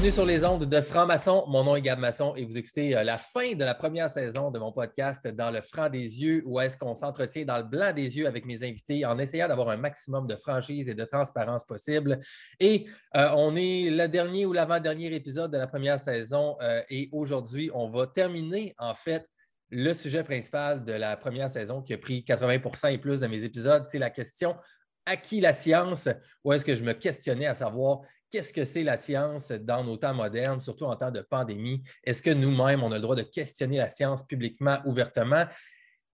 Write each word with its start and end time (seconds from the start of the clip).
Bienvenue 0.00 0.14
sur 0.14 0.24
les 0.24 0.46
ondes 0.46 0.64
de 0.64 0.80
Franc-Maçon. 0.80 1.44
Mon 1.48 1.62
nom 1.62 1.76
est 1.76 1.82
Gab 1.82 1.98
Masson 1.98 2.34
et 2.34 2.46
vous 2.46 2.56
écoutez 2.56 2.96
euh, 2.96 3.02
la 3.02 3.18
fin 3.18 3.52
de 3.52 3.62
la 3.62 3.74
première 3.74 4.08
saison 4.08 4.50
de 4.50 4.58
mon 4.58 4.72
podcast 4.72 5.28
dans 5.28 5.50
le 5.50 5.60
franc 5.60 5.90
des 5.90 6.22
yeux 6.22 6.42
où 6.46 6.58
est-ce 6.58 6.78
qu'on 6.78 6.94
s'entretient 6.94 7.44
dans 7.44 7.58
le 7.58 7.64
blanc 7.64 7.92
des 7.92 8.16
yeux 8.16 8.26
avec 8.26 8.46
mes 8.46 8.64
invités 8.64 9.04
en 9.04 9.18
essayant 9.18 9.46
d'avoir 9.46 9.68
un 9.68 9.76
maximum 9.76 10.26
de 10.26 10.36
franchise 10.36 10.88
et 10.88 10.94
de 10.94 11.04
transparence 11.04 11.64
possible. 11.64 12.18
Et 12.60 12.86
euh, 13.14 13.28
on 13.36 13.54
est 13.56 13.90
le 13.90 14.08
dernier 14.08 14.46
ou 14.46 14.54
l'avant-dernier 14.54 15.14
épisode 15.14 15.52
de 15.52 15.58
la 15.58 15.66
première 15.66 16.00
saison 16.00 16.56
euh, 16.62 16.80
et 16.88 17.10
aujourd'hui, 17.12 17.70
on 17.74 17.90
va 17.90 18.06
terminer 18.06 18.74
en 18.78 18.94
fait 18.94 19.28
le 19.68 19.92
sujet 19.92 20.24
principal 20.24 20.82
de 20.82 20.94
la 20.94 21.18
première 21.18 21.50
saison 21.50 21.82
qui 21.82 21.92
a 21.92 21.98
pris 21.98 22.24
80% 22.26 22.90
et 22.90 22.96
plus 22.96 23.20
de 23.20 23.26
mes 23.26 23.44
épisodes. 23.44 23.84
C'est 23.86 23.98
la 23.98 24.08
question 24.08 24.56
à 25.04 25.18
qui 25.18 25.40
la 25.40 25.52
science, 25.52 26.08
ou 26.44 26.54
est-ce 26.54 26.64
que 26.64 26.74
je 26.74 26.84
me 26.84 26.92
questionnais 26.92 27.46
à 27.46 27.54
savoir 27.54 28.00
qu'est-ce 28.30 28.52
que 28.52 28.64
c'est 28.64 28.82
la 28.82 28.96
science 28.96 29.50
dans 29.50 29.84
nos 29.84 29.96
temps 29.96 30.14
modernes, 30.14 30.60
surtout 30.60 30.84
en 30.84 30.96
temps 30.96 31.10
de 31.10 31.20
pandémie? 31.20 31.82
Est-ce 32.04 32.22
que 32.22 32.30
nous-mêmes, 32.30 32.82
on 32.82 32.92
a 32.92 32.96
le 32.96 33.02
droit 33.02 33.16
de 33.16 33.22
questionner 33.22 33.78
la 33.78 33.88
science 33.88 34.26
publiquement, 34.26 34.78
ouvertement? 34.84 35.46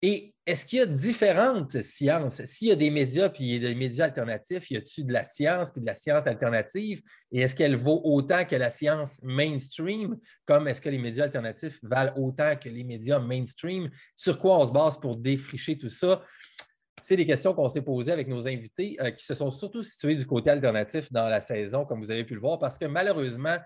Et 0.03 0.33
est-ce 0.47 0.65
qu'il 0.65 0.79
y 0.79 0.81
a 0.81 0.87
différentes 0.87 1.79
sciences? 1.79 2.43
S'il 2.45 2.69
y 2.69 2.71
a 2.71 2.75
des 2.75 2.89
médias 2.89 3.29
puis 3.29 3.43
y 3.43 3.55
a 3.57 3.59
des 3.59 3.75
médias 3.75 4.05
alternatifs, 4.05 4.71
y 4.71 4.77
a-t-il 4.77 5.05
de 5.05 5.13
la 5.13 5.23
science 5.23 5.71
puis 5.71 5.79
de 5.79 5.85
la 5.85 5.93
science 5.93 6.25
alternative? 6.25 7.03
Et 7.31 7.41
est-ce 7.41 7.55
qu'elle 7.55 7.75
vaut 7.75 8.01
autant 8.03 8.43
que 8.45 8.55
la 8.55 8.71
science 8.71 9.19
mainstream? 9.21 10.17
Comme 10.45 10.67
est-ce 10.67 10.81
que 10.81 10.89
les 10.89 10.97
médias 10.97 11.25
alternatifs 11.25 11.79
valent 11.83 12.13
autant 12.17 12.55
que 12.55 12.69
les 12.69 12.83
médias 12.83 13.19
mainstream? 13.19 13.91
Sur 14.15 14.39
quoi 14.39 14.57
on 14.57 14.65
se 14.65 14.71
base 14.71 14.99
pour 14.99 15.17
défricher 15.17 15.77
tout 15.77 15.89
ça? 15.89 16.23
C'est 17.03 17.15
des 17.15 17.25
questions 17.25 17.53
qu'on 17.53 17.69
s'est 17.69 17.81
posées 17.81 18.11
avec 18.11 18.27
nos 18.27 18.47
invités 18.47 18.97
euh, 19.01 19.11
qui 19.11 19.25
se 19.25 19.33
sont 19.33 19.51
surtout 19.51 19.83
situés 19.83 20.15
du 20.15 20.25
côté 20.25 20.49
alternatif 20.49 21.11
dans 21.11 21.27
la 21.27 21.41
saison, 21.41 21.85
comme 21.85 21.99
vous 21.99 22.11
avez 22.11 22.23
pu 22.23 22.33
le 22.33 22.39
voir, 22.39 22.59
parce 22.59 22.77
que 22.77 22.85
malheureusement, 22.85 23.57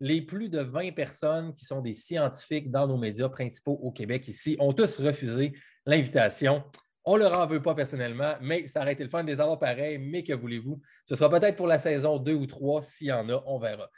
les 0.00 0.22
plus 0.22 0.48
de 0.48 0.60
20 0.60 0.92
personnes 0.94 1.54
qui 1.54 1.64
sont 1.64 1.80
des 1.80 1.92
scientifiques 1.92 2.70
dans 2.70 2.86
nos 2.86 2.96
médias 2.96 3.28
principaux 3.28 3.78
au 3.82 3.92
Québec 3.92 4.26
ici 4.28 4.56
ont 4.58 4.72
tous 4.72 4.98
refusé 5.00 5.52
l'invitation. 5.86 6.64
On 7.04 7.16
ne 7.16 7.22
leur 7.22 7.38
en 7.38 7.46
veut 7.46 7.62
pas 7.62 7.74
personnellement, 7.74 8.34
mais 8.40 8.66
ça 8.66 8.80
aurait 8.80 8.94
été 8.94 9.04
le 9.04 9.10
fun 9.10 9.22
de 9.22 9.30
les 9.30 9.40
avoir 9.40 9.58
pareil. 9.58 9.98
Mais 9.98 10.22
que 10.22 10.32
voulez-vous? 10.32 10.80
Ce 11.06 11.14
sera 11.14 11.28
peut-être 11.28 11.56
pour 11.56 11.66
la 11.66 11.78
saison 11.78 12.18
2 12.18 12.32
ou 12.32 12.46
3. 12.46 12.82
S'il 12.82 13.08
y 13.08 13.12
en 13.12 13.28
a, 13.28 13.42
on 13.46 13.58
verra. 13.58 13.90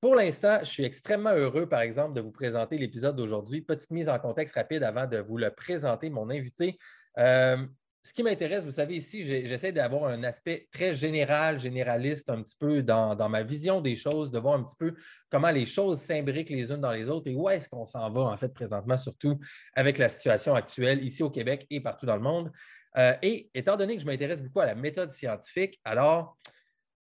Pour 0.00 0.16
l'instant, 0.16 0.58
je 0.60 0.68
suis 0.68 0.84
extrêmement 0.84 1.30
heureux, 1.30 1.68
par 1.68 1.80
exemple, 1.80 2.14
de 2.14 2.20
vous 2.20 2.32
présenter 2.32 2.76
l'épisode 2.76 3.16
d'aujourd'hui. 3.16 3.62
Petite 3.62 3.90
mise 3.90 4.08
en 4.08 4.18
contexte 4.18 4.54
rapide 4.54 4.82
avant 4.82 5.06
de 5.06 5.18
vous 5.18 5.38
le 5.38 5.50
présenter, 5.50 6.10
mon 6.10 6.28
invité. 6.28 6.76
Euh, 7.18 7.64
ce 8.04 8.12
qui 8.12 8.24
m'intéresse, 8.24 8.64
vous 8.64 8.72
savez, 8.72 8.96
ici, 8.96 9.22
j'essaie 9.22 9.70
d'avoir 9.70 10.06
un 10.06 10.24
aspect 10.24 10.66
très 10.72 10.92
général, 10.92 11.60
généraliste, 11.60 12.30
un 12.30 12.42
petit 12.42 12.56
peu 12.58 12.82
dans, 12.82 13.16
ma 13.28 13.44
vision 13.44 13.80
des 13.80 13.94
choses, 13.94 14.32
de 14.32 14.40
voir 14.40 14.54
un 14.54 14.64
petit 14.64 14.76
peu 14.76 14.94
comment 15.30 15.52
les 15.52 15.64
choses 15.64 16.00
s'imbriquent 16.00 16.50
les 16.50 16.72
unes 16.72 16.80
dans 16.80 16.90
les 16.90 17.08
autres 17.08 17.30
et 17.30 17.34
où 17.34 17.48
est-ce 17.48 17.68
qu'on 17.68 17.86
s'en 17.86 18.10
va, 18.10 18.22
en 18.22 18.36
fait, 18.36 18.52
présentement, 18.52 18.98
surtout 18.98 19.38
avec 19.74 19.98
la 19.98 20.08
situation 20.08 20.56
actuelle 20.56 21.04
ici 21.04 21.22
au 21.22 21.30
Québec 21.30 21.64
et 21.70 21.80
partout 21.80 22.06
dans 22.06 22.16
le 22.16 22.22
monde. 22.22 22.50
Euh, 22.98 23.14
et 23.22 23.48
étant 23.54 23.76
donné 23.76 23.94
que 23.94 24.02
je 24.02 24.06
m'intéresse 24.06 24.42
beaucoup 24.42 24.60
à 24.60 24.66
la 24.66 24.74
méthode 24.74 25.12
scientifique, 25.12 25.80
alors, 25.84 26.36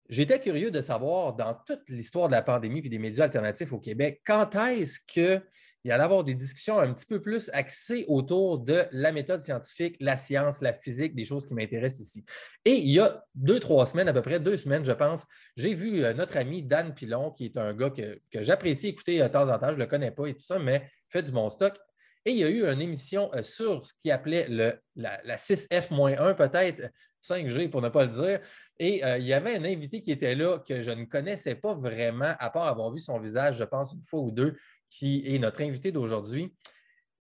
j'étais 0.09 0.41
curieux 0.41 0.71
de 0.71 0.81
savoir, 0.81 1.33
dans 1.35 1.53
toute 1.65 1.87
l'histoire 1.87 2.27
de 2.27 2.33
la 2.33 2.41
pandémie 2.41 2.81
et 2.83 2.89
des 2.89 2.99
médias 2.99 3.23
alternatifs 3.23 3.71
au 3.71 3.79
Québec, 3.79 4.21
quand 4.25 4.53
est-ce 4.55 4.99
que 5.07 5.41
il 5.83 5.91
allait 5.91 6.03
avoir 6.03 6.23
des 6.23 6.35
discussions 6.35 6.79
un 6.79 6.93
petit 6.93 7.07
peu 7.07 7.21
plus 7.21 7.49
axées 7.53 8.05
autour 8.07 8.59
de 8.59 8.83
la 8.91 9.11
méthode 9.11 9.41
scientifique, 9.41 9.95
la 9.99 10.15
science, 10.15 10.61
la 10.61 10.73
physique, 10.73 11.15
des 11.15 11.25
choses 11.25 11.45
qui 11.45 11.55
m'intéressent 11.55 12.07
ici. 12.07 12.25
Et 12.65 12.75
il 12.75 12.91
y 12.91 12.99
a 12.99 13.23
deux, 13.33 13.59
trois 13.59 13.85
semaines, 13.87 14.07
à 14.07 14.13
peu 14.13 14.21
près 14.21 14.39
deux 14.39 14.57
semaines, 14.57 14.85
je 14.85 14.91
pense, 14.91 15.25
j'ai 15.55 15.73
vu 15.73 16.03
euh, 16.03 16.13
notre 16.13 16.37
ami 16.37 16.61
Dan 16.61 16.93
Pilon, 16.93 17.31
qui 17.31 17.45
est 17.45 17.57
un 17.57 17.73
gars 17.73 17.89
que, 17.89 18.19
j'apprécie 18.31 18.89
écouter 18.89 19.21
euh, 19.21 19.27
de 19.27 19.33
temps 19.33 19.49
en 19.49 19.57
temps, 19.57 19.69
je 19.69 19.73
ne 19.73 19.79
le 19.79 19.85
connais 19.87 20.11
pas 20.11 20.27
et 20.27 20.35
tout 20.35 20.43
ça, 20.43 20.59
mais 20.59 20.87
fait 21.09 21.23
du 21.23 21.31
bon 21.31 21.49
stock. 21.49 21.73
Et 22.25 22.31
il 22.31 22.37
y 22.37 22.43
a 22.43 22.49
eu 22.49 22.63
une 22.63 22.81
émission 22.81 23.31
euh, 23.33 23.41
sur 23.41 23.83
ce 23.83 23.93
qu'il 23.99 24.11
appelait 24.11 24.47
le, 24.47 24.79
la, 24.95 25.35
6F-1, 25.35 26.35
peut-être 26.35 26.91
5G 27.23 27.69
pour 27.71 27.81
ne 27.81 27.89
pas 27.89 28.05
le 28.05 28.11
dire. 28.11 28.39
Et 28.79 29.03
il 29.19 29.27
y 29.27 29.33
avait 29.33 29.55
un 29.55 29.63
invité 29.63 30.01
qui 30.01 30.11
était 30.11 30.33
là 30.33 30.57
que 30.57 30.81
je 30.81 30.89
ne 30.89 31.05
connaissais 31.05 31.53
pas 31.53 31.75
vraiment, 31.75 32.33
à 32.39 32.49
part 32.49 32.65
avoir 32.65 32.91
vu 32.91 32.97
son 32.97 33.19
visage, 33.19 33.57
je 33.57 33.63
pense, 33.63 33.93
une 33.93 34.01
fois 34.01 34.21
ou 34.21 34.31
deux, 34.31 34.57
qui 34.91 35.23
est 35.25 35.39
notre 35.39 35.63
invité 35.63 35.91
d'aujourd'hui. 35.91 36.53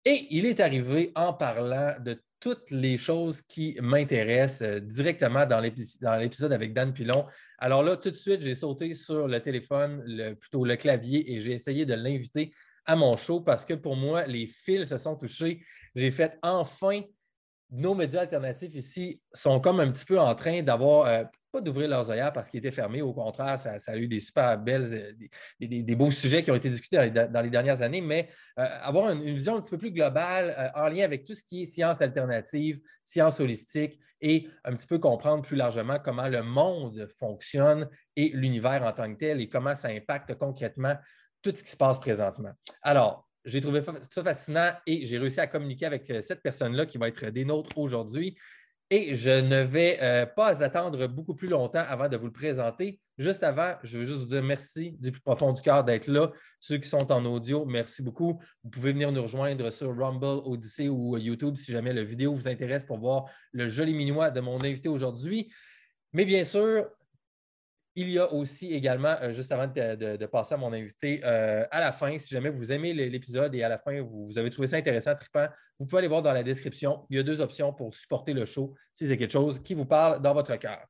Et 0.05 0.25
il 0.31 0.47
est 0.47 0.59
arrivé 0.59 1.11
en 1.15 1.33
parlant 1.33 1.91
de 1.99 2.19
toutes 2.39 2.71
les 2.71 2.97
choses 2.97 3.41
qui 3.41 3.77
m'intéressent 3.81 4.67
euh, 4.67 4.79
directement 4.79 5.45
dans 5.45 5.59
l'épisode 5.59 6.53
avec 6.53 6.73
Dan 6.73 6.93
Pilon. 6.93 7.25
Alors 7.59 7.83
là, 7.83 7.97
tout 7.97 8.09
de 8.09 8.15
suite, 8.15 8.41
j'ai 8.41 8.55
sauté 8.55 8.93
sur 8.93 9.27
le 9.27 9.39
téléphone, 9.41 10.35
plutôt 10.39 10.63
le 10.63 10.75
clavier, 10.75 11.33
et 11.33 11.39
j'ai 11.39 11.51
essayé 11.51 11.85
de 11.85 11.93
l'inviter 11.93 12.53
à 12.85 12.95
mon 12.95 13.17
show 13.17 13.41
parce 13.41 13.65
que 13.65 13.73
pour 13.73 13.95
moi, 13.95 14.25
les 14.25 14.47
fils 14.47 14.89
se 14.89 14.97
sont 14.97 15.15
touchés. 15.15 15.61
J'ai 15.95 16.11
fait 16.11 16.37
enfin 16.41 17.01
nos 17.69 17.93
médias 17.93 18.21
alternatifs 18.21 18.73
ici 18.75 19.21
sont 19.33 19.59
comme 19.59 19.79
un 19.79 19.91
petit 19.91 20.05
peu 20.05 20.19
en 20.19 20.33
train 20.35 20.61
d'avoir, 20.61 21.07
euh, 21.07 21.23
d'ouvrir 21.61 21.89
leurs 21.89 22.09
œillères 22.09 22.33
parce 22.33 22.49
qu'ils 22.49 22.59
étaient 22.59 22.71
fermés, 22.71 23.01
au 23.01 23.13
contraire, 23.13 23.57
ça, 23.57 23.77
a 23.87 23.97
eu 23.97 24.07
des 24.07 24.19
super 24.19 24.57
belles, 24.57 25.15
euh, 25.61 25.67
des, 25.67 25.95
beaux 25.95 26.11
sujets 26.11 26.43
qui 26.43 26.51
ont 26.51 26.55
été 26.55 26.69
discutés 26.69 27.09
dans 27.09 27.41
les, 27.41 27.49
dernières 27.49 27.81
années, 27.81 28.01
mais 28.01 28.29
euh, 28.59 28.65
avoir 28.81 29.11
une, 29.11 29.23
vision 29.23 29.57
un 29.57 29.61
petit 29.61 29.71
peu 29.71 29.77
plus 29.77 29.91
globale 29.91 30.71
en 30.75 30.87
lien 30.89 31.03
avec 31.03 31.25
tout 31.25 31.33
ce 31.33 31.43
qui 31.43 31.61
est 31.61 31.65
science 31.65 32.01
alternative, 32.01 32.79
science 33.03 33.39
holistique 33.39 33.99
et 34.21 34.47
un 34.63 34.75
petit 34.75 34.87
peu 34.87 34.99
comprendre 34.99 35.43
plus 35.43 35.55
largement 35.55 35.99
comment 35.99 36.27
le 36.27 36.43
monde 36.43 37.07
fonctionne 37.17 37.87
et 38.15 38.29
l'univers 38.29 38.83
en 38.83 38.91
tant 38.91 39.11
que 39.13 39.19
tel 39.19 39.41
et 39.41 39.49
comment 39.49 39.75
ça 39.75 39.89
impacte 39.89 40.35
concrètement 40.35 40.95
tout 41.41 41.53
ce 41.55 41.63
qui 41.63 41.69
se 41.69 41.77
passe 41.77 41.99
présentement. 41.99 42.51
Alors, 42.81 43.27
j'ai 43.45 43.61
trouvé 43.61 43.81
ça 43.81 44.23
fascinant 44.23 44.71
et 44.85 45.05
j'ai 45.05 45.17
réussi 45.17 45.39
à 45.39 45.47
communiquer 45.47 45.85
avec 45.85 46.09
euh, 46.09 46.21
cette 46.21 46.41
personne-là 46.41 46.85
qui 46.85 46.97
va 46.97 47.07
être 47.07 47.27
des 47.27 47.45
nôtres 47.45 47.77
aujourd'hui. 47.77 48.37
Et 48.89 49.15
je 49.15 49.29
ne 49.29 49.61
vais 49.61 49.97
euh, 50.01 50.25
pas 50.25 50.63
attendre 50.63 51.07
beaucoup 51.07 51.35
plus 51.35 51.49
longtemps 51.49 51.83
avant 51.87 52.07
de 52.07 52.15
vous 52.15 52.27
le 52.27 52.31
présenter. 52.31 53.01
Juste 53.17 53.43
avant, 53.43 53.73
je 53.83 53.97
veux 53.97 54.05
juste 54.05 54.19
vous 54.19 54.25
dire 54.27 54.41
merci 54.41 54.95
du 54.99 55.11
plus 55.11 55.19
profond 55.19 55.51
du 55.51 55.61
cœur 55.61 55.83
d'être 55.83 56.07
là. 56.07 56.31
Ceux 56.61 56.77
qui 56.77 56.87
sont 56.87 57.11
en 57.11 57.25
audio, 57.25 57.65
merci 57.65 58.01
beaucoup. 58.01 58.39
Vous 58.63 58.69
pouvez 58.69 58.93
venir 58.93 59.11
nous 59.11 59.23
rejoindre 59.23 59.71
sur 59.71 59.93
Rumble, 59.97 60.41
Odyssey 60.45 60.87
ou 60.87 61.17
YouTube 61.17 61.57
si 61.57 61.71
jamais 61.71 61.91
la 61.91 62.03
vidéo 62.03 62.33
vous 62.33 62.47
intéresse 62.47 62.85
pour 62.85 62.99
voir 62.99 63.25
le 63.51 63.67
joli 63.67 63.93
minois 63.93 64.31
de 64.31 64.39
mon 64.39 64.63
invité 64.63 64.87
aujourd'hui. 64.87 65.51
Mais 66.13 66.23
bien 66.23 66.45
sûr, 66.45 66.87
il 67.99 68.11
y 68.11 68.19
a 68.19 68.31
aussi 68.31 68.71
également, 68.73 69.15
euh, 69.23 69.31
juste 69.31 69.51
avant 69.51 69.65
de, 69.65 70.25
passer 70.27 70.53
à 70.53 70.57
mon 70.57 70.71
invité, 70.71 71.19
euh, 71.23 71.65
à 71.71 71.79
la 71.79 71.91
fin, 71.91 72.15
si 72.19 72.31
jamais 72.31 72.51
vous 72.51 72.71
aimez 72.71 72.93
l'épisode 72.93 73.55
et 73.55 73.63
à 73.63 73.69
la 73.69 73.79
fin, 73.79 73.99
vous, 74.01 74.37
avez 74.37 74.51
trouvé 74.51 74.67
ça 74.67 74.77
intéressant, 74.77 75.15
trippant, 75.15 75.47
vous 75.79 75.87
pouvez 75.87 75.97
aller 75.97 76.07
voir 76.07 76.21
dans 76.21 76.31
la 76.31 76.43
description. 76.43 77.07
Il 77.09 77.17
y 77.17 77.19
a 77.19 77.23
deux 77.23 77.41
options 77.41 77.73
pour 77.73 77.91
supporter 77.95 78.33
le 78.33 78.45
show 78.45 78.75
si 78.93 79.07
c'est 79.07 79.17
quelque 79.17 79.31
chose 79.31 79.59
qui 79.63 79.73
vous 79.73 79.85
parle 79.85 80.21
dans 80.21 80.35
votre 80.35 80.55
cœur. 80.57 80.85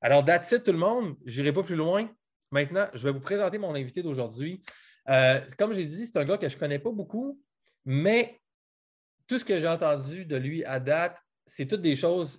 Alors, 0.00 0.24
that's 0.24 0.52
it, 0.52 0.62
tout 0.62 0.70
le 0.70 0.78
monde. 0.78 1.16
Je 1.26 1.40
n'irai 1.40 1.52
pas 1.52 1.64
plus 1.64 1.74
loin. 1.74 2.08
Maintenant, 2.52 2.86
je 2.94 3.02
vais 3.02 3.12
vous 3.12 3.20
présenter 3.20 3.58
mon 3.58 3.74
invité 3.74 4.00
d'aujourd'hui. 4.00 4.62
Euh, 5.08 5.40
comme 5.58 5.72
j'ai 5.72 5.86
dit, 5.86 6.06
c'est 6.06 6.16
un 6.18 6.24
gars 6.24 6.38
que 6.38 6.48
je 6.48 6.54
ne 6.54 6.60
connais 6.60 6.78
pas 6.78 6.92
beaucoup, 6.92 7.40
mais 7.84 8.40
tout 9.26 9.38
ce 9.38 9.44
que 9.44 9.58
j'ai 9.58 9.66
entendu 9.66 10.24
de 10.24 10.36
lui 10.36 10.64
à 10.64 10.78
date, 10.78 11.18
c'est 11.46 11.66
toutes 11.66 11.82
des 11.82 11.96
choses 11.96 12.38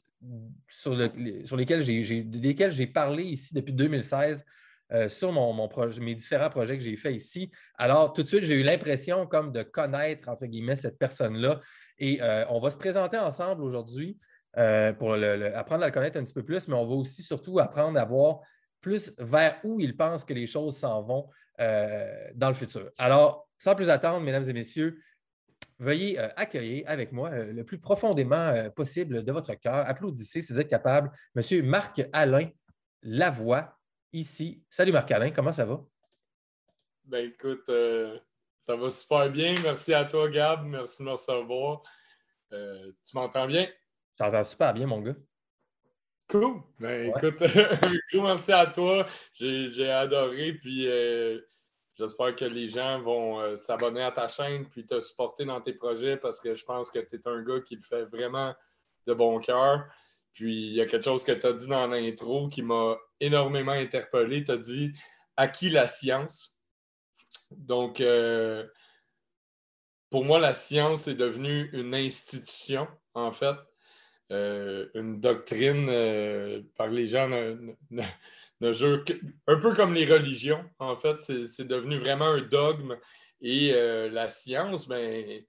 sur, 0.68 0.95
lesquels 0.95 1.81
j'ai 1.81 2.88
parlé 2.88 3.24
ici 3.24 3.54
depuis 3.54 3.74
2016 3.74 4.45
euh, 4.92 5.10
sur 5.10 5.31
mon, 5.31 5.68
mes 6.00 6.13
différents 6.16 6.50
projets 6.50 6.77
que 6.77 6.83
j'ai 6.83 6.95
faits 6.95 7.16
ici. 7.16 7.51
Alors, 7.75 8.13
tout 8.13 8.22
de 8.22 8.27
suite, 8.27 8.44
j'ai 8.44 8.54
eu 8.54 8.62
l'impression 8.62 9.25
comme 9.25 9.51
de 9.51 9.63
connaître, 9.63 10.30
entre 10.30 10.45
guillemets, 10.45 10.75
cette 10.75 11.00
personne-là. 11.00 11.60
Et 11.98 12.22
euh, 12.22 12.45
on 12.50 12.60
va 12.60 12.69
se 12.69 12.77
présenter 12.77 13.18
ensemble 13.18 13.63
aujourd'hui 13.63 14.19
euh, 14.57 14.94
pour 14.94 15.13
apprendre 15.16 15.83
à 15.83 15.88
le 15.88 15.92
connaître 15.92 16.19
un 16.19 16.24
petit 16.24 16.33
peu 16.33 16.44
plus, 16.44 16.68
mais 16.68 16.75
on 16.75 16.86
va 16.86 16.94
aussi 16.94 17.24
surtout 17.24 17.57
apprendre 17.60 18.00
à 18.00 18.06
voir 18.06 18.42
plus 18.80 19.12
vers 19.18 19.56
où 19.63 19.80
il 19.80 19.98
pense 19.98 20.24
que 20.24 20.33
les 20.33 20.45
choses 20.45 20.77
s'en 20.77 21.01
vont 21.01 21.30
dans 21.57 22.50
le 22.50 22.54
futur. 22.54 22.92
Alors, 23.00 23.50
sans 23.57 23.74
plus 23.74 23.89
attendre, 23.89 24.19
mesdames 24.19 24.48
et 24.48 24.54
messieurs, 24.54 25.00
veuillez 25.80 26.19
euh, 26.19 26.30
accueillir 26.36 26.83
avec 26.88 27.12
moi 27.12 27.30
euh, 27.31 27.51
le 27.51 27.63
plus 27.63 27.80
profondément 27.80 28.36
euh, 28.36 28.69
possible 28.69 29.24
de 29.24 29.31
votre 29.31 29.54
cœur. 29.56 29.88
Applaudissez 29.88 30.42
si 30.42 30.54
vous 30.54 30.60
êtes 30.60 30.69
capable. 30.69 31.12
Monsieur 31.36 31.62
Marc-Alain 31.63 32.50
Lavoie, 33.01 33.77
ici. 34.13 34.63
Salut 34.69 34.92
Marc-Alain, 34.92 35.31
comment 35.31 35.51
ça 35.51 35.66
va? 35.66 35.83
Ben 37.04 37.30
écoute, 37.30 37.69
ça 38.66 38.75
va 38.75 38.89
super 38.89 39.30
bien. 39.30 39.54
Merci 39.62 39.94
à 39.94 40.06
toi, 40.06 40.27
Gab. 40.27 40.66
Merci 40.66 41.04
de 41.04 41.07
me 41.07 41.12
recevoir. 41.12 41.83
tu 42.50 42.56
m'entends 43.13 43.45
bien? 43.45 43.68
J'entends 44.18 44.44
super 44.44 44.74
bien, 44.74 44.88
mon 44.88 45.01
gars. 45.01 45.16
Cool. 46.27 46.62
Ben 46.80 47.13
écoute, 47.16 47.44
merci 48.13 48.51
à 48.51 48.66
toi. 48.66 49.06
J'ai 49.33 49.92
adoré. 49.92 50.54
Puis 50.54 50.88
J'espère 51.97 52.36
que 52.36 52.45
les 52.45 52.68
gens 52.68 53.01
vont 53.01 53.39
euh, 53.39 53.56
s'abonner 53.56 54.01
à 54.01 54.12
ta 54.12 54.27
chaîne 54.27 54.68
puis 54.68 54.86
te 54.86 55.00
supporter 55.00 55.45
dans 55.45 55.62
tes 55.62 55.74
projets 55.74 56.18
parce 56.18 56.42
que 56.42 56.53
je 56.53 56.65
pense 56.65 56.92
que 56.92 57.00
tu 57.00 57.15
es 57.15 57.27
un 57.27 57.42
gars 57.42 57.62
qui 57.62 57.75
le 57.75 57.81
fait 57.81 58.03
vraiment 58.03 58.53
de 59.07 59.13
bon 59.13 59.39
cœur. 59.39 59.86
Puis 60.33 60.68
il 60.68 60.74
y 60.74 60.81
a 60.81 60.86
quelque 60.86 61.06
chose 61.06 61.24
que 61.24 61.31
tu 61.31 61.47
as 61.47 61.53
dit 61.53 61.68
dans 61.68 61.88
l'intro 61.88 62.50
qui 62.50 62.63
m'a 62.63 62.97
énormément 63.21 63.71
interpellé. 63.71 64.44
Tu 64.44 64.51
as 64.51 64.57
dit 64.57 64.94
à 65.38 65.47
qui 65.47 65.69
la 65.69 65.88
science? 65.88 66.51
donc, 67.51 68.01
euh, 68.01 68.68
pour 70.09 70.25
moi, 70.25 70.39
la 70.39 70.53
science 70.53 71.07
est 71.07 71.15
devenue 71.15 71.69
une 71.74 71.94
institution, 71.94 72.88
en 73.13 73.31
fait, 73.31 73.56
euh, 74.31 74.88
une 74.95 75.19
doctrine 75.19 75.88
par 76.75 76.89
les 76.89 77.07
gens 77.07 77.30
un 78.62 79.60
peu 79.60 79.75
comme 79.75 79.94
les 79.94 80.06
religions, 80.06 80.63
en 80.80 80.96
fait, 80.96 81.19
c'est 81.22 81.68
devenu 81.68 81.98
vraiment 82.00 82.28
un 82.28 82.42
dogme. 82.42 82.98
Et 83.42 83.72
la 83.74 84.30
science, 84.30 84.88
ben, 84.88 85.44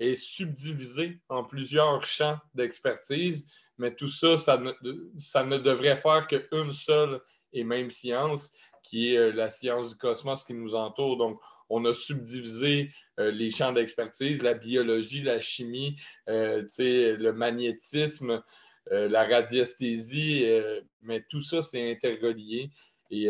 est 0.00 0.16
subdivisée 0.16 1.20
en 1.28 1.44
plusieurs 1.44 2.02
champs 2.04 2.38
d'expertise, 2.54 3.46
mais 3.78 3.94
tout 3.94 4.08
ça, 4.08 4.36
ça 4.36 4.56
ne, 4.58 5.58
devrait 5.58 5.96
faire 5.96 6.26
qu'une 6.26 6.72
seule 6.72 7.20
et 7.52 7.64
même 7.64 7.90
science, 7.90 8.52
qui 8.82 9.14
est 9.14 9.18
euh, 9.18 9.32
la 9.32 9.50
science 9.50 9.90
du 9.90 9.98
cosmos 9.98 10.44
qui 10.44 10.54
nous 10.54 10.74
entoure. 10.74 11.18
Donc, 11.18 11.38
on 11.68 11.84
a 11.84 11.92
subdivisé 11.92 12.90
euh, 13.18 13.30
les 13.30 13.50
champs 13.50 13.72
d'expertise, 13.72 14.42
la 14.42 14.54
biologie, 14.54 15.22
la 15.22 15.38
chimie, 15.38 15.96
euh, 16.28 16.64
le 16.78 17.30
magnétisme, 17.32 18.42
la 18.90 19.24
radiesthésie, 19.24 20.44
mais 21.02 21.24
tout 21.28 21.40
ça, 21.40 21.62
c'est 21.62 21.90
interrelié. 21.90 22.70
Et 23.10 23.28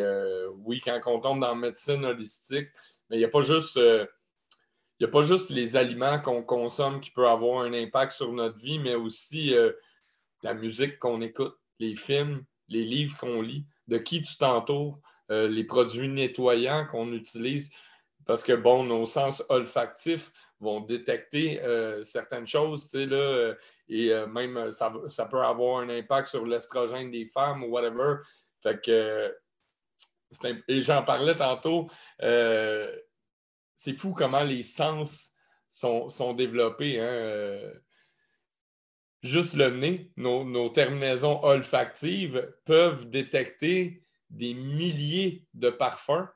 oui, 0.64 0.80
quand 0.84 1.00
on 1.06 1.20
tombe 1.20 1.40
dans 1.40 1.48
la 1.48 1.54
médecine 1.54 2.04
holistique, 2.04 2.68
mais 3.10 3.16
il 3.16 3.18
n'y 3.18 3.24
a 3.24 3.28
pas 3.28 3.42
juste 5.22 5.50
les 5.50 5.76
aliments 5.76 6.20
qu'on 6.20 6.42
consomme 6.42 7.00
qui 7.00 7.10
peuvent 7.10 7.24
avoir 7.24 7.64
un 7.64 7.72
impact 7.72 8.12
sur 8.12 8.32
notre 8.32 8.58
vie, 8.58 8.78
mais 8.78 8.94
aussi 8.94 9.54
euh, 9.54 9.72
la 10.42 10.54
musique 10.54 10.98
qu'on 10.98 11.20
écoute, 11.20 11.56
les 11.78 11.96
films, 11.96 12.44
les 12.68 12.84
livres 12.84 13.16
qu'on 13.18 13.42
lit, 13.42 13.64
de 13.88 13.98
qui 13.98 14.22
tu 14.22 14.36
t'entoures, 14.36 15.00
euh, 15.30 15.48
les 15.48 15.64
produits 15.64 16.08
nettoyants 16.08 16.86
qu'on 16.86 17.12
utilise. 17.12 17.72
Parce 18.26 18.44
que, 18.44 18.52
bon, 18.52 18.84
nos 18.84 19.06
sens 19.06 19.42
olfactifs 19.48 20.32
vont 20.60 20.80
détecter 20.80 21.60
euh, 21.62 22.02
certaines 22.02 22.46
choses, 22.46 22.84
tu 22.84 22.98
sais, 22.98 23.06
là, 23.06 23.54
et 23.88 24.12
même 24.28 24.70
ça, 24.70 24.92
peut 25.28 25.40
avoir 25.40 25.80
un 25.80 25.88
impact 25.88 26.28
sur 26.28 26.46
l'estrogène 26.46 27.10
des 27.10 27.26
femmes 27.26 27.64
ou 27.64 27.68
whatever. 27.68 28.18
Fait 28.62 28.80
que, 28.80 29.36
et 30.68 30.80
j'en 30.80 31.02
parlais 31.02 31.34
tantôt, 31.34 31.88
c'est 32.20 33.94
fou 33.94 34.12
comment 34.12 34.44
les 34.44 34.62
sens 34.62 35.32
sont, 35.70 36.34
développés. 36.34 37.00
Hein, 37.00 37.04
euh. 37.04 37.74
juste 39.22 39.54
le 39.54 39.70
nez, 39.70 40.12
nos, 40.16 40.68
terminaisons 40.68 41.42
olfactives 41.44 42.52
peuvent 42.64 43.08
détecter 43.08 44.04
des 44.28 44.54
milliers 44.54 45.46
de 45.54 45.70
parfums, 45.70 46.28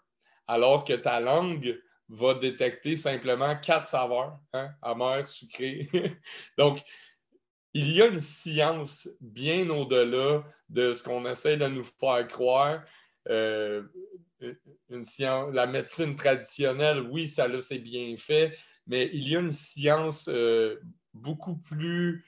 alors 0.47 0.85
que 0.85 0.95
ta 0.95 1.21
langue 1.21 1.81
va 2.09 2.35
détecter 2.35 2.97
simplement 2.97 3.57
quatre 3.57 3.87
saveurs, 3.87 4.39
hein, 4.53 4.71
amère, 4.83 5.27
sucré. 5.27 5.89
Donc, 6.59 6.83
il 7.73 7.91
y 7.91 8.03
a 8.03 8.07
une 8.07 8.21
science 8.21 9.09
bien 9.21 9.69
au-delà 9.71 10.45
de 10.69 10.93
ce 10.93 11.03
qu'on 11.03 11.27
essaie 11.27 11.57
de 11.57 11.67
nous 11.67 11.85
faire 11.85 12.27
croire. 12.29 12.85
Euh, 13.29 13.83
la 14.89 15.67
médecine 15.67 16.15
traditionnelle, 16.15 17.01
oui, 17.01 17.27
ça 17.29 17.49
là, 17.49 17.61
c'est 17.61 17.79
bien 17.79 18.15
fait, 18.17 18.57
mais 18.87 19.11
il 19.13 19.29
y 19.29 19.37
a 19.37 19.41
une 19.41 19.51
science 19.51 20.29
euh, 20.29 20.79
beaucoup 21.15 21.57
plus 21.57 22.27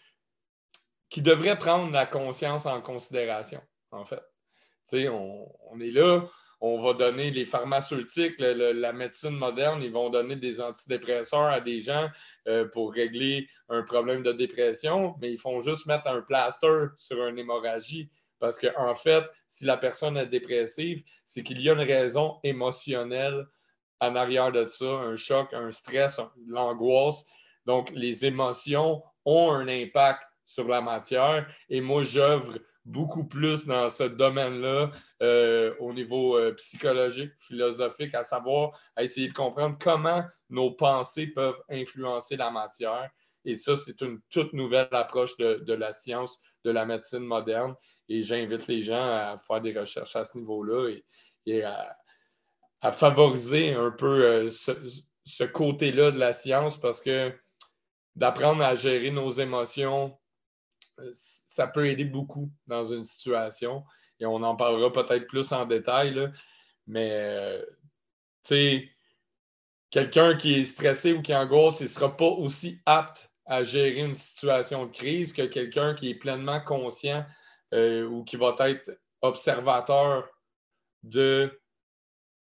qui 1.08 1.22
devrait 1.22 1.58
prendre 1.58 1.92
la 1.92 2.06
conscience 2.06 2.66
en 2.66 2.80
considération, 2.80 3.60
en 3.90 4.04
fait. 4.04 4.22
On, 4.92 5.80
est 5.80 5.90
là, 5.90 6.28
on 6.66 6.82
va 6.82 6.94
donner 6.94 7.30
les 7.30 7.46
pharmaceutiques, 7.46 8.34
la 8.38 8.92
médecine 8.92 9.36
moderne, 9.36 9.82
ils 9.82 9.92
vont 9.92 10.10
donner 10.10 10.34
des 10.36 10.60
antidépresseurs 10.60 11.46
à 11.46 11.60
des 11.60 11.80
gens 11.80 12.08
euh, 12.48 12.66
pour 12.66 12.92
régler 12.92 13.48
un 13.68 13.82
problème 13.82 14.22
de 14.22 14.32
dépression, 14.32 15.14
mais 15.20 15.32
ils 15.32 15.38
font 15.38 15.60
juste 15.60 15.86
mettre 15.86 16.08
un 16.08 16.22
plaster 16.22 16.86
sur 16.96 17.24
une 17.26 17.38
hémorragie. 17.38 18.10
Parce 18.40 18.58
qu'en 18.58 18.90
en 18.90 18.94
fait, 18.94 19.24
si 19.48 19.64
la 19.64 19.76
personne 19.76 20.16
est 20.16 20.26
dépressive, 20.26 21.02
c'est 21.24 21.42
qu'il 21.42 21.60
y 21.60 21.70
a 21.70 21.72
une 21.72 21.80
raison 21.80 22.38
émotionnelle 22.42 23.46
en 24.00 24.16
arrière 24.16 24.50
de 24.50 24.64
ça, 24.64 24.86
un 24.86 25.16
choc, 25.16 25.52
un 25.52 25.70
stress, 25.70 26.20
l'angoisse. 26.48 27.26
Donc, 27.64 27.90
les 27.94 28.26
émotions 28.26 29.02
ont 29.24 29.52
un 29.52 29.68
impact 29.68 30.22
sur 30.44 30.68
la 30.68 30.80
matière 30.80 31.46
et 31.68 31.80
moi, 31.80 32.02
j'œuvre 32.02 32.58
beaucoup 32.86 33.24
plus 33.24 33.66
dans 33.66 33.90
ce 33.90 34.04
domaine-là 34.04 34.90
euh, 35.22 35.74
au 35.80 35.92
niveau 35.92 36.36
euh, 36.36 36.54
psychologique, 36.54 37.32
philosophique, 37.40 38.14
à 38.14 38.22
savoir 38.22 38.70
à 38.94 39.02
essayer 39.02 39.28
de 39.28 39.34
comprendre 39.34 39.76
comment 39.80 40.24
nos 40.48 40.70
pensées 40.70 41.26
peuvent 41.26 41.60
influencer 41.68 42.36
la 42.36 42.50
matière. 42.50 43.10
Et 43.44 43.56
ça, 43.56 43.76
c'est 43.76 44.00
une 44.00 44.20
toute 44.30 44.52
nouvelle 44.52 44.88
approche 44.92 45.36
de 45.36 45.72
la 45.72 45.92
science, 45.92 46.40
de 46.64 46.70
la 46.70 46.84
médecine 46.84 47.20
moderne. 47.20 47.74
Et 48.08 48.22
j'invite 48.22 48.66
les 48.68 48.82
gens 48.82 49.02
à 49.02 49.36
faire 49.38 49.60
des 49.60 49.76
recherches 49.76 50.16
à 50.16 50.24
ce 50.24 50.38
niveau-là 50.38 50.90
et, 51.46 51.64
à, 51.64 51.96
favoriser 52.92 53.74
un 53.74 53.90
peu 53.90 54.24
euh, 54.24 54.50
ce, 54.50 55.44
côté-là 55.44 56.12
de 56.12 56.18
la 56.18 56.32
science 56.32 56.80
parce 56.80 57.00
que 57.00 57.32
d'apprendre 58.14 58.62
à 58.62 58.76
gérer 58.76 59.10
nos 59.10 59.30
émotions, 59.30 60.16
ça 61.12 61.66
peut 61.66 61.86
aider 61.86 62.04
beaucoup 62.04 62.50
dans 62.66 62.84
une 62.84 63.04
situation. 63.04 63.84
Et 64.20 64.26
on 64.26 64.42
en 64.42 64.56
parlera 64.56 64.92
peut-être 64.92 65.26
plus 65.26 65.52
en 65.52 65.66
détail, 65.66 66.32
mais 66.86 67.10
euh, 67.12 67.62
tu 68.44 68.54
sais, 68.54 68.90
quelqu'un 69.90 70.36
qui 70.36 70.54
est 70.54 70.66
stressé 70.66 71.12
ou 71.12 71.22
qui 71.22 71.34
angoisse, 71.34 71.80
il 71.80 71.84
ne 71.84 71.88
sera 71.88 72.16
pas 72.16 72.26
aussi 72.26 72.80
apte 72.86 73.30
à 73.44 73.62
gérer 73.62 74.00
une 74.00 74.14
situation 74.14 74.86
de 74.86 74.90
crise 74.90 75.32
que 75.32 75.42
quelqu'un 75.42 75.94
qui 75.94 76.10
est 76.10 76.14
pleinement 76.14 76.60
conscient 76.60 77.24
euh, 77.74 78.06
ou 78.06 78.24
qui 78.24 78.36
va 78.36 78.54
être 78.60 78.98
observateur 79.22 80.28
de 81.02 81.60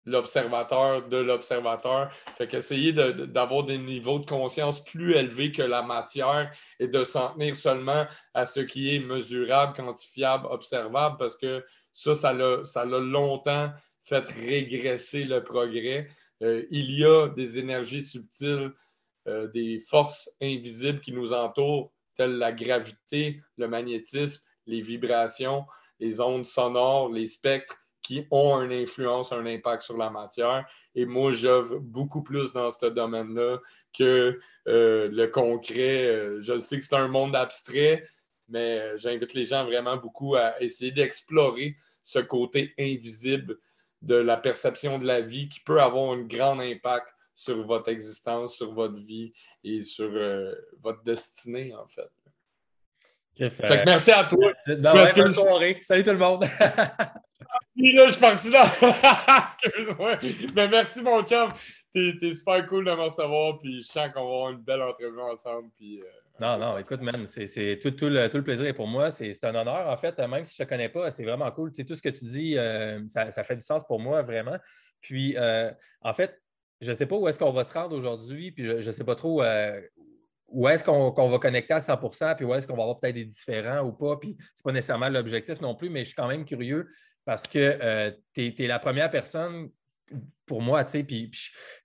l'observateur 0.06 1.08
de 1.08 1.18
l'observateur. 1.18 2.12
Fait 2.38 2.48
qu'essayer 2.48 2.94
d'avoir 2.94 3.64
des 3.64 3.78
niveaux 3.78 4.20
de 4.20 4.26
conscience 4.26 4.84
plus 4.84 5.16
élevés 5.16 5.52
que 5.52 5.62
la 5.62 5.82
matière 5.82 6.52
et 6.80 6.88
de 6.88 7.04
s'en 7.04 7.34
tenir 7.34 7.56
seulement 7.56 8.06
à 8.34 8.46
ce 8.46 8.60
qui 8.60 8.96
est 8.96 9.00
mesurable, 9.00 9.74
quantifiable, 9.76 10.48
observable, 10.50 11.18
parce 11.18 11.36
que 11.36 11.64
ça, 11.94 12.14
ça 12.16 12.34
l'a, 12.34 13.00
longtemps 13.00 13.72
fait 14.04 14.26
régresser 14.30 15.24
le 15.24 15.44
progrès. 15.44 16.10
Euh, 16.44 16.66
il 16.70 16.92
y 16.92 17.06
a 17.06 17.30
des 17.30 17.58
énergies 17.58 18.04
subtiles, 18.04 18.72
euh, 19.28 19.48
des 19.48 19.80
forces 19.80 20.30
invisibles 20.42 21.02
qui 21.02 21.14
nous 21.14 21.34
entourent, 21.34 21.92
telles 22.16 22.38
la 22.38 22.52
gravité, 22.52 23.42
le 23.58 23.68
magnétisme, 23.68 24.44
les 24.68 24.82
vibrations, 24.82 25.66
les 26.00 26.22
ondes 26.22 26.46
sonores, 26.46 27.10
les 27.12 27.28
spectres 27.28 27.85
qui 28.06 28.28
ont 28.30 28.62
une 28.62 28.72
influence, 28.72 29.32
un 29.32 29.46
impact 29.48 29.82
sur 29.82 29.98
la 29.98 30.12
matière. 30.12 30.68
Et 30.94 31.06
moi, 31.06 31.32
j'œuvre 31.32 31.80
beaucoup 31.80 32.22
plus 32.22 32.54
dans 32.54 32.70
ce 32.70 32.86
domaine-là 32.86 33.58
que 33.98 34.40
euh, 34.68 35.10
le 35.12 35.26
concret. 35.26 36.06
Euh, 36.06 36.40
je 36.40 36.60
sais 36.60 36.78
que 36.78 36.84
c'est 36.84 36.96
un 36.96 37.08
monde 37.08 37.36
abstrait, 37.36 38.08
mais 38.48 38.80
euh, 38.80 38.98
j'invite 38.98 39.34
les 39.34 39.46
gens 39.46 39.66
vraiment 39.66 39.98
beaucoup 39.98 40.36
à 40.36 40.62
essayer 40.62 40.92
d'explorer 40.92 41.78
ce 42.04 42.20
côté 42.20 42.76
invisible 42.78 43.58
de 44.04 44.16
la 44.16 44.38
perception 44.38 45.00
de 45.00 45.08
la 45.08 45.22
vie 45.22 45.50
qui 45.50 45.62
peut 45.62 45.82
avoir 45.82 46.12
un 46.12 46.22
grand 46.22 46.60
impact 46.60 47.08
sur 47.34 47.66
votre 47.66 47.90
existence, 47.90 48.56
sur 48.56 48.74
votre 48.74 49.00
vie 49.00 49.34
et 49.64 49.82
sur 49.82 50.12
votre 50.82 51.02
destinée, 51.02 51.74
en 51.74 51.88
fait 51.88 52.10
merci 53.86 54.12
à 54.12 54.24
toi. 54.26 54.54
bonne 55.16 55.32
soirée. 55.32 55.80
Salut 55.82 56.04
tout 56.04 56.12
le 56.12 56.18
monde. 56.18 56.46
là, 57.76 58.06
je 58.08 58.12
suis 58.12 58.22
parti 58.22 58.50
là. 58.50 58.66
Excuse-moi. 59.46 60.20
Mais 60.56 60.68
merci, 60.68 61.02
mon 61.02 61.24
chum. 61.24 61.50
T'es 61.94 62.34
super 62.34 62.66
cool 62.68 62.86
de 62.86 62.92
me 62.92 63.02
recevoir. 63.02 63.60
Puis 63.60 63.82
je 63.82 63.88
sens 63.88 64.10
qu'on 64.14 64.28
va 64.28 64.36
avoir 64.36 64.50
une 64.52 64.62
belle 64.62 64.82
entrevue 64.82 65.22
ensemble. 65.22 65.70
Puis, 65.78 66.00
euh, 66.00 66.06
non, 66.40 66.58
non, 66.58 66.78
écoute, 66.78 67.02
man, 67.02 67.26
c'est 67.26 67.80
tout, 67.82 67.94
le, 68.02 68.42
plaisir 68.42 68.68
est 68.68 68.74
pour 68.74 68.88
moi. 68.88 69.10
C'est 69.10 69.44
un 69.46 69.56
honneur, 69.56 69.88
en 69.88 69.98
fait, 69.98 70.18
même 70.20 70.44
si 70.44 70.56
je 70.58 70.64
ne 70.64 70.66
te 70.66 70.70
connais 70.70 70.90
pas, 70.90 71.10
c'est 71.12 71.24
vraiment 71.24 71.50
cool. 71.52 71.72
Tout 71.72 71.96
ce 71.96 72.02
que 72.02 72.10
tu 72.10 72.26
dis, 72.26 72.58
euh, 72.58 73.00
ça, 73.08 73.32
ça, 73.32 73.44
fait 73.44 73.56
du 73.56 73.62
sens 73.62 73.84
pour 73.86 74.00
moi, 74.00 74.22
vraiment. 74.24 74.58
Puis, 75.00 75.38
euh, 75.38 75.72
en 76.02 76.14
fait, 76.14 76.42
je 76.82 76.90
ne 76.90 76.94
sais 76.94 77.06
pas 77.06 77.16
où 77.16 77.28
est-ce 77.30 77.40
qu'on 77.40 77.54
va 77.54 77.64
se 77.64 77.74
rendre 77.74 77.96
aujourd'hui, 77.96 78.52
puis 78.52 78.66
je 78.66 78.86
ne 78.86 78.92
sais 78.92 79.06
pas 79.06 79.16
trop 79.16 79.42
où 80.48 80.68
est-ce 80.68 80.84
qu'on 80.84 81.30
va 81.30 81.40
connecter 81.40 81.74
à 81.74 81.80
100% 81.80 82.36
puis 82.36 82.46
où 82.46 82.54
est-ce 82.54 82.68
qu'on 82.68 82.76
va 82.76 82.84
avoir 82.84 83.00
peut-être 83.00 83.16
des 83.16 83.26
différents 83.26 83.82
ou 83.82 83.92
pas. 83.92 84.18
Puis 84.18 84.38
ce 84.54 84.62
n'est 84.62 84.64
pas 84.64 84.72
nécessairement 84.72 85.10
l'objectif 85.10 85.60
non 85.62 85.76
plus, 85.76 85.90
mais 85.90 86.02
je 86.02 86.06
suis 86.06 86.16
quand 86.16 86.28
même 86.28 86.46
curieux 86.46 86.88
parce 87.26 87.48
que 87.48 87.78
euh, 87.82 88.12
tu 88.34 88.54
es, 88.58 88.68
la 88.68 88.80
première 88.80 89.10
personne 89.10 89.70
pour 90.46 90.62
moi, 90.62 90.86
tu 90.86 90.92
sais, 90.92 91.04
puis, 91.04 91.32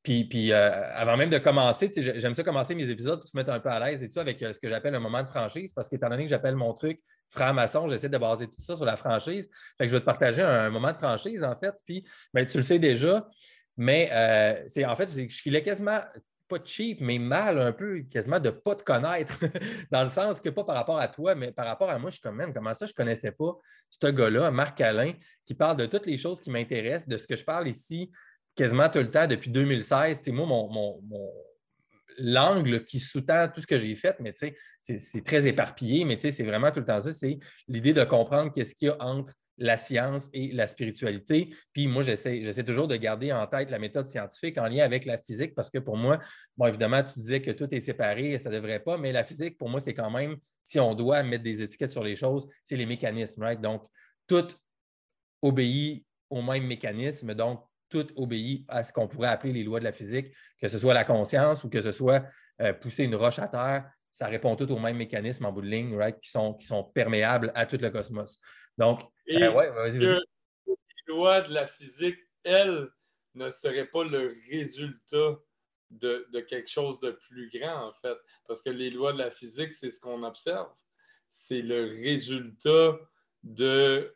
puis, 0.03 0.53
euh, 0.53 0.93
avant 0.95 1.17
même 1.17 1.31
de 1.31 1.39
commencer, 1.39 1.91
j'aime 1.97 2.35
ça 2.35 2.43
commencer 2.43 2.75
mes 2.75 2.91
épisodes 2.91 3.19
pour 3.19 3.29
se 3.29 3.35
mettre 3.35 3.51
un 3.51 3.59
peu 3.59 3.71
à 3.71 3.81
l'aise 3.81 4.05
et 4.05 4.09
tout 4.11 4.19
avec 4.19 4.43
euh, 4.43 4.53
ce 4.53 4.61
que 4.61 4.69
j'appelle 4.69 4.95
un 4.95 5.01
moment 5.01 5.23
de 5.23 5.29
franchise, 5.29 5.73
parce 5.73 5.89
qu'étant 5.89 6.11
donné 6.11 6.25
que 6.25 6.29
j'appelle 6.29 6.57
mon 6.57 6.75
truc 6.75 7.01
franc-maçon, 7.31 7.89
j'essaie 7.89 8.11
de 8.11 8.19
baser 8.19 8.49
tout 8.49 8.61
ça 8.61 8.77
sur 8.77 8.85
la 8.85 8.97
franchise. 8.97 9.49
Fait 9.79 9.85
que 9.85 9.89
je 9.89 9.97
vais 9.97 10.01
te 10.01 10.05
partager 10.05 10.43
un, 10.43 10.69
moment 10.69 10.93
de 10.93 10.99
franchise, 10.99 11.43
en 11.43 11.57
fait. 11.57 11.75
Puis, 11.87 12.05
ben, 12.35 12.47
tu 12.47 12.59
le 12.59 12.63
sais 12.63 12.79
déjà, 12.79 13.27
Mais 13.79 14.11
c'est 14.67 14.85
en 14.85 14.95
fait, 14.95 15.09
je 15.09 15.41
filais 15.41 15.63
quasiment 15.63 16.01
pas 16.51 16.59
cheap, 16.65 17.01
mais 17.01 17.19
mal 17.19 17.59
un 17.59 17.73
peu, 17.73 18.01
quasiment 18.03 18.41
de 18.41 18.51
pas 18.51 18.75
te 18.75 18.83
connaître, 18.83 19.39
dans 19.91 20.03
le 20.03 20.11
sens 20.11 20.41
que 20.41 20.49
pas 20.49 20.65
par 20.65 20.75
rapport 20.75 20.99
à 20.99 21.09
toi, 21.09 21.35
mais 21.35 21.53
par 21.53 21.67
rapport 21.67 21.89
à 21.89 21.99
moi, 21.99 22.11
je 22.11 22.17
suis 22.17 22.23
comme 22.23 22.37
même, 22.37 22.53
comment 22.53 22.75
ça, 22.75 22.87
je 22.87 22.93
connaissais 22.93 23.33
pas 23.33 23.57
ce 23.89 24.07
gars-là, 24.07 24.51
Marc 24.51 24.81
Alain, 24.81 25.13
qui 25.47 25.55
parle 25.55 25.77
de 25.77 25.87
toutes 25.87 26.07
les 26.07 26.17
choses 26.17 26.41
qui 26.41 26.51
m'intéressent, 26.51 27.09
de 27.09 27.17
ce 27.17 27.27
que 27.27 27.37
je 27.37 27.45
parle 27.45 27.69
ici 27.69 28.11
quasiment 28.55 28.89
tout 28.89 28.99
le 28.99 29.11
temps 29.11 29.27
depuis 29.27 29.51
2016. 29.51 30.21
moi, 30.29 30.47
mon, 30.47 31.01
l'angle 32.19 32.85
qui 32.85 32.99
sous-tend 32.99 33.49
tout 33.49 33.61
ce 33.61 33.67
que 33.67 33.79
j'ai 33.79 33.95
fait, 33.95 34.17
mais 34.21 34.33
c'est 34.35 35.25
très 35.25 35.47
éparpillé, 35.47 36.05
mais 36.05 36.19
c'est 36.21 36.43
vraiment 36.43 36.71
tout 36.71 36.81
le 36.81 36.87
temps 36.87 37.01
ça, 37.01 37.13
c'est 37.13 37.39
l'idée 37.69 37.93
de 37.93 38.05
comprendre 38.05 38.53
qu'est-ce 38.53 38.75
qu'il 38.75 38.89
y 38.89 38.91
a 38.91 39.03
entre 39.03 39.33
la 39.61 39.77
science 39.77 40.29
et 40.33 40.51
la 40.53 40.67
spiritualité. 40.67 41.55
Puis 41.73 41.87
moi, 41.87 42.03
j'essaie 42.03 42.65
toujours 42.65 42.89
de 42.89 42.97
garder 42.97 43.31
en 43.31 43.47
tête 43.47 43.71
la 43.71 43.79
méthode 43.79 44.07
scientifique 44.07 44.59
en 44.59 44.67
lien 44.67 44.83
avec 44.85 45.05
la 45.05 45.19
physique 45.19 45.55
parce 45.55 45.71
que 45.71 45.79
pour 45.79 45.97
moi, 45.97 46.19
bon, 46.57 46.67
évidemment, 46.67 47.03
tu 47.05 47.19
disais 47.21 47.43
que 47.43 47.51
tout 47.51 47.73
est 47.73 47.81
séparé, 47.81 48.39
ça 48.39 48.49
ne 48.49 48.55
devrait 48.57 48.81
pas, 48.81 48.97
mais 48.97 49.13
la 49.13 49.23
physique, 49.23 49.59
pour 49.59 49.69
moi, 49.69 49.79
c'est 49.79 49.95
quand 49.95 50.11
même, 50.11 50.37
si 50.65 50.81
on 50.81 50.95
doit 50.95 51.23
mettre 51.23 51.45
des 51.45 51.63
étiquettes 51.63 51.91
sur 51.91 52.03
les 52.03 52.17
choses, 52.17 52.49
c'est 52.65 52.77
les 52.77 52.87
mécanismes, 52.87 53.43
right? 53.43 53.61
Donc, 53.61 53.85
tout 54.27 54.49
obéit 55.43 56.05
au 56.31 56.43
même 56.43 56.67
mécanisme. 56.67 57.35
Donc, 57.35 57.63
tout 57.91 58.07
obéit 58.17 58.65
à 58.69 58.83
ce 58.83 58.93
qu'on 58.93 59.09
pourrait 59.09 59.29
appeler 59.29 59.53
les 59.53 59.65
lois 59.65 59.79
de 59.79 59.85
la 59.85 59.93
physique, 59.93 60.33
que 60.61 60.69
ce 60.69 60.79
soit 60.79 60.95
la 60.95 61.05
conscience 61.05 61.65
ou 61.65 61.69
que 61.69 61.81
ce 61.81 61.93
soit 61.93 62.25
euh, 62.63 62.73
pousser 62.73 63.05
une 63.05 63.17
roche 63.17 63.41
à 63.41 63.49
terre, 63.49 63.91
ça 64.13 64.27
répond 64.27 64.57
tout 64.57 64.71
au 64.73 64.79
même 64.79 64.97
mécanisme 64.97 65.45
en 65.45 65.53
bout 65.53 65.63
de 65.63 65.69
ligne, 65.69 65.97
right, 65.97 66.19
qui, 66.21 66.31
sont, 66.31 66.55
qui 66.55 66.67
sont 66.67 66.85
perméables 66.85 67.53
à 67.55 67.67
tout 67.67 67.79
le 67.81 67.91
cosmos. 67.91 68.39
Donc, 68.79 69.03
euh, 69.29 69.53
ouais, 69.53 69.71
vas-y, 69.71 69.99
les 69.99 70.19
lois 71.07 71.41
de 71.43 71.53
la 71.53 71.67
physique, 71.67 72.19
elles, 72.45 72.89
ne 73.35 73.49
seraient 73.51 73.87
pas 73.87 74.05
le 74.05 74.35
résultat 74.51 75.39
de, 75.91 76.27
de, 76.33 76.41
quelque 76.41 76.69
chose 76.69 76.99
de 77.01 77.13
plus 77.13 77.51
grand, 77.51 77.89
en 77.89 77.93
fait. 77.93 78.17
Parce 78.47 78.63
que 78.63 78.71
les 78.71 78.91
lois 78.91 79.13
de 79.13 79.19
la 79.19 79.31
physique, 79.31 79.73
c'est 79.73 79.91
ce 79.91 80.01
qu'on 80.01 80.23
observe. 80.23 80.69
C'est 81.31 81.63
le 81.63 81.85
résultat 81.85 82.99
de 83.43 84.15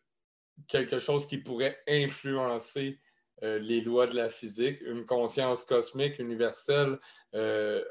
quelque 0.69 0.99
chose 0.99 1.27
qui 1.27 1.39
pourrait 1.39 1.81
influencer 1.89 3.01
euh, 3.43 3.59
les 3.59 3.81
lois 3.81 4.07
de 4.07 4.17
la 4.17 4.29
physique, 4.29 4.81
une 4.83 5.07
conscience 5.07 5.65
cosmique 5.65 6.19
universelle, 6.19 6.99
euh, 7.35 7.83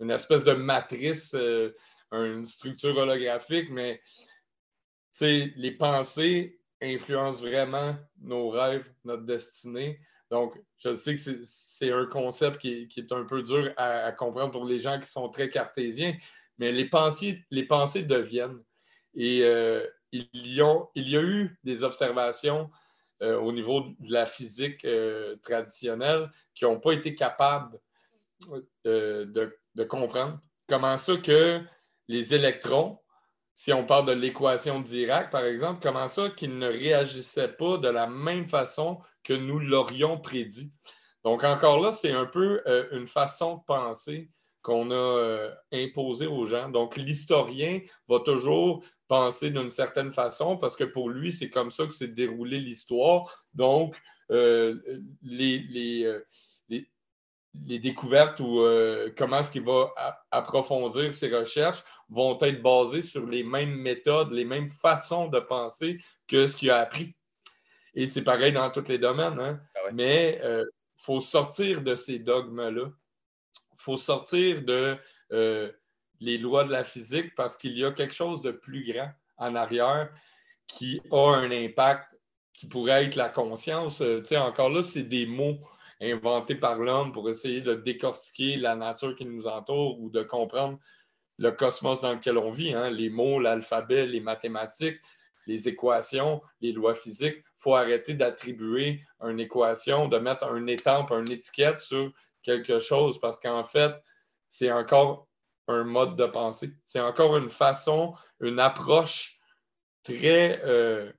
une 0.00 0.10
espèce 0.10 0.44
de 0.44 0.52
matrice, 0.52 1.34
euh, 1.34 1.72
une 2.12 2.44
structure 2.44 2.96
holographique, 2.96 3.70
mais 3.70 4.00
les 5.20 5.76
pensées 5.78 6.58
influencent 6.82 7.42
vraiment 7.42 7.96
nos 8.20 8.48
rêves, 8.48 8.90
notre 9.04 9.24
destinée. 9.24 10.00
Donc, 10.30 10.54
je 10.78 10.94
sais 10.94 11.14
que 11.14 11.20
c'est 11.44 11.92
un 11.92 12.06
concept 12.06 12.58
qui, 12.58 12.88
est 12.96 13.12
un 13.12 13.24
peu 13.24 13.42
dur 13.42 13.72
à, 13.76 14.10
comprendre 14.12 14.52
pour 14.52 14.64
les 14.64 14.78
gens 14.78 14.98
qui 14.98 15.08
sont 15.08 15.28
très 15.28 15.50
cartésiens, 15.50 16.16
mais 16.58 16.72
les 16.72 16.86
pensées, 16.86 17.44
les 17.50 17.64
pensées 17.64 18.02
deviennent. 18.02 18.62
Et 19.14 19.40
il, 20.12 20.28
y 20.32 20.62
a, 20.62 20.78
il 20.94 21.08
y 21.08 21.16
a 21.16 21.22
eu 21.22 21.58
des 21.64 21.84
observations 21.84 22.70
euh, 23.22 23.38
au 23.38 23.52
niveau 23.52 23.82
de 23.98 24.12
la 24.14 24.24
physique 24.24 24.82
euh, 24.86 25.36
traditionnelle 25.42 26.30
qui 26.54 26.64
n'ont 26.64 26.80
pas 26.80 26.92
été 26.92 27.14
capables 27.14 27.78
euh, 28.86 29.50
de, 29.74 29.84
comprendre. 29.84 30.38
Comment 30.68 30.98
ça 30.98 31.16
que 31.16 31.60
les 32.08 32.34
électrons, 32.34 32.98
si 33.54 33.72
on 33.72 33.84
parle 33.84 34.06
de 34.06 34.12
l'équation 34.12 34.80
d'Irak, 34.80 35.30
par 35.30 35.44
exemple, 35.44 35.80
comment 35.82 36.08
ça 36.08 36.30
qu'ils 36.30 36.58
ne 36.58 36.68
réagissaient 36.68 37.52
pas 37.52 37.78
de 37.78 37.88
la 37.88 38.06
même 38.06 38.48
façon 38.48 39.00
que 39.24 39.34
nous 39.34 39.58
l'aurions 39.58 40.18
prédit. 40.18 40.72
Donc, 41.24 41.44
encore 41.44 41.80
là, 41.80 41.92
c'est 41.92 42.12
un 42.12 42.26
peu 42.26 42.62
une 42.92 43.06
façon 43.06 43.56
de 43.56 43.62
penser 43.66 44.30
qu'on 44.62 44.90
a 44.90 45.50
imposée 45.72 46.26
aux 46.26 46.46
gens. 46.46 46.68
Donc, 46.68 46.96
l'historien 46.96 47.80
va 48.08 48.20
toujours 48.20 48.82
penser 49.08 49.50
d'une 49.50 49.70
certaine 49.70 50.12
façon 50.12 50.56
parce 50.56 50.76
que 50.76 50.84
pour 50.84 51.10
lui, 51.10 51.32
c'est 51.32 51.50
comme 51.50 51.72
ça 51.72 51.84
que 51.84 51.92
s'est 51.92 52.08
déroulée 52.08 52.60
l'histoire. 52.60 53.44
Donc, 53.54 53.96
euh, 54.30 54.76
euh, 54.86 55.00
les, 55.22 56.06
les, 57.66 57.78
découvertes 57.78 58.40
ou 58.40 58.60
euh, 58.60 59.12
comment 59.16 59.40
est-ce 59.40 59.50
qu'il 59.50 59.64
va 59.64 59.92
approfondir 60.30 61.12
ses 61.12 61.34
recherches 61.34 61.82
vont 62.08 62.38
être 62.40 62.62
basées 62.62 63.02
sur 63.02 63.26
les 63.26 63.42
mêmes 63.42 63.74
méthodes, 63.76 64.32
les 64.32 64.44
mêmes 64.44 64.68
façons 64.68 65.28
de 65.28 65.40
penser 65.40 65.98
que 66.28 66.46
ce 66.46 66.56
qu'il 66.56 66.70
a 66.70 66.78
appris. 66.78 67.14
Et 67.94 68.06
c'est 68.06 68.22
pareil 68.22 68.52
dans 68.52 68.70
tous 68.70 68.88
les 68.88 68.98
domaines. 68.98 69.38
Hein? 69.40 69.60
Ah 69.74 69.90
Mais 69.92 70.40
il 70.42 70.66
faut 70.96 71.20
sortir 71.20 71.82
de 71.82 71.94
ces 71.94 72.18
dogmes-là. 72.20 72.86
Il 73.72 73.82
faut 73.82 73.96
sortir 73.96 74.62
de 74.62 74.96
les 76.20 76.38
lois 76.38 76.64
de 76.64 76.72
la 76.72 76.84
physique 76.84 77.34
parce 77.34 77.56
qu'il 77.56 77.76
y 77.76 77.84
a 77.84 77.90
quelque 77.90 78.14
chose 78.14 78.40
de 78.42 78.52
plus 78.52 78.92
grand 78.92 79.10
en 79.38 79.54
arrière 79.54 80.10
qui 80.66 81.00
a 81.10 81.34
un 81.34 81.50
impact 81.50 82.06
qui 82.52 82.66
pourrait 82.66 83.06
être 83.06 83.16
la 83.16 83.28
conscience. 83.28 84.02
Euh, 84.02 84.22
sais, 84.22 84.36
encore 84.36 84.70
là, 84.70 84.82
c'est 84.82 85.02
des 85.02 85.26
mots 85.26 85.58
inventés 86.00 86.54
par 86.54 86.78
l'homme 86.78 87.12
pour 87.12 87.28
essayer 87.28 87.60
de 87.60 87.74
décortiquer 87.74 88.56
la 88.56 88.74
nature 88.74 89.14
qui 89.16 89.24
nous 89.24 89.46
entoure 89.46 90.00
ou 90.00 90.10
de 90.10 90.22
comprendre 90.22 90.78
le 91.38 91.50
cosmos 91.50 92.00
dans 92.00 92.12
lequel 92.12 92.38
on 92.38 92.50
vit. 92.50 92.74
Hein. 92.74 92.90
Les 92.90 93.10
mots, 93.10 93.40
l'alphabet, 93.40 94.06
les 94.06 94.20
mathématiques, 94.20 95.00
les 95.46 95.68
équations, 95.68 96.42
les 96.60 96.72
lois 96.72 96.94
physiques. 96.94 97.38
Il 97.38 97.62
faut 97.62 97.74
arrêter 97.74 98.14
d'attribuer 98.14 99.02
une 99.22 99.40
équation, 99.40 100.08
de 100.08 100.18
mettre 100.18 100.44
un 100.44 100.66
étampe, 100.66 101.10
une 101.10 101.30
étiquette 101.30 101.80
sur 101.80 102.12
quelque 102.42 102.78
chose 102.78 103.20
parce 103.20 103.38
qu'en 103.38 103.64
fait, 103.64 103.94
c'est 104.48 104.70
encore 104.70 105.28
un 105.68 105.84
mode 105.84 106.16
de 106.16 106.26
pensée. 106.26 106.70
C'est 106.84 107.00
encore 107.00 107.36
une 107.36 107.50
façon, 107.50 108.14
une 108.40 108.58
approche 108.58 109.38
très. 110.02 110.60
Euh, 110.64 111.12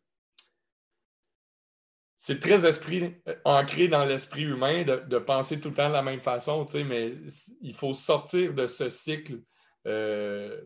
c'est 2.21 2.39
très 2.39 2.67
esprit, 2.67 3.15
euh, 3.27 3.35
ancré 3.45 3.87
dans 3.87 4.05
l'esprit 4.05 4.43
humain 4.43 4.83
de, 4.83 5.17
penser 5.17 5.59
tout 5.59 5.69
le 5.69 5.73
temps 5.73 5.89
de 5.89 5.93
la 5.93 6.03
même 6.03 6.21
façon, 6.21 6.67
mais 6.75 7.13
il 7.61 7.73
faut 7.73 7.95
sortir 7.95 8.53
de 8.53 8.67
ce 8.67 8.91
cycle 8.91 9.41
euh, 9.87 10.61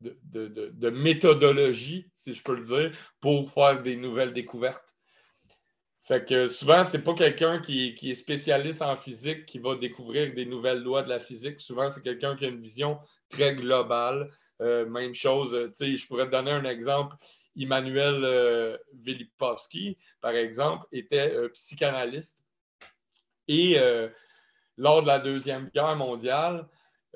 de, 0.00 0.90
méthodologie, 0.90 2.08
si 2.14 2.32
je 2.32 2.42
peux 2.42 2.54
le 2.54 2.62
dire, 2.62 2.96
pour 3.20 3.50
faire 3.50 3.82
des 3.82 3.96
nouvelles 3.96 4.32
découvertes. 4.32 4.94
Fait 6.04 6.24
que 6.24 6.46
souvent, 6.46 6.84
c'est 6.84 7.02
pas 7.02 7.14
quelqu'un 7.14 7.60
qui, 7.60 7.96
est 8.00 8.14
spécialiste 8.14 8.82
en 8.82 8.96
physique 8.96 9.44
qui 9.46 9.58
va 9.58 9.74
découvrir 9.74 10.32
des 10.34 10.46
nouvelles 10.46 10.82
lois 10.82 11.02
de 11.02 11.08
la 11.08 11.18
physique. 11.18 11.58
Souvent, 11.58 11.90
c'est 11.90 12.02
quelqu'un 12.02 12.36
qui 12.36 12.44
a 12.44 12.48
une 12.48 12.60
vision 12.60 13.00
très 13.28 13.56
global. 13.56 14.30
Euh, 14.60 14.86
même 14.86 15.14
chose, 15.14 15.72
je 15.80 16.06
pourrais 16.06 16.26
te 16.26 16.30
donner 16.30 16.52
un 16.52 16.64
exemple. 16.64 17.16
Emmanuel 17.56 18.24
euh, 18.24 18.78
par 20.20 20.32
exemple, 20.32 20.86
était 20.92 21.48
psychanalyste. 21.50 22.44
Et 23.48 23.76
lors 24.76 25.02
de 25.02 25.06
la 25.06 25.18
Deuxième 25.18 25.68
Guerre 25.74 25.96
mondiale, 25.96 26.66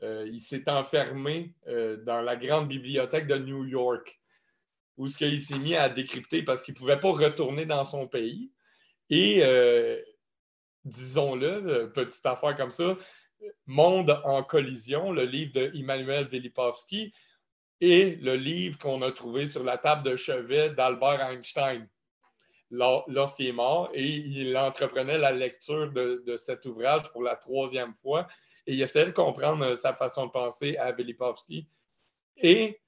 il 0.02 0.40
s'est 0.40 0.69
enfermé 0.69 1.55
dans 1.66 2.21
la 2.23 2.37
grande 2.37 2.69
bibliothèque 2.69 3.26
de 3.26 3.38
New 3.38 3.64
York, 3.64 4.21
où 4.97 5.07
ce 5.07 5.16
qu'il 5.16 5.43
s'est 5.43 5.59
mis 5.59 5.76
à 5.76 5.88
décrypter 5.88 6.43
parce 6.43 6.62
qu'il 6.62 6.75
ne 6.75 6.78
pouvait 6.78 7.00
pas 7.00 7.12
retourner 7.12 7.64
dans 7.64 7.85
son 7.85 8.09
pays. 8.09 8.50
Et 9.09 9.43
disons-le, 10.85 11.90
petite 11.95 12.26
affaire 12.26 12.57
comme 12.57 12.73
ça, 12.73 12.97
Monde 13.66 14.21
en 14.25 14.43
collision, 14.43 15.12
le 15.12 15.25
livre 15.25 15.52
de 15.52 15.71
Emmanuel 15.75 16.26
Velipovsky, 16.26 17.12
et 17.80 18.16
le 18.16 18.37
livre 18.37 18.78
qu'on 18.78 19.02
a 19.02 19.12
trouvé 19.12 19.47
sur 19.47 19.62
la 19.64 19.78
table 19.78 20.02
de 20.02 20.16
chevet 20.16 20.71
d'Albert 20.71 21.21
Einstein 21.21 21.88
lorsqu'il 22.71 23.49
est 23.49 23.52
mort. 23.52 23.90
Et 23.92 24.06
il 24.06 24.56
entreprenait 24.56 25.18
la 25.18 25.33
lecture 25.33 25.92
de, 25.92 26.37
cet 26.37 26.66
ouvrage 26.66 27.11
pour 27.12 27.23
la 27.23 27.37
troisième 27.37 27.95
fois. 27.95 28.26
Et 28.66 28.75
il 28.75 28.83
essayait 28.83 29.06
de 29.06 29.11
comprendre 29.11 29.64
euh, 29.64 29.76
sa 29.76 29.95
façon 29.95 30.26
de 30.26 30.33
penser 30.33 30.76
à 30.76 30.90
Velipovsky. 30.90 31.68
Et 32.38 32.80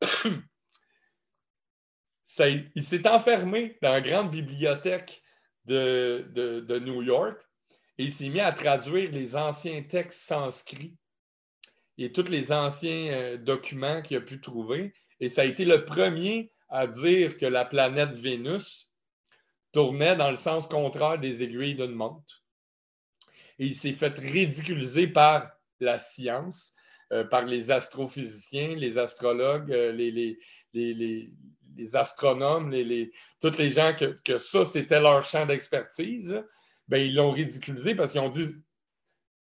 il 2.38 2.82
s'est 2.82 3.06
enfermé 3.06 3.76
dans 3.82 3.90
la 3.90 4.00
grande 4.00 4.30
bibliothèque 4.30 5.22
de 5.66 6.78
New 6.78 7.02
York 7.02 7.46
et 7.98 8.04
il 8.04 8.12
s'est 8.12 8.28
mis 8.28 8.40
à 8.40 8.52
traduire 8.52 9.10
les 9.10 9.36
anciens 9.36 9.82
textes 9.82 10.22
sanscrits 10.22 10.96
et 11.98 12.12
tous 12.12 12.28
les 12.30 12.52
anciens 12.52 13.08
euh, 13.12 13.36
documents 13.38 14.02
qu'il 14.02 14.16
a 14.16 14.20
pu 14.20 14.40
trouver. 14.40 14.94
Et 15.20 15.28
ça 15.28 15.42
a 15.42 15.44
été 15.44 15.64
le 15.64 15.84
premier 15.84 16.52
à 16.68 16.86
dire 16.86 17.38
que 17.38 17.46
la 17.46 17.64
planète 17.64 18.12
Vénus 18.12 18.90
tournait 19.72 20.16
dans 20.16 20.30
le 20.30 20.36
sens 20.36 20.68
contraire 20.68 21.18
des 21.18 21.42
aiguilles 21.42 21.74
d'une 21.74 21.94
montre. 21.94 22.44
Et 23.58 23.66
il 23.66 23.76
s'est 23.76 23.92
fait 23.92 24.18
ridiculiser 24.18 25.06
par 25.06 25.50
la 25.80 25.98
science, 25.98 26.74
euh, 27.12 27.24
par 27.24 27.44
les 27.44 27.70
astrophysiciens, 27.70 28.74
les 28.76 28.98
astrologues, 28.98 29.72
euh, 29.72 29.92
les, 29.92 30.38
astronomes, 31.94 32.70
les, 32.70 33.12
tous 33.40 33.56
les 33.56 33.70
gens 33.70 33.94
que, 33.94 34.38
ça, 34.38 34.64
c'était 34.64 35.00
leur 35.00 35.24
champ 35.24 35.46
d'expertise. 35.46 36.42
ben, 36.88 36.98
ils 36.98 37.14
l'ont 37.14 37.30
ridiculisé 37.30 37.94
parce 37.94 38.12
qu'ils 38.12 38.20
ont 38.20 38.28
dit 38.28 38.54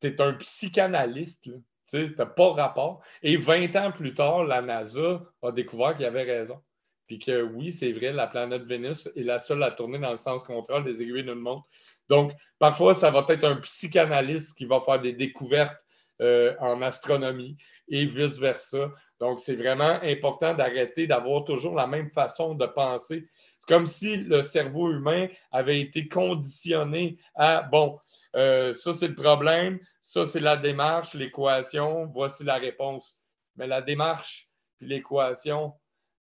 T'es 0.01 0.21
un 0.21 0.35
psychanalyste, 0.35 1.49
tu 1.91 2.15
n'as 2.17 2.27
pas 2.27 2.53
rapport. 2.53 3.03
Et 3.23 3.37
20 3.37 3.77
ans 3.77 3.93
plus 3.93 4.15
tard, 4.15 4.45
la 4.45 4.63
NASA 4.63 5.23
a 5.43 5.53
découvert 5.53 5.97
qu'il 5.97 6.07
avait 6.07 6.23
raison. 6.23 6.61
Puis 7.07 7.19
que 7.19 7.43
oui, 7.43 7.73
c'est 7.73 7.93
vrai, 7.93 8.13
la 8.13 8.27
planète 8.27 8.63
Vénus 8.63 9.09
est 9.15 9.23
la 9.23 9.39
seule 9.39 9.63
à 9.63 9.71
tourner 9.71 9.99
dans 9.99 10.11
le 10.11 10.17
sens 10.17 10.43
contraire 10.43 10.83
des 10.83 11.03
aiguilles 11.03 11.25
d'une 11.25 11.35
montre. 11.35 11.67
Donc, 12.09 12.33
parfois, 12.59 12.95
ça 12.95 13.11
va 13.11 13.25
être 13.29 13.45
un 13.45 13.57
psychanalyste 13.57 14.57
qui 14.57 14.65
va 14.65 14.81
faire 14.81 15.01
des 15.01 15.13
découvertes 15.13 15.85
euh, 16.23 16.55
en 16.61 16.81
astronomie 16.81 17.57
et 17.89 18.07
vice-versa. 18.07 18.91
Donc, 19.21 19.41
c'est 19.41 19.57
vraiment 19.57 19.99
important 20.03 20.55
d'arrêter 20.55 21.07
d'avoir 21.07 21.45
toujours 21.45 21.75
la 21.75 21.87
même 21.87 22.11
façon 22.11 22.55
de 22.55 22.67
penser. 22.67 23.27
C'est 23.59 23.69
comme 23.69 23.87
si 23.87 24.17
le 24.17 24.43
cerveau 24.43 24.91
humain 24.91 25.29
avait 25.53 25.81
été 25.81 26.09
conditionné 26.09 27.19
à, 27.35 27.63
bon, 27.63 27.99
euh, 28.35 28.73
ça 28.73 28.95
c'est 28.95 29.09
le 29.09 29.15
problème, 29.15 29.79
ça 30.03 30.27
c'est 30.27 30.41
la 30.41 30.57
démarche, 30.57 31.15
l'équation, 31.15 32.07
voici 32.07 32.45
la 32.45 32.57
réponse. 32.57 33.21
Mais 33.57 33.67
la 33.67 33.83
démarche 33.83 34.51
puis 34.77 34.87
l'équation, 34.89 35.75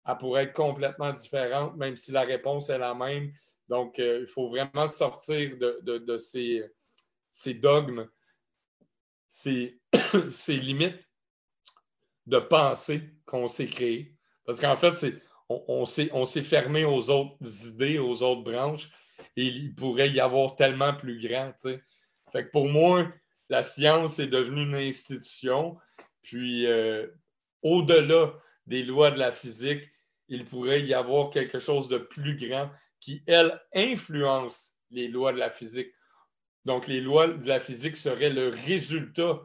elle 0.07 0.17
pourrait 0.19 0.45
être 0.45 0.53
complètement 0.53 1.13
différente, 1.13 1.77
même 1.77 1.97
si 1.97 2.13
la 2.13 2.23
réponse 2.23 2.69
est 2.71 2.79
la 2.79 2.95
même. 2.95 3.33
Donc, 3.69 3.99
euh, 3.99 4.21
il 4.21 4.27
faut 4.27 4.49
vraiment 4.49 4.87
sortir 4.89 5.57
de, 5.57 6.19
ces, 6.19 7.55
dogmes, 7.55 8.09
ces, 9.29 9.81
limites 10.49 11.01
de 12.27 12.39
pensée 12.39 13.03
qu'on 13.27 13.49
s'est 13.49 13.69
créées. 13.69 14.15
Parce 14.45 14.61
qu'en 14.61 14.77
fait, 14.77 14.95
on, 15.49 15.87
s'est 15.87 16.43
fermé 16.43 16.85
aux 16.85 17.09
autres 17.09 17.67
idées, 17.67 17.99
aux 17.99 18.23
autres 18.23 18.43
branches, 18.43 18.91
et 19.37 19.47
il 19.47 19.75
pourrait 19.75 20.11
y 20.11 20.21
avoir 20.21 20.55
tellement 20.55 20.95
plus 20.95 21.19
grand. 21.27 21.53
Fait 22.35 22.47
que 22.47 22.51
pour 22.51 22.69
moi, 22.69 23.07
la 23.49 23.63
science 23.63 24.19
est 24.19 24.27
devenue 24.27 24.63
une 24.63 24.75
institution, 24.75 25.79
puis 26.23 26.67
euh, 26.67 27.07
au-delà 27.63 28.35
des 28.67 28.83
lois 28.83 29.13
de 29.13 29.21
la 29.21 29.31
physique, 29.31 29.89
il 30.27 30.45
pourrait 30.45 30.83
y 30.83 30.95
avoir 30.95 31.31
quelque 31.31 31.61
chose 31.61 31.87
de 31.87 31.99
plus 31.99 32.37
grand 32.37 32.71
qui, 32.99 33.23
elle, 33.29 33.61
influence 33.73 34.73
les 34.91 35.07
lois 35.07 35.33
de 35.33 35.39
la 35.39 35.49
physique. 35.49 35.93
Donc, 36.65 36.89
les 36.89 37.01
lois 37.01 37.29
de 37.29 37.47
la 37.47 37.61
physique 37.61 37.95
seraient 37.95 38.33
le 38.33 38.49
résultat 38.49 39.41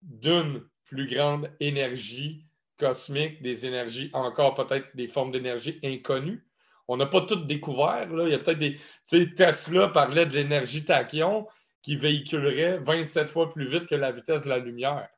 d'une 0.00 0.66
plus 0.86 1.06
grande 1.06 1.52
énergie 1.60 2.46
cosmique, 2.78 3.40
des 3.42 3.64
énergies, 3.64 4.10
encore 4.12 4.54
peut-être 4.56 4.88
des 4.96 5.06
formes 5.06 5.30
d'énergie 5.30 5.78
inconnues. 5.84 6.44
On 6.88 6.96
n'a 6.96 7.06
pas 7.06 7.20
tout 7.20 7.36
découvert. 7.36 8.08
Là. 8.12 8.24
Il 8.26 8.32
y 8.32 8.34
a 8.34 8.40
peut-être 8.40 8.58
des. 8.58 8.74
Tu 8.74 8.80
sais, 9.04 9.34
Tesla 9.34 9.88
parlait 9.88 10.26
de 10.26 10.34
l'énergie 10.34 10.84
tachyon 10.84 11.46
qui 11.82 11.96
véhiculerait 11.96 12.78
27 12.78 13.28
fois 13.28 13.52
plus 13.52 13.68
vite 13.68 13.86
que 13.86 13.94
la 13.94 14.12
vitesse 14.12 14.44
de 14.44 14.48
la 14.48 14.58
lumière. 14.58 15.08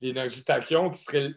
L'énergie 0.00 0.42
tachyon 0.42 0.90
qui 0.90 1.04
serait 1.04 1.32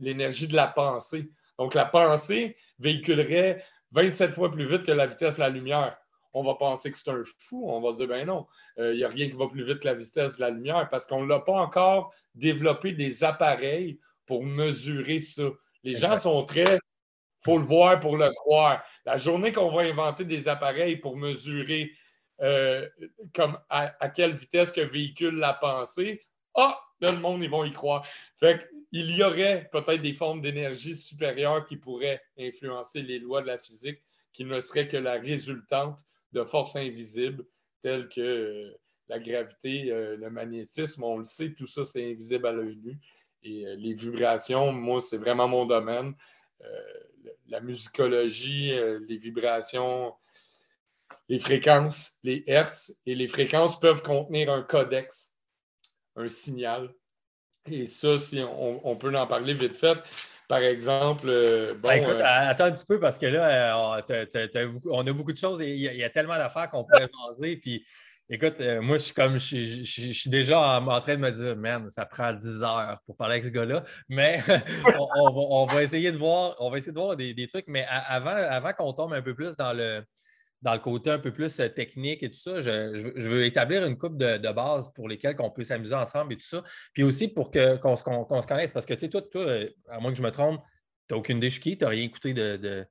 l'énergie 0.00 0.48
de 0.48 0.56
la 0.56 0.66
pensée. 0.66 1.30
Donc, 1.58 1.74
la 1.74 1.84
pensée 1.84 2.56
véhiculerait 2.78 3.64
27 3.92 4.32
fois 4.32 4.50
plus 4.50 4.66
vite 4.66 4.84
que 4.84 4.92
la 4.92 5.06
vitesse 5.06 5.36
de 5.36 5.40
la 5.40 5.50
lumière. 5.50 5.96
On 6.32 6.42
va 6.42 6.54
penser 6.54 6.90
que 6.90 6.96
c'est 6.96 7.10
un 7.10 7.22
fou. 7.38 7.64
On 7.68 7.80
va 7.80 7.92
dire, 7.92 8.08
ben 8.08 8.26
non, 8.26 8.46
il 8.76 8.82
euh, 8.82 8.96
n'y 8.96 9.04
a 9.04 9.08
rien 9.08 9.28
qui 9.28 9.36
va 9.36 9.48
plus 9.48 9.64
vite 9.64 9.80
que 9.80 9.86
la 9.86 9.94
vitesse 9.94 10.36
de 10.36 10.40
la 10.40 10.50
lumière 10.50 10.88
parce 10.90 11.06
qu'on 11.06 11.24
n'a 11.24 11.40
pas 11.40 11.52
encore 11.52 12.12
développé 12.34 12.92
des 12.92 13.24
appareils 13.24 13.98
pour 14.26 14.44
mesurer 14.44 15.20
ça. 15.20 15.44
Les 15.84 15.96
gens 15.96 16.16
sont 16.16 16.44
très, 16.44 16.76
il 16.76 17.44
faut 17.44 17.58
le 17.58 17.64
voir 17.64 17.98
pour 18.00 18.16
le 18.16 18.30
croire. 18.30 18.82
La 19.06 19.16
journée 19.16 19.52
qu'on 19.52 19.72
va 19.72 19.82
inventer 19.82 20.24
des 20.24 20.48
appareils 20.48 20.96
pour 20.96 21.16
mesurer 21.16 21.92
euh, 22.40 22.88
comme 23.34 23.58
à, 23.68 24.08
quelle 24.10 24.34
vitesse 24.34 24.72
que 24.72 24.80
véhicule 24.80 25.36
la 25.36 25.54
pensée, 25.54 26.24
ah, 26.54 26.80
là, 27.00 27.12
le 27.12 27.18
monde, 27.18 27.42
ils 27.42 27.50
vont 27.50 27.64
y 27.64 27.72
croire. 27.72 28.06
Fait 28.38 28.68
il 28.90 29.14
y 29.14 29.22
aurait 29.22 29.68
peut-être 29.70 30.00
des 30.00 30.14
formes 30.14 30.40
d'énergie 30.40 30.96
supérieures 30.96 31.66
qui 31.66 31.76
pourraient 31.76 32.22
influencer 32.38 33.02
les 33.02 33.18
lois 33.18 33.42
de 33.42 33.46
la 33.46 33.58
physique, 33.58 34.00
qui 34.32 34.44
ne 34.44 34.60
seraient 34.60 34.88
que 34.88 34.96
la 34.96 35.14
résultante 35.14 36.00
de 36.32 36.42
forces 36.44 36.76
invisibles 36.76 37.44
telles 37.82 38.08
que 38.08 38.20
euh, 38.20 38.80
la 39.08 39.18
gravité, 39.18 39.90
euh, 39.90 40.16
le 40.16 40.30
magnétisme, 40.30 41.04
on 41.04 41.18
le 41.18 41.24
sait, 41.24 41.52
tout 41.52 41.66
ça, 41.66 41.84
c'est 41.84 42.10
invisible 42.10 42.46
à 42.46 42.52
l'œil 42.52 42.76
nu. 42.76 42.98
Et 43.42 43.64
les 43.76 43.94
vibrations, 43.94 44.72
moi, 44.72 45.00
c'est 45.00 45.18
vraiment 45.18 45.46
mon 45.46 45.64
domaine. 45.64 46.14
la 47.46 47.60
musicologie, 47.60 48.72
les 49.06 49.16
vibrations, 49.16 50.12
les 51.28 51.38
fréquences, 51.38 52.18
les 52.24 52.42
hertz, 52.46 52.96
et 53.06 53.14
les 53.14 53.28
fréquences 53.28 53.78
peuvent 53.78 54.02
contenir 54.02 54.50
un 54.50 54.62
codex, 54.62 55.34
un 56.16 56.28
signal. 56.28 56.90
Et 57.70 57.86
ça, 57.86 58.18
si 58.18 58.40
on, 58.42 58.96
peut 58.96 59.14
en 59.14 59.26
parler 59.26 59.52
vite 59.52 59.76
fait, 59.76 59.98
par 60.48 60.60
exemple. 60.60 61.28
Euh, 61.28 61.74
bon, 61.74 61.88
ben, 61.88 62.04
euh, 62.04 62.22
attends 62.24 62.64
un 62.64 62.72
petit 62.72 62.86
peu 62.86 62.98
parce 62.98 63.18
que 63.18 63.26
là, 63.26 63.76
euh, 63.78 64.00
on 64.86 65.06
a 65.06 65.12
beaucoup 65.12 65.32
de 65.32 65.38
choses 65.38 65.60
et 65.60 65.74
il 65.74 65.80
y, 65.80 66.04
a 66.04 66.10
tellement 66.10 66.36
d'affaires 66.36 66.70
qu'on 66.70 66.84
pourrait 66.84 67.10
jaser. 67.28 67.56
Puis, 67.58 67.84
écoute, 68.30 68.58
moi, 68.80 68.96
je 68.96 69.02
suis 69.02 69.14
comme, 69.14 69.38
je, 69.38 69.82
suis 69.84 70.30
déjà 70.30 70.80
en, 70.80 71.00
train 71.02 71.16
de 71.16 71.20
me 71.20 71.30
dire, 71.30 71.56
man, 71.58 71.90
ça 71.90 72.06
prend 72.06 72.32
10 72.32 72.62
heures 72.62 72.98
pour 73.04 73.18
parler 73.18 73.34
avec 73.34 73.44
ce 73.44 73.50
gars-là. 73.50 73.84
Mais 74.08 74.40
on, 75.20 75.66
va, 75.66 75.82
essayer 75.82 76.10
de 76.10 76.16
voir, 76.16 76.56
on 76.58 76.70
va 76.70 76.78
essayer 76.78 76.92
de 76.92 76.98
voir 76.98 77.16
des, 77.16 77.34
des 77.34 77.46
trucs. 77.48 77.66
Mais 77.68 77.84
avant, 77.86 78.30
avant 78.30 78.72
qu'on 78.72 78.94
tombe 78.94 79.12
un 79.12 79.20
peu 79.20 79.34
plus 79.34 79.54
dans 79.56 79.74
le, 79.74 80.02
dans 80.62 80.72
le 80.72 80.80
côté 80.80 81.10
un 81.10 81.18
peu 81.18 81.32
plus 81.32 81.60
euh, 81.60 81.68
technique 81.68 82.22
et 82.22 82.30
tout 82.30 82.38
ça, 82.38 82.60
je, 82.60 83.28
veux 83.28 83.44
établir 83.44 83.84
une 83.84 83.96
coupe 83.96 84.16
de, 84.16 84.38
de 84.38 84.52
bases 84.52 84.92
pour 84.92 85.08
lesquelles 85.08 85.36
on 85.38 85.50
peut 85.50 85.64
s'amuser 85.64 85.94
ensemble 85.94 86.32
et 86.32 86.36
tout 86.36 86.46
ça. 86.46 86.64
Puis 86.92 87.02
aussi 87.02 87.28
pour 87.28 87.50
qu'on 87.50 87.96
se 87.96 88.46
connaisse, 88.46 88.72
parce 88.72 88.86
que 88.86 88.94
tu 88.94 89.00
sais, 89.00 89.08
toi, 89.08 89.22
toi, 89.22 89.42
euh, 89.42 89.68
à 89.88 90.00
moins 90.00 90.10
que 90.10 90.18
je 90.18 90.22
me 90.22 90.30
trompe, 90.30 90.60
tu 91.08 91.14
n'as 91.14 91.18
aucune 91.18 91.40
déchiquée, 91.40 91.76
tu 91.76 91.84
n'as 91.84 91.90
rien 91.90 92.04
écouté 92.04 92.34
de. 92.34 92.84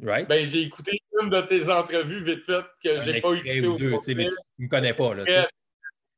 Right? 0.00 0.28
Ben, 0.28 0.46
j'ai 0.46 0.62
écouté 0.62 1.02
une 1.20 1.28
de 1.28 1.40
tes 1.40 1.68
entrevues 1.68 2.22
vite 2.22 2.44
fait 2.44 2.64
que 2.84 3.00
j'ai 3.00 3.20
pas 3.20 3.32
écouté 3.32 3.66
ou 3.66 3.76
deux, 3.76 3.98
tu 4.04 4.14
ne 4.14 4.30
me 4.58 4.68
connais 4.68 4.94
pas. 4.94 5.14
Là, 5.14 5.48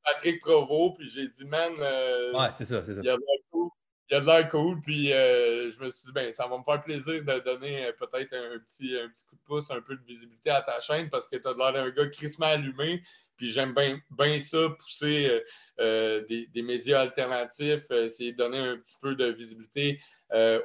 Patrick 0.04 0.40
Provo, 0.40 0.94
puis 0.94 1.08
j'ai 1.08 1.28
dit, 1.28 1.44
man, 1.44 1.72
euh, 1.78 2.32
ouais, 2.32 2.48
c'est 2.52 2.64
ça, 2.64 2.82
c'est 2.82 2.94
ça 2.94 3.02
il 3.04 3.70
a 4.14 4.20
de 4.20 4.26
l'air 4.26 4.48
cool. 4.48 4.80
Puis 4.80 5.12
euh, 5.12 5.70
je 5.72 5.84
me 5.84 5.90
suis 5.90 6.06
dit, 6.06 6.12
ben, 6.12 6.32
ça 6.32 6.46
va 6.46 6.58
me 6.58 6.62
faire 6.62 6.82
plaisir 6.82 7.24
de 7.24 7.38
donner 7.40 7.86
euh, 7.86 7.92
peut-être 7.92 8.34
un 8.34 8.58
petit, 8.58 8.96
un 8.96 9.08
petit 9.08 9.26
coup 9.26 9.36
de 9.36 9.42
pouce, 9.46 9.70
un 9.70 9.80
peu 9.80 9.96
de 9.96 10.04
visibilité 10.04 10.50
à 10.50 10.62
ta 10.62 10.80
chaîne 10.80 11.08
parce 11.10 11.28
que 11.28 11.36
tu 11.36 11.48
as 11.48 11.54
l'air 11.54 11.72
d'un 11.72 11.90
gars 11.90 12.08
crissement 12.08 12.46
allumé. 12.46 13.02
Puis 13.36 13.46
j'aime 13.48 13.74
bien 13.74 14.40
ça, 14.40 14.68
pousser 14.78 15.42
euh, 15.78 16.24
des, 16.28 16.62
médias 16.62 17.00
alternatifs, 17.00 17.90
essayer 17.90 18.32
de 18.32 18.36
donner 18.36 18.58
un 18.58 18.76
petit 18.76 18.96
peu 19.00 19.14
de 19.14 19.26
visibilité 19.26 20.00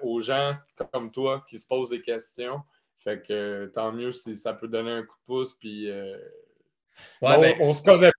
aux 0.04 0.20
gens 0.20 0.54
comme 0.92 1.12
toi 1.12 1.46
qui 1.50 1.58
se 1.58 1.66
posent 1.66 1.90
des 1.90 2.02
questions. 2.02 2.62
Fait 3.00 3.26
que 3.26 3.72
tant 3.74 3.94
mieux 3.94 4.12
si 4.12 4.36
ça 4.36 4.54
peut 4.54 4.68
donner 4.68 4.92
un 4.92 5.04
coup 5.04 5.16
de 5.16 5.26
pouce. 5.26 5.54
Puis 5.54 5.88
ben 7.22 7.54
on, 7.62 7.74
se 7.74 7.82
connaît 7.82 8.12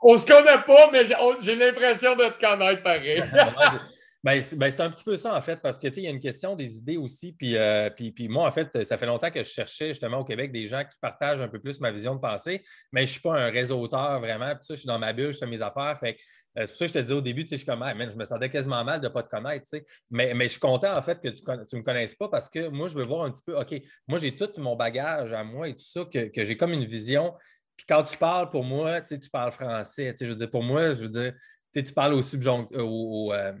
on 0.00 0.16
se 0.16 0.24
connaît 0.24 0.62
pas, 0.64 0.90
mais 0.92 1.04
j'ai 1.40 1.56
l'impression 1.56 2.14
de 2.14 2.24
te 2.28 2.38
connaître 2.38 2.84
pareil. 2.84 3.24
Ben, 4.24 4.42
ben, 4.56 4.70
c'est 4.70 4.80
un 4.80 4.90
petit 4.90 5.04
peu 5.04 5.18
ça, 5.18 5.36
en 5.36 5.42
fait, 5.42 5.56
parce 5.56 5.76
que 5.76 5.86
il 5.86 6.02
y 6.02 6.06
a 6.06 6.10
une 6.10 6.18
question 6.18 6.56
des 6.56 6.78
idées 6.78 6.96
aussi. 6.96 7.36
Euh, 7.42 7.90
puis, 7.90 8.10
puis, 8.10 8.26
moi, 8.26 8.48
en 8.48 8.50
fait, 8.50 8.82
ça 8.84 8.96
fait 8.96 9.04
longtemps 9.04 9.30
que 9.30 9.42
je 9.42 9.50
cherchais 9.50 9.88
justement 9.88 10.20
au 10.20 10.24
Québec 10.24 10.50
des 10.50 10.64
gens 10.64 10.82
qui 10.82 10.98
partagent 10.98 11.42
un 11.42 11.48
peu 11.48 11.60
plus 11.60 11.78
ma 11.78 11.90
vision 11.90 12.14
de 12.14 12.20
pensée, 12.20 12.64
mais 12.90 13.02
je 13.02 13.08
ne 13.08 13.12
suis 13.12 13.20
pas 13.20 13.38
un 13.38 13.50
réseauteur 13.50 14.20
vraiment. 14.20 14.48
Puis 14.54 14.64
ça, 14.64 14.74
je 14.74 14.80
suis 14.80 14.86
dans 14.86 14.98
ma 14.98 15.12
bulle, 15.12 15.34
je 15.34 15.38
fais 15.38 15.46
mes 15.46 15.60
affaires. 15.60 15.98
Fait 16.00 16.16
euh, 16.56 16.62
c'est 16.62 16.68
pour 16.68 16.76
ça 16.76 16.86
que 16.86 16.88
je 16.88 16.94
te 16.94 16.98
disais 17.00 17.14
au 17.14 17.20
début, 17.20 17.44
je 17.50 17.56
suis 17.56 17.66
comme, 17.66 17.84
je 17.86 18.16
me 18.16 18.24
sentais 18.24 18.48
quasiment 18.48 18.82
mal 18.82 18.98
de 18.98 19.08
ne 19.08 19.12
pas 19.12 19.22
te 19.22 19.28
connaître. 19.28 19.66
Mais, 20.10 20.32
mais 20.32 20.44
je 20.44 20.52
suis 20.52 20.60
content, 20.60 20.96
en 20.96 21.02
fait, 21.02 21.20
que 21.20 21.28
tu 21.28 21.42
ne 21.44 21.78
me 21.80 21.84
connaisses 21.84 22.14
pas 22.14 22.28
parce 22.28 22.48
que 22.48 22.68
moi, 22.68 22.88
je 22.88 22.96
veux 22.96 23.04
voir 23.04 23.26
un 23.26 23.30
petit 23.30 23.42
peu, 23.44 23.60
OK, 23.60 23.74
moi, 24.08 24.18
j'ai 24.18 24.34
tout 24.34 24.48
mon 24.56 24.74
bagage 24.74 25.34
à 25.34 25.44
moi 25.44 25.68
et 25.68 25.74
tout 25.74 25.84
ça, 25.84 26.02
que, 26.06 26.30
j'ai 26.34 26.56
comme 26.56 26.72
une 26.72 26.86
vision. 26.86 27.34
Puis 27.76 27.84
quand 27.86 28.04
tu 28.04 28.16
parles 28.16 28.48
pour 28.48 28.64
moi, 28.64 29.02
tu 29.02 29.18
parles 29.30 29.52
français. 29.52 30.14
Je 30.18 30.26
veux 30.26 30.34
dire, 30.34 30.48
pour 30.48 30.62
moi, 30.62 30.94
je 30.94 31.02
veux 31.02 31.08
dire, 31.10 31.34
tu 31.74 31.92
parles 31.92 32.14
au 32.14 32.22
subjonctif, 32.22 32.78
au, 32.78 33.34
euh, 33.34 33.52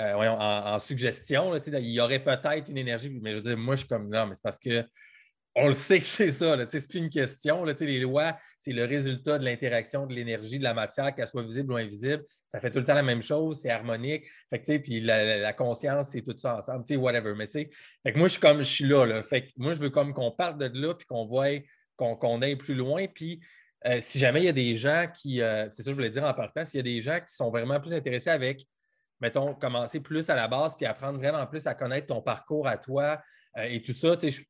euh, 0.00 0.14
en, 0.14 0.78
suggestion. 0.78 1.54
il 1.54 1.90
y 1.90 2.00
aurait 2.00 2.22
peut-être 2.22 2.68
une 2.68 2.78
énergie, 2.78 3.10
mais 3.22 3.32
je 3.32 3.36
veux 3.36 3.42
dire, 3.42 3.58
moi, 3.58 3.74
je 3.74 3.80
suis 3.80 3.88
comme 3.88 4.08
non, 4.08 4.26
mais 4.26 4.34
c'est 4.34 4.42
parce 4.42 4.58
que 4.58 4.84
on 5.56 5.66
le 5.66 5.72
sait 5.72 5.98
que 5.98 6.04
c'est 6.04 6.30
ça. 6.30 6.56
Ce 6.56 6.76
n'est 6.76 6.86
plus 6.86 6.98
une 6.98 7.10
question. 7.10 7.64
Les 7.64 8.00
lois, 8.00 8.36
c'est 8.60 8.72
le 8.72 8.84
résultat 8.84 9.38
de 9.38 9.44
l'interaction 9.44 10.06
de 10.06 10.14
l'énergie, 10.14 10.58
de 10.58 10.64
la 10.64 10.74
matière, 10.74 11.14
qu'elle 11.14 11.26
soit 11.26 11.42
visible 11.42 11.72
ou 11.72 11.76
invisible. 11.76 12.24
Ça 12.46 12.60
fait 12.60 12.70
tout 12.70 12.78
le 12.78 12.84
temps 12.84 12.94
la 12.94 13.02
même 13.02 13.22
chose, 13.22 13.58
c'est 13.58 13.70
harmonique. 13.70 14.24
Puis 14.50 15.00
la, 15.00 15.52
conscience, 15.52 16.10
c'est 16.10 16.22
tout 16.22 16.36
ça 16.36 16.58
ensemble, 16.58 16.84
whatever. 16.96 17.34
Mais 17.34 17.48
moi, 18.14 18.28
je 18.28 18.32
suis 18.32 18.40
comme 18.40 18.58
je 18.58 18.70
suis 18.70 18.84
là. 18.84 19.22
Fait 19.22 19.46
que 19.46 19.50
moi, 19.56 19.72
je 19.72 19.78
veux 19.78 19.90
comme 19.90 20.14
qu'on 20.14 20.30
parte 20.30 20.58
de 20.58 20.70
là 20.72 20.94
puis 20.94 21.06
qu'on 21.06 21.26
voit 21.26 21.48
qu'on 21.96 22.42
aille 22.42 22.56
plus 22.56 22.74
loin. 22.74 23.06
Puis 23.06 23.40
euh, 23.86 23.98
si 23.98 24.18
jamais 24.18 24.40
il 24.40 24.46
y 24.46 24.48
a 24.48 24.52
des 24.52 24.74
gens 24.74 25.06
qui, 25.12 25.40
euh, 25.40 25.68
c'est 25.70 25.82
ça 25.82 25.84
que 25.84 25.90
je 25.90 25.96
voulais 25.96 26.10
dire 26.10 26.24
en 26.24 26.34
partant, 26.34 26.64
s'il 26.64 26.78
y 26.78 26.80
a 26.80 26.84
des 26.84 27.00
gens 27.00 27.18
qui 27.18 27.34
sont 27.34 27.50
vraiment 27.50 27.80
plus 27.80 27.94
intéressés 27.94 28.30
avec 28.30 28.66
mettons, 29.20 29.54
commencer 29.54 30.00
plus 30.00 30.30
à 30.30 30.34
la 30.34 30.48
base 30.48 30.76
puis 30.76 30.86
apprendre 30.86 31.18
vraiment 31.18 31.46
plus 31.46 31.66
à 31.66 31.74
connaître 31.74 32.08
ton 32.08 32.22
parcours 32.22 32.66
à 32.66 32.76
toi, 32.76 33.20
et 33.56 33.82
tout 33.82 33.92
ça, 33.92 34.16
tu 34.16 34.46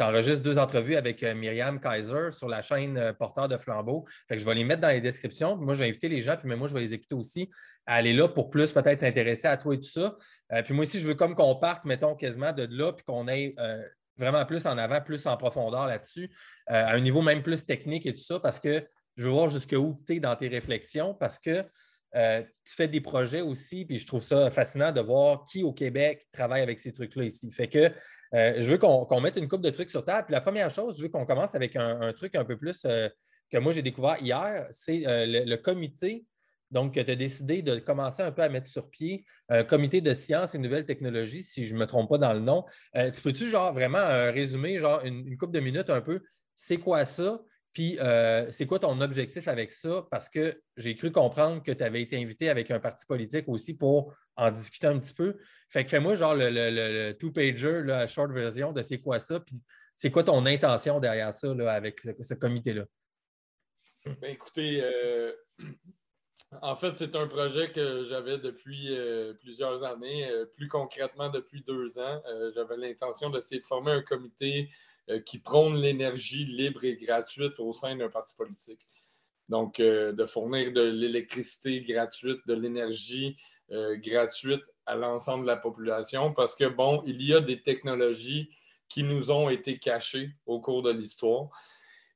enregistres 0.00 0.42
deux 0.42 0.58
entrevues 0.58 0.96
avec 0.96 1.22
Myriam 1.22 1.78
Kaiser 1.80 2.32
sur 2.32 2.48
la 2.48 2.60
chaîne 2.60 3.14
Porteur 3.20 3.46
de 3.46 3.56
Flambeau. 3.56 4.04
Fait 4.26 4.34
que 4.34 4.40
je 4.40 4.44
vais 4.44 4.54
les 4.56 4.64
mettre 4.64 4.80
dans 4.80 4.88
les 4.88 5.00
descriptions. 5.00 5.56
Moi, 5.56 5.74
je 5.74 5.84
vais 5.84 5.88
inviter 5.90 6.08
les 6.08 6.20
gens, 6.20 6.36
puis 6.36 6.52
moi, 6.56 6.66
je 6.66 6.74
vais 6.74 6.80
les 6.80 6.92
écouter 6.92 7.14
aussi 7.14 7.48
à 7.86 7.94
aller 7.94 8.12
là 8.12 8.28
pour 8.28 8.50
plus 8.50 8.72
peut-être 8.72 8.98
s'intéresser 8.98 9.46
à 9.46 9.56
toi 9.56 9.74
et 9.74 9.78
tout 9.78 9.88
ça. 9.88 10.16
puis 10.64 10.74
moi 10.74 10.82
aussi, 10.82 11.00
je 11.00 11.06
veux 11.06 11.14
comme 11.14 11.34
qu'on 11.34 11.56
parte, 11.56 11.84
mettons, 11.84 12.14
quasiment 12.14 12.52
de 12.52 12.66
là, 12.70 12.92
puis 12.92 13.04
qu'on 13.04 13.28
ait 13.28 13.54
vraiment 14.16 14.44
plus 14.44 14.66
en 14.66 14.78
avant, 14.78 15.00
plus 15.00 15.26
en 15.26 15.36
profondeur 15.36 15.86
là-dessus, 15.86 16.30
à 16.66 16.92
un 16.92 17.00
niveau 17.00 17.22
même 17.22 17.42
plus 17.42 17.64
technique 17.64 18.06
et 18.06 18.14
tout 18.14 18.22
ça, 18.22 18.38
parce 18.40 18.60
que 18.60 18.86
je 19.16 19.24
veux 19.24 19.32
voir 19.32 19.48
jusqu'où 19.48 20.00
tu 20.06 20.16
es 20.16 20.20
dans 20.20 20.36
tes 20.36 20.48
réflexions, 20.48 21.14
parce 21.14 21.38
que 21.38 21.64
euh, 22.16 22.42
tu 22.64 22.74
fais 22.74 22.88
des 22.88 23.00
projets 23.00 23.40
aussi, 23.40 23.84
puis 23.84 23.98
je 23.98 24.06
trouve 24.06 24.22
ça 24.22 24.50
fascinant 24.50 24.92
de 24.92 25.00
voir 25.00 25.44
qui 25.44 25.64
au 25.64 25.72
Québec 25.72 26.26
travaille 26.32 26.62
avec 26.62 26.78
ces 26.78 26.92
trucs-là 26.92 27.24
ici. 27.24 27.50
Fait 27.50 27.68
que 27.68 27.90
euh, 28.34 28.54
je 28.58 28.70
veux 28.70 28.78
qu'on 28.78 29.20
mette 29.20 29.36
une 29.36 29.48
coupe 29.48 29.62
de 29.62 29.70
trucs 29.70 29.90
sur 29.90 30.04
table. 30.04 30.26
Puis 30.26 30.32
la 30.32 30.40
première 30.40 30.70
chose, 30.70 30.96
je 30.98 31.02
veux 31.02 31.08
qu'on 31.08 31.24
commence 31.24 31.54
avec 31.54 31.76
un, 31.76 32.12
truc 32.12 32.36
un 32.36 32.44
peu 32.44 32.56
plus 32.56 32.84
euh, 32.84 33.08
que 33.50 33.58
moi 33.58 33.72
j'ai 33.72 33.82
découvert 33.82 34.20
hier, 34.20 34.66
c'est 34.70 35.02
le, 35.06 35.56
comité. 35.56 36.24
Donc, 36.70 36.94
tu 36.94 37.00
as 37.00 37.16
décidé 37.16 37.62
de 37.62 37.78
commencer 37.78 38.22
un 38.22 38.32
peu 38.32 38.42
à 38.42 38.48
mettre 38.48 38.68
sur 38.68 38.90
pied 38.90 39.24
un 39.48 39.62
comité 39.62 40.00
de 40.00 40.12
sciences 40.12 40.54
et 40.54 40.58
nouvelles 40.58 40.86
technologies, 40.86 41.42
si 41.42 41.66
je 41.66 41.74
ne 41.74 41.80
me 41.80 41.86
trompe 41.86 42.08
pas 42.08 42.18
dans 42.18 42.32
le 42.32 42.40
nom. 42.40 42.64
tu 42.94 43.22
peux-tu, 43.22 43.48
genre, 43.48 43.72
vraiment 43.72 44.04
résumer, 44.32 44.78
genre, 44.78 45.04
une, 45.04 45.24
une 45.28 45.36
couple 45.36 45.52
de 45.52 45.60
minutes 45.60 45.90
un 45.90 46.00
peu, 46.00 46.20
c'est 46.56 46.78
quoi 46.78 47.04
ça? 47.04 47.40
Puis, 47.74 47.98
euh, 47.98 48.48
c'est 48.50 48.66
quoi 48.66 48.78
ton 48.78 49.00
objectif 49.00 49.48
avec 49.48 49.72
ça? 49.72 50.06
Parce 50.08 50.28
que 50.30 50.62
j'ai 50.76 50.94
cru 50.94 51.10
comprendre 51.10 51.60
que 51.60 51.72
tu 51.72 51.82
avais 51.82 52.02
été 52.02 52.16
invité 52.16 52.48
avec 52.48 52.70
un 52.70 52.78
parti 52.78 53.04
politique 53.04 53.48
aussi 53.48 53.76
pour 53.76 54.14
en 54.36 54.52
discuter 54.52 54.86
un 54.86 54.98
petit 55.00 55.12
peu. 55.12 55.36
Fait 55.68 55.82
que 55.82 55.90
fais-moi 55.90 56.14
genre 56.14 56.36
le, 56.36 57.12
two-pager, 57.12 57.82
la 57.82 58.06
short 58.06 58.30
version 58.30 58.72
de 58.72 58.80
c'est 58.82 59.00
quoi 59.00 59.18
ça, 59.18 59.40
puis 59.40 59.60
c'est 59.96 60.12
quoi 60.12 60.22
ton 60.22 60.46
intention 60.46 61.00
derrière 61.00 61.34
ça 61.34 61.50
avec 61.72 62.00
ce, 62.00 62.34
comité-là? 62.34 62.84
Ben, 64.06 64.30
écoutez, 64.30 64.80
euh, 64.80 65.32
en 66.62 66.76
fait, 66.76 66.96
c'est 66.96 67.16
un 67.16 67.26
projet 67.26 67.72
que 67.72 68.04
j'avais 68.04 68.38
depuis 68.38 68.96
euh, 68.96 69.34
plusieurs 69.34 69.82
années, 69.82 70.30
plus 70.56 70.68
concrètement 70.68 71.28
depuis 71.28 71.64
deux 71.66 71.98
ans. 71.98 72.22
j'avais 72.54 72.76
l'intention 72.76 73.30
d'essayer 73.30 73.60
de 73.60 73.66
former 73.66 73.90
un 73.90 74.02
comité 74.02 74.70
qui 75.26 75.38
prône 75.38 75.76
l'énergie 75.76 76.44
libre 76.44 76.84
et 76.84 76.96
gratuite 76.96 77.58
au 77.58 77.72
sein 77.72 77.96
d'un 77.96 78.08
parti 78.08 78.34
politique. 78.36 78.80
Donc, 79.48 79.80
euh, 79.80 80.12
de 80.12 80.26
fournir 80.26 80.72
de 80.72 80.82
l'électricité 80.82 81.82
gratuite, 81.82 82.40
de 82.46 82.54
l'énergie 82.54 83.36
euh, 83.70 83.96
gratuite 83.96 84.62
à 84.86 84.96
l'ensemble 84.96 85.42
de 85.42 85.48
la 85.48 85.56
population 85.56 86.32
parce 86.32 86.54
que, 86.54 86.64
bon, 86.64 87.02
il 87.06 87.22
y 87.22 87.34
a 87.34 87.40
des 87.40 87.60
technologies 87.60 88.50
qui 88.88 89.02
nous 89.02 89.30
ont 89.30 89.50
été 89.50 89.78
cachées 89.78 90.30
au 90.46 90.60
cours 90.60 90.82
de 90.82 90.90
l'histoire. 90.90 91.48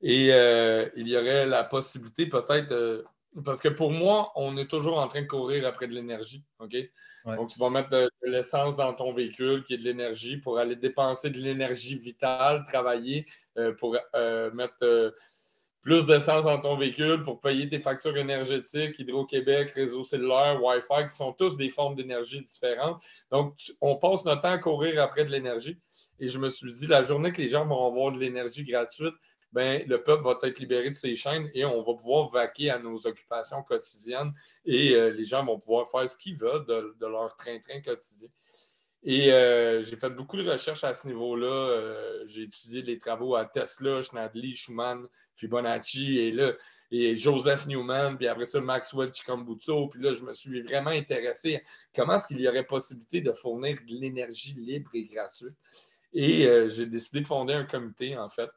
Et 0.00 0.26
il 0.28 1.08
y 1.08 1.16
aurait 1.16 1.46
la 1.46 1.64
possibilité 1.64 2.26
peut-être, 2.26 3.04
parce 3.44 3.60
que 3.60 3.68
pour 3.68 3.90
moi, 3.90 4.32
on 4.36 4.56
est 4.56 4.68
toujours 4.68 4.98
en 4.98 5.08
train 5.08 5.22
de 5.22 5.26
courir 5.26 5.66
après 5.66 5.86
de 5.86 5.94
l'énergie, 5.94 6.44
OK? 6.58 6.76
Donc, 7.26 7.50
tu 7.50 7.58
vas 7.58 7.68
mettre 7.68 7.90
de, 7.90 8.10
l'essence 8.22 8.76
dans 8.76 8.94
ton 8.94 9.12
véhicule, 9.12 9.64
qui 9.64 9.74
est 9.74 9.78
de 9.78 9.84
l'énergie, 9.84 10.38
pour 10.38 10.58
aller 10.58 10.76
dépenser 10.76 11.30
de 11.30 11.38
l'énergie 11.38 11.98
vitale, 11.98 12.64
travailler 12.66 13.26
euh, 13.58 13.74
pour 13.74 13.96
euh, 14.14 14.50
mettre 14.52 14.76
euh, 14.82 15.10
plus 15.82 16.06
d'essence 16.06 16.44
dans 16.44 16.58
ton 16.58 16.76
véhicule, 16.76 17.22
pour 17.22 17.40
payer 17.40 17.68
tes 17.68 17.80
factures 17.80 18.16
énergétiques, 18.16 18.98
Hydro-Québec, 18.98 19.72
réseau 19.72 20.04
cellulaire, 20.04 20.62
Wi-Fi, 20.62 21.06
qui 21.06 21.14
sont 21.14 21.32
tous 21.32 21.56
des 21.56 21.68
formes 21.68 21.96
d'énergie 21.96 22.42
différentes. 22.42 22.98
Donc, 23.30 23.54
on 23.80 23.96
passe 23.96 24.24
notre 24.24 24.42
temps 24.42 24.52
à 24.52 24.58
courir 24.58 25.02
après 25.02 25.24
de 25.24 25.30
l'énergie. 25.30 25.78
Et 26.20 26.28
je 26.28 26.38
me 26.38 26.48
suis 26.48 26.72
dit, 26.72 26.86
la 26.86 27.02
journée 27.02 27.32
que 27.32 27.42
les 27.42 27.48
gens 27.48 27.66
vont 27.66 27.86
avoir 27.86 28.12
de 28.12 28.18
l'énergie 28.18 28.64
gratuite, 28.64 29.14
ben, 29.52 29.82
le 29.86 30.02
peuple 30.02 30.24
va 30.24 30.36
être 30.42 30.58
libéré 30.58 30.90
de 30.90 30.94
ses 30.94 31.16
chaînes 31.16 31.50
et 31.54 31.64
on 31.64 31.82
va 31.82 31.94
pouvoir 31.94 32.28
vaquer 32.28 32.70
à 32.70 32.78
nos 32.78 33.06
occupations 33.06 33.62
quotidiennes 33.62 34.32
et 34.66 34.94
euh, 34.94 35.10
les 35.10 35.24
gens 35.24 35.44
vont 35.44 35.58
pouvoir 35.58 35.90
faire 35.90 36.08
ce 36.08 36.18
qu'ils 36.18 36.36
veulent 36.36 36.66
de, 36.66 37.06
leur 37.06 37.34
train-train 37.36 37.80
quotidien. 37.80 38.28
Et 39.04 39.32
euh, 39.32 39.82
j'ai 39.82 39.96
fait 39.96 40.10
beaucoup 40.10 40.36
de 40.36 40.50
recherches 40.50 40.84
à 40.84 40.92
ce 40.92 41.06
niveau-là. 41.06 41.46
Euh, 41.46 42.26
j'ai 42.26 42.42
étudié 42.42 42.82
les 42.82 42.98
travaux 42.98 43.36
à 43.36 43.46
Tesla, 43.46 44.02
Schnadli, 44.02 44.54
Schumann, 44.54 45.06
Fibonacci 45.34 46.18
et 46.18 46.32
là, 46.32 46.52
et 46.90 47.16
Joseph 47.16 47.66
Newman, 47.66 48.16
puis 48.16 48.26
après 48.26 48.46
ça, 48.46 48.60
Maxwell 48.60 49.14
Chicambuzzo. 49.14 49.88
Puis 49.88 50.02
là, 50.02 50.12
je 50.12 50.22
me 50.22 50.34
suis 50.34 50.60
vraiment 50.62 50.90
intéressé 50.90 51.56
à 51.56 51.60
comment 51.94 52.16
est-ce 52.16 52.26
qu'il 52.26 52.40
y 52.40 52.48
aurait 52.48 52.64
possibilité 52.64 53.22
de 53.22 53.32
fournir 53.32 53.76
de 53.76 53.94
l'énergie 53.94 54.54
libre 54.54 54.90
et 54.94 55.04
gratuite. 55.04 55.56
Et 56.12 56.48
j'ai 56.70 56.86
décidé 56.86 57.20
de 57.20 57.26
fonder 57.26 57.52
un 57.52 57.64
comité, 57.64 58.16
en 58.16 58.30
fait, 58.30 58.50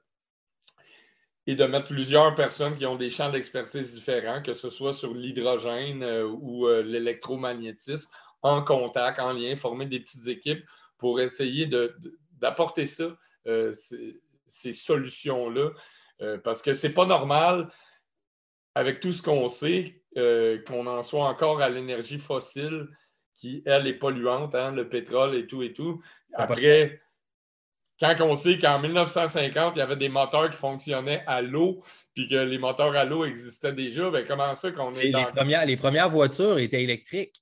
et 1.48 1.56
de 1.56 1.66
mettre 1.66 1.88
plusieurs 1.88 2.36
personnes 2.36 2.78
qui 2.78 2.86
ont 2.86 2.96
des 2.96 3.10
champs 3.10 3.32
d'expertise 3.32 3.94
différents, 3.94 4.42
que 4.42 4.54
ce 4.54 4.70
soit 4.70 4.94
sur 4.94 5.14
l'hydrogène 5.14 6.04
euh, 6.04 6.28
ou 6.28 6.68
euh, 6.68 6.84
l'électromagnétisme, 6.84 8.10
en 8.44 8.64
contact, 8.64 9.20
en 9.20 9.34
lien, 9.34 9.56
former 9.56 9.86
des 9.86 10.00
petites 10.00 10.28
équipes 10.28 10.64
pour 10.98 11.20
essayer 11.20 11.68
d'apporter 12.40 12.86
ça, 12.86 13.16
euh, 13.48 13.72
ces, 14.48 14.74
solutions-là. 14.74 15.72
parce 16.44 16.62
que 16.62 16.74
ce 16.74 16.88
n'est 16.88 16.94
pas 16.94 17.06
normal, 17.06 17.72
avec 18.76 19.00
tout 19.00 19.14
ce 19.14 19.22
qu'on 19.22 19.48
sait, 19.48 20.04
qu'on 20.16 20.88
en 20.88 21.02
soit 21.02 21.26
encore 21.26 21.62
à 21.62 21.70
l'énergie 21.70 22.20
fossile 22.20 22.88
qui, 23.34 23.64
elle, 23.66 23.88
est 23.88 23.94
polluante, 23.94 24.56
hein, 24.56 24.72
le 24.72 24.90
pétrole 24.90 25.36
et 25.36 25.48
tout 25.48 25.64
et 25.64 25.74
tout. 25.74 26.02
Après, 26.34 27.02
quand 28.02 28.16
on 28.22 28.36
sait 28.36 28.58
qu'en 28.58 28.80
1950, 28.80 29.76
il 29.76 29.80
y 29.80 29.82
avait 29.82 29.96
des 29.96 30.10
moteurs 30.10 30.50
qui 30.50 30.58
fonctionnaient 30.58 31.24
à 31.28 31.42
l'eau, 31.42 31.84
puis 32.16 32.28
que 32.28 32.36
les 32.36 32.58
moteurs 32.58 32.96
à 32.96 33.06
l'eau 33.06 33.26
existaient 33.26 33.74
déjà, 33.74 34.10
bien, 34.10 34.24
comment 34.24 34.54
ça 34.56 34.72
qu'on 34.72 34.96
est. 34.96 35.12
les, 35.12 35.26
premières, 35.34 35.66
les 35.66 35.78
premières 35.78 36.10
voitures 36.10 36.58
étaient 36.58 36.84
électriques. 36.84 37.36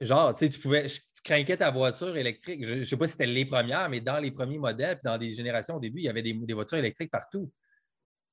Genre, 0.00 0.34
tu 0.34 0.44
sais, 0.44 0.50
tu 0.50 0.58
pouvais. 0.58 0.86
Tu 0.86 1.22
craquais 1.22 1.56
ta 1.56 1.70
voiture 1.70 2.16
électrique. 2.16 2.64
Je 2.64 2.74
ne 2.74 2.84
sais 2.84 2.96
pas 2.96 3.06
si 3.06 3.12
c'était 3.12 3.26
les 3.26 3.46
premières, 3.46 3.88
mais 3.88 4.00
dans 4.00 4.18
les 4.18 4.30
premiers 4.30 4.58
modèles, 4.58 5.00
dans 5.02 5.16
des 5.18 5.30
générations 5.30 5.76
au 5.76 5.80
début, 5.80 6.00
il 6.00 6.04
y 6.04 6.08
avait 6.08 6.22
des, 6.22 6.52
voitures 6.52 6.78
électriques 6.78 7.10
partout. 7.10 7.50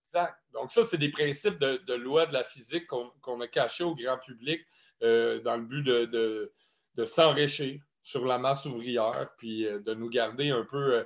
Exact. 0.06 0.36
Donc, 0.54 0.72
ça, 0.72 0.84
c'est 0.84 0.98
des 0.98 1.10
principes 1.10 1.58
de, 1.60 1.94
loi 1.94 2.26
de 2.26 2.34
la 2.34 2.44
physique 2.44 2.86
qu'on 2.88 3.42
a 3.42 3.48
cachés 3.48 3.84
au 3.84 3.96
grand 3.96 4.18
public 4.18 4.62
euh, 5.02 5.40
dans 5.42 5.56
le 5.56 5.64
but 5.64 5.84
de, 5.84 6.52
de 6.96 7.06
s'enrichir 7.06 7.80
sur 8.04 8.26
la 8.26 8.38
masse 8.38 8.66
ouvrière, 8.66 9.30
puis 9.38 9.66
euh, 9.66 9.80
de 9.80 9.94
nous 9.94 10.10
garder 10.10 10.52
un 10.52 10.66
peu 10.66 10.96
euh, 10.96 11.04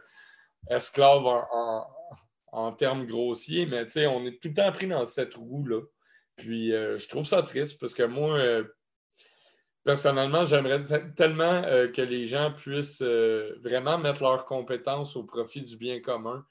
esclave 0.70 1.26
en, 2.52 2.72
termes 2.74 3.06
grossiers, 3.06 3.66
mais 3.66 3.86
on 4.08 4.26
est 4.26 4.42
tout 4.42 4.50
le 4.50 4.54
temps 4.54 4.72
pris 4.72 4.88
dans 4.88 5.06
cette 5.06 5.36
roue-là. 5.36 5.82
Puis 6.38 6.74
euh, 6.74 6.98
je 6.98 7.08
trouve 7.10 7.26
ça 7.26 7.42
triste 7.42 7.80
parce 7.80 7.94
que 7.94 8.04
moi, 8.04 8.38
euh, 8.38 8.64
personnellement, 9.84 10.46
j'aimerais 10.46 10.82
tellement 11.16 11.64
euh, 11.64 11.88
que 11.88 12.02
les 12.02 12.28
gens 12.28 12.54
puissent 12.54 13.02
vraiment 13.02 13.98
mettre 13.98 14.22
leurs 14.22 14.46
compétences 14.46 15.16
au 15.16 15.24
profit 15.24 15.62
du 15.62 15.78
bien 15.78 16.00
commun, 16.00 16.46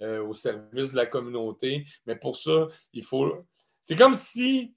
au 0.00 0.34
service 0.34 0.92
de 0.92 0.96
la 0.96 1.06
communauté. 1.06 1.86
Mais 2.06 2.16
pour 2.16 2.36
ça, 2.36 2.68
il 2.92 3.04
faut. 3.04 3.44
C'est 3.82 3.96
comme 3.96 4.14
si 4.14 4.74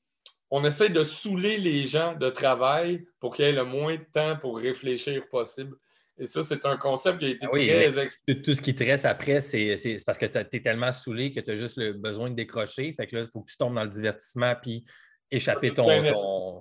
on 0.51 0.63
essaie 0.63 0.89
de 0.89 1.03
saouler 1.03 1.58
les 1.58 1.86
gens 1.86 2.13
de 2.15 2.29
travail 2.29 3.05
pour 3.19 3.36
qu'ils 3.36 3.45
aient 3.45 3.51
le 3.51 3.65
moins 3.65 3.95
de 3.95 4.05
temps 4.13 4.38
pour 4.38 4.58
réfléchir 4.58 5.27
possible. 5.29 5.75
Et 6.17 6.28
ça, 6.28 6.43
c'est 6.43 6.65
un 6.65 6.78
concept 6.78 7.19
qui 7.19 7.25
a 7.25 7.30
été 7.30 7.45
ah 7.45 7.49
très 7.49 8.36
Tout 8.41 8.54
ce 8.54 8.62
qui 8.62 8.73
te 8.73 8.84
reste 8.84 9.06
après, 9.06 9.41
c'est 9.41 9.75
parce 10.06 10.17
que 10.17 10.25
tu 10.25 10.38
es 10.38 10.62
tellement 10.62 10.91
saoulé 10.91 11.32
que 11.32 11.41
tu 11.41 11.51
as 11.51 11.56
juste 11.56 11.78
le 11.78 11.91
besoin 11.93 12.30
de 12.30 12.36
décrocher. 12.36 12.93
Fait 12.93 13.06
que 13.06 13.17
là, 13.17 13.21
il 13.23 13.28
faut 13.28 13.41
que 13.41 13.51
tu 13.51 13.58
tombes 13.58 13.75
dans 13.75 13.84
le 13.84 13.89
divertissement 13.89 14.56
puis 14.62 14.86
échapper 15.30 15.73
ton. 15.73 15.91
Il 15.91 16.13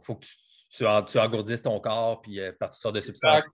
faut 0.02 0.16
que 0.16 0.26
tu, 0.26 0.32
tu, 1.08 1.18
engourdisses 1.18 1.62
ton 1.62 1.78
corps 1.78 2.20
puis 2.20 2.40
euh, 2.40 2.50
par 2.58 2.70
toutes 2.70 2.80
sortes 2.80 2.96
de 2.96 3.00
substances. 3.00 3.44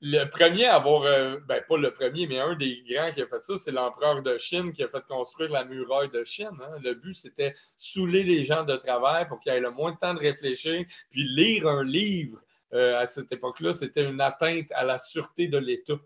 le 0.00 0.24
premier 0.24 0.64
à 0.64 0.76
avoir, 0.76 1.02
euh, 1.02 1.36
ben 1.46 1.62
pas 1.68 1.76
le 1.76 1.92
premier, 1.92 2.26
mais 2.26 2.40
un 2.40 2.56
des 2.56 2.82
grands 2.88 3.12
qui 3.12 3.20
a 3.20 3.26
fait 3.26 3.42
ça, 3.42 3.58
c'est 3.58 3.70
l'empereur 3.70 4.22
de 4.22 4.38
Chine 4.38 4.72
qui 4.72 4.82
a 4.82 4.88
fait 4.88 5.04
construire 5.06 5.52
la 5.52 5.66
muraille 5.66 6.10
de 6.10 6.24
Chine. 6.24 6.58
Hein. 6.58 6.78
Le 6.82 6.94
but, 6.94 7.14
c'était 7.14 7.54
saouler 7.76 8.22
les 8.22 8.44
gens 8.44 8.64
de 8.64 8.76
travail 8.76 9.28
pour 9.28 9.40
qu'ils 9.40 9.52
aient 9.52 9.60
le 9.60 9.70
moins 9.70 9.92
de 9.92 9.98
temps 9.98 10.14
de 10.14 10.20
réfléchir, 10.20 10.86
puis 11.10 11.22
lire 11.22 11.68
un 11.68 11.84
livre 11.84 12.40
euh, 12.74 12.98
à 12.98 13.06
cette 13.06 13.32
époque-là, 13.32 13.72
c'était 13.72 14.04
une 14.04 14.20
atteinte 14.20 14.72
à 14.72 14.84
la 14.84 14.98
sûreté 14.98 15.48
de 15.48 15.58
l'État. 15.58 15.98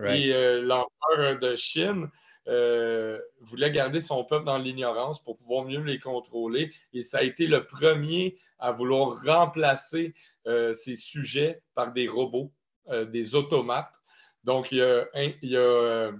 Et 0.00 0.32
euh, 0.32 0.62
l'empereur 0.62 1.38
de 1.38 1.54
Chine 1.56 2.10
euh, 2.48 3.18
voulait 3.40 3.70
garder 3.70 4.00
son 4.00 4.24
peuple 4.24 4.44
dans 4.44 4.58
l'ignorance 4.58 5.22
pour 5.22 5.36
pouvoir 5.36 5.64
mieux 5.64 5.82
les 5.82 5.98
contrôler. 5.98 6.72
Et 6.92 7.02
ça 7.02 7.18
a 7.18 7.22
été 7.22 7.46
le 7.46 7.64
premier 7.64 8.38
à 8.58 8.72
vouloir 8.72 9.22
remplacer 9.22 10.14
ces 10.74 10.94
sujets 10.94 11.60
par 11.74 11.92
des 11.92 12.06
robots, 12.06 12.52
des 12.88 13.34
automates. 13.34 13.96
Donc, 14.44 14.70
il 14.70 14.80
a, 14.80 15.06
il 15.42 15.56
a, 15.56 16.12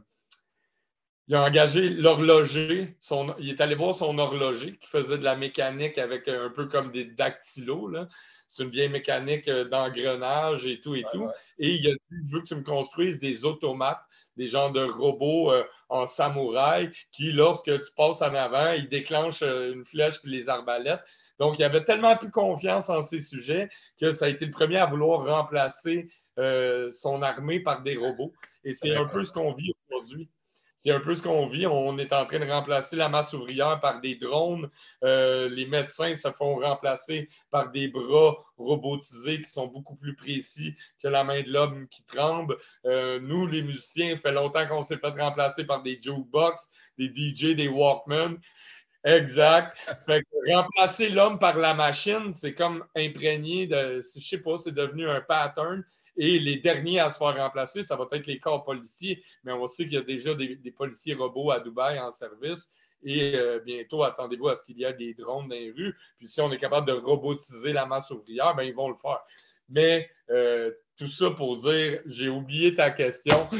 engagé 1.30 1.90
l'horloger. 1.90 2.98
Il 3.38 3.50
est 3.50 3.61
allé 3.61 3.76
voir 3.76 3.94
son 3.94 4.18
horloger 4.18 4.76
qui 4.78 4.88
faisait 4.88 5.18
de 5.18 5.22
la 5.22 5.37
mécanique 5.37 5.96
avec 5.96 6.26
un 6.26 6.50
peu 6.50 6.66
comme 6.66 6.90
des 6.90 7.04
dactylos. 7.04 7.87
Là 7.87 8.09
c'est 8.57 8.64
une 8.64 8.71
vieille 8.71 8.88
mécanique 8.88 9.51
d'engrenage 9.51 10.66
et 10.66 10.81
tout 10.81 10.95
et 10.95 11.05
tout. 11.12 11.29
Et 11.59 11.75
il 11.75 11.87
a 11.88 11.92
dit, 11.92 12.01
je 12.27 12.33
veux 12.35 12.42
que 12.42 12.49
tu 12.49 12.55
me 12.55 12.62
construises 12.62 13.19
des 13.19 13.45
automates 13.45 14.01
des 14.37 14.49
genres 14.49 14.73
de 14.73 14.85
robots 14.85 15.53
en 15.88 16.07
samouraï 16.07 16.92
qui, 17.12 17.33
lorsque 17.33 17.64
tu 17.64 17.92
passes 17.97 18.23
en 18.23 18.35
avant, 18.35 18.73
ils 18.73 18.88
déclenchent 18.88 19.42
une 19.42 19.85
flèche 19.85 20.21
puis 20.21 20.31
les 20.31 20.49
arbalètes. 20.49 21.03
Donc, 21.38 21.59
il 21.59 21.64
avait 21.64 21.85
tellement 21.85 22.16
plus 22.16 22.31
confiance 22.31 22.88
en 22.88 23.03
ces 23.03 23.21
sujets 23.21 23.69
que 24.01 24.12
ça 24.12 24.27
a 24.27 24.29
été 24.29 24.47
le 24.47 24.53
premier 24.53 24.79
à 24.79 24.87
vouloir 24.87 25.25
remplacer 25.25 26.09
euh, 26.38 26.90
son 26.90 27.23
armée 27.23 27.61
par 27.61 27.83
des 27.83 27.97
robots. 27.97 28.33
Et 28.64 28.73
c'est 28.73 28.95
un 28.95 29.07
peu 29.07 29.25
ce 29.25 29.33
qu'on 29.33 29.53
vit 29.53 29.73
aujourd'hui. 29.88 30.29
C'est 30.76 30.92
un 30.92 31.00
peu 31.00 31.14
ce 31.14 31.22
qu'on 31.22 31.48
vit. 31.48 31.66
On 31.66 31.96
est 31.96 32.12
en 32.12 32.26
train 32.26 32.38
de 32.38 32.50
remplacer 32.50 32.96
la 32.96 33.08
masse 33.08 33.32
ouvrière 33.32 33.80
par 33.80 34.00
des 34.02 34.14
drones. 34.14 34.68
Euh, 35.02 35.48
les 35.48 35.66
médecins 35.66 36.14
se 36.14 36.30
font 36.30 36.56
remplacer 36.56 37.30
par 37.50 37.70
des 37.70 37.88
bras 37.88 38.36
robotisés 38.58 39.40
qui 39.40 39.50
sont 39.50 39.68
beaucoup 39.68 39.96
plus 39.96 40.14
précis 40.14 40.76
que 41.02 41.08
la 41.08 41.24
main 41.24 41.42
de 41.42 41.50
l'homme 41.50 41.88
qui 41.88 42.04
tremble. 42.04 42.56
Euh, 42.84 43.18
nous, 43.20 43.46
les 43.46 43.62
musiciens, 43.62 44.18
fait 44.18 44.32
longtemps 44.32 44.66
qu'on 44.66 44.82
s'est 44.82 44.98
fait 44.98 45.18
remplacer 45.18 45.64
par 45.64 45.82
des 45.82 45.98
jukebox, 46.00 46.68
des 46.98 47.06
DJ, 47.06 47.56
des 47.56 47.68
Walkman. 47.68 48.36
Exact. 49.04 49.76
remplacer 50.48 51.08
l'homme 51.08 51.38
par 51.38 51.56
la 51.56 51.72
machine, 51.72 52.34
c'est 52.34 52.54
comme 52.54 52.84
imprégné 52.94 53.66
de, 53.66 54.00
je 54.00 54.20
sais 54.20 54.38
pas, 54.38 54.58
c'est 54.58 54.74
devenu 54.74 55.08
un 55.08 55.20
pattern. 55.20 55.84
Et 56.16 56.38
les 56.38 56.57
derniers 56.57 57.00
à 57.00 57.11
se 57.11 57.18
faire 57.18 57.37
remplacer, 57.37 57.85
ça 57.85 57.96
va 57.96 58.07
être 58.11 58.26
les 58.26 58.38
corps 58.38 58.64
policiers, 58.64 59.22
mais 59.44 59.52
on 59.52 59.66
sait 59.66 59.85
qu'il 59.85 59.94
y 59.94 59.98
a 59.98 60.02
déjà 60.02 60.35
des, 60.35 60.57
policiers 60.76 61.14
robots 61.14 61.50
à 61.50 61.61
Dubaï 61.61 61.98
en 61.98 62.11
service. 62.11 62.72
Et 63.02 63.35
euh, 63.35 63.61
bientôt, 63.61 64.02
attendez-vous 64.02 64.48
à 64.48 64.57
ce 64.57 64.64
qu'il 64.64 64.79
y 64.79 64.85
ait 64.85 64.92
des 64.94 65.14
drones 65.14 65.48
dans 65.48 65.55
les 65.55 65.70
rues. 65.70 65.94
Puis 66.18 66.26
si 66.26 66.40
on 66.40 66.50
est 66.50 66.57
capable 66.57 66.87
de 66.87 66.92
robotiser 66.92 67.72
la 67.72 67.85
masse 67.85 68.11
ouvrière, 68.11 68.55
ben, 68.55 68.62
ils 68.62 68.74
vont 68.74 68.88
le 68.88 68.96
faire. 68.96 69.22
Mais 69.68 70.11
euh, 70.31 70.72
tout 70.96 71.09
ça 71.09 71.30
pour 71.30 71.56
dire, 71.56 72.00
j'ai 72.06 72.28
oublié 72.28 72.72
ta 72.72 72.90
question. 72.90 73.48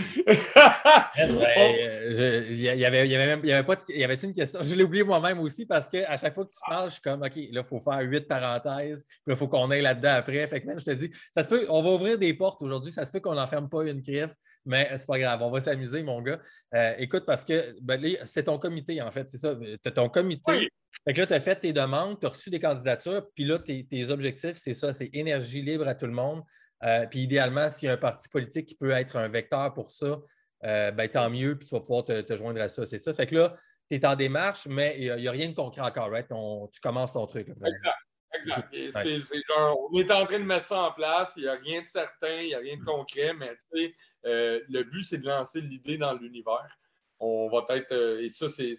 Il 1.19 2.61
y 2.61 2.85
avait, 2.85 3.09
y 3.09 3.15
avait, 3.15 3.63
pas 3.63 3.77
y 3.89 4.05
avait 4.05 4.15
une 4.15 4.33
question? 4.33 4.61
Je 4.63 4.75
l'ai 4.75 4.85
oublié 4.85 5.05
moi-même 5.05 5.41
aussi 5.41 5.67
parce 5.67 5.87
qu'à 5.87 6.17
chaque 6.17 6.35
fois 6.35 6.47
que 6.47 6.53
tu 6.53 6.59
parles, 6.67 6.89
je 6.89 6.95
suis 6.95 7.03
comme, 7.03 7.23
OK, 7.23 7.37
là, 7.37 7.61
il 7.61 7.65
faut 7.65 7.81
faire 7.81 8.01
huit 8.01 8.27
parenthèses, 8.27 9.05
puis 9.05 9.19
là, 9.27 9.35
il 9.35 9.37
faut 9.37 9.49
qu'on 9.49 9.71
aille 9.71 9.83
là-dedans 9.83 10.15
après. 10.15 10.47
Fait 10.49 10.63
que 10.63 10.67
même, 10.67 10.81
je 10.81 10.85
te 10.87 10.91
dis, 10.93 11.11
ça 11.35 11.43
se 11.43 11.49
peut, 11.49 11.67
on 11.69 11.83
va 11.83 11.91
ouvrir 11.91 12.19
des 12.19 12.33
portes 12.33 12.63
aujourd'hui, 12.63 12.93
ça 12.93 13.05
se 13.05 13.13
peut 13.13 13.21
qu'on 13.21 13.35
n'enferme 13.35 13.69
pas 13.69 13.85
une 13.85 14.01
griffe, 14.01 14.35
mais 14.65 14.89
c'est 14.97 15.07
pas 15.07 15.19
grave, 15.19 15.43
on 15.43 15.51
va 15.51 15.61
s'amuser, 15.61 16.03
mon 16.03 16.23
gars. 16.23 16.41
Euh, 16.75 16.95
écoute, 16.99 17.25
parce 17.27 17.45
que 17.45 17.75
ben, 17.83 18.17
c'est 18.25 18.45
ton 18.45 18.59
comité, 18.59 19.01
en 19.03 19.11
fait, 19.11 19.29
c'est 19.29 19.39
ça. 19.39 19.55
Tu 19.57 19.79
as 19.85 19.91
ton 19.91 20.09
comité. 20.09 20.69
Fait 21.05 21.13
que 21.13 21.21
là, 21.21 21.27
tu 21.27 21.35
as 21.35 21.41
fait 21.41 21.57
tes 21.57 21.73
demandes, 21.73 22.19
tu 22.19 22.27
as 22.27 22.31
reçu 22.31 22.51
des 22.51 22.59
candidatures, 22.59 23.27
puis 23.35 23.45
là, 23.45 23.59
tes, 23.59 23.87
tes 23.87 24.11
objectifs, 24.11 24.57
c'est 24.57 24.73
ça, 24.73 24.93
c'est 24.93 25.11
énergie 25.15 25.63
libre 25.63 25.87
à 25.87 25.95
tout 25.95 26.07
le 26.07 26.13
monde. 26.13 26.43
Euh, 26.85 27.07
puis 27.07 27.21
idéalement, 27.21 27.69
s'il 27.69 27.87
y 27.87 27.91
a 27.91 27.95
un 27.95 27.99
parti 27.99 28.29
politique 28.29 28.67
qui 28.67 28.75
peut 28.75 28.91
être 28.91 29.17
un 29.17 29.29
vecteur 29.29 29.73
pour 29.73 29.91
ça, 29.91 30.21
euh, 30.65 30.91
ben, 30.91 31.09
tant 31.09 31.31
mieux, 31.31 31.59
puis 31.59 31.69
tu 31.69 31.75
vas 31.75 31.81
pouvoir 31.81 32.05
te, 32.05 32.37
joindre 32.37 32.61
à 32.61 32.69
ça. 32.69 32.85
C'est 32.87 32.99
ça. 32.99 33.15
Fait 33.15 33.27
que 33.27 33.35
là, 33.35 33.57
tu 33.91 33.97
es 33.97 34.07
en 34.07 34.17
démarche, 34.17 34.67
mais 34.67 34.97
il 34.99 35.15
n'y 35.17 35.29
a, 35.29 35.31
rien 35.31 35.49
de 35.49 35.55
concret 35.55 35.83
encore, 35.83 36.11
right? 36.11 36.29
tu 36.29 36.81
commences 36.81 37.13
ton 37.13 37.27
truc. 37.27 37.49
exact. 37.49 37.97
Exact. 38.73 39.09
Genre, 39.49 39.89
on 39.91 39.99
est 39.99 40.11
en 40.11 40.27
train 40.27 40.39
de 40.39 40.45
mettre 40.45 40.67
ça 40.67 40.83
en 40.83 40.93
place, 40.93 41.35
il 41.37 41.45
n'y 41.45 41.49
a 41.49 41.55
rien 41.55 41.81
de 41.81 41.87
certain, 41.87 42.35
il 42.35 42.49
n'y 42.49 42.55
a 42.55 42.59
rien 42.59 42.77
de 42.77 42.85
concret, 42.85 43.33
mais 43.33 43.57
tu 43.57 43.79
sais, 43.79 43.95
euh, 44.27 44.61
le 44.69 44.83
but, 44.83 45.05
c'est 45.05 45.19
de 45.19 45.27
lancer 45.27 45.63
l'idée 45.63 45.97
dans 45.97 46.13
l'univers. 46.13 46.79
On 47.19 47.49
va 47.49 47.65
être, 47.71 47.95
et 48.21 48.29
ça, 48.29 48.49
c'est, 48.51 48.75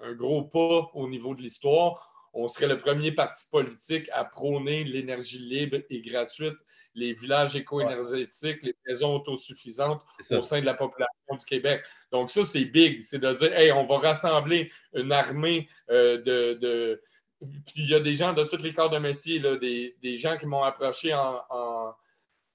un 0.00 0.12
gros 0.12 0.42
pas 0.42 0.90
au 0.94 1.08
niveau 1.08 1.34
de 1.34 1.40
l'histoire. 1.40 2.12
On 2.34 2.46
serait 2.46 2.68
le 2.68 2.76
premier 2.76 3.10
parti 3.10 3.46
politique 3.50 4.08
à 4.12 4.24
prôner 4.24 4.84
l'énergie 4.84 5.38
libre 5.38 5.78
et 5.88 6.02
gratuite 6.02 6.58
les 6.98 7.12
villages 7.12 7.56
éco-énergétiques, 7.56 8.62
les 8.62 8.74
maisons 8.86 9.16
autosuffisantes 9.16 10.02
au 10.30 10.42
sein 10.42 10.60
de 10.60 10.66
la 10.66 10.74
population 10.74 11.36
du 11.38 11.46
Québec. 11.46 11.82
Donc, 12.10 12.30
ça, 12.30 12.44
c'est 12.44 12.64
big. 12.64 13.00
C'est 13.02 13.18
de 13.18 13.32
dire, 13.34 13.52
hey, 13.52 13.72
on 13.72 13.86
va 13.86 13.98
rassembler 13.98 14.70
une 14.94 15.12
armée 15.12 15.68
euh, 15.90 16.18
de, 16.22 17.00
Puis 17.40 17.74
il 17.76 17.90
y 17.90 17.94
a 17.94 18.00
des 18.00 18.14
gens 18.14 18.32
de 18.32 18.44
tous 18.44 18.62
les 18.62 18.72
corps 18.72 18.90
de 18.90 18.98
métier, 18.98 19.40
des, 19.40 20.16
gens 20.16 20.36
qui 20.36 20.46
m'ont 20.46 20.62
approché 20.62 21.14
en, 21.14 21.94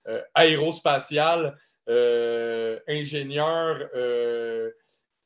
euh, 0.08 0.21
aérospatial, 0.34 1.58
euh, 1.88 2.79
ingénieurs, 2.88 3.89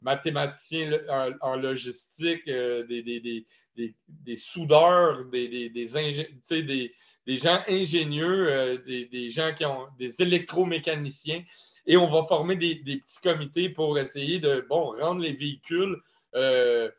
mathématiciens 0.02 1.00
en, 1.42 1.56
logistique, 1.56 2.46
des, 2.46 3.46
des, 3.76 4.36
soudeurs, 4.36 5.26
des, 5.26 5.70
des, 5.70 6.94
des 7.28 7.36
gens 7.36 7.62
ingénieux, 7.68 8.50
euh, 8.50 8.78
des, 8.78 9.30
gens 9.30 9.54
qui 9.54 9.66
ont 9.66 9.90
des 10.00 10.22
électromécaniciens. 10.22 11.44
Et 11.86 11.98
on 11.98 12.10
va 12.10 12.24
former 12.24 12.56
des, 12.56 12.76
petits 12.78 13.22
comités 13.22 13.70
pour 13.70 14.00
essayer 14.00 14.40
de 14.40 14.66
rendre 14.70 15.22
les 15.22 15.34
véhicules 15.34 15.98
euh, 16.36 16.90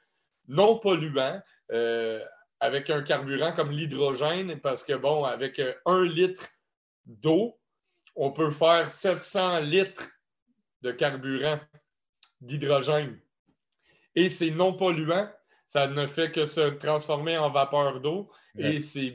non 0.47 0.79
polluants 0.79 1.41
euh, 1.73 2.23
avec 2.61 2.91
un 2.91 3.03
carburant 3.03 3.53
comme 3.53 3.71
l'hydrogène, 3.71 4.61
parce 4.61 4.85
que, 4.85 4.93
bon, 4.93 5.25
avec 5.25 5.61
un 5.87 6.05
litre 6.05 6.47
d'eau, 7.07 7.59
on 8.15 8.31
peut 8.31 8.51
faire 8.51 8.91
700 8.91 9.61
litres 9.61 10.11
de 10.83 10.93
carburant 10.93 11.59
d'hydrogène. 12.43 13.19
Et 14.15 14.29
c'est 14.29 14.51
non 14.51 14.75
polluant, 14.75 15.31
ça 15.69 15.87
ne 15.87 16.07
fait 16.07 16.33
que 16.33 16.47
se 16.47 16.71
transformer 16.71 17.39
en 17.39 17.51
vapeur 17.51 18.01
d'eau. 18.01 18.31
Et 18.57 18.81
c'est 18.81 19.15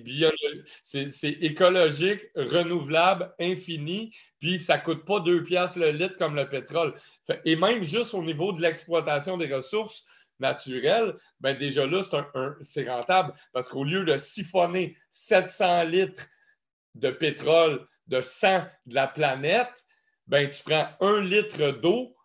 écologique, 1.41 2.21
renouvelable, 2.35 3.33
infini, 3.39 4.15
puis 4.39 4.57
ça 4.59 4.77
ne 4.77 4.83
coûte 4.83 5.03
pas 5.03 5.19
deux 5.19 5.43
piastres 5.43 5.79
le 5.79 5.91
litre 5.91 6.17
comme 6.17 6.35
le 6.35 6.47
pétrole. 6.47 6.95
et 7.43 7.57
même 7.57 7.83
juste 7.83 8.13
au 8.13 8.23
niveau 8.23 8.53
de 8.53 8.61
l'exploitation 8.61 9.37
des 9.37 9.53
ressources 9.53 10.05
naturelles, 10.39 11.15
ben 11.41 11.57
déjà 11.57 11.85
là, 11.85 12.01
c'est 12.61 12.89
rentable. 12.89 13.33
Parce 13.51 13.67
qu'au 13.67 13.83
lieu 13.83 14.05
de 14.05 14.17
siphonner 14.17 14.95
700 15.11 15.83
litres 15.83 16.27
de 16.95 17.09
pétrole 17.09 17.85
de 18.07 18.21
sang 18.21 18.63
de 18.85 18.95
la 18.95 19.07
planète, 19.07 19.85
ben, 20.27 20.49
tu 20.49 20.63
prends 20.63 20.87
un 21.01 21.21
litre 21.21 21.71
d'eau, 21.71 22.15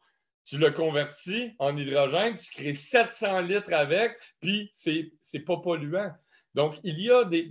tu 0.49 0.57
le 0.57 0.71
convertis 0.71 1.53
en 1.59 1.77
hydrogène, 1.77 2.37
tu 2.37 2.51
crées 2.51 2.73
700 2.73 3.41
litres 3.43 3.73
avec, 3.75 4.17
puis 4.41 4.71
c'est 4.73 5.13
pas 5.45 5.59
polluant. 5.59 6.11
Donc, 6.55 6.77
il 6.85 6.99
y 6.99 7.11
a 7.11 7.25
des, 7.25 7.51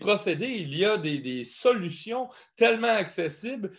procédés, 0.00 0.48
il 0.48 0.74
y 0.74 0.86
a 0.86 0.96
des, 0.96 1.44
solutions 1.44 2.30
tellement 2.56 2.88
accessibles, 2.88 3.72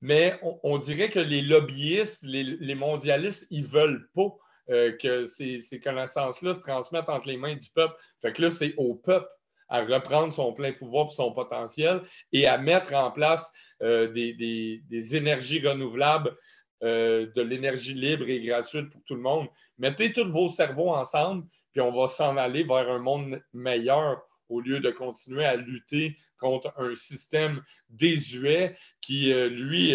mais 0.00 0.36
on, 0.42 0.78
dirait 0.78 1.10
que 1.10 1.20
les 1.20 1.42
lobbyistes, 1.42 2.24
les, 2.24 2.74
mondialistes, 2.74 3.46
ils 3.50 3.62
ne 3.62 3.68
veulent 3.68 4.10
pas 4.12 4.36
euh, 4.70 4.96
que 4.96 5.26
ces, 5.26 5.80
connaissances-là 5.80 6.54
se 6.54 6.60
transmettent 6.60 7.08
entre 7.08 7.28
les 7.28 7.36
mains 7.36 7.54
du 7.54 7.70
peuple. 7.70 7.94
Fait 8.20 8.32
que 8.32 8.42
là, 8.42 8.50
c'est 8.50 8.74
au 8.78 8.96
peuple 8.96 9.28
à 9.68 9.82
reprendre 9.84 10.32
son 10.32 10.52
plein 10.52 10.72
pouvoir 10.72 11.06
et 11.06 11.14
son 11.14 11.32
potentiel 11.32 12.02
et 12.32 12.46
à 12.46 12.58
mettre 12.58 12.94
en 12.94 13.10
place 13.10 13.52
euh, 13.82 14.08
des, 14.08 15.16
énergies 15.16 15.66
renouvelables, 15.66 16.36
euh, 16.82 17.26
de 17.34 17.42
l'énergie 17.42 17.94
libre 17.94 18.28
et 18.28 18.40
gratuite 18.40 18.90
pour 18.90 19.02
tout 19.04 19.14
le 19.14 19.20
monde. 19.20 19.48
Mettez 19.78 20.12
tous 20.12 20.30
vos 20.30 20.48
cerveaux 20.48 20.90
ensemble, 20.90 21.44
puis 21.72 21.80
on 21.80 21.92
va 21.92 22.08
s'en 22.08 22.36
aller 22.36 22.64
vers 22.64 22.90
un 22.90 22.98
monde 22.98 23.40
meilleur 23.52 24.22
au 24.48 24.60
lieu 24.60 24.78
de 24.78 24.90
continuer 24.90 25.44
à 25.44 25.56
lutter 25.56 26.16
contre 26.38 26.72
un 26.76 26.94
système 26.94 27.62
désuet 27.90 28.76
qui, 29.00 29.32
euh, 29.32 29.48
lui, 29.48 29.94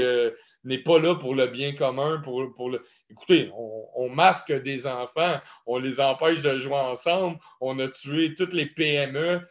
n'est 0.63 0.83
pas 0.83 0.99
là 0.99 1.15
pour 1.15 1.35
le 1.35 1.47
bien 1.47 1.73
commun. 1.73 2.19
Pour, 2.23 2.41
le... 2.41 2.85
Écoutez, 3.09 3.51
on, 3.53 4.09
masque 4.09 4.51
des 4.51 4.85
enfants, 4.85 5.39
on 5.65 5.77
les 5.77 5.99
empêche 5.99 6.41
de 6.41 6.59
jouer 6.59 6.75
ensemble, 6.75 7.39
on 7.59 7.79
a 7.79 7.87
tué 7.87 8.33
toutes 8.33 8.53
les 8.53 8.65
PME, 8.65 9.41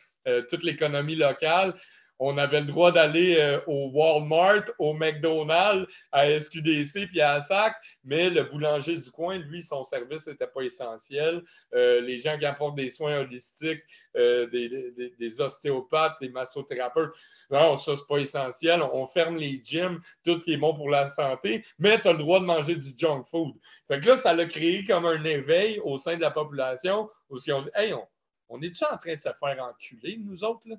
toute 0.49 0.63
l'économie 0.63 1.17
locale 1.17 1.75
on 2.21 2.37
avait 2.37 2.61
le 2.61 2.67
droit 2.67 2.93
d'aller 2.93 3.37
euh, 3.39 3.61
au 3.67 3.91
Walmart, 3.95 4.65
au 4.79 4.93
McDonald's, 4.93 5.91
à 6.13 6.29
SQDC 6.39 7.09
puis 7.09 7.21
à 7.23 7.41
SAC, 7.41 7.75
mais 8.05 8.29
le 8.29 8.45
boulanger 8.45 8.99
du 8.99 9.11
coin, 9.11 9.39
lui, 9.39 9.63
son 9.63 9.83
service 9.83 10.27
n'était 10.27 10.47
pas 10.47 10.61
essentiel. 10.61 11.43
Euh, 11.75 12.03
les 12.03 12.19
gens 12.19 12.39
qui 12.39 12.45
apportent 12.45 12.77
des 12.77 12.91
soins 12.91 13.21
holistiques, 13.21 13.81
euh, 14.17 14.47
des, 14.49 15.41
ostéopathes, 15.41 16.19
des 16.21 16.29
massothérapeutes, 16.29 17.13
non, 17.51 17.77
ça, 17.79 17.97
c'est 17.97 18.07
pas 18.07 18.19
essentiel. 18.19 18.83
On 18.93 19.07
ferme 19.07 19.37
les 19.37 19.59
gyms, 19.65 20.01
tout 20.23 20.39
ce 20.39 20.45
qui 20.45 20.53
est 20.53 20.59
bon 20.59 20.75
pour 20.75 20.91
la 20.91 21.07
santé, 21.07 21.65
mais 21.79 21.99
tu 22.01 22.09
as 22.09 22.13
le 22.13 22.19
droit 22.19 22.39
de 22.39 22.45
manger 22.45 22.77
du 22.77 22.93
junk 22.95 23.25
food. 23.31 23.55
Fait 23.89 23.99
que 23.99 24.07
là, 24.07 24.17
ça 24.19 24.35
l'a 24.35 24.45
créé 24.45 24.85
comme 24.85 25.07
un 25.07 25.25
éveil 25.25 25.81
au 25.85 25.97
sein 25.97 26.17
de 26.17 26.21
la 26.21 26.31
population 26.31 27.09
où 27.31 27.39
ils 27.45 27.53
ont 27.53 27.61
dit 27.61 27.71
Hey, 27.75 27.95
on, 27.95 28.07
on 28.51 28.61
est-tu 28.61 28.85
en 28.85 28.99
train 28.99 29.15
de 29.15 29.21
se 29.21 29.31
faire 29.39 29.65
enculer, 29.65 30.19
nous 30.19 30.45
autres? 30.45 30.69
Là? 30.69 30.77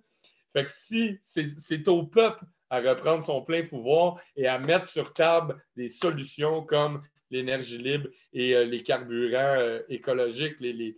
Fait 0.54 0.64
que 0.64 0.70
si 0.70 1.20
c'est 1.24 1.88
au 1.88 2.04
peuple 2.04 2.44
à 2.70 2.80
reprendre 2.80 3.24
son 3.24 3.42
plein 3.42 3.64
pouvoir 3.64 4.20
et 4.36 4.48
à 4.48 4.60
mettre 4.60 4.88
sur 4.88 5.14
table 5.14 5.62
des 5.76 5.90
solutions 5.90 6.64
comme 6.64 7.04
l'énergie 7.30 7.78
libre 7.78 8.10
et 8.34 8.56
euh, 8.56 8.66
les 8.66 8.84
carburants 8.84 9.56
euh, 9.58 9.80
écologiques, 9.90 10.60
les, 10.60 10.96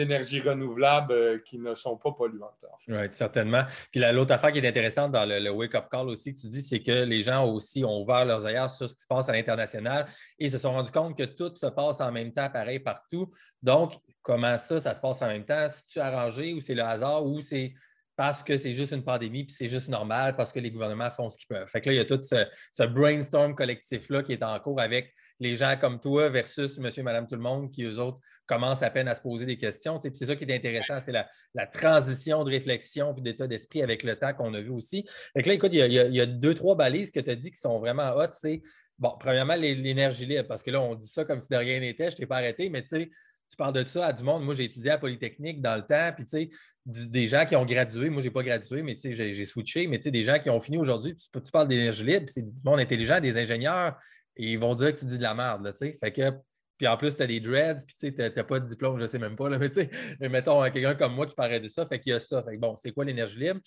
énergies 0.00 0.40
renouvelables 0.40 1.12
euh, 1.12 1.38
qui 1.44 1.58
ne 1.58 1.74
sont 1.74 1.96
pas 1.96 2.12
polluantes. 2.12 2.64
Oui, 2.88 3.06
certainement. 3.10 3.64
Puis 3.90 4.00
l'autre 4.00 4.32
affaire 4.32 4.52
qui 4.52 4.58
est 4.58 4.66
intéressante 4.66 5.12
dans 5.12 5.28
le, 5.28 5.50
wake-up 5.50 5.86
call 5.90 6.08
aussi 6.08 6.32
que 6.32 6.40
tu 6.40 6.46
dis, 6.46 6.62
c'est 6.62 6.80
que 6.80 7.04
les 7.04 7.20
gens 7.20 7.44
aussi 7.46 7.84
ont 7.84 8.00
ouvert 8.00 8.24
leurs 8.24 8.48
yeux 8.48 8.68
sur 8.68 8.88
ce 8.88 8.94
qui 8.94 9.02
se 9.02 9.06
passe 9.06 9.28
à 9.28 9.32
l'international 9.32 10.06
et 10.38 10.48
se 10.48 10.58
sont 10.58 10.72
rendus 10.72 10.92
compte 10.92 11.18
que 11.18 11.24
tout 11.24 11.54
se 11.56 11.66
passe 11.66 12.00
en 12.00 12.10
même 12.10 12.32
temps, 12.32 12.48
pareil 12.48 12.78
partout. 12.78 13.30
Donc, 13.62 13.94
comment 14.24 14.58
ça, 14.58 14.80
ça 14.80 14.94
se 14.94 15.00
passe 15.00 15.22
en 15.22 15.28
même 15.28 15.44
temps? 15.44 15.68
Si 15.68 15.84
tu 15.84 16.00
arrangé 16.00 16.52
ou 16.54 16.60
c'est 16.60 16.74
le 16.74 16.82
hasard 16.82 17.24
ou 17.24 17.40
c'est 17.40 17.74
parce 18.16 18.42
que 18.42 18.56
c'est 18.56 18.72
juste 18.72 18.92
une 18.92 19.04
pandémie, 19.04 19.44
puis 19.44 19.54
c'est 19.54 19.66
juste 19.66 19.88
normal 19.88 20.34
parce 20.36 20.52
que 20.52 20.60
les 20.60 20.70
gouvernements 20.70 21.10
font 21.10 21.30
ce 21.30 21.36
qu'ils 21.36 21.48
peuvent? 21.48 21.68
Fait 21.68 21.80
que 21.80 21.88
là, 21.88 21.94
il 21.94 21.96
y 21.96 22.00
a 22.00 22.04
tout 22.04 22.20
ce, 22.22 22.84
brainstorm 22.84 23.54
collectif-là 23.54 24.22
qui 24.22 24.32
est 24.32 24.42
en 24.42 24.58
cours 24.60 24.80
avec 24.80 25.12
les 25.40 25.56
gens 25.56 25.76
comme 25.78 26.00
toi 26.00 26.28
versus 26.28 26.78
monsieur, 26.78 27.02
madame, 27.02 27.26
tout 27.26 27.34
le 27.34 27.42
monde 27.42 27.70
qui, 27.70 27.82
eux 27.82 27.98
autres, 27.98 28.18
commencent 28.46 28.82
à 28.82 28.90
peine 28.90 29.08
à 29.08 29.14
se 29.14 29.20
poser 29.20 29.46
des 29.46 29.56
questions. 29.56 30.00
c'est 30.00 30.14
ça 30.14 30.36
qui 30.36 30.44
est 30.44 30.54
intéressant, 30.54 31.00
c'est 31.00 31.12
la, 31.12 31.26
transition 31.66 32.44
de 32.44 32.50
réflexion 32.50 33.14
et 33.16 33.20
d'état 33.20 33.46
d'esprit 33.46 33.82
avec 33.82 34.04
le 34.04 34.16
temps 34.16 34.32
qu'on 34.32 34.54
a 34.54 34.60
vu 34.60 34.70
aussi. 34.70 35.04
Fait 35.34 35.42
que 35.42 35.48
là, 35.48 35.54
écoute, 35.54 35.70
il 35.74 35.92
y, 35.92 36.20
a, 36.20 36.26
deux, 36.26 36.54
trois 36.54 36.76
balises 36.76 37.10
que 37.10 37.20
tu 37.20 37.30
as 37.30 37.34
dit 37.34 37.50
qui 37.50 37.58
sont 37.58 37.80
vraiment 37.80 38.10
hot. 38.16 38.28
C'est, 38.30 38.62
bon, 38.96 39.12
premièrement, 39.18 39.56
l'énergie 39.56 40.24
libre, 40.24 40.46
parce 40.46 40.62
que 40.62 40.70
là, 40.70 40.80
on 40.80 40.94
dit 40.94 41.08
ça 41.08 41.24
comme 41.24 41.40
si 41.40 41.48
de 41.48 41.56
rien 41.56 41.80
n'était, 41.80 42.12
je 42.12 42.16
t'ai 42.16 42.26
pas 42.26 42.36
arrêté, 42.36 42.70
mais 42.70 42.82
tu 42.82 42.88
sais, 42.88 43.10
tu 43.54 43.56
parles 43.56 43.72
de 43.72 43.88
ça 43.88 44.06
à 44.06 44.12
du 44.12 44.24
monde. 44.24 44.44
Moi, 44.44 44.54
j'ai 44.54 44.64
étudié 44.64 44.90
à 44.90 44.98
Polytechnique 44.98 45.62
dans 45.62 45.76
le 45.76 45.82
temps, 45.82 46.10
puis 46.12 46.24
tu 46.24 46.30
sais, 46.30 46.50
des 46.84 47.26
gens 47.26 47.46
qui 47.46 47.54
ont 47.54 47.64
gradué. 47.64 48.10
Moi, 48.10 48.20
je 48.20 48.26
n'ai 48.26 48.32
pas 48.32 48.42
gradué, 48.42 48.82
mais 48.82 48.96
tu 48.96 49.14
sais, 49.14 49.32
j'ai 49.32 49.44
switché. 49.44 49.86
Mais 49.86 49.98
tu 49.98 50.04
sais, 50.04 50.10
des 50.10 50.24
gens 50.24 50.40
qui 50.40 50.50
ont 50.50 50.60
fini 50.60 50.76
aujourd'hui, 50.76 51.14
tu, 51.14 51.52
parles 51.52 51.68
d'énergie 51.68 52.04
libre, 52.04 52.26
c'est 52.26 52.42
du 52.42 52.62
monde 52.64 52.80
intelligent, 52.80 53.20
des 53.20 53.38
ingénieurs, 53.38 53.96
et 54.36 54.52
ils 54.52 54.58
vont 54.58 54.74
dire 54.74 54.92
que 54.92 54.98
tu 54.98 55.06
dis 55.06 55.18
de 55.18 55.22
la 55.22 55.34
merde, 55.34 55.72
tu 55.72 55.86
sais. 55.86 55.92
Fait 55.92 56.10
que, 56.10 56.32
puis 56.76 56.88
en 56.88 56.96
plus, 56.96 57.14
tu 57.14 57.22
as 57.22 57.28
des 57.28 57.38
dreads, 57.38 57.84
puis 57.86 57.94
tu 57.96 58.12
n'as 58.18 58.30
pas 58.30 58.58
de 58.58 58.66
diplôme, 58.66 58.98
je 58.98 59.04
ne 59.04 59.08
sais 59.08 59.20
même 59.20 59.36
pas, 59.36 59.48
là, 59.48 59.58
mais 59.58 59.70
tu 59.70 59.82
sais, 59.82 59.90
mettons 60.28 60.60
quelqu'un 60.68 60.96
comme 60.96 61.14
moi 61.14 61.28
qui 61.28 61.36
paraît 61.36 61.60
de 61.60 61.68
ça, 61.68 61.86
fait 61.86 62.00
qu'il 62.00 62.10
y 62.10 62.14
a 62.14 62.18
ça. 62.18 62.42
Fait 62.42 62.56
que 62.56 62.60
bon, 62.60 62.74
c'est 62.74 62.90
quoi 62.90 63.04
l'énergie 63.04 63.38
libre? 63.38 63.60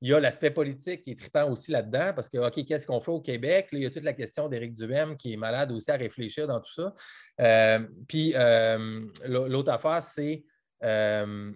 Il 0.00 0.08
y 0.10 0.14
a 0.14 0.20
l'aspect 0.20 0.50
politique 0.50 1.02
qui 1.02 1.10
est 1.12 1.18
trippant 1.18 1.50
aussi 1.50 1.72
là-dedans, 1.72 2.12
parce 2.14 2.28
que, 2.28 2.38
OK, 2.38 2.64
qu'est-ce 2.64 2.86
qu'on 2.86 3.00
fait 3.00 3.10
au 3.10 3.20
Québec? 3.20 3.68
il 3.72 3.82
y 3.82 3.86
a 3.86 3.90
toute 3.90 4.04
la 4.04 4.12
question 4.12 4.48
d'Éric 4.48 4.74
Duhem 4.74 5.16
qui 5.16 5.32
est 5.32 5.36
malade 5.36 5.72
aussi 5.72 5.90
à 5.90 5.96
réfléchir 5.96 6.46
dans 6.46 6.60
tout 6.60 6.72
ça. 6.72 6.94
Euh, 7.40 7.80
puis 8.06 8.32
euh, 8.36 9.06
l'autre 9.26 9.72
affaire, 9.72 10.02
c'est, 10.02 10.44
euh, 10.84 11.52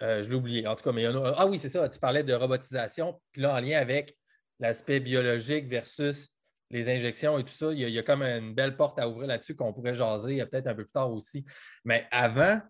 je 0.00 0.28
l'ai 0.28 0.34
oublié, 0.34 0.66
en 0.66 0.74
tout 0.76 0.84
cas, 0.84 0.92
mais 0.92 1.02
il 1.02 1.04
y 1.04 1.06
a 1.08 1.34
Ah 1.36 1.46
oui, 1.46 1.58
c'est 1.58 1.68
ça, 1.68 1.88
tu 1.88 1.98
parlais 1.98 2.22
de 2.22 2.32
robotisation, 2.32 3.20
puis 3.30 3.42
là, 3.42 3.54
en 3.54 3.60
lien 3.60 3.78
avec 3.78 4.16
l'aspect 4.60 5.00
biologique 5.00 5.68
versus 5.68 6.30
les 6.70 6.88
injections 6.88 7.38
et 7.38 7.44
tout 7.44 7.54
ça, 7.54 7.72
il 7.72 7.88
y, 7.88 7.98
a, 7.98 8.02
comme 8.02 8.22
une 8.22 8.54
belle 8.54 8.76
porte 8.76 8.98
à 8.98 9.08
ouvrir 9.08 9.28
là-dessus 9.28 9.54
qu'on 9.54 9.72
pourrait 9.72 9.94
jaser 9.94 10.44
peut-être 10.46 10.66
un 10.66 10.74
peu 10.74 10.84
plus 10.84 10.92
tard 10.92 11.12
aussi. 11.12 11.44
Mais 11.84 12.06
avant, 12.10 12.60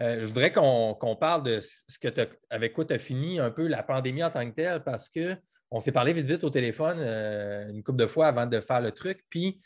euh, 0.00 0.20
je 0.20 0.26
voudrais 0.26 0.52
qu'on 0.52 1.16
parle 1.20 1.42
de 1.42 1.60
ce 1.60 1.98
que 2.00 2.08
avec 2.50 2.72
quoi 2.72 2.84
tu 2.84 2.94
as 2.94 2.98
fini 2.98 3.38
un 3.38 3.50
peu 3.50 3.66
la 3.66 3.82
pandémie 3.82 4.24
en 4.24 4.30
tant 4.30 4.48
que 4.48 4.54
telle, 4.54 4.82
parce 4.82 5.08
qu'on 5.08 5.80
s'est 5.80 5.92
parlé 5.92 6.12
vite 6.12 6.26
vite 6.26 6.44
au 6.44 6.50
téléphone 6.50 6.98
euh, 7.00 7.70
une 7.70 7.82
couple 7.82 7.98
de 7.98 8.06
fois 8.06 8.26
avant 8.26 8.46
de 8.46 8.60
faire 8.60 8.80
le 8.80 8.92
truc. 8.92 9.22
Puis 9.28 9.60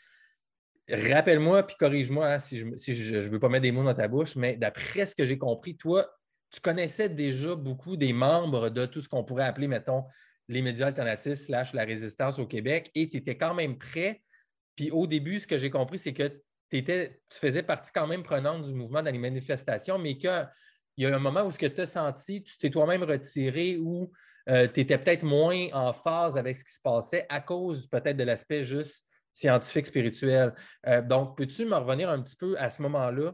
rappelle-moi, 0.89 1.63
puis 1.63 1.75
corrige-moi 1.77 2.27
hein, 2.27 2.39
si 2.39 2.59
je 2.59 3.15
ne 3.15 3.21
veux 3.21 3.39
pas 3.39 3.49
mettre 3.49 3.63
des 3.63 3.71
mots 3.71 3.83
dans 3.83 3.93
ta 3.93 4.07
bouche, 4.07 4.35
mais 4.35 4.55
d'après 4.55 5.05
ce 5.05 5.15
que 5.15 5.25
j'ai 5.25 5.37
compris, 5.37 5.75
toi, 5.75 6.05
tu 6.51 6.61
connaissais 6.61 7.09
déjà 7.09 7.55
beaucoup 7.55 7.97
des 7.97 8.13
membres 8.13 8.69
de 8.69 8.85
tout 8.85 9.01
ce 9.01 9.09
qu'on 9.09 9.23
pourrait 9.23 9.45
appeler, 9.45 9.67
mettons, 9.67 10.05
les 10.49 10.61
médias 10.61 10.87
alternatifs 10.87 11.35
slash 11.35 11.73
la 11.73 11.83
résistance 11.83 12.39
au 12.39 12.47
Québec 12.47 12.89
et 12.95 13.09
tu 13.09 13.17
étais 13.17 13.37
quand 13.37 13.53
même 13.53 13.77
prêt. 13.77 14.21
Puis 14.75 14.91
au 14.91 15.07
début, 15.07 15.39
ce 15.39 15.47
que 15.47 15.57
j'ai 15.57 15.69
compris, 15.69 15.99
c'est 15.99 16.13
que 16.13 16.41
tu 16.69 17.09
faisais 17.29 17.63
partie 17.63 17.91
quand 17.93 18.07
même 18.07 18.23
prenante 18.23 18.65
du 18.65 18.73
mouvement 18.73 19.01
dans 19.01 19.11
les 19.11 19.19
manifestations, 19.19 19.97
mais 19.97 20.17
qu'il 20.17 20.49
y 20.97 21.05
a 21.05 21.15
un 21.15 21.19
moment 21.19 21.43
où 21.43 21.51
ce 21.51 21.59
que 21.59 21.65
tu 21.65 21.81
as 21.81 21.85
senti, 21.85 22.43
tu 22.43 22.57
t'es 22.57 22.69
toi-même 22.69 23.03
retiré 23.03 23.77
ou 23.77 24.11
euh, 24.49 24.67
tu 24.67 24.81
étais 24.81 24.97
peut-être 24.97 25.23
moins 25.23 25.67
en 25.73 25.93
phase 25.93 26.37
avec 26.37 26.55
ce 26.55 26.63
qui 26.63 26.73
se 26.73 26.81
passait 26.81 27.25
à 27.29 27.41
cause 27.41 27.87
peut-être 27.87 28.17
de 28.17 28.23
l'aspect 28.23 28.63
juste 28.63 29.05
scientifique, 29.33 29.85
spirituel. 29.85 30.53
Euh, 30.87 31.01
donc, 31.01 31.37
peux-tu 31.37 31.65
me 31.65 31.75
revenir 31.75 32.09
un 32.09 32.21
petit 32.21 32.35
peu 32.35 32.57
à 32.57 32.69
ce 32.69 32.81
moment-là? 32.81 33.33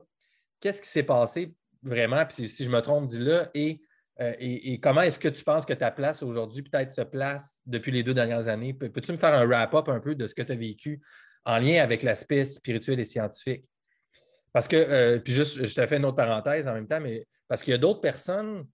Qu'est-ce 0.59 0.81
qui 0.81 0.89
s'est 0.89 1.03
passé 1.03 1.55
vraiment? 1.81 2.25
Puis 2.25 2.49
si 2.49 2.65
je 2.65 2.69
me 2.69 2.81
trompe, 2.81 3.07
dis-le. 3.07 3.47
Et 3.53 3.81
euh, 4.21 4.33
et, 4.39 4.79
comment 4.79 5.01
est-ce 5.01 5.17
que 5.17 5.27
tu 5.27 5.43
penses 5.43 5.65
que 5.65 5.73
ta 5.73 5.89
place 5.89 6.21
aujourd'hui 6.21 6.61
peut-être 6.61 6.93
se 6.93 7.01
place 7.01 7.59
depuis 7.65 7.91
les 7.91 8.03
deux 8.03 8.13
dernières 8.13 8.47
années? 8.47 8.73
Peux-tu 8.73 9.11
me 9.11 9.17
faire 9.17 9.33
un 9.33 9.45
wrap-up 9.45 9.89
un 9.89 9.99
peu 9.99 10.13
de 10.13 10.27
ce 10.27 10.35
que 10.35 10.43
tu 10.43 10.51
as 10.51 10.55
vécu 10.55 11.01
en 11.45 11.58
lien 11.60 11.82
avec 11.82 12.03
l'aspect 12.03 12.43
spirituel 12.45 12.99
et 12.99 13.03
scientifique? 13.03 13.65
Parce 14.51 14.67
que, 14.67 14.75
euh, 14.75 15.19
puis 15.19 15.34
juste, 15.34 15.65
je 15.65 15.75
te 15.75 15.86
fais 15.86 15.97
une 15.97 16.06
autre 16.06 16.17
parenthèse 16.17 16.67
en 16.67 16.73
même 16.73 16.88
temps, 16.88 17.01
mais 17.01 17.25
parce 17.47 17.62
qu'il 17.62 17.71
y 17.71 17.75
a 17.75 17.79
d'autres 17.79 18.01
personnes, 18.01 18.67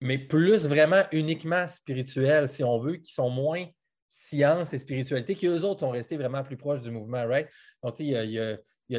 mais 0.00 0.18
plus 0.18 0.66
vraiment 0.66 1.02
uniquement 1.12 1.66
spirituelles, 1.68 2.48
si 2.48 2.64
on 2.64 2.78
veut, 2.78 2.96
qui 2.96 3.12
sont 3.12 3.30
moins 3.30 3.66
science 4.08 4.72
et 4.72 4.78
spiritualité, 4.78 5.34
qui 5.34 5.46
eux 5.46 5.64
autres 5.64 5.80
sont 5.80 5.90
restés 5.90 6.16
vraiment 6.16 6.42
plus 6.42 6.56
proches 6.56 6.80
du 6.80 6.90
mouvement, 6.90 7.24
right? 7.26 7.48
Donc, 7.82 8.00
il 8.00 8.08
y 8.08 8.40
a 8.40 8.56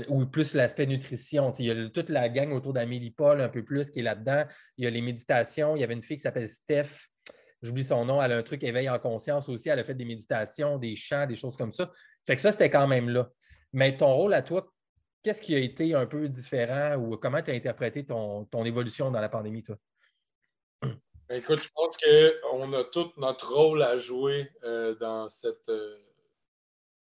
ou 0.07 0.25
plus 0.25 0.53
l'aspect 0.53 0.85
nutrition. 0.85 1.51
Il 1.59 1.65
y 1.65 1.71
a 1.71 1.89
toute 1.89 2.09
la 2.09 2.29
gang 2.29 2.53
autour 2.53 2.71
d'Amélie 2.71 3.11
Paul 3.11 3.41
un 3.41 3.49
peu 3.49 3.63
plus 3.63 3.89
qui 3.89 3.99
est 3.99 4.03
là-dedans. 4.03 4.45
Il 4.77 4.85
y 4.85 4.87
a 4.87 4.89
les 4.89 5.01
méditations. 5.01 5.75
Il 5.75 5.81
y 5.81 5.83
avait 5.83 5.93
une 5.93 6.03
fille 6.03 6.15
qui 6.15 6.23
s'appelle 6.23 6.47
Steph. 6.47 7.09
J'oublie 7.61 7.83
son 7.83 8.05
nom. 8.05 8.21
Elle 8.21 8.31
a 8.31 8.37
un 8.37 8.43
truc 8.43 8.63
éveil 8.63 8.89
en 8.89 8.99
conscience 8.99 9.47
aussi. 9.49 9.69
Elle 9.69 9.79
a 9.79 9.83
fait 9.83 9.93
des 9.93 10.05
méditations, 10.05 10.77
des 10.77 10.95
chants, 10.95 11.27
des 11.27 11.35
choses 11.35 11.55
comme 11.55 11.71
ça. 11.71 11.91
Fait 12.25 12.35
que 12.35 12.41
ça, 12.41 12.51
c'était 12.51 12.69
quand 12.69 12.87
même 12.87 13.09
là. 13.09 13.29
Mais 13.73 13.95
ton 13.95 14.13
rôle 14.13 14.33
à 14.33 14.41
toi, 14.41 14.71
qu'est-ce 15.23 15.41
qui 15.41 15.55
a 15.55 15.59
été 15.59 15.93
un 15.93 16.05
peu 16.05 16.27
différent 16.27 16.95
ou 16.95 17.17
comment 17.17 17.41
tu 17.41 17.51
as 17.51 17.53
interprété 17.53 18.05
ton, 18.05 18.47
évolution 18.65 19.11
dans 19.11 19.21
la 19.21 19.29
pandémie, 19.29 19.63
toi? 19.63 19.77
Ben, 20.81 21.37
écoute, 21.37 21.59
je 21.59 21.69
pense 21.73 21.97
qu'on 21.97 22.73
a 22.73 22.83
tout 22.85 23.11
notre 23.17 23.53
rôle 23.53 23.83
à 23.83 23.95
jouer 23.95 24.49
euh. 24.63 24.95
Euh, 25.01 25.29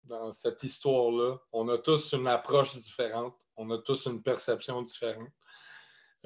dans 0.04 0.32
cette 0.32 0.64
histoire-là. 0.64 1.38
On 1.52 1.68
a 1.68 1.78
tous 1.78 2.12
une 2.14 2.26
approche 2.26 2.76
différente, 2.76 3.36
on 3.56 3.70
a 3.70 3.78
tous 3.78 4.06
une 4.06 4.22
perception 4.22 4.82
différente. 4.82 5.28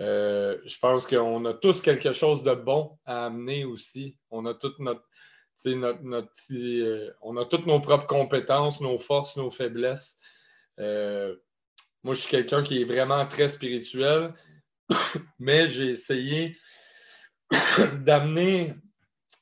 Euh, 0.00 0.58
je 0.64 0.78
pense 0.78 1.06
qu'on 1.06 1.44
a 1.44 1.52
tous 1.52 1.80
quelque 1.82 2.12
chose 2.12 2.42
de 2.42 2.54
bon 2.54 2.98
à 3.04 3.26
amener 3.26 3.64
aussi. 3.64 4.16
On 4.30 4.46
a 4.46 4.54
toutes 4.54 4.78
nos 4.78 5.00
propres 7.80 8.06
compétences, 8.06 8.80
nos 8.80 8.98
forces, 8.98 9.36
nos 9.36 9.50
faiblesses. 9.50 10.18
Euh, 10.80 11.36
moi, 12.02 12.14
je 12.14 12.20
suis 12.20 12.30
quelqu'un 12.30 12.62
qui 12.62 12.80
est 12.80 12.84
vraiment 12.84 13.26
très 13.26 13.48
spirituel, 13.48 14.34
mais 15.38 15.68
j'ai 15.68 15.90
essayé 15.90 16.56
d'amener, 18.00 18.74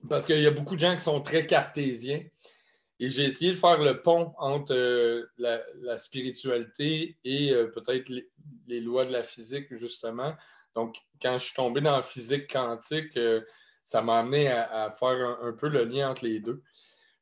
parce 0.08 0.26
qu'il 0.26 0.42
y 0.42 0.46
a 0.46 0.50
beaucoup 0.50 0.74
de 0.74 0.80
gens 0.80 0.96
qui 0.96 1.02
sont 1.02 1.20
très 1.20 1.46
cartésiens. 1.46 2.22
Et 3.02 3.08
j'ai 3.08 3.24
essayé 3.24 3.52
de 3.52 3.56
faire 3.56 3.82
le 3.82 4.02
pont 4.02 4.34
entre 4.36 4.74
euh, 4.74 5.26
la, 5.38 5.96
spiritualité 5.96 7.16
et 7.24 7.50
euh, 7.50 7.68
peut-être 7.68 8.10
les, 8.66 8.80
lois 8.80 9.06
de 9.06 9.12
la 9.12 9.22
physique, 9.22 9.74
justement. 9.74 10.34
Donc, 10.74 10.96
quand 11.22 11.38
je 11.38 11.46
suis 11.46 11.54
tombé 11.54 11.80
dans 11.80 11.96
la 11.96 12.02
physique 12.02 12.52
quantique, 12.52 13.16
euh, 13.16 13.40
ça 13.84 14.02
m'a 14.02 14.18
amené 14.18 14.48
à, 14.48 14.94
faire 14.98 15.38
un, 15.42 15.52
peu 15.54 15.68
le 15.70 15.84
lien 15.84 16.10
entre 16.10 16.26
les 16.26 16.40
deux. 16.40 16.62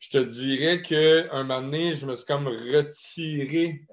Je 0.00 0.10
te 0.10 0.18
dirais 0.18 0.82
qu'un 0.82 1.44
moment 1.44 1.62
donné, 1.62 1.94
je 1.94 2.06
me 2.06 2.16
suis 2.16 2.26
comme 2.26 2.48
retiré 2.48 3.86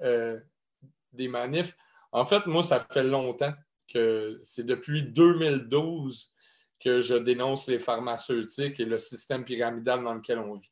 des 1.12 1.28
manifs. 1.28 1.76
En 2.10 2.24
fait, 2.24 2.46
moi, 2.46 2.64
ça 2.64 2.84
fait 2.92 3.04
longtemps 3.04 3.54
que 3.88 4.40
c'est 4.42 4.66
depuis 4.66 5.04
2012 5.04 6.34
que 6.80 7.00
je 7.00 7.14
dénonce 7.14 7.68
les 7.68 7.78
pharmaceutiques 7.78 8.80
et 8.80 8.84
le 8.84 8.98
système 8.98 9.44
pyramidal 9.44 10.02
dans 10.02 10.14
lequel 10.14 10.40
on 10.40 10.56
vit. 10.56 10.70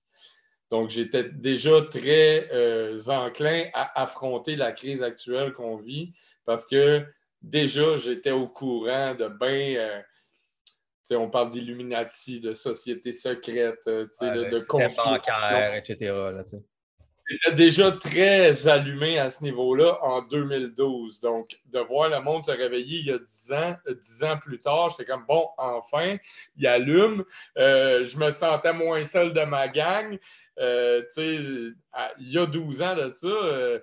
Donc, 0.75 0.91
j'étais 0.91 1.23
déjà 1.23 1.83
très 1.83 2.49
euh, 2.53 2.99
enclin 3.07 3.67
à 3.75 4.03
affronter 4.03 4.57
la 4.57 4.73
crise 4.73 5.05
actuelle 5.05 5.53
qu'on 5.53 5.77
vit 5.77 6.13
parce 6.47 6.67
que 6.67 7.05
déjà, 7.43 7.97
j'étais 7.97 8.33
au 8.33 8.49
courant 8.49 9.15
de 9.15 9.29
bien. 9.29 9.79
Euh, 9.79 11.17
on 11.17 11.31
parle 11.31 11.53
d'Illuminati, 11.53 12.41
de 12.41 12.55
sociétés 12.55 13.13
secrètes, 13.13 13.87
euh, 13.87 14.07
de, 14.21 14.51
de 14.51 14.67
bancaire, 14.67 15.75
etc. 15.77 16.13
J'étais 17.31 17.55
déjà 17.55 17.93
très 17.93 18.67
allumé 18.67 19.21
à 19.21 19.31
ce 19.31 19.45
niveau-là 19.45 20.01
en 20.03 20.23
2012. 20.23 21.21
Donc, 21.21 21.57
de 21.67 21.79
voir 21.79 22.09
le 22.09 22.21
monde 22.21 22.45
se 22.45 22.51
réveiller 22.51 22.99
il 22.99 23.07
y 23.07 23.13
a 23.13 23.19
10 23.19 23.53
ans, 23.53 23.77
10 23.89 24.25
ans 24.25 24.39
plus 24.39 24.61
tard, 24.61 24.91
j'étais 24.91 25.05
comme, 25.05 25.25
bon, 25.27 25.47
enfin, 25.57 26.17
il 26.57 26.67
allume. 26.67 27.25
je 27.57 28.19
me 28.19 28.33
sentais 28.33 28.73
moins 28.73 29.05
seul 29.05 29.33
de 29.33 29.45
ma 29.45 29.69
gang. 29.69 30.19
Euh, 30.59 31.03
il 32.19 32.33
y 32.33 32.39
a 32.39 32.47
12 32.47 32.83
ans 32.83 32.95
de 32.95 33.13
ça, 33.15 33.27
euh, 33.27 33.81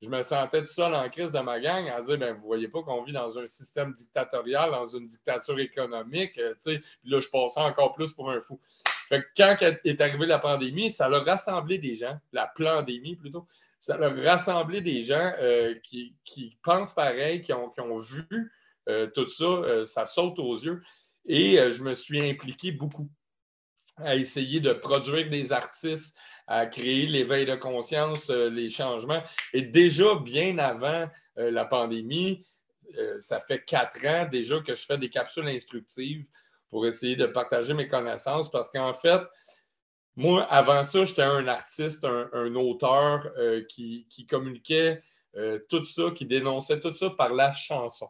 je 0.00 0.08
me 0.08 0.22
sentais 0.22 0.60
tout 0.60 0.66
seul 0.66 0.94
en 0.94 1.08
crise 1.08 1.32
de 1.32 1.40
ma 1.40 1.60
gang 1.60 1.88
à 1.88 2.00
dire 2.00 2.18
ben, 2.18 2.34
Vous 2.34 2.46
voyez 2.46 2.68
pas 2.68 2.82
qu'on 2.82 3.02
vit 3.02 3.12
dans 3.12 3.38
un 3.38 3.46
système 3.46 3.92
dictatorial, 3.92 4.70
dans 4.70 4.86
une 4.86 5.06
dictature 5.06 5.58
économique. 5.58 6.38
Euh, 6.38 6.54
puis 6.64 6.82
là, 7.04 7.20
je 7.20 7.28
passais 7.28 7.60
encore 7.60 7.94
plus 7.94 8.12
pour 8.12 8.30
un 8.30 8.40
fou. 8.40 8.60
Fait 9.08 9.24
quand 9.36 9.56
est 9.60 10.00
arrivée 10.00 10.26
la 10.26 10.38
pandémie, 10.38 10.90
ça 10.90 11.06
a 11.06 11.18
rassemblé 11.18 11.78
des 11.78 11.94
gens, 11.94 12.18
la 12.32 12.46
pandémie 12.46 13.16
plutôt, 13.16 13.46
ça 13.80 13.94
a 13.94 14.08
rassemblé 14.10 14.82
des 14.82 15.02
gens 15.02 15.32
qui, 15.82 16.58
pensent 16.62 16.92
pareil, 16.92 17.40
qui 17.40 17.54
ont, 17.54 17.98
vu 17.98 18.52
tout 19.14 19.26
ça, 19.26 19.86
ça 19.86 20.04
saute 20.04 20.38
aux 20.38 20.56
yeux. 20.56 20.82
Et 21.24 21.56
je 21.70 21.82
me 21.82 21.94
suis 21.94 22.22
impliqué 22.22 22.70
beaucoup 22.70 23.08
à 24.04 24.16
essayer 24.16 24.60
de 24.60 24.72
produire 24.72 25.28
des 25.28 25.52
artistes, 25.52 26.16
à 26.46 26.66
créer 26.66 27.06
l'éveil 27.06 27.46
de 27.46 27.54
conscience, 27.54 28.30
les 28.30 28.70
changements. 28.70 29.22
Et 29.52 29.62
déjà, 29.62 30.14
bien 30.16 30.58
avant 30.58 31.08
la 31.36 31.64
pandémie, 31.64 32.44
ça 33.20 33.40
fait 33.40 33.64
quatre 33.64 34.04
ans 34.06 34.26
déjà 34.30 34.60
que 34.60 34.74
je 34.74 34.84
fais 34.84 34.98
des 34.98 35.10
capsules 35.10 35.46
instructives 35.46 36.24
pour 36.70 36.86
essayer 36.86 37.16
de 37.16 37.26
partager 37.26 37.74
mes 37.74 37.88
connaissances 37.88 38.50
parce 38.50 38.70
qu'en 38.70 38.92
fait, 38.92 39.20
moi, 40.18 40.42
avant 40.46 40.82
ça, 40.82 41.04
j'étais 41.04 41.22
un 41.22 41.46
artiste, 41.46 42.04
un, 42.04 42.54
auteur 42.56 43.30
euh, 43.38 43.64
qui, 43.68 44.26
communiquait 44.28 45.00
euh, 45.36 45.60
tout 45.68 45.84
ça, 45.84 46.10
qui 46.10 46.26
dénonçait 46.26 46.80
tout 46.80 46.92
ça 46.92 47.10
par 47.10 47.32
la 47.32 47.52
chanson. 47.52 48.08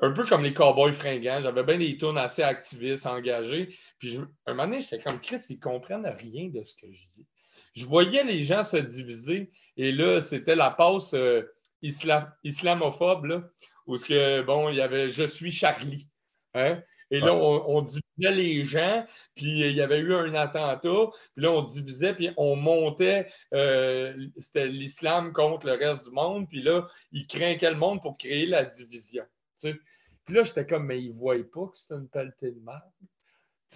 Un 0.00 0.10
peu 0.10 0.26
comme 0.26 0.42
les 0.42 0.52
cowboys 0.52 0.92
fringants, 0.92 1.40
j'avais 1.40 1.62
bien 1.62 1.78
des 1.78 1.96
tunes 1.96 2.18
assez 2.18 2.42
activistes, 2.42 3.06
engagés. 3.06 3.78
Puis 3.98 4.18
un 4.46 4.54
moment 4.54 4.64
donné, 4.64 4.80
j'étais 4.80 4.98
comme 4.98 5.20
Chris, 5.20 5.40
ils 5.50 5.56
ne 5.56 5.60
comprennent 5.60 6.06
rien 6.06 6.48
de 6.48 6.62
ce 6.62 6.74
que 6.74 6.86
je 6.90 7.08
dis. 7.14 7.26
Je 7.74 7.84
voyais 7.84 8.24
les 8.24 8.42
gens 8.42 8.64
se 8.64 8.76
diviser 8.76 9.50
et 9.76 9.92
là, 9.92 10.20
c'était 10.20 10.56
la 10.56 10.70
passe 10.70 11.14
euh, 11.14 11.42
islamophobe, 11.82 13.24
là, 13.26 13.42
où 13.86 13.96
ce 13.96 14.06
que, 14.06 14.42
bon, 14.42 14.70
il 14.70 14.76
y 14.76 14.80
avait 14.80 15.10
Je 15.10 15.24
suis 15.24 15.50
Charlie. 15.50 16.08
Hein? 16.54 16.82
Et 17.10 17.20
là, 17.20 17.34
on, 17.34 17.82
divisait 17.82 18.34
les 18.34 18.64
gens, 18.64 19.06
puis 19.36 19.60
il 19.60 19.76
y 19.76 19.80
avait 19.80 20.00
eu 20.00 20.12
un 20.12 20.34
attentat, 20.34 21.10
puis 21.34 21.44
là, 21.44 21.52
on 21.52 21.62
divisait, 21.62 22.14
puis 22.14 22.30
on 22.36 22.56
montait, 22.56 23.30
euh, 23.54 24.26
c'était 24.38 24.66
l'islam 24.66 25.32
contre 25.32 25.66
le 25.66 25.74
reste 25.74 26.04
du 26.04 26.10
monde, 26.10 26.48
puis 26.48 26.62
là, 26.62 26.88
ils 27.12 27.26
craignaient 27.28 27.70
le 27.70 27.76
monde 27.76 28.02
pour 28.02 28.18
créer 28.18 28.46
la 28.46 28.64
division. 28.64 29.24
Puis 29.60 30.34
là, 30.34 30.42
j'étais 30.42 30.66
comme, 30.66 30.86
mais 30.86 31.00
ils 31.00 31.10
ne 31.10 31.14
voient 31.14 31.36
pas 31.36 31.66
que 31.66 31.78
c'est 31.78 31.94
une 31.94 32.08
pelletée 32.08 32.50
de 32.50 32.60
mal. 32.60 32.82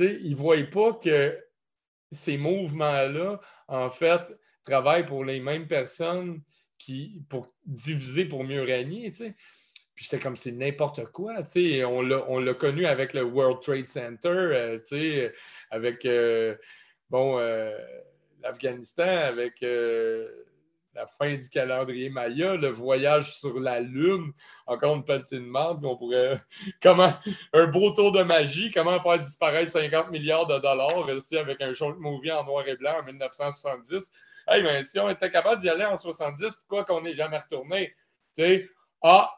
Ils 0.00 0.30
ne 0.30 0.36
voient 0.36 0.56
pas 0.70 0.92
que 0.94 1.38
ces 2.12 2.36
mouvements-là, 2.36 3.40
en 3.68 3.90
fait, 3.90 4.20
travaillent 4.64 5.06
pour 5.06 5.24
les 5.24 5.40
mêmes 5.40 5.68
personnes 5.68 6.42
qui, 6.78 7.22
pour 7.28 7.48
diviser 7.66 8.24
pour 8.24 8.44
mieux 8.44 8.62
régner. 8.62 9.10
Puis 9.10 9.34
j'étais 10.04 10.18
comme, 10.18 10.36
c'est 10.36 10.52
n'importe 10.52 11.04
quoi. 11.06 11.34
on 11.54 12.02
l'a 12.40 12.54
connu 12.54 12.86
avec 12.86 13.12
le 13.12 13.22
World 13.22 13.60
Trade 13.62 13.88
Center, 13.88 14.28
euh, 14.28 15.30
avec 15.70 16.06
euh, 16.06 16.56
bon, 17.10 17.38
euh, 17.38 17.76
l'Afghanistan, 18.42 19.06
avec 19.06 19.64
la 20.94 21.06
fin 21.06 21.34
du 21.34 21.48
calendrier 21.48 22.10
Maya, 22.10 22.56
le 22.56 22.68
voyage 22.68 23.36
sur 23.38 23.60
la 23.60 23.80
Lune, 23.80 24.32
encore 24.66 24.96
une 24.96 25.04
petite 25.04 25.34
de 25.34 25.38
marde 25.40 25.82
qu'on 25.82 25.96
pourrait. 25.96 26.42
comment 26.82 27.14
un 27.52 27.66
beau 27.68 27.92
tour 27.92 28.12
de 28.12 28.22
magie, 28.22 28.70
comment 28.72 29.00
faire 29.00 29.20
disparaître 29.20 29.70
50 29.70 30.10
milliards 30.10 30.46
de 30.46 30.58
dollars 30.58 31.04
rester 31.06 31.38
avec 31.38 31.60
un 31.60 31.72
short 31.72 31.98
movie 31.98 32.32
en 32.32 32.44
noir 32.44 32.66
et 32.66 32.76
blanc 32.76 33.00
en 33.00 33.04
1970. 33.04 34.10
Hey, 34.48 34.62
ben, 34.62 34.84
si 34.84 34.98
on 34.98 35.08
était 35.08 35.30
capable 35.30 35.60
d'y 35.62 35.68
aller 35.68 35.84
en 35.84 35.96
70, 35.96 36.54
pourquoi 36.54 36.84
qu'on 36.84 37.02
n'est 37.02 37.14
jamais 37.14 37.38
retourné? 37.38 37.94
sais, 38.34 38.68
ah, 39.02 39.30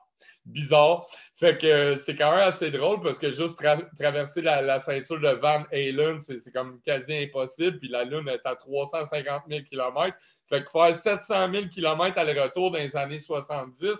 bizarre. 0.45 1.07
Fait 1.37 1.59
que 1.59 1.97
c'est 1.97 2.15
quand 2.17 2.31
même 2.31 2.49
assez 2.49 2.71
drôle 2.71 3.01
parce 3.03 3.19
que 3.19 3.31
juste 3.31 3.59
traverser 3.99 4.43
la, 4.43 4.81
ceinture 4.81 5.21
de 5.21 5.29
Van 5.29 5.65
Halen, 5.73 6.21
c'est 6.21 6.53
comme 6.53 6.81
quasi 6.83 7.15
impossible. 7.15 7.79
Puis 7.79 7.89
la 7.89 8.05
Lune 8.05 8.29
est 8.29 8.45
à 8.45 8.57
350 8.57 9.45
000 9.49 9.63
km. 9.63 10.17
Fait 10.49 10.65
que 10.65 10.71
faire 10.71 10.95
700 10.95 11.53
000 11.53 11.69
km 11.69 12.19
aller-retour 12.19 12.71
dans 12.71 12.79
les 12.79 12.97
années 12.97 13.19
70 13.19 13.97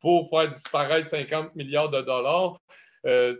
pour 0.00 0.28
faire 0.30 0.50
disparaître 0.50 1.08
50 1.08 1.54
milliards 1.56 1.90
de 1.90 2.00
dollars, 2.02 2.60
euh, 3.06 3.36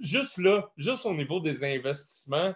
juste 0.00 0.38
là, 0.38 0.70
juste 0.76 1.06
au 1.06 1.14
niveau 1.14 1.40
des 1.40 1.64
investissements, 1.64 2.54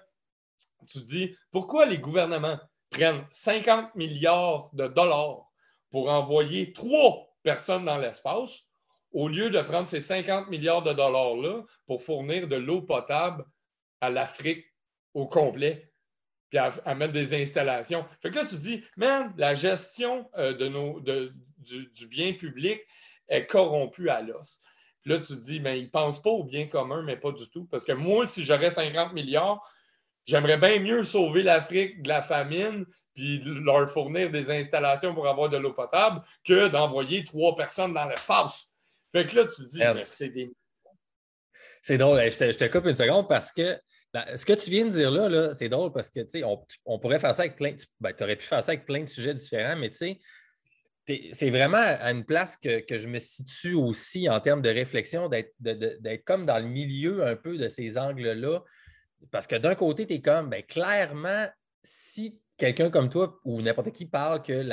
tu 0.88 1.00
dis 1.00 1.34
pourquoi 1.50 1.86
les 1.86 1.98
gouvernements 1.98 2.58
prennent 2.90 3.24
50 3.32 3.94
milliards 3.94 4.70
de 4.72 4.86
dollars 4.86 5.50
pour 5.90 6.10
envoyer 6.10 6.72
trois 6.72 7.34
personnes 7.42 7.84
dans 7.84 7.98
l'espace 7.98 8.64
au 9.12 9.28
lieu 9.28 9.48
de 9.48 9.60
prendre 9.62 9.88
ces 9.88 10.00
50 10.00 10.48
milliards 10.48 10.82
de 10.82 10.92
dollars-là 10.92 11.62
pour 11.86 12.02
fournir 12.02 12.48
de 12.48 12.56
l'eau 12.56 12.82
potable 12.82 13.44
à 14.00 14.10
l'Afrique 14.10 14.66
au 15.14 15.26
complet, 15.26 15.92
puis 16.50 16.58
à, 16.58 16.94
mettre 16.94 17.12
des 17.12 17.34
installations. 17.34 18.04
Fait 18.22 18.30
que 18.30 18.36
là, 18.36 18.44
tu 18.44 18.56
dis, 18.56 18.84
man, 18.96 19.32
la 19.36 19.54
gestion 19.54 20.30
euh, 20.36 20.52
de 20.52 20.68
nos, 20.68 21.00
du, 21.00 22.06
bien 22.06 22.32
public 22.34 22.80
est 23.28 23.46
corrompue 23.46 24.08
à 24.08 24.22
l'os. 24.22 24.60
Puis 25.02 25.12
là, 25.12 25.18
tu 25.18 25.36
dis, 25.36 25.60
mais 25.60 25.78
ils 25.78 25.84
ne 25.84 25.90
pensent 25.90 26.22
pas 26.22 26.30
au 26.30 26.44
bien 26.44 26.66
commun, 26.66 27.02
mais 27.02 27.16
pas 27.16 27.32
du 27.32 27.48
tout. 27.50 27.66
Parce 27.66 27.84
que 27.84 27.92
moi, 27.92 28.26
si 28.26 28.44
j'aurais 28.44 28.70
50 28.70 29.12
milliards, 29.12 29.68
j'aimerais 30.26 30.58
bien 30.58 30.78
mieux 30.80 31.02
sauver 31.02 31.42
l'Afrique 31.42 32.02
de 32.02 32.08
la 32.08 32.22
famine 32.22 32.86
puis 33.14 33.40
leur 33.44 33.88
fournir 33.90 34.30
des 34.30 34.50
installations 34.50 35.14
pour 35.14 35.28
avoir 35.28 35.48
de 35.48 35.56
l'eau 35.56 35.72
potable 35.72 36.22
que 36.44 36.68
d'envoyer 36.68 37.24
trois 37.24 37.54
personnes 37.54 37.94
dans 37.94 38.06
l'espace. 38.06 38.68
Fait 39.12 39.26
que 39.26 39.36
là, 39.36 39.46
tu 39.46 39.66
dis, 39.66 39.80
c'est 40.04 40.30
des. 40.30 40.52
C'est 41.82 41.98
drôle, 41.98 42.18
je 42.30 42.36
te, 42.36 42.50
je 42.50 42.56
te, 42.56 42.64
coupe 42.64 42.86
une 42.86 42.94
seconde 42.94 43.28
parce 43.28 43.52
que 43.52 43.78
ce 44.36 44.44
que 44.44 44.52
tu 44.52 44.70
viens 44.70 44.86
de 44.86 44.90
dire 44.90 45.10
là, 45.10 45.28
là 45.28 45.54
c'est 45.54 45.68
drôle 45.68 45.92
parce 45.92 46.10
que 46.10 46.20
tu 46.20 46.28
sais, 46.28 46.42
on, 46.44 46.98
pourrait 46.98 47.18
faire 47.18 47.34
ça 47.34 47.42
avec 47.42 47.56
plein. 47.56 47.72
Tu 47.74 47.86
ben, 48.00 48.12
aurais 48.20 48.36
pu 48.36 48.46
faire 48.46 48.62
ça 48.62 48.72
avec 48.72 48.86
plein 48.86 49.02
de 49.02 49.08
sujets 49.08 49.34
différents, 49.34 49.76
mais 49.76 49.90
tu 49.90 49.96
sais, 49.96 50.18
c'est 51.32 51.50
vraiment 51.50 51.78
à 51.78 52.10
une 52.10 52.24
place 52.24 52.56
que, 52.56 52.82
je 52.90 53.08
me 53.08 53.18
situe 53.18 53.74
aussi 53.74 54.28
en 54.28 54.40
termes 54.40 54.62
de 54.62 54.70
réflexion, 54.70 55.28
d'être 55.28 56.24
comme 56.24 56.46
dans 56.46 56.58
le 56.58 56.66
milieu 56.66 57.26
un 57.26 57.36
peu 57.36 57.58
de 57.58 57.68
ces 57.68 57.98
angles-là. 57.98 58.62
Parce 59.30 59.46
que 59.46 59.56
d'un 59.56 59.74
côté, 59.74 60.06
tu 60.06 60.14
es 60.14 60.20
comme, 60.20 60.48
ben, 60.48 60.62
clairement, 60.62 61.46
si 61.82 62.38
quelqu'un 62.56 62.90
comme 62.90 63.10
toi 63.10 63.38
ou 63.44 63.60
n'importe 63.60 63.92
qui 63.92 64.06
parle 64.06 64.42
que 64.42 64.64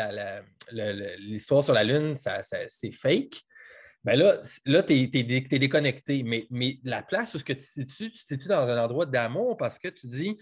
l'histoire 1.18 1.64
sur 1.64 1.74
la 1.74 1.84
Lune, 1.84 2.16
ça, 2.16 2.42
c'est 2.44 2.92
fake, 2.92 3.42
ben 4.04 4.16
là, 4.16 4.40
là 4.66 4.84
tu 4.84 4.94
es, 4.94 5.60
déconnecté. 5.60 6.24
Mais, 6.24 6.48
mais 6.50 6.80
la 6.84 7.04
place 7.04 7.34
où 7.36 7.40
ce 7.40 7.44
que 7.44 7.54
tu 7.54 7.60
te 7.60 7.64
situes, 7.64 8.12
tu 8.12 8.24
te 8.24 8.28
situes 8.28 8.48
dans 8.48 8.70
un 8.70 8.84
endroit 8.84 9.06
d'amour 9.06 9.58
parce 9.58 9.78
que 9.78 9.90
tu 9.90 10.08
dis 10.08 10.38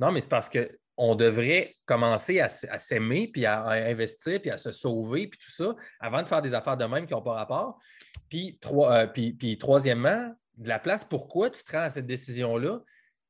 non, 0.00 0.10
mais 0.12 0.22
c'est 0.22 0.30
parce 0.30 0.48
qu'on 0.48 1.14
devrait 1.14 1.76
commencer 1.84 2.40
à, 2.40 2.48
s'aimer, 2.48 3.28
puis 3.28 3.44
à, 3.44 3.68
investir, 3.68 4.40
puis 4.40 4.50
à 4.50 4.56
se 4.56 4.72
sauver, 4.72 5.28
puis 5.28 5.38
tout 5.38 5.50
ça, 5.50 5.74
avant 6.00 6.22
de 6.22 6.26
faire 6.26 6.40
des 6.40 6.54
affaires 6.54 6.78
de 6.78 6.86
même 6.86 7.06
qui 7.06 7.12
n'ont 7.12 7.22
pas 7.22 7.34
rapport. 7.34 7.78
Puis, 8.30 8.58
euh, 8.72 9.06
puis, 9.06 9.34
puis, 9.34 9.58
troisièmement, 9.58 10.34
de 10.56 10.68
la 10.68 10.78
place, 10.78 11.04
pourquoi 11.04 11.50
tu 11.50 11.62
te 11.62 11.72
rends 11.72 11.82
à 11.82 11.90
cette 11.90 12.06
décision-là? 12.06 12.80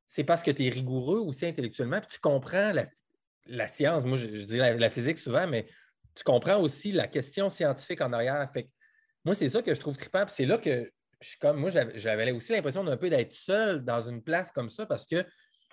C'est 0.05 0.23
parce 0.23 0.41
que 0.43 0.51
tu 0.51 0.65
es 0.65 0.69
rigoureux 0.69 1.19
aussi 1.19 1.45
intellectuellement, 1.45 1.99
puis 1.99 2.09
tu 2.09 2.19
comprends 2.19 2.71
la, 2.71 3.67
science. 3.67 4.05
Moi, 4.05 4.17
je, 4.17 4.27
dis 4.27 4.57
la, 4.57 4.89
physique 4.89 5.19
souvent, 5.19 5.45
mais 5.45 5.67
tu 6.15 6.23
comprends 6.23 6.57
aussi 6.57 6.93
la 6.93 7.07
question 7.07 7.49
scientifique 7.49 7.99
en 7.99 8.13
arrière. 8.13 8.49
Fait 8.53 8.69
moi, 9.25 9.35
c'est 9.35 9.49
ça 9.49 9.61
que 9.61 9.73
je 9.73 9.79
trouve 9.79 9.97
trippant. 9.97 10.25
c'est 10.27 10.45
là 10.45 10.57
que 10.57 10.91
je 11.19 11.29
suis 11.29 11.37
comme, 11.37 11.57
moi, 11.57 11.69
j'avais 11.69 12.31
aussi 12.31 12.51
l'impression 12.51 12.83
d'un 12.83 12.97
peu 12.97 13.09
d'être 13.09 13.33
seul 13.33 13.83
dans 13.83 14.01
une 14.01 14.23
place 14.23 14.51
comme 14.51 14.69
ça 14.69 14.85
parce 14.85 15.05
que 15.05 15.23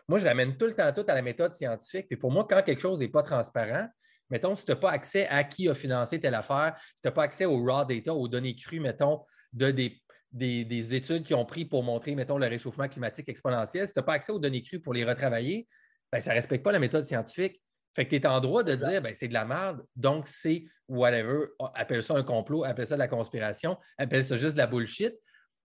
moi, 0.09 0.19
je 0.19 0.27
ramène 0.27 0.57
tout 0.57 0.67
le 0.67 0.75
temps 0.75 0.93
tout 0.93 1.05
à 1.09 1.15
la 1.15 1.23
méthode 1.23 1.53
scientifique. 1.53 2.07
Puis 2.09 2.17
pour 2.17 2.31
moi, 2.31 2.47
quand 2.49 2.63
quelque 2.63 2.81
chose 2.81 3.01
n'est 3.01 3.09
pas 3.09 3.23
transparent, 3.23 3.89
mettons, 4.31 4.55
si 4.55 4.65
tu 4.65 4.73
n'as 4.73 4.77
pas 4.77 4.91
accès 4.91 5.27
à 5.29 5.45
qui 5.45 5.69
a 5.69 5.75
financé 5.75 6.21
telle 6.21 6.35
affaire, 6.35 6.75
si 6.95 7.03
tu 7.03 7.09
n'as 7.09 7.13
pas 7.13 7.23
accès 7.23 7.47
aux 7.47 7.63
raw 7.65 7.85
data, 7.85 8.15
aux 8.15 8.29
données 8.29 8.57
crues, 8.57 8.81
mettons, 8.81 9.25
de 9.53 9.71
des, 9.71 10.01
des, 10.33 10.95
études 10.95 11.25
qui 11.25 11.35
ont 11.35 11.47
pris 11.47 11.65
pour 11.65 11.83
montrer, 11.83 12.15
mettons, 12.15 12.39
le 12.39 12.47
réchauffement 12.47 12.89
climatique 12.89 13.29
exponentiel, 13.29 13.87
si 13.87 13.95
tu 13.95 13.99
n'as 13.99 14.05
pas 14.05 14.15
accès 14.15 14.33
aux 14.33 14.39
données 14.39 14.63
crues 14.63 14.81
pour 14.81 14.93
les 14.93 15.05
retravailler, 15.05 15.67
ben, 16.13 16.21
ça 16.21 16.31
ne 16.31 16.37
respecte 16.37 16.65
pas 16.65 16.73
la 16.73 16.79
méthode 16.79 17.05
scientifique. 17.05 17.61
Fait 17.99 18.05
que 18.05 18.11
tu 18.11 18.17
es 18.23 18.27
en 18.29 18.39
droit 18.39 18.63
de 18.63 18.77
dire, 18.77 19.03
ben, 19.03 19.13
c'est 19.13 19.27
de 19.27 19.35
la 19.35 19.45
merde, 19.45 19.85
donc 19.97 20.29
c'est 20.29 20.67
whatever, 20.87 21.47
appelle 21.75 22.01
ça 22.01 22.15
un 22.15 22.23
complot, 22.23 22.63
appelle 22.63 22.87
ça 22.87 22.95
de 22.95 23.01
la 23.01 23.09
conspiration, 23.09 23.77
appelle 23.99 24.23
ça 24.23 24.37
juste 24.37 24.53
de 24.53 24.59
la 24.59 24.69
bullshit, 24.69 25.13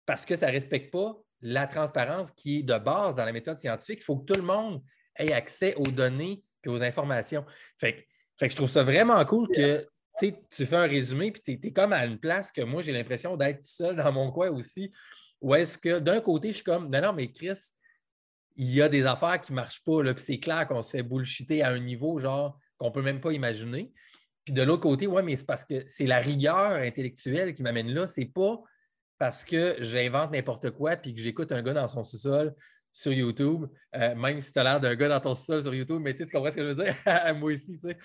parce 0.07 0.25
que 0.25 0.37
ça 0.37 0.47
ne 0.47 0.53
respecte 0.53 0.93
pas 0.93 1.17
la 1.41 1.67
transparence 1.67 2.31
qui 2.31 2.61
est 2.61 2.63
de 2.63 2.79
base 2.79 3.17
dans 3.17 3.25
la 3.25 3.33
méthode 3.33 3.59
scientifique. 3.59 3.99
Il 4.03 4.05
faut 4.05 4.19
que 4.19 4.33
tout 4.33 4.41
le 4.41 4.47
monde 4.47 4.85
ait 5.17 5.33
accès 5.33 5.75
aux 5.75 5.91
données 5.91 6.45
et 6.65 6.69
aux 6.69 6.85
informations. 6.85 7.45
Fait 7.81 8.07
que, 8.39 8.49
je 8.49 8.55
trouve 8.55 8.71
ça 8.71 8.85
vraiment 8.85 9.25
cool 9.25 9.49
que 9.49 9.85
tu 10.21 10.65
fais 10.65 10.77
un 10.77 10.87
résumé 10.87 11.33
puis 11.33 11.59
tu 11.59 11.67
es, 11.67 11.73
comme 11.73 11.93
à 11.93 12.07
une 12.07 12.21
place 12.21 12.53
que 12.53 12.63
moi, 12.63 12.83
j'ai 12.83 12.93
l'impression 12.93 13.37
d'être 13.37 13.65
seul 13.65 13.97
dans 13.97 14.13
mon 14.13 14.31
coin 14.31 14.49
aussi. 14.51 14.93
Ou 15.41 15.57
est-ce 15.57 15.77
que 15.77 15.99
d'un 15.99 16.21
côté, 16.21 16.51
je 16.51 16.55
suis 16.55 16.65
comme, 16.65 16.89
non, 16.89 17.01
non, 17.01 17.13
mais 17.15 17.33
Chris, 17.33 17.59
il 18.57 18.75
y 18.75 18.83
a 18.83 18.89
des 18.89 19.07
affaires 19.07 19.41
qui 19.41 19.53
ne 19.53 19.57
marchent 19.57 19.83
pas. 19.85 20.03
Puis 20.03 20.25
c'est 20.25 20.39
clair 20.39 20.67
qu'on 20.67 20.83
se 20.83 20.91
fait 20.91 21.03
bullshiter 21.03 21.63
à 21.63 21.71
un 21.71 21.79
niveau 21.79 22.19
genre 22.19 22.59
qu'on 22.79 22.89
ne 22.89 22.93
peut 22.93 23.03
même 23.03 23.21
pas 23.21 23.33
imaginer. 23.33 23.93
Puis 24.45 24.53
de 24.53 24.63
l'autre 24.63 24.83
côté, 24.83 25.07
oui, 25.07 25.23
mais 25.23 25.37
c'est 25.37 25.47
parce 25.47 25.65
que 25.65 25.85
c'est 25.87 26.07
la 26.07 26.19
rigueur 26.19 26.73
intellectuelle 26.73 27.55
qui 27.55 27.63
m'amène 27.63 27.89
là. 27.89 28.07
C'est 28.07 28.27
pas 28.27 28.61
parce 29.19 29.45
que 29.45 29.77
j'invente 29.79 30.33
n'importe 30.33 30.71
quoi 30.71 30.97
puis 30.97 31.15
que 31.15 31.21
j'écoute 31.21 31.53
un 31.53 31.63
gars 31.63 31.75
dans 31.75 31.87
son 31.87 32.03
sous-sol 32.03 32.55
sur 32.91 33.13
YouTube, 33.13 33.67
euh, 33.95 34.15
même 34.15 34.41
si 34.41 34.53
tu 34.53 34.59
as 34.59 34.65
l'air 34.65 34.81
d'un 34.81 34.95
gars 34.97 35.09
dans 35.09 35.21
ton 35.21 35.35
sous-sol 35.35 35.63
sur 35.63 35.75
YouTube, 35.75 36.01
mais 36.03 36.15
tu, 36.15 36.27
comprends 36.27 36.51
ce 36.51 36.57
que 36.57 36.63
je 36.63 36.75
veux 36.75 36.85
dire? 36.85 36.95
Moi 37.37 37.53
aussi, 37.53 37.79
tu 37.79 37.89
sais. 37.89 37.99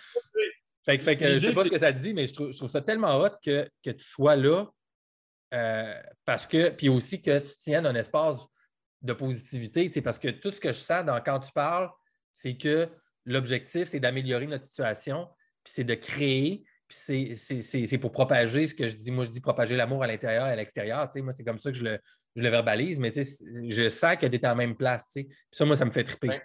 Fait, 0.86 1.18
que 1.18 1.28
je 1.28 1.34
ne 1.34 1.40
sais 1.40 1.54
pas 1.54 1.66
ce 1.66 1.70
que 1.70 1.80
ça 1.80 1.92
te 1.92 2.00
dit, 2.00 2.14
mais 2.14 2.28
je 2.28 2.34
trouve, 2.34 2.52
ça 2.52 2.82
tellement 2.82 3.20
hot 3.20 3.32
que, 3.44 3.68
que 3.84 3.90
tu 3.90 4.06
sois 4.06 4.38
là 4.38 4.68
euh, 5.54 5.94
parce 6.26 6.46
que, 6.46 6.70
puis 6.70 6.88
aussi 6.88 7.22
que 7.22 7.40
tu 7.40 7.56
tiennes 7.58 7.86
un 7.86 7.96
espace 7.96 8.38
de 9.02 9.14
positivité, 9.14 9.90
parce 10.02 10.20
que 10.20 10.30
tout 10.30 10.52
ce 10.52 10.60
que 10.60 10.70
je 10.70 10.80
sens 10.80 11.06
dans, 11.06 11.22
quand 11.22 11.40
tu 11.40 11.52
parles, 11.52 11.90
c'est 12.32 12.58
que 12.58 12.90
l'objectif, 13.26 13.88
c'est 13.88 14.00
d'améliorer 14.00 14.48
notre 14.48 14.66
situation, 14.66 15.28
puis 15.64 15.74
c'est 15.74 15.84
de 15.84 15.94
créer, 15.94 16.64
puis 16.88 17.36
c'est 17.36 17.98
pour 17.98 18.12
propager 18.12 18.66
ce 18.66 18.74
que 18.74 18.88
je 18.88 18.96
dis. 18.96 19.12
Moi, 19.12 19.26
je 19.26 19.30
dis 19.30 19.42
propager 19.42 19.76
l'amour 19.76 20.04
à 20.04 20.08
l'intérieur 20.08 20.48
et 20.48 20.52
à 20.52 20.56
l'extérieur. 20.56 21.08
Moi, 21.18 21.34
c'est 21.36 21.44
comme 21.44 21.60
ça 21.60 21.72
que 21.72 21.78
je 21.78 21.84
le, 21.84 22.00
je 22.36 22.42
le 22.42 22.50
verbalise, 22.50 23.00
mais 23.00 23.12
je 23.12 23.90
sens 23.90 24.16
que 24.16 24.26
tu 24.26 24.36
es 24.36 24.48
en 24.48 24.56
même 24.56 24.76
place. 24.76 25.08
Puis 25.14 25.28
ça, 25.52 25.66
moi, 25.66 25.76
ça 25.76 25.84
me 25.84 25.92
fait 25.92 26.06
triper. 26.06 26.42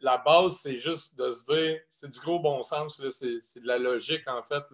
La 0.00 0.18
base, 0.18 0.58
c'est 0.62 0.78
juste 0.78 1.16
de 1.16 1.30
se 1.30 1.44
dire, 1.44 1.80
c'est 1.88 2.10
du 2.10 2.18
gros 2.18 2.40
bon 2.40 2.62
sens, 2.64 3.00
c'est 3.10 3.60
de 3.60 3.66
la 3.66 3.78
logique, 3.78 4.26
en 4.26 4.42
fait. 4.42 4.64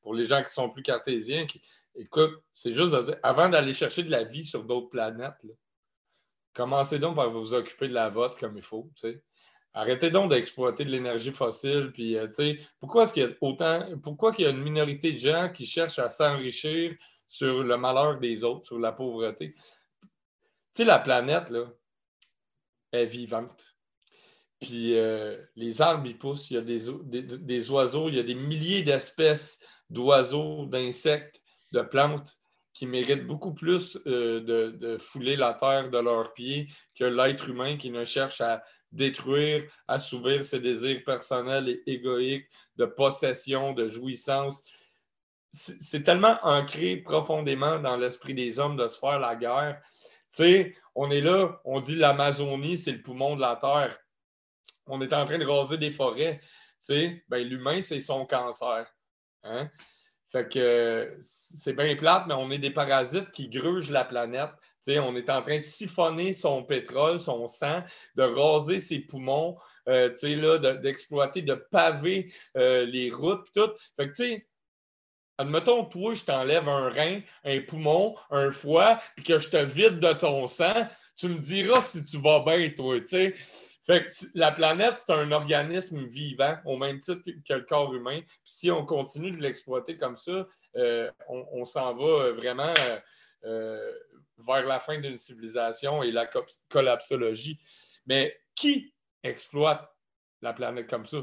Pour 0.00 0.14
les 0.14 0.24
gens 0.24 0.42
qui 0.42 0.50
sont 0.50 0.70
plus 0.70 0.82
cartésiens, 0.82 1.46
écoute, 1.94 2.42
c'est 2.52 2.74
juste 2.74 2.92
de 2.92 3.02
dire, 3.02 3.16
avant 3.22 3.48
d'aller 3.48 3.72
chercher 3.72 4.02
de 4.02 4.10
la 4.10 4.24
vie 4.24 4.44
sur 4.44 4.64
d'autres 4.64 4.88
planètes, 4.88 5.34
commencez 6.54 6.98
donc 6.98 7.16
par 7.16 7.30
vous 7.30 7.54
occuper 7.54 7.88
de 7.88 7.94
la 7.94 8.08
vôtre 8.08 8.38
comme 8.38 8.56
il 8.56 8.62
faut. 8.62 8.90
Arrêtez 9.72 10.10
donc 10.10 10.30
d'exploiter 10.30 10.84
de 10.84 10.90
l'énergie 10.90 11.32
fossile. 11.32 11.90
Puis, 11.92 12.16
euh, 12.16 12.28
pourquoi 12.78 13.02
est-ce 13.02 13.12
qu'il 13.12 13.24
y 13.24 13.26
a 13.26 13.30
autant, 13.40 13.98
pourquoi 14.02 14.32
qu'il 14.32 14.44
y 14.44 14.48
a 14.48 14.50
une 14.50 14.62
minorité 14.62 15.12
de 15.12 15.18
gens 15.18 15.50
qui 15.52 15.66
cherchent 15.66 15.98
à 15.98 16.10
s'enrichir 16.10 16.94
sur 17.26 17.64
le 17.64 17.76
malheur 17.76 18.20
des 18.20 18.44
autres, 18.44 18.66
sur 18.66 18.78
la 18.78 18.92
pauvreté? 18.92 19.54
Tu 19.54 20.08
sais, 20.74 20.84
la 20.84 21.00
planète, 21.00 21.50
là, 21.50 21.66
est 22.92 23.06
vivante. 23.06 23.66
Puis 24.60 24.96
euh, 24.96 25.44
les 25.56 25.82
arbres, 25.82 26.06
ils 26.06 26.18
poussent, 26.18 26.50
il 26.50 26.54
y 26.54 26.56
a 26.56 26.62
des, 26.62 27.70
oiseaux, 27.70 28.08
il 28.08 28.14
y 28.14 28.20
a 28.20 28.22
des 28.22 28.34
milliers 28.34 28.82
d'espèces 28.82 29.60
d'oiseaux, 29.90 30.66
d'insectes, 30.66 31.42
de 31.74 31.82
plantes 31.82 32.38
qui 32.72 32.86
méritent 32.86 33.26
beaucoup 33.26 33.52
plus 33.52 33.98
euh, 34.06 34.40
de, 34.40 34.98
fouler 34.98 35.36
la 35.36 35.54
terre 35.54 35.90
de 35.90 35.98
leurs 35.98 36.32
pieds 36.32 36.68
que 36.98 37.04
l'être 37.04 37.48
humain 37.48 37.76
qui 37.76 37.90
ne 37.90 38.04
cherche 38.04 38.40
à 38.40 38.64
détruire, 38.90 39.64
assouvir 39.88 40.44
ses 40.44 40.60
désirs 40.60 41.02
personnels 41.04 41.68
et 41.68 41.82
égoïques 41.86 42.48
de 42.76 42.86
possession, 42.86 43.72
de 43.72 43.86
jouissance. 43.86 44.64
C'est 45.52 46.02
tellement 46.02 46.36
ancré 46.42 46.96
profondément 46.96 47.78
dans 47.78 47.96
l'esprit 47.96 48.34
des 48.34 48.58
hommes 48.58 48.76
de 48.76 48.88
se 48.88 48.98
faire 48.98 49.20
la 49.20 49.36
guerre. 49.36 49.80
Tu 49.92 50.42
sais, 50.42 50.76
on 50.96 51.10
est 51.12 51.20
là, 51.20 51.60
on 51.64 51.80
dit 51.80 51.94
l'Amazonie, 51.94 52.78
c'est 52.78 52.92
le 52.92 53.02
poumon 53.02 53.36
de 53.36 53.40
la 53.40 53.56
Terre. 53.56 53.96
On 54.86 55.00
est 55.00 55.12
en 55.12 55.24
train 55.26 55.38
de 55.38 55.46
raser 55.46 55.78
des 55.78 55.92
forêts. 55.92 56.40
Tu 56.40 56.94
sais, 56.94 57.24
ben, 57.28 57.46
l'humain, 57.46 57.82
c'est 57.82 58.00
son 58.00 58.26
cancer. 58.26 58.86
Hein? 59.44 59.70
Fait 60.34 60.48
que 60.52 61.16
c'est 61.22 61.74
bien 61.74 61.94
plate, 61.94 62.26
mais 62.26 62.34
on 62.34 62.50
est 62.50 62.58
des 62.58 62.72
parasites 62.72 63.30
qui 63.30 63.48
grugent 63.48 63.90
la 63.90 64.04
planète 64.04 64.50
on 64.88 65.16
est 65.16 65.30
en 65.30 65.42
train 65.42 65.58
de 65.58 65.64
siphonner 65.64 66.32
son 66.32 66.62
pétrole, 66.62 67.18
son 67.18 67.48
sang, 67.48 67.82
de 68.16 68.22
raser 68.22 68.80
ses 68.80 69.00
poumons, 69.00 69.56
euh, 69.88 70.10
d'exploiter, 70.82 71.42
de, 71.42 71.54
paver 71.54 72.32
euh, 72.56 72.84
les 72.84 73.10
routes, 73.10 73.46
tout. 73.54 73.70
Fait 73.96 74.10
que, 74.10 74.42
admettons, 75.38 75.84
toi, 75.84 76.14
je 76.14 76.24
t'enlève 76.24 76.68
un 76.68 76.88
rein, 76.90 77.20
un 77.44 77.60
poumon, 77.60 78.16
un 78.30 78.52
foie, 78.52 79.00
puis 79.16 79.24
que 79.24 79.38
je 79.38 79.48
te 79.48 79.56
vide 79.56 80.00
de 80.00 80.12
ton 80.12 80.46
sang, 80.48 80.88
tu 81.16 81.28
me 81.28 81.38
diras 81.38 81.80
si 81.80 82.02
tu 82.04 82.18
vas 82.18 82.40
bien, 82.40 82.70
toi, 82.70 83.00
tu 83.00 83.34
Fait 83.86 84.04
que 84.04 84.10
la 84.34 84.50
planète, 84.50 84.96
c'est 84.96 85.12
un 85.12 85.30
organisme 85.32 86.04
vivant, 86.06 86.56
au 86.64 86.76
même 86.76 87.00
titre 87.00 87.22
que, 87.46 87.54
le 87.54 87.62
corps 87.62 87.94
humain. 87.94 88.20
Si 88.44 88.70
on 88.70 88.86
continue 88.86 89.30
de 89.30 89.42
l'exploiter 89.42 89.98
comme 89.98 90.16
ça, 90.16 90.46
euh, 90.76 91.10
on, 91.28 91.64
s'en 91.64 91.94
va 91.94 92.32
vraiment 92.32 92.72
vers 93.42 94.66
la 94.66 94.80
fin 94.80 94.98
d'une 94.98 95.18
civilisation 95.18 96.02
et 96.02 96.10
la 96.10 96.28
collapsologie. 96.70 97.58
Mais 98.06 98.36
qui 98.54 98.94
exploite 99.22 99.90
la 100.42 100.52
planète 100.52 100.88
comme 100.88 101.06
ça? 101.06 101.18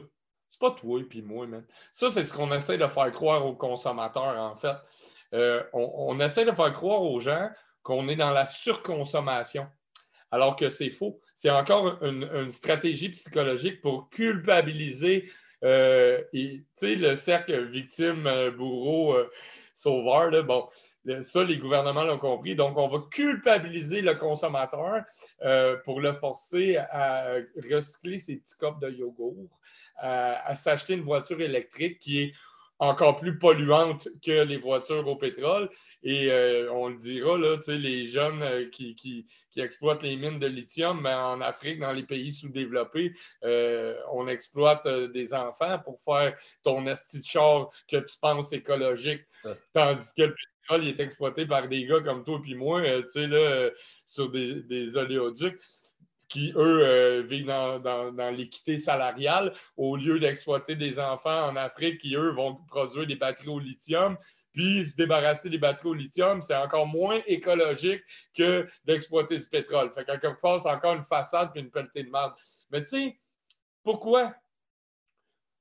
C'est 0.49 0.59
pas 0.59 0.72
toi 0.72 0.99
et 0.99 1.03
puis 1.03 1.22
moi. 1.22 1.47
Ça, 1.91 2.12
c'est 2.12 2.24
ce 2.24 2.34
qu'on 2.34 2.51
essaie 2.51 2.78
de 2.78 2.88
faire 2.88 3.12
croire 3.12 3.45
aux 3.45 3.55
consommateurs, 3.55 4.38
en 4.38 4.55
fait. 4.55 4.76
Euh, 5.34 5.64
on, 5.72 6.20
essaie 6.20 6.43
de 6.43 6.51
faire 6.51 6.74
croire 6.74 7.03
aux 7.03 7.20
gens 7.20 7.49
qu'on 7.84 8.09
est 8.09 8.18
dans 8.18 8.32
la 8.32 8.45
surconsommation, 8.45 9.68
alors 10.30 10.57
que 10.57 10.70
c'est 10.70 10.89
faux. 10.89 11.22
C'est 11.42 11.50
encore 11.50 12.04
une, 12.04 12.52
stratégie 12.52 13.10
psychologique 13.10 13.82
pour 13.82 14.12
culpabiliser 14.12 15.28
euh, 15.64 16.22
le 16.34 17.16
cercle 17.16 17.66
victime-bourreau-sauveur. 17.66 20.34
Euh, 20.36 20.44
bon, 20.44 20.70
ça, 21.22 21.44
les 21.44 21.58
gouvernements 21.58 22.04
l'ont 22.04 22.20
compris. 22.20 22.56
Donc, 22.56 22.78
on 22.78 22.88
va 22.88 23.00
culpabiliser 23.10 24.04
le 24.04 24.14
consommateur 24.14 25.04
euh, 25.42 25.78
pour 25.84 26.00
le 26.00 26.14
forcer 26.14 26.78
à 26.78 27.38
recycler 27.72 28.20
ses 28.20 28.36
petits 28.36 28.58
copes 28.60 28.80
de 28.80 28.92
yogourt, 28.92 29.50
à, 29.98 30.56
s'acheter 30.56 30.94
une 30.94 31.02
voiture 31.02 31.42
électrique 31.42 31.98
qui 31.98 32.22
est 32.22 32.36
encore 32.82 33.16
plus 33.16 33.38
polluante 33.38 34.10
que 34.26 34.44
les 34.44 34.58
voitures 34.58 35.08
au 35.08 35.16
pétrole. 35.16 35.70
Et 36.04 36.32
euh, 36.32 36.70
on 36.74 36.90
le 36.90 36.98
dira, 36.98 37.38
là, 37.38 37.58
les 37.68 38.06
jeunes 38.06 38.42
euh, 38.42 38.68
qui, 38.70 39.28
exploitent 39.56 40.02
les 40.02 40.16
mines 40.16 40.40
de 40.40 40.48
lithium, 40.48 41.02
mais 41.02 41.14
en 41.14 41.42
Afrique, 41.42 41.80
dans 41.80 41.92
les 41.92 42.04
pays 42.04 42.32
sous-développés, 42.32 43.14
on 44.12 44.28
exploite 44.28 44.88
des 44.88 45.34
enfants 45.34 45.78
pour 45.80 46.02
faire 46.02 46.36
ton 46.64 46.82
de 46.84 46.96
char 47.24 47.70
que 47.90 47.98
tu 47.98 48.16
penses 48.22 48.54
écologique. 48.54 49.22
Tandis 49.74 50.14
que 50.16 50.24
le 50.24 50.36
il 50.78 50.88
est 50.88 51.00
exploité 51.00 51.46
par 51.46 51.68
des 51.68 51.86
gars 51.86 52.02
comme 52.02 52.24
toi 52.24 52.40
et 52.48 52.56
moi, 52.56 52.82
euh, 52.82 53.04
là, 53.16 53.38
euh, 53.38 53.72
sur 54.08 54.30
des, 54.30 54.98
oléoducs 54.98 55.60
qui, 56.32 56.54
eux, 56.56 56.80
euh, 56.82 57.24
vivent 57.24 57.48
dans, 57.48 58.34
l'équité 58.34 58.78
salariale, 58.78 59.54
au 59.76 59.98
lieu 59.98 60.18
d'exploiter 60.18 60.78
des 60.78 60.98
enfants 60.98 61.50
en 61.50 61.58
Afrique 61.58 62.00
qui, 62.00 62.16
eux, 62.16 62.32
vont 62.32 62.56
produire 62.68 63.06
des 63.06 63.18
batteries 63.18 63.50
au 63.50 63.60
lithium. 63.60 64.18
Puis 64.54 64.86
se 64.86 64.96
débarrasser 64.96 65.50
des 65.50 65.58
batteries 65.58 65.90
au 65.90 65.94
lithium, 65.94 66.42
c'est 66.42 66.56
encore 66.56 66.88
moins 66.88 67.22
écologique 67.28 68.02
que 68.34 68.68
d'exploiter 68.86 69.40
du 69.40 69.46
pétrole. 69.46 69.92
Fait 69.94 70.06
qu'à 70.06 70.18
quelque 70.18 70.42
part, 70.42 70.62
c'est 70.62 70.70
encore 70.70 70.94
une 70.94 71.04
façade 71.04 71.52
puis 71.52 71.62
une 71.62 71.70
pelletée 71.70 72.04
de 72.04 72.10
merde. 72.10 72.34
Mais 72.70 72.82
tu 72.84 72.90
sais, 72.90 73.20
pourquoi 73.84 74.34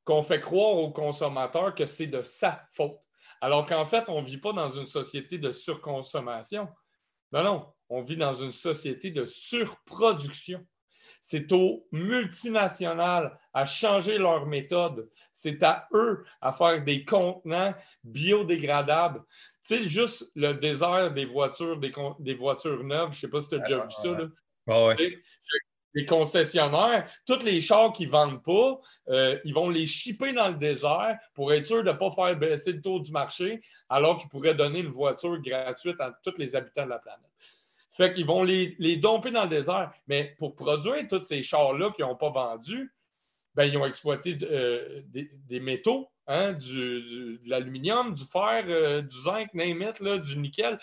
qu'on 0.04 0.22
fait 0.22 0.40
croire 0.40 0.76
aux 0.76 0.92
consommateurs 0.92 1.74
que 1.74 1.86
c'est 1.86 2.06
de 2.06 2.22
sa 2.22 2.64
faute? 2.72 2.98
Alors 3.40 3.66
qu'en 3.66 3.86
fait, 3.86 4.04
on 4.08 4.22
ne 4.22 4.26
vit 4.26 4.38
pas 4.38 4.52
dans 4.52 4.68
une 4.68 4.86
société 4.86 5.38
de 5.38 5.50
surconsommation? 5.50 6.68
Non, 7.32 7.42
non, 7.42 7.72
on 7.90 8.02
vit 8.02 8.16
dans 8.16 8.34
une 8.34 8.52
société 8.52 9.10
de 9.10 9.26
surproduction. 9.26 10.64
C'est 11.20 11.52
aux 11.52 11.86
multinationales 11.92 13.38
à 13.52 13.66
changer 13.66 14.16
leur 14.16 14.46
méthode. 14.46 15.10
C'est 15.32 15.62
à 15.62 15.86
eux 15.92 16.24
à 16.40 16.52
faire 16.52 16.82
des 16.82 17.04
contenants 17.04 17.74
biodégradables. 18.04 19.22
Tu 19.66 19.76
sais, 19.76 19.84
juste 19.86 20.32
le 20.34 20.52
désert 20.52 21.12
des 21.12 21.26
voitures, 21.26 21.78
des, 21.78 22.34
voitures 22.34 22.82
neuves, 22.82 23.10
je 23.10 23.16
ne 23.16 23.20
sais 23.20 23.28
pas 23.28 23.40
si 23.42 23.50
tu 23.50 23.54
as 23.56 23.58
déjà 23.58 23.84
vu 23.84 23.90
ça. 23.90 24.16
Là 24.66 24.94
les 25.94 26.06
concessionnaires, 26.06 27.10
tous 27.26 27.42
les 27.44 27.60
chars 27.60 27.92
qu'ils 27.92 28.06
ne 28.06 28.12
vendent 28.12 28.42
pas, 28.42 28.80
euh, 29.08 29.38
ils 29.44 29.54
vont 29.54 29.68
les 29.68 29.86
shipper 29.86 30.32
dans 30.32 30.48
le 30.48 30.54
désert 30.54 31.18
pour 31.34 31.52
être 31.52 31.66
sûr 31.66 31.82
de 31.82 31.90
ne 31.90 31.96
pas 31.96 32.10
faire 32.10 32.36
baisser 32.36 32.72
le 32.72 32.80
taux 32.80 33.00
du 33.00 33.10
marché, 33.10 33.62
alors 33.88 34.20
qu'ils 34.20 34.28
pourraient 34.28 34.54
donner 34.54 34.80
une 34.80 34.92
voiture 34.92 35.40
gratuite 35.40 36.00
à 36.00 36.12
tous 36.22 36.36
les 36.38 36.54
habitants 36.54 36.84
de 36.84 36.90
la 36.90 36.98
planète. 36.98 37.29
Fait 37.90 38.14
qu'ils 38.14 38.26
vont 38.26 38.44
les, 38.44 38.76
les 38.78 38.96
domper 38.96 39.30
dans 39.30 39.44
le 39.44 39.48
désert. 39.48 39.92
Mais 40.06 40.34
pour 40.38 40.54
produire 40.54 41.06
tous 41.08 41.22
ces 41.22 41.42
chars-là 41.42 41.90
qu'ils 41.90 42.04
n'ont 42.04 42.16
pas 42.16 42.30
vendus, 42.30 42.92
ben, 43.54 43.64
ils 43.64 43.76
ont 43.76 43.84
exploité 43.84 44.36
euh, 44.42 45.02
des, 45.08 45.60
métaux, 45.60 46.08
hein, 46.26 46.52
du, 46.52 47.38
de 47.42 47.50
l'aluminium, 47.50 48.14
du 48.14 48.24
fer, 48.24 48.64
euh, 48.68 49.02
du 49.02 49.22
zinc, 49.22 49.52
name 49.54 49.92
du 50.20 50.38
nickel. 50.38 50.78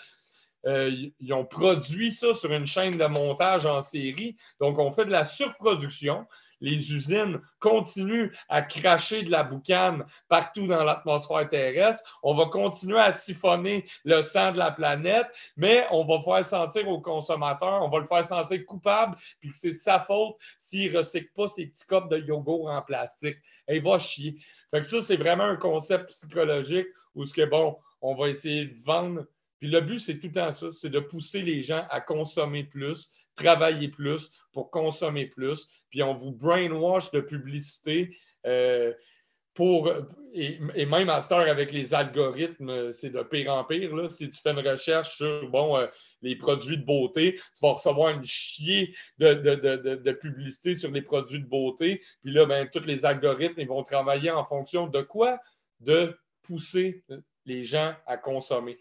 Euh, 0.66 0.90
ils 1.20 1.32
ont 1.32 1.46
produit 1.46 2.12
ça 2.12 2.34
sur 2.34 2.52
une 2.52 2.66
chaîne 2.66 2.98
de 2.98 3.06
montage 3.06 3.64
en 3.64 3.80
série. 3.80 4.36
Donc, 4.60 4.78
on 4.78 4.90
fait 4.90 5.06
de 5.06 5.10
la 5.10 5.24
surproduction. 5.24 6.26
Les 6.60 6.92
usines 6.92 7.40
continuent 7.60 8.32
à 8.48 8.62
cracher 8.62 9.22
de 9.22 9.30
la 9.30 9.44
boucane 9.44 10.04
partout 10.28 10.66
dans 10.66 10.84
l'atmosphère 10.84 11.48
terrestre. 11.48 12.18
On 12.22 12.34
va 12.34 12.46
continuer 12.46 12.98
à 12.98 13.12
siphonner 13.12 13.86
le 14.04 14.22
sang 14.22 14.52
de 14.52 14.58
la 14.58 14.70
planète, 14.70 15.28
mais 15.56 15.86
on 15.90 16.04
va 16.04 16.20
faire 16.20 16.44
sentir 16.44 16.88
aux 16.88 17.00
consommateurs, 17.00 17.82
on 17.82 17.88
va 17.88 18.00
le 18.00 18.06
faire 18.06 18.24
sentir 18.24 18.64
coupable, 18.66 19.16
puis 19.40 19.50
que 19.50 19.56
c'est 19.56 19.72
sa 19.72 20.00
faute 20.00 20.36
s'il 20.58 20.92
ne 20.92 20.98
recycle 20.98 21.30
pas 21.34 21.48
ses 21.48 21.66
petits 21.66 21.86
copes 21.86 22.10
de 22.10 22.18
yogourt 22.18 22.68
en 22.68 22.82
plastique. 22.82 23.38
Il 23.68 23.82
va 23.82 23.98
chier. 23.98 24.36
Fait 24.70 24.80
que 24.80 24.86
ça, 24.86 25.00
c'est 25.00 25.16
vraiment 25.16 25.44
un 25.44 25.56
concept 25.56 26.08
psychologique 26.10 26.88
où 27.14 27.24
ce 27.24 27.32
que 27.32 27.44
bon, 27.44 27.78
on 28.00 28.14
va 28.14 28.28
essayer 28.28 28.66
de 28.66 28.84
vendre 28.84 29.24
puis 29.58 29.68
le 29.68 29.80
but, 29.80 29.98
c'est 29.98 30.18
tout 30.18 30.28
le 30.28 30.32
temps 30.32 30.52
ça, 30.52 30.70
c'est 30.70 30.90
de 30.90 31.00
pousser 31.00 31.42
les 31.42 31.62
gens 31.62 31.84
à 31.90 32.00
consommer 32.00 32.64
plus, 32.64 33.10
travailler 33.34 33.88
plus 33.88 34.30
pour 34.52 34.70
consommer 34.70 35.26
plus. 35.26 35.68
Puis 35.90 36.02
on 36.02 36.14
vous 36.14 36.32
brainwash 36.32 37.10
de 37.10 37.20
publicité 37.20 38.16
euh, 38.46 38.92
pour, 39.54 39.92
et, 40.32 40.86
même 40.86 41.08
à 41.08 41.20
cette 41.20 41.32
heure 41.32 41.48
avec 41.48 41.72
les 41.72 41.92
algorithmes, 41.92 42.92
c'est 42.92 43.10
de 43.10 43.22
pire 43.24 43.52
en 43.52 43.64
pire. 43.64 43.96
Là. 43.96 44.08
Si 44.08 44.30
tu 44.30 44.40
fais 44.40 44.52
une 44.52 44.66
recherche 44.66 45.16
sur 45.16 45.48
bon, 45.48 45.76
euh, 45.76 45.86
les 46.22 46.36
produits 46.36 46.78
de 46.78 46.84
beauté, 46.84 47.40
tu 47.56 47.66
vas 47.66 47.72
recevoir 47.72 48.10
une 48.10 48.22
chier 48.22 48.94
de, 49.18 49.34
de, 49.34 50.12
publicité 50.12 50.76
sur 50.76 50.92
les 50.92 51.02
produits 51.02 51.40
de 51.40 51.46
beauté. 51.48 52.00
Puis 52.22 52.32
là, 52.32 52.46
ben, 52.46 52.68
tous 52.72 52.86
les 52.86 53.04
algorithmes 53.04 53.64
vont 53.64 53.82
travailler 53.82 54.30
en 54.30 54.44
fonction 54.44 54.86
de 54.86 55.02
quoi? 55.02 55.40
De 55.80 56.16
pousser 56.42 57.02
les 57.44 57.64
gens 57.64 57.94
à 58.06 58.16
consommer. 58.16 58.78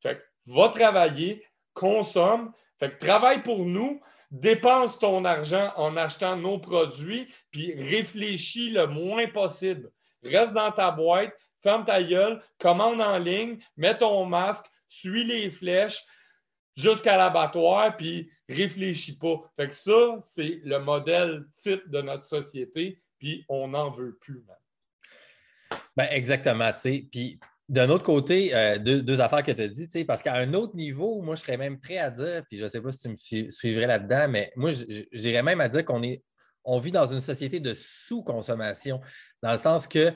Fait 0.00 0.16
que, 0.16 0.22
va 0.46 0.68
travailler, 0.68 1.44
consomme, 1.74 2.52
fait 2.78 2.92
que 2.92 2.98
travaille 2.98 3.42
pour 3.42 3.66
nous, 3.66 4.00
dépense 4.30 4.98
ton 4.98 5.24
argent 5.24 5.72
en 5.76 5.96
achetant 5.96 6.36
nos 6.36 6.58
produits, 6.58 7.32
puis 7.50 7.74
réfléchis 7.74 8.70
le 8.70 8.86
moins 8.86 9.26
possible. 9.26 9.90
Reste 10.22 10.52
dans 10.52 10.70
ta 10.70 10.90
boîte, 10.90 11.34
ferme 11.62 11.84
ta 11.84 12.02
gueule, 12.02 12.42
commande 12.58 13.00
en 13.00 13.18
ligne, 13.18 13.58
mets 13.76 13.98
ton 13.98 14.24
masque, 14.24 14.66
suis 14.88 15.24
les 15.24 15.50
flèches 15.50 16.04
jusqu'à 16.76 17.16
l'abattoir, 17.16 17.96
puis 17.96 18.30
réfléchis 18.48 19.18
pas. 19.18 19.40
Fait 19.56 19.68
que 19.68 19.74
ça, 19.74 20.18
c'est 20.20 20.60
le 20.64 20.78
modèle 20.78 21.44
type 21.52 21.88
de 21.90 22.00
notre 22.00 22.24
société, 22.24 23.00
puis 23.18 23.44
on 23.48 23.68
n'en 23.68 23.90
veut 23.90 24.16
plus, 24.20 24.44
Ben 25.96 26.06
exactement, 26.10 26.72
tu 26.72 26.80
sais. 26.80 27.08
Puis 27.10 27.40
d'un 27.70 27.88
autre 27.88 28.02
côté, 28.02 28.52
euh, 28.52 28.78
deux, 28.78 29.20
affaires 29.20 29.44
que 29.44 29.52
tu 29.52 29.62
as 29.62 29.68
dit, 29.68 30.04
parce 30.04 30.22
qu'à 30.22 30.34
un 30.34 30.54
autre 30.54 30.74
niveau, 30.74 31.22
moi, 31.22 31.36
je 31.36 31.42
serais 31.42 31.56
même 31.56 31.78
prêt 31.78 31.98
à 31.98 32.10
dire, 32.10 32.42
puis 32.48 32.58
je 32.58 32.64
ne 32.64 32.68
sais 32.68 32.80
pas 32.80 32.90
si 32.90 32.98
tu 32.98 33.08
me 33.44 33.48
suivrais 33.48 33.86
là-dedans, 33.86 34.26
mais 34.28 34.52
moi, 34.56 34.70
j'irais 35.12 35.44
même 35.44 35.60
à 35.60 35.68
dire 35.68 35.84
qu'on 35.84 36.02
est, 36.02 36.24
on 36.64 36.80
vit 36.80 36.90
dans 36.90 37.06
une 37.06 37.20
société 37.20 37.60
de 37.60 37.72
sous-consommation, 37.72 39.00
dans 39.40 39.52
le 39.52 39.56
sens 39.56 39.86
que 39.86 40.12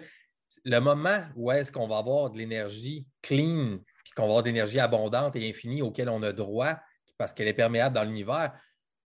le 0.65 0.79
moment 0.81 1.23
où 1.37 1.53
est-ce 1.53 1.71
qu'on 1.71 1.87
va 1.87 1.99
avoir 1.99 2.31
de 2.31 2.39
l'énergie 2.39 3.07
clean, 3.23 3.79
puis 4.03 4.13
qu'on 4.17 4.23
va 4.23 4.31
avoir 4.31 4.43
de 4.43 4.49
l'énergie 4.49 4.81
abondante 4.81 5.37
et 5.37 5.49
infinie 5.49 5.81
auquel 5.81 6.09
on 6.09 6.25
a 6.25 6.33
droit, 6.33 6.75
parce 7.19 7.35
qu'elle 7.35 7.47
est 7.47 7.55
perméable 7.55 7.95
dans 7.95 8.03
l'univers, 8.03 8.53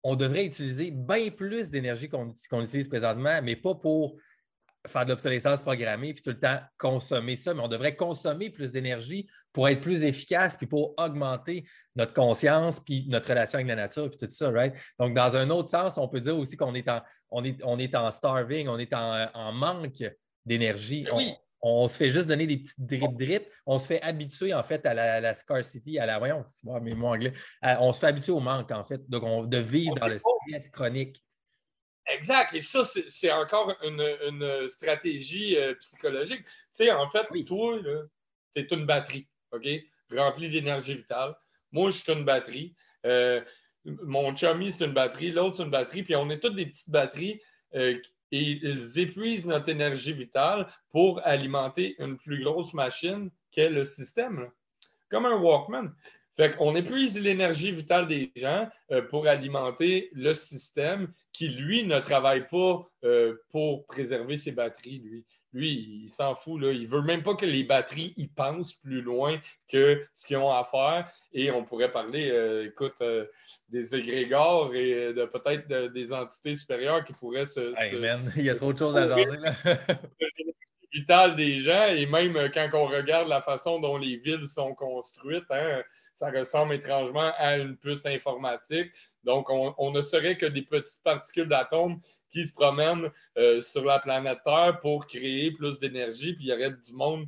on 0.03 0.17
devrait 0.17 0.45
utiliser 0.45 0.91
bien 0.91 1.31
plus 1.31 1.71
d'énergie 1.71 2.11
qu'on 2.11 2.61
utilise 2.61 2.89
présentement, 2.89 3.41
mais 3.43 3.57
pas 3.57 3.75
pour 3.75 4.19
faire 4.87 5.05
de 5.05 5.11
l'obsolescence 5.11 5.63
programmée 5.63 6.13
puis 6.13 6.23
tout 6.23 6.31
le 6.31 6.39
temps 6.39 6.59
consommer 6.79 7.37
ça, 7.37 7.55
mais 7.55 7.63
on 7.63 7.69
devrait 7.69 7.97
consommer 7.97 8.51
plus 8.51 8.71
d'énergie 8.71 9.27
pour 9.53 9.69
être 9.69 9.81
plus 9.81 10.05
efficace 10.05 10.57
puis 10.57 10.67
pour 10.67 10.95
augmenter 10.99 11.65
notre 11.97 12.13
conscience 12.13 12.81
puis 12.81 13.07
notre 13.09 13.29
relation 13.29 13.57
avec 13.57 13.69
la 13.69 13.77
nature 13.77 14.11
puis 14.11 14.19
tout 14.19 14.31
ça, 14.31 14.51
right? 14.51 14.75
Donc, 14.99 15.15
dans 15.15 15.37
un 15.37 15.49
autre 15.51 15.71
sens, 15.71 15.97
on 15.97 16.09
peut 16.09 16.21
dire 16.21 16.37
aussi 16.37 16.57
qu'on 16.57 16.75
est 16.75 16.89
en, 16.89 17.01
on 17.31 17.45
est, 17.45 17.63
on 17.65 17.79
est 17.79 17.95
en 17.95 18.11
starving, 18.11 18.69
on 18.69 18.79
est 18.79 18.93
en, 18.95 19.53
manque 19.53 20.05
d'énergie. 20.45 21.05
Ben 21.05 21.35
on, 21.63 21.89
se 21.89 21.97
fait 21.97 22.11
juste 22.11 22.27
donner 22.27 22.47
des 22.47 22.59
petites 22.59 22.79
drip 22.79 23.17
drip. 23.17 23.49
On 23.65 23.79
se 23.79 23.87
fait 23.87 24.03
habituer 24.03 24.53
en 24.53 24.63
fait 24.63 24.85
à 24.85 24.93
la, 24.93 25.35
scarcity, 25.35 25.99
à 25.99 26.05
la 26.05 26.19
voyons, 26.19 26.45
mais 26.83 26.95
anglais. 26.95 27.33
on 27.63 27.93
se 27.95 28.01
fait 28.01 28.09
habituer 28.09 28.33
au 28.33 28.41
manque 28.41 28.71
en 28.71 28.85
fait. 28.85 29.01
Donc, 29.09 29.23
on, 29.23 29.45
de 29.45 29.59
vivre 29.59 29.95
dans 29.95 30.09
le 30.09 30.19
stress 30.19 30.69
chronique. 30.69 31.25
Exact. 32.07 32.55
Et 32.55 32.61
ça, 32.61 32.85
c'est 32.85 33.33
encore 33.33 33.75
une, 33.83 34.69
stratégie 34.69 35.57
euh, 35.57 35.75
psychologique. 35.77 36.45
Tu 36.45 36.51
sais, 36.73 36.91
en 36.91 37.09
fait, 37.09 37.27
toi, 37.47 37.79
tu 38.55 38.61
es 38.61 38.67
une 38.71 38.87
batterie, 38.87 39.27
OK? 39.53 39.67
Remplie 40.11 40.51
d'énergie 40.51 40.95
vitale. 40.95 41.35
Moi, 41.73 41.91
je 41.91 41.99
suis 41.99 42.13
une 42.13 42.25
batterie. 42.25 42.75
Euh, 43.07 43.41
mon 43.85 44.35
chummy, 44.35 44.73
c'est 44.73 44.85
une 44.85 44.93
batterie. 44.93 45.33
L'autre, 45.33 45.57
c'est 45.57 45.63
une 45.65 45.71
batterie. 45.71 46.03
Puis 46.03 46.17
on 46.17 46.31
est 46.31 46.41
toutes 46.41 46.57
des 46.57 46.67
petites 46.67 46.91
batteries 46.91 47.41
euh, 47.75 47.99
et 48.31 48.41
ils 48.41 48.99
épuisent 48.99 49.47
notre 49.47 49.69
énergie 49.69 50.13
vitale 50.13 50.67
pour 50.91 51.25
alimenter 51.25 51.95
une 51.99 52.17
plus 52.17 52.43
grosse 52.43 52.75
machine 52.75 53.31
qu'est 53.51 53.71
le 53.71 53.85
système. 53.85 54.51
Comme 55.11 55.27
un 55.27 55.37
Walkman. 55.37 55.93
Fait 56.37 56.57
qu'on 56.57 56.75
épuise 56.75 57.19
l'énergie 57.21 57.71
vitale 57.71 58.09
des 58.09 58.33
gens 58.35 58.69
euh, 58.91 59.03
pour 59.03 59.29
alimenter 59.29 60.11
le 60.13 60.35
système 60.35 61.13
qui, 61.35 61.49
lui, 61.49 61.85
ne 61.85 61.99
travaille 61.99 62.47
pas 62.47 62.89
euh, 63.05 63.35
pour 63.51 63.85
préserver 63.87 64.39
ses 64.39 64.53
batteries, 64.53 65.01
lui. 65.01 65.27
Lui, 65.53 66.03
il 66.03 66.09
s'en 66.09 66.35
fout. 66.35 66.61
Là. 66.61 66.73
Il 66.73 66.83
ne 66.83 66.89
veut 66.89 67.03
même 67.03 67.23
pas 67.23 67.37
que 67.37 67.47
les 67.47 67.63
batteries 67.63 68.13
y 68.17 68.27
pensent 68.27 68.73
plus 68.73 69.03
loin 69.03 69.39
que 69.69 70.05
ce 70.13 70.27
qu'ils 70.27 70.37
ont 70.39 70.51
à 70.51 70.65
faire. 70.65 71.09
Et 71.33 71.53
on 71.53 71.65
pourrait 71.65 71.93
parler, 71.93 72.31
euh, 72.33 72.67
écoute, 72.67 73.01
des 73.69 73.95
égrégores 73.95 74.75
et 74.75 75.13
de 75.13 75.25
peut-être 75.27 75.93
des 75.93 76.13
entités 76.13 76.57
supérieures 76.57 77.05
qui 77.05 77.13
pourraient 77.13 77.47
se. 77.47 77.73
il 78.37 78.45
y 78.45 78.51
a 78.51 78.57
trop 78.57 78.73
de 78.73 78.79
choses 78.79 78.97
à 78.97 79.07
jaser. 79.07 79.37
Là. 79.37 79.55
vitale 80.95 81.35
des 81.35 81.61
gens 81.61 81.89
et 81.89 82.07
même 82.07 82.51
quand 82.53 82.71
on 82.75 82.87
regarde 82.87 83.29
la 83.29 83.43
façon 83.43 83.81
dont 83.81 83.97
les 83.97 84.17
villes 84.17 84.47
sont 84.47 84.75
construites, 84.75 85.51
hein, 85.51 85.83
ça 86.15 86.31
ressemble 86.31 86.75
étrangement 86.75 87.33
à 87.37 87.57
une 87.57 87.77
puce 87.77 88.07
informatique. 88.07 88.93
Donc, 89.25 89.49
on, 89.51 89.91
ne 89.91 90.03
serait 90.03 90.37
que 90.37 90.47
des 90.47 90.63
petites 90.63 91.03
particules 91.03 91.49
d'atomes 91.49 92.01
qui 92.31 92.47
se 92.47 92.53
promènent 92.53 93.11
euh, 93.39 93.61
sur 93.63 93.85
la 93.85 93.99
planète 93.99 94.39
Terre 94.45 94.79
pour 94.81 95.07
créer 95.07 95.51
plus 95.53 95.79
d'énergie, 95.79 96.35
puis 96.35 96.47
il 96.47 96.49
y 96.49 96.53
aurait 96.53 96.73
du 96.73 96.93
monde, 96.93 97.27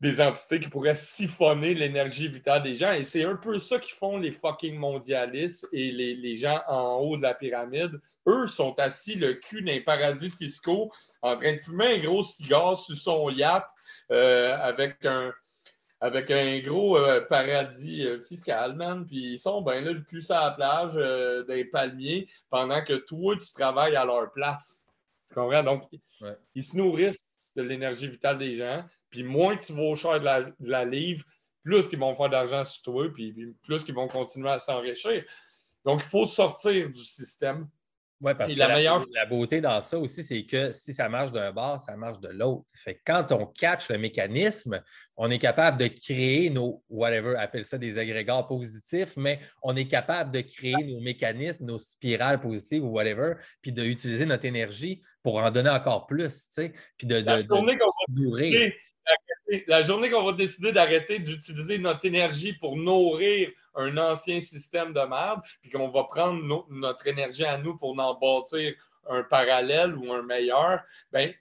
des 0.00 0.20
entités 0.20 0.60
qui 0.60 0.68
pourraient 0.68 0.94
siphonner 0.94 1.74
l'énergie 1.74 2.28
vitale 2.28 2.62
des 2.62 2.74
gens. 2.74 2.92
Et 2.92 3.04
c'est 3.04 3.24
un 3.24 3.34
peu 3.34 3.58
ça 3.58 3.78
qui 3.78 3.92
font 3.92 4.18
les 4.18 4.30
fucking 4.30 4.76
mondialistes 4.76 5.68
et 5.72 5.90
les, 5.90 6.36
gens 6.36 6.60
en 6.68 6.98
haut 6.98 7.16
de 7.16 7.22
la 7.22 7.34
pyramide. 7.34 8.00
Eux 8.26 8.46
sont 8.46 8.78
assis 8.78 9.16
le 9.16 9.34
cul 9.34 9.62
les 9.62 9.80
paradis 9.80 10.30
fiscaux 10.30 10.92
en 11.22 11.36
train 11.36 11.54
de 11.54 11.58
fumer 11.58 11.94
un 11.94 11.98
gros 11.98 12.22
cigare 12.22 12.76
sur 12.76 12.94
son 12.94 13.30
yacht 13.30 13.66
euh, 14.12 14.56
avec 14.60 15.04
un, 15.04 15.32
avec 16.00 16.30
un 16.30 16.60
gros 16.60 16.96
euh, 16.96 17.20
paradis 17.22 18.06
euh, 18.06 18.20
fiscal, 18.20 18.74
man. 18.76 19.04
Puis 19.06 19.34
ils 19.34 19.38
sont 19.38 19.62
ben 19.62 19.84
là 19.84 19.92
le 19.92 20.02
plus 20.02 20.30
à 20.30 20.40
la 20.40 20.50
plage 20.52 20.92
euh, 20.96 21.44
des 21.44 21.64
palmiers 21.64 22.28
pendant 22.50 22.82
que 22.84 22.94
toi, 22.94 23.36
tu 23.36 23.52
travailles 23.52 23.96
à 23.96 24.04
leur 24.04 24.32
place. 24.32 24.86
Tu 25.28 25.34
comprends? 25.34 25.62
Donc, 25.62 25.88
ils 26.54 26.64
se 26.64 26.76
nourrissent 26.76 27.26
de 27.56 27.62
l'énergie 27.62 28.08
vitale 28.08 28.38
des 28.38 28.54
gens. 28.54 28.84
Puis 29.10 29.24
moins 29.24 29.56
tu 29.56 29.72
vas 29.72 29.82
au 29.82 29.96
cher 29.96 30.20
de 30.20 30.70
la, 30.70 30.84
livre, 30.84 31.24
plus 31.64 31.88
qu'ils 31.88 31.98
vont 31.98 32.14
faire 32.14 32.30
d'argent 32.30 32.64
sur 32.64 32.82
toi, 32.82 33.08
puis, 33.12 33.34
plus 33.62 33.84
qu'ils 33.84 33.94
vont 33.94 34.08
continuer 34.08 34.50
à 34.50 34.58
s'enrichir. 34.58 35.24
Donc, 35.84 36.02
il 36.04 36.08
faut 36.08 36.26
sortir 36.26 36.90
du 36.90 37.04
système. 37.04 37.68
Oui, 38.20 38.32
parce 38.36 38.52
que 38.52 38.58
la, 38.58 39.26
beauté 39.26 39.60
dans 39.60 39.80
ça 39.80 39.96
aussi, 39.96 40.24
c'est 40.24 40.44
que 40.44 40.72
si 40.72 40.92
ça 40.92 41.08
marche 41.08 41.30
d'un 41.30 41.52
bord, 41.52 41.78
ça 41.78 41.96
marche 41.96 42.18
de 42.18 42.28
l'autre. 42.28 42.66
Fait 42.74 43.00
quand 43.06 43.30
on 43.30 43.46
catch 43.46 43.90
le 43.90 43.98
mécanisme, 43.98 44.82
on 45.16 45.30
est 45.30 45.38
capable 45.38 45.78
de 45.78 45.86
créer 45.86 46.50
nos, 46.50 46.82
whatever, 46.88 47.36
appelle 47.36 47.64
ça 47.64 47.78
des 47.78 47.96
agrégats 47.96 48.42
positifs, 48.42 49.16
mais 49.16 49.38
on 49.62 49.76
est 49.76 49.86
capable 49.86 50.32
de 50.32 50.40
créer 50.40 50.74
nos 50.84 51.00
mécanismes, 51.00 51.66
nos 51.66 51.78
spirales 51.78 52.40
positives 52.40 52.84
ou 52.84 52.88
whatever, 52.88 53.34
puis 53.62 53.70
d'utiliser 53.70 54.26
notre 54.26 54.46
énergie 54.46 55.00
pour 55.22 55.36
en 55.36 55.50
donner 55.52 55.70
encore 55.70 56.06
plus, 56.06 56.48
tu 56.48 56.48
sais, 56.50 56.72
puis 56.96 57.06
de, 57.06 57.20
nourrir. 58.10 58.72
La 59.66 59.82
journée 59.82 60.10
qu'on 60.10 60.24
va 60.24 60.32
décider 60.32 60.72
d'arrêter 60.72 61.18
d'utiliser 61.18 61.78
notre 61.78 62.04
énergie 62.04 62.52
pour 62.52 62.76
nourrir 62.76 63.50
un 63.74 63.96
ancien 63.96 64.40
système 64.40 64.92
de 64.92 65.00
merde, 65.00 65.40
puis 65.62 65.70
qu'on 65.70 65.88
va 65.88 66.04
prendre 66.04 66.66
notre 66.70 67.06
énergie 67.06 67.44
à 67.44 67.56
nous 67.58 67.76
pour 67.76 67.98
en 67.98 68.14
bâtir 68.14 68.74
un 69.08 69.22
parallèle 69.22 69.94
ou 69.96 70.12
un 70.12 70.22
meilleur, 70.22 70.82
ben, 71.12 71.32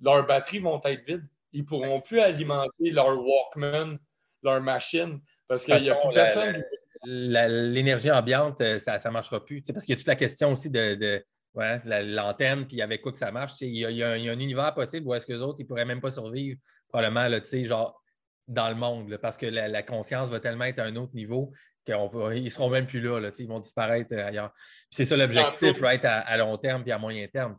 leurs 0.00 0.26
batteries 0.26 0.58
vont 0.58 0.80
être 0.84 1.04
vides. 1.06 1.26
Ils 1.52 1.62
ne 1.62 1.66
pourront 1.66 2.00
plus 2.00 2.20
alimenter 2.20 2.90
leur 2.90 3.16
Walkman, 3.18 3.98
leur 4.42 4.60
machine, 4.60 5.20
parce 5.48 5.64
qu'il 5.64 5.76
n'y 5.76 5.90
a 5.90 5.94
plus 5.94 6.12
personne. 6.12 6.64
L'énergie 7.04 8.10
ambiante, 8.10 8.60
euh, 8.60 8.78
ça 8.78 8.98
ne 9.04 9.10
marchera 9.10 9.44
plus. 9.44 9.62
parce 9.62 9.84
qu'il 9.84 9.92
y 9.92 9.96
a 9.96 9.98
toute 9.98 10.08
la 10.08 10.16
question 10.16 10.52
aussi 10.52 10.70
de, 10.70 11.24
l'antenne, 11.56 12.66
puis 12.66 12.82
avec 12.82 13.02
quoi 13.02 13.12
que 13.12 13.18
ça 13.18 13.30
marche. 13.30 13.60
Il 13.60 13.74
y, 13.74 14.02
a, 14.02 14.10
un 14.10 14.38
univers 14.38 14.74
possible 14.74 15.06
où 15.06 15.14
est-ce 15.14 15.26
que 15.26 15.32
les 15.32 15.42
autres, 15.42 15.56
ils 15.60 15.64
ne 15.64 15.68
pourraient 15.68 15.84
même 15.84 16.00
pas 16.00 16.10
survivre, 16.10 16.58
probablement, 16.88 17.28
là, 17.28 17.40
genre 17.62 18.02
dans 18.48 18.68
le 18.68 18.74
monde, 18.76 19.16
parce 19.16 19.36
que 19.36 19.46
la, 19.46 19.82
conscience 19.82 20.28
va 20.30 20.38
tellement 20.40 20.64
être 20.64 20.78
à 20.78 20.84
un 20.84 20.96
autre 20.96 21.14
niveau 21.14 21.52
qu'ils 21.84 22.44
ne 22.44 22.48
seront 22.48 22.68
même 22.68 22.86
plus 22.86 23.00
là, 23.00 23.30
ils 23.38 23.48
vont 23.48 23.60
disparaître 23.60 24.12
euh, 24.12 24.26
ailleurs. 24.26 24.52
C'est 24.90 25.04
ça 25.04 25.16
l'objectif, 25.16 25.80
right, 25.80 26.04
à, 26.04 26.36
long 26.36 26.56
terme 26.56 26.82
puis 26.82 26.92
à 26.92 26.98
moyen 26.98 27.26
terme. 27.28 27.56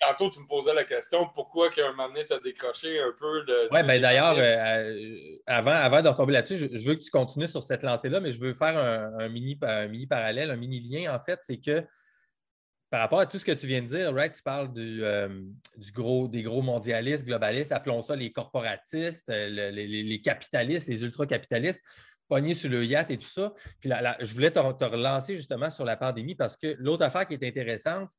Tantôt, 0.00 0.30
tu 0.30 0.40
me 0.40 0.46
posais 0.48 0.74
la 0.74 0.82
question 0.82 1.28
pourquoi 1.32 1.70
qu'à 1.70 1.86
un 1.86 1.90
moment 1.92 2.08
donné, 2.08 2.24
tu 2.24 2.32
as 2.32 2.40
décroché 2.40 3.00
un 3.00 3.12
peu 3.18 3.44
de. 3.44 3.68
Oui, 3.72 3.82
bien 3.84 4.00
d'ailleurs, 4.00 4.34
euh, 4.36 5.36
avant, 5.46 5.70
avant 5.70 6.02
de 6.02 6.08
retomber 6.08 6.32
là-dessus, 6.32 6.68
je, 6.72 6.88
veux 6.88 6.96
que 6.96 7.02
tu 7.02 7.10
continues 7.10 7.46
sur 7.46 7.62
cette 7.62 7.84
lancée-là, 7.84 8.20
mais 8.20 8.32
je 8.32 8.40
veux 8.40 8.54
faire 8.54 8.76
un, 8.76 9.28
mini, 9.28 9.56
un 9.62 9.86
mini 9.86 10.06
parallèle, 10.08 10.50
un 10.50 10.56
mini 10.56 10.80
lien, 10.80 11.14
en 11.14 11.20
fait, 11.20 11.38
c'est 11.42 11.58
que 11.58 11.84
par 12.92 13.00
rapport 13.00 13.20
à 13.20 13.26
tout 13.26 13.38
ce 13.38 13.44
que 13.46 13.52
tu 13.52 13.66
viens 13.66 13.80
de 13.80 13.86
dire, 13.86 14.12
right, 14.12 14.34
tu 14.34 14.42
parles 14.42 14.70
du, 14.70 15.02
euh, 15.02 15.46
gros, 15.94 16.28
des 16.28 16.42
gros 16.42 16.60
mondialistes, 16.60 17.24
globalistes, 17.24 17.72
appelons 17.72 18.02
ça 18.02 18.14
les 18.14 18.30
corporatistes, 18.32 19.30
euh, 19.30 19.70
les, 19.70 20.20
capitalistes, 20.20 20.88
les 20.88 21.02
ultra-capitalistes, 21.02 21.82
pognés 22.28 22.52
sur 22.52 22.68
le 22.68 22.84
yacht 22.84 23.10
et 23.10 23.16
tout 23.16 23.30
ça. 23.30 23.54
Puis 23.80 23.88
là, 23.88 24.18
je 24.20 24.34
voulais 24.34 24.50
te, 24.50 24.58
relancer 24.58 25.36
justement 25.36 25.70
sur 25.70 25.86
la 25.86 25.96
pandémie 25.96 26.34
parce 26.34 26.54
que 26.54 26.76
l'autre 26.78 27.02
affaire 27.02 27.26
qui 27.26 27.32
est 27.32 27.48
intéressante, 27.48 28.10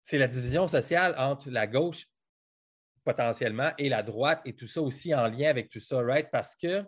c'est 0.00 0.16
la 0.16 0.28
division 0.28 0.66
sociale 0.66 1.14
entre 1.18 1.50
la 1.50 1.66
gauche 1.66 2.06
potentiellement, 3.04 3.72
et 3.76 3.90
la 3.90 4.02
droite, 4.02 4.40
et 4.46 4.54
tout 4.54 4.66
ça 4.66 4.80
aussi 4.80 5.14
en 5.14 5.26
lien 5.26 5.50
avec 5.50 5.68
tout 5.68 5.80
ça, 5.80 6.00
right? 6.00 6.28
Parce 6.32 6.56
que, 6.56 6.82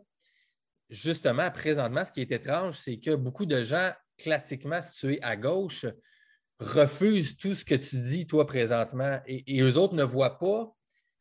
justement, 0.89 1.51
présentement, 1.51 2.05
ce 2.07 2.13
qui 2.13 2.23
est 2.23 2.33
étrange, 2.33 2.79
c'est 2.79 2.99
que 2.99 3.15
beaucoup 3.15 3.45
de 3.45 3.63
gens 3.63 3.93
classiquement 4.17 4.81
situés 4.81 5.19
à 5.23 5.37
gauche 5.37 5.85
refusent 6.61 7.37
tout 7.37 7.55
ce 7.55 7.65
que 7.65 7.75
tu 7.75 7.97
dis, 7.97 8.27
toi, 8.27 8.47
présentement, 8.47 9.21
et, 9.27 9.57
et 9.57 9.61
eux 9.63 9.77
autres 9.79 9.95
ne 9.95 10.05
voient 10.05 10.39
pas 10.39 10.73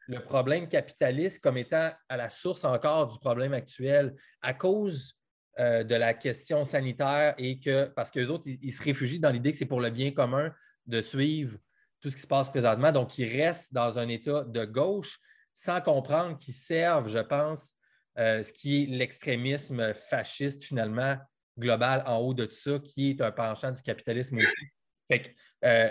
le 0.08 0.20
problème 0.22 0.68
capitaliste 0.68 1.40
comme 1.40 1.58
étant 1.58 1.92
à 2.10 2.18
la 2.18 2.30
source 2.30 2.66
encore 2.66 3.08
du 3.08 3.20
problème 3.20 3.54
actuel 3.54 4.16
à 4.42 4.56
cause 4.56 5.14
euh, 5.60 5.84
de 5.84 5.94
la 5.94 6.16
question 6.16 6.64
sanitaire 6.64 7.36
et 7.38 7.60
que, 7.60 7.86
parce 7.90 8.10
qu'eux 8.10 8.28
autres, 8.28 8.48
ils, 8.48 8.72
se 8.72 8.82
réfugient 8.82 9.20
dans 9.20 9.30
l'idée 9.30 9.52
que 9.52 9.58
c'est 9.58 9.66
pour 9.66 9.82
le 9.82 9.92
bien 9.92 10.12
commun 10.12 10.52
de 10.88 11.00
suivre 11.00 11.58
tout 12.02 12.10
ce 12.10 12.16
qui 12.16 12.24
se 12.24 12.28
passe 12.28 12.50
présentement. 12.50 12.92
Donc, 12.92 13.20
ils 13.20 13.40
restent 13.40 13.74
dans 13.74 14.00
un 14.00 14.08
état 14.08 14.44
de 14.46 14.66
gauche 14.66 15.20
sans 15.54 15.80
comprendre 15.80 16.38
qu'ils 16.38 16.54
servent, 16.56 17.08
je 17.08 17.20
pense, 17.20 17.76
euh, 18.18 18.42
ce 18.42 18.52
qui 18.52 18.84
est 18.84 18.86
l'extrémisme 18.88 19.94
fasciste, 19.94 20.64
finalement, 20.64 21.18
global 21.58 22.04
en 22.08 22.18
haut 22.18 22.34
de 22.34 22.46
tout 22.46 22.56
ça, 22.56 22.80
qui 22.80 23.12
est 23.12 23.22
un 23.22 23.32
penchant 23.32 23.72
du 23.72 23.82
capitalisme 23.84 24.38
aussi. 24.38 24.72
Fait 25.10 25.36
euh, 25.66 25.90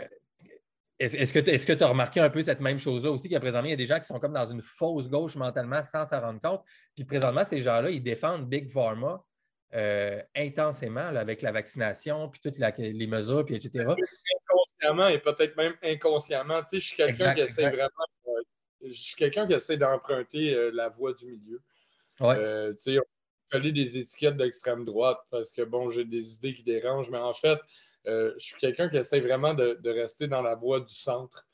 est-ce 0.99 1.33
que 1.67 1.73
tu 1.73 1.85
as 1.85 1.87
remarqué 1.87 2.21
un 2.21 2.31
peu 2.31 2.43
cette 2.43 2.61
même 2.61 2.79
chose-là 2.79 3.11
aussi, 3.13 3.29
qu'il 3.29 3.39
présentement, 3.39 3.69
il 3.69 3.71
y 3.71 3.75
a 3.75 3.77
des 3.77 3.87
gens 3.87 4.01
qui 4.01 4.07
sont 4.07 4.19
comme 4.19 4.33
dans 4.33 4.47
une 4.47 4.63
fausse 4.63 5.09
gauche 5.09 5.37
mentalement 5.37 5.83
sans 5.83 6.05
s'en 6.05 6.21
rendre 6.21 6.41
compte? 6.41 6.63
Puis 6.95 7.05
présentement, 7.05 7.45
ces 7.45 7.61
gens-là, 7.61 7.91
ils 7.91 8.03
défendent 8.03 8.49
Big 8.49 8.69
Pharma 8.69 9.23
euh, 9.75 10.21
intensément 10.35 11.01
avec 11.01 11.43
la 11.43 11.53
vaccination, 11.53 12.29
puis 12.29 12.41
toutes 12.41 12.59
les 12.59 13.07
mesures, 13.07 13.45
puis 13.45 13.55
etc. 13.55 13.85
Inconsciemment 14.49 15.09
et 15.09 15.19
peut-être 15.19 15.57
même 15.57 15.75
inconsciemment. 15.83 16.63
Tu 16.63 16.69
sais, 16.69 16.81
je 16.81 16.87
suis 16.87 16.97
quelqu'un 16.97 17.35
qui 17.35 17.43
essaie 17.43 17.69
vraiment. 17.69 17.89
Euh, 18.27 18.43
je 18.83 18.93
suis 18.93 19.17
quelqu'un 19.17 19.47
qui 19.47 19.53
essaie 19.53 19.77
d'emprunter 19.77 20.55
euh, 20.55 20.71
la 20.73 20.89
voie 20.89 21.13
du 21.13 21.27
milieu. 21.27 21.61
Ouais. 22.21 22.35
tu 22.75 22.95
sais, 22.95 22.99
on 22.99 23.03
coller 23.51 23.73
des 23.73 23.97
étiquettes 23.97 24.37
d'extrême 24.37 24.85
droite 24.85 25.19
parce 25.31 25.53
que 25.53 25.63
bon, 25.63 25.89
j'ai 25.89 26.05
des 26.05 26.35
idées 26.35 26.55
qui 26.55 26.63
dérangent, 26.63 27.11
mais 27.11 27.19
en 27.19 27.33
fait, 27.33 27.59
je 28.09 28.45
suis 28.45 28.57
quelqu'un 28.57 28.89
qui 28.89 28.97
essaie 28.97 29.21
vraiment 29.21 29.55
de, 29.55 29.91
rester 29.91 30.29
dans 30.29 30.43
la 30.43 30.55
voie 30.55 30.81
du 30.81 30.95
centre. 30.95 31.47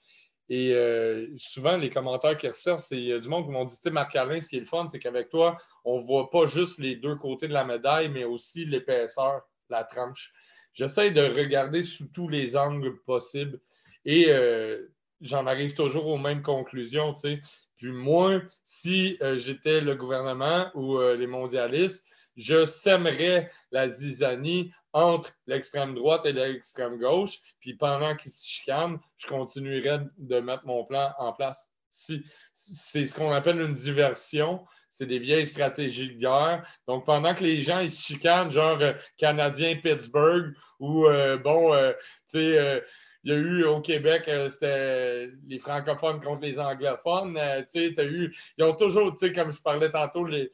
Et 0.49 0.75
euh, 0.75 1.27
souvent, 1.39 1.77
les 1.77 1.89
commentaires 1.89 2.37
qui 2.37 2.49
ressortent, 2.49 2.85
c'est 2.85 3.19
du 3.19 3.29
monde 3.29 3.47
qui 3.47 3.51
m'ont 3.51 3.65
dit, 3.65 3.77
tu 3.77 3.83
sais, 3.83 3.91
Marc-Alain, 3.91 4.41
ce 4.41 4.49
qui 4.49 4.57
est 4.57 4.61
le 4.61 4.67
fun, 4.67 4.87
c'est 4.89 4.99
qu'avec 4.99 5.31
toi, 5.31 5.57
on 5.85 5.99
ne 5.99 6.05
voit 6.05 6.29
pas 6.31 6.47
juste 6.47 6.79
les 6.79 6.97
deux 6.97 7.17
côtés 7.17 7.49
de 7.49 7.55
la 7.55 7.65
médaille, 7.65 8.11
mais 8.11 8.25
aussi 8.25 8.67
l'épaisseur, 8.67 9.43
la 9.71 9.85
tranche. 9.85 10.35
J'essaie 10.75 11.11
de 11.11 11.23
regarder 11.23 11.83
sous 11.83 12.09
tous 12.09 12.29
les 12.29 12.57
angles 12.57 13.01
possibles 13.05 13.61
et 14.05 14.27
euh, 14.29 14.87
j'en 15.21 15.47
arrive 15.47 15.73
toujours 15.73 16.09
aux 16.09 16.19
mêmes 16.19 16.43
conclusions, 16.43 17.15
tu 17.15 17.21
sais. 17.21 17.41
Puis 17.77 17.93
moi, 17.93 18.41
si 18.65 19.19
j'étais 19.37 19.81
le 19.81 19.95
gouvernement 19.95 20.71
ou 20.75 20.99
les 21.01 21.27
mondialistes, 21.27 22.07
je 22.37 22.65
sèmerais 22.65 23.51
la 23.73 23.89
zizanie 23.89 24.73
entre 24.95 25.31
l'extrême 25.47 25.95
droite 25.95 26.25
et 26.25 26.33
l'extrême 26.33 26.99
gauche, 26.99 27.41
puis 27.61 27.75
pendant 27.75 28.17
qu'ils 28.17 28.31
se 28.31 28.47
chicanent, 28.47 28.99
je 29.19 29.27
continuerai 29.27 29.99
de 30.17 30.41
mettre 30.41 30.67
mon 30.67 30.85
plan 30.85 31.13
en 31.19 31.33
place. 31.33 31.69
C'est 31.91 33.07
ce 33.07 33.15
qu'on 33.15 33.33
appelle 33.33 33.61
une 33.61 33.75
diversion. 33.75 34.65
C'est 34.91 35.07
des 35.07 35.19
vieilles 35.19 35.47
stratégies 35.47 36.15
de 36.15 36.21
guerre. 36.21 36.65
Donc, 36.87 37.05
pendant 37.05 37.35
que 37.35 37.43
les 37.43 37.63
gens 37.63 37.81
ils 37.81 37.91
se 37.91 38.01
chicanent, 38.01 38.53
genre 38.53 38.81
euh, 38.81 38.93
Canadien 39.17 39.77
Pittsburgh, 39.77 40.55
ou 40.79 41.07
euh, 41.07 41.37
bon, 41.37 41.75
euh, 41.75 41.93
tu 42.31 42.39
sais, 42.39 42.85
il 43.25 43.33
y 43.33 43.35
a 43.35 43.39
eu 43.39 43.65
au 43.65 43.81
Québec, 43.81 44.31
c'était 44.51 45.31
les 45.49 45.59
francophones 45.59 46.21
contre 46.21 46.43
les 46.43 46.59
anglophones. 46.59 47.39
tu 47.73 47.95
sais, 47.95 48.05
eu, 48.05 48.37
ils 48.59 48.65
ont 48.65 48.75
toujours, 48.75 49.13
tu 49.13 49.27
sais, 49.27 49.33
comme 49.33 49.51
je 49.51 49.63
parlais 49.63 49.91
tantôt, 49.91 50.27
les, 50.27 50.53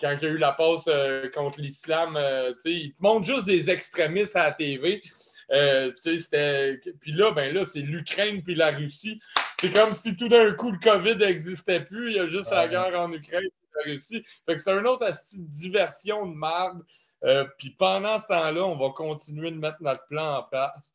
quand 0.00 0.16
il 0.20 0.22
y 0.22 0.26
a 0.26 0.30
eu 0.30 0.38
la 0.38 0.52
passe 0.52 0.88
euh, 0.88 1.30
contre 1.30 1.60
l'islam, 1.60 2.16
euh, 2.16 2.52
ils 2.64 2.92
te 2.92 3.02
montrent 3.02 3.26
juste 3.26 3.46
des 3.46 3.70
extrémistes 3.70 4.36
à 4.36 4.44
la 4.44 4.52
TV. 4.52 5.02
Euh, 5.52 5.92
puis 7.00 7.12
là, 7.12 7.30
ben 7.32 7.54
là, 7.54 7.64
c'est 7.64 7.80
l'Ukraine 7.80 8.42
puis 8.42 8.54
la 8.54 8.70
Russie. 8.70 9.20
C'est 9.58 9.72
comme 9.72 9.92
si 9.92 10.16
tout 10.16 10.28
d'un 10.28 10.52
coup 10.52 10.70
le 10.70 10.78
COVID 10.78 11.16
n'existait 11.16 11.80
plus. 11.80 12.10
Il 12.10 12.16
y 12.16 12.20
a 12.20 12.28
juste 12.28 12.50
la 12.50 12.68
guerre 12.68 12.98
en 12.98 13.12
Ukraine 13.12 13.44
et 13.44 13.86
la 13.86 13.92
Russie. 13.92 14.24
Fait 14.44 14.56
que 14.56 14.60
c'est 14.60 14.72
un 14.72 14.84
autre 14.84 15.08
diversion 15.32 16.26
de 16.26 16.34
merde. 16.34 16.82
puis 17.58 17.70
pendant 17.70 18.18
ce 18.18 18.26
temps-là, 18.26 18.66
on 18.66 18.76
va 18.76 18.90
continuer 18.90 19.50
de 19.50 19.56
mettre 19.56 19.78
notre 19.80 20.06
plan 20.08 20.38
en 20.38 20.42
place. 20.42 20.92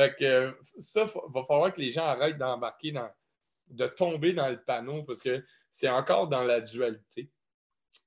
Fait 0.00 0.16
que 0.16 0.56
ça, 0.78 1.04
il 1.04 1.32
va 1.34 1.44
falloir 1.44 1.74
que 1.74 1.80
les 1.82 1.90
gens 1.90 2.06
arrêtent 2.06 2.38
d'embarquer 2.38 2.90
dans, 2.90 3.10
de 3.68 3.86
tomber 3.86 4.32
dans 4.32 4.48
le 4.48 4.58
panneau 4.58 5.02
parce 5.02 5.20
que 5.20 5.44
c'est 5.70 5.90
encore 5.90 6.28
dans 6.28 6.42
la 6.42 6.62
dualité. 6.62 7.30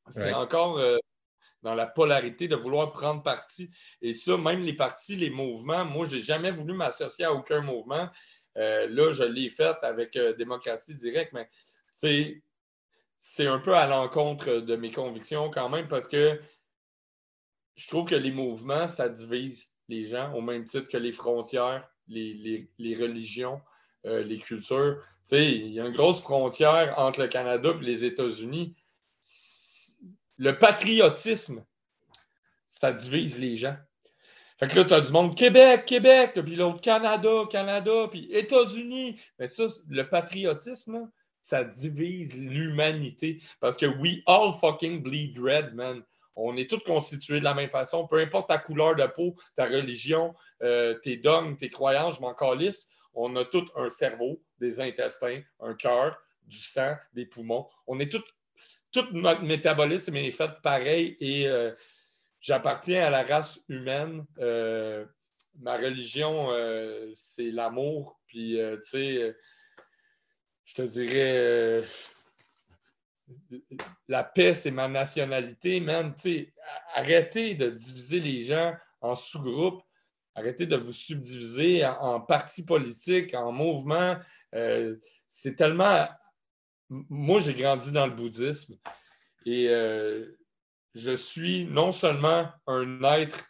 C'est 0.09 0.33
encore 0.33 0.79
euh, 0.79 0.97
dans 1.61 1.75
la 1.75 1.85
polarité 1.85 2.47
de 2.47 2.55
vouloir 2.55 2.93
prendre 2.93 3.21
parti. 3.21 3.69
Et 4.01 4.13
ça, 4.13 4.37
même 4.37 4.65
les 4.65 4.73
partis, 4.73 5.17
les 5.17 5.29
mouvements, 5.29 5.85
moi, 5.85 6.07
je 6.07 6.15
n'ai 6.15 6.23
jamais 6.23 6.49
voulu 6.49 6.73
m'associer 6.73 7.25
à 7.25 7.33
aucun 7.33 7.61
mouvement. 7.61 8.09
Euh, 8.57 8.87
là, 8.89 9.11
je 9.11 9.23
l'ai 9.23 9.51
fait 9.51 9.77
avec 9.83 10.15
euh, 10.15 10.33
Démocratie 10.33 10.95
Directe, 10.95 11.31
mais 11.33 11.47
c'est 11.93 13.45
un 13.45 13.59
peu 13.59 13.75
à 13.75 13.85
l'encontre 13.85 14.49
de 14.49 14.75
mes 14.75 14.89
convictions 14.89 15.51
quand 15.51 15.69
même 15.69 15.87
parce 15.87 16.07
que 16.07 16.41
je 17.75 17.87
trouve 17.87 18.07
que 18.07 18.15
les 18.15 18.31
mouvements, 18.31 18.87
ça 18.87 19.09
divise 19.09 19.72
les 19.93 20.05
gens 20.07 20.33
au 20.33 20.41
même 20.41 20.65
titre 20.65 20.89
que 20.89 20.97
les 20.97 21.11
frontières, 21.11 21.87
les, 22.07 22.67
religions, 22.99 23.61
les 24.03 24.39
cultures. 24.39 25.01
il 25.31 25.69
y 25.69 25.79
a 25.79 25.85
une 25.85 25.95
grosse 25.95 26.21
frontière 26.21 26.93
entre 26.97 27.21
le 27.21 27.27
Canada 27.27 27.73
et 27.79 27.83
les 27.83 28.05
États-Unis 28.05 28.75
le 30.37 30.57
patriotisme, 30.57 31.65
ça 32.67 32.91
divise 32.91 33.39
les 33.39 33.55
gens. 33.55 33.75
Fait 34.59 34.67
que 34.67 34.75
là, 34.75 34.85
tu 34.85 34.93
as 34.93 35.01
du 35.01 35.11
monde 35.11 35.35
Québec, 35.35 35.85
Québec, 35.85 36.39
puis 36.43 36.55
l'autre 36.55 36.81
Canada, 36.81 37.43
Canada, 37.49 38.07
puis 38.09 38.31
États-Unis. 38.31 39.19
Mais 39.39 39.47
ça, 39.47 39.65
le 39.89 40.07
patriotisme, 40.07 41.09
ça 41.41 41.63
divise 41.63 42.37
l'humanité. 42.37 43.41
Parce 43.59 43.77
que 43.77 43.85
we 43.85 44.21
all 44.27 44.53
fucking 44.59 45.01
bleed 45.01 45.39
red, 45.39 45.73
man. 45.73 46.03
On 46.35 46.57
est 46.57 46.69
tous 46.69 46.79
constitués 46.79 47.39
de 47.39 47.43
la 47.43 47.53
même 47.53 47.69
façon. 47.69 48.07
Peu 48.07 48.19
importe 48.19 48.47
ta 48.47 48.57
couleur 48.57 48.95
de 48.95 49.05
peau, 49.05 49.35
ta 49.55 49.65
religion, 49.65 50.33
euh, 50.61 50.95
tes 50.95 51.17
dogmes, 51.17 51.55
tes 51.55 51.69
croyances, 51.69 52.15
je 52.15 52.21
m'en 52.21 52.33
calisse. 52.33 52.89
On 53.13 53.35
a 53.35 53.45
tous 53.45 53.65
un 53.75 53.89
cerveau, 53.89 54.41
des 54.59 54.79
intestins, 54.79 55.41
un 55.59 55.75
cœur, 55.75 56.17
du 56.47 56.57
sang, 56.57 56.95
des 57.13 57.25
poumons. 57.25 57.67
On 57.87 57.99
est 57.99 58.11
tous 58.11 58.23
tout 58.91 59.07
notre 59.11 59.41
métabolisme 59.41 60.15
est 60.17 60.29
fait 60.29 60.51
pareil 60.61 61.17
et 61.19 61.47
euh, 61.47 61.71
j'appartiens 62.41 63.03
à 63.03 63.09
la 63.09 63.23
race 63.23 63.59
humaine. 63.67 64.23
Euh, 64.37 65.03
ma 65.59 65.77
religion, 65.77 66.49
c'est 67.13 67.49
l'amour. 67.49 68.19
Puis, 68.27 68.59
tu 68.83 68.87
sais, 68.87 69.35
je 70.65 70.75
te 70.75 70.81
dirais, 70.83 71.83
la 74.07 74.23
paix, 74.23 74.55
c'est 74.55 74.71
ma 74.71 74.87
nationalité, 74.87 75.79
man. 75.79 76.13
Arrêtez 76.93 77.55
de 77.55 77.69
diviser 77.69 78.19
les 78.19 78.43
gens 78.43 78.73
en 79.01 79.15
sous-groupes. 79.15 79.81
Arrêtez 80.35 80.65
de 80.65 80.77
vous 80.77 80.93
subdiviser 80.93 81.85
en, 81.85 82.19
partis 82.19 82.65
politiques, 82.65 83.33
en 83.35 83.51
mouvements. 83.51 84.17
c'est 85.27 85.55
tellement 85.55 86.07
moi, 87.09 87.39
j'ai 87.39 87.53
grandi 87.53 87.91
dans 87.91 88.07
le 88.07 88.13
bouddhisme 88.13 88.77
et 89.45 89.67
euh, 89.69 90.37
je 90.93 91.15
suis 91.15 91.65
non 91.65 91.91
seulement 91.91 92.49
un 92.67 93.03
être 93.03 93.43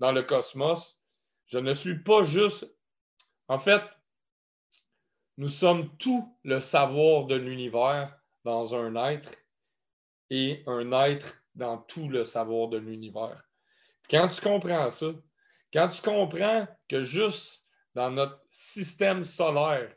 dans 0.00 0.12
le 0.12 0.22
cosmos, 0.22 1.00
je 1.46 1.58
ne 1.58 1.72
suis 1.72 1.98
pas 2.02 2.24
juste. 2.24 2.68
En 3.48 3.58
fait, 3.58 3.82
nous 5.36 5.48
sommes 5.48 5.96
tout 5.98 6.36
le 6.44 6.60
savoir 6.60 7.26
de 7.26 7.36
l'univers 7.36 8.17
dans 8.44 8.74
un 8.74 8.94
être 9.10 9.34
et 10.30 10.62
un 10.66 10.92
être 10.92 11.42
dans 11.54 11.78
tout 11.78 12.08
le 12.08 12.24
savoir 12.24 12.68
de 12.68 12.78
l'univers. 12.78 13.42
Quand 14.10 14.28
tu 14.28 14.40
comprends 14.40 14.90
ça, 14.90 15.08
quand 15.72 15.88
tu 15.88 16.02
comprends 16.02 16.66
que 16.88 17.02
juste 17.02 17.64
dans 17.94 18.10
notre 18.10 18.40
système 18.50 19.22
solaire, 19.22 19.92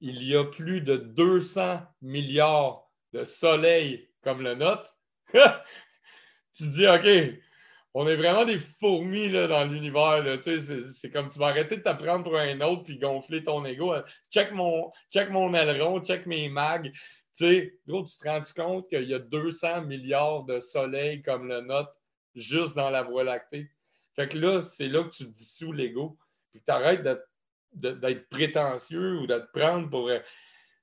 il 0.00 0.22
y 0.22 0.36
a 0.36 0.44
plus 0.44 0.80
de 0.80 0.96
200 0.96 1.80
milliards 2.02 2.88
de 3.12 3.24
soleils 3.24 4.08
comme 4.22 4.42
le 4.42 4.54
nôtre, 4.54 4.94
tu 5.32 6.64
te 6.64 6.64
dis, 6.64 6.86
OK, 6.86 7.40
on 7.94 8.06
est 8.06 8.16
vraiment 8.16 8.44
des 8.44 8.58
fourmis 8.58 9.28
là, 9.28 9.48
dans 9.48 9.64
l'univers. 9.64 10.22
C'est 10.42 11.10
comme 11.10 11.28
tu 11.28 11.38
vas 11.38 11.48
arrêter 11.48 11.78
de 11.78 11.82
t'apprendre 11.82 12.24
pour 12.24 12.36
un 12.36 12.60
autre 12.60 12.84
puis 12.84 12.98
gonfler 12.98 13.42
ton 13.42 13.64
ego. 13.64 13.94
Check 14.30 14.52
mon, 14.52 14.92
check 15.10 15.30
mon 15.30 15.52
aileron, 15.54 16.00
check 16.00 16.26
mes 16.26 16.48
mags. 16.48 16.92
Tu 17.38 17.44
sais, 17.44 17.78
gros, 17.86 18.02
tu 18.02 18.18
te 18.18 18.28
rends 18.28 18.42
compte 18.56 18.88
qu'il 18.88 19.08
y 19.08 19.14
a 19.14 19.20
200 19.20 19.82
milliards 19.82 20.44
de 20.44 20.58
soleils 20.58 21.22
comme 21.22 21.46
le 21.46 21.60
nôtre 21.60 21.94
juste 22.34 22.74
dans 22.74 22.90
la 22.90 23.02
Voie 23.02 23.22
lactée? 23.22 23.70
Fait 24.16 24.26
que 24.26 24.36
là, 24.36 24.60
c'est 24.60 24.88
là 24.88 25.04
que 25.04 25.10
tu 25.10 25.24
dissous 25.24 25.70
l'ego. 25.72 26.18
Puis 26.50 26.60
tu 26.64 26.72
arrêtes 26.72 27.06
d'être 27.72 28.28
prétentieux 28.28 29.20
ou 29.20 29.28
de 29.28 29.38
te 29.38 29.58
prendre 29.58 29.88
pour. 29.88 30.08
Euh, 30.08 30.18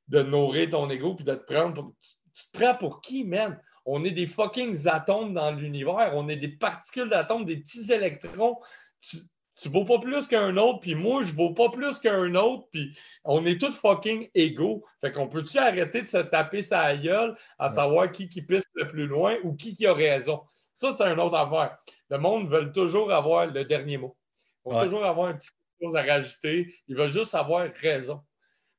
de 0.08 0.22
nourrir 0.22 0.70
ton 0.70 0.90
ego 0.90 1.16
puis 1.16 1.26
de 1.26 1.34
te 1.34 1.54
prendre 1.54 1.74
pour. 1.74 1.94
Tu, 2.34 2.52
te 2.52 2.58
prends 2.58 2.76
pour 2.76 3.02
qui, 3.02 3.26
man? 3.26 3.60
On 3.86 4.04
est 4.06 4.12
des 4.12 4.28
fucking 4.28 4.88
atomes 4.88 5.34
dans 5.34 5.52
l'univers. 5.52 6.12
On 6.14 6.30
est 6.30 6.38
des 6.38 6.48
particules 6.48 7.10
d'atomes, 7.10 7.44
des 7.44 7.58
petits 7.58 7.92
électrons. 7.92 8.60
Tu, 9.02 9.18
tu 9.56 9.70
vaux 9.70 9.86
pas 9.86 10.00
plus 10.00 10.28
qu'un 10.28 10.58
autre, 10.58 10.82
puis 10.82 10.96
moi, 10.96 11.24
je 11.24 11.34
vaux 11.34 11.54
pas 11.54 11.70
plus 11.70 12.00
qu'un 12.00 12.36
autre, 12.36 12.68
puis 12.72 12.98
on 13.24 13.46
est 13.46 13.60
tous 13.60 13.76
fucking 13.76 14.30
égaux. 14.36 14.84
Fait 15.02 15.12
qu'on 15.12 15.28
peut-tu 15.28 15.58
arrêter 15.58 16.02
de 16.02 16.08
se 16.08 16.18
taper 16.18 16.62
sa 16.62 16.96
gueule 16.98 17.38
à 17.58 17.70
savoir 17.70 18.12
qui 18.12 18.28
qui 18.28 18.42
pisse 18.42 18.70
le 18.74 18.88
plus 18.88 19.08
loin 19.08 19.38
ou 19.44 19.56
qui 19.56 19.74
qui 19.74 19.88
a 19.88 19.94
raison? 19.94 20.42
Ça, 20.74 20.92
c'est 20.92 21.04
une 21.04 21.20
autre 21.20 21.38
affaire. 21.38 21.78
Le 22.10 22.18
monde 22.18 22.50
veut 22.50 22.72
toujours 22.72 23.14
avoir 23.14 23.48
le 23.48 23.64
dernier 23.64 23.98
mot. 23.98 24.18
Ils 24.66 24.78
toujours 24.80 25.06
avoir 25.06 25.30
un 25.30 25.36
petit 25.36 25.52
chose 25.82 25.96
à 25.96 26.04
rajouter. 26.04 26.74
Ils 26.88 26.96
veulent 26.96 27.10
juste 27.10 27.36
avoir 27.36 27.68
raison. 27.82 28.22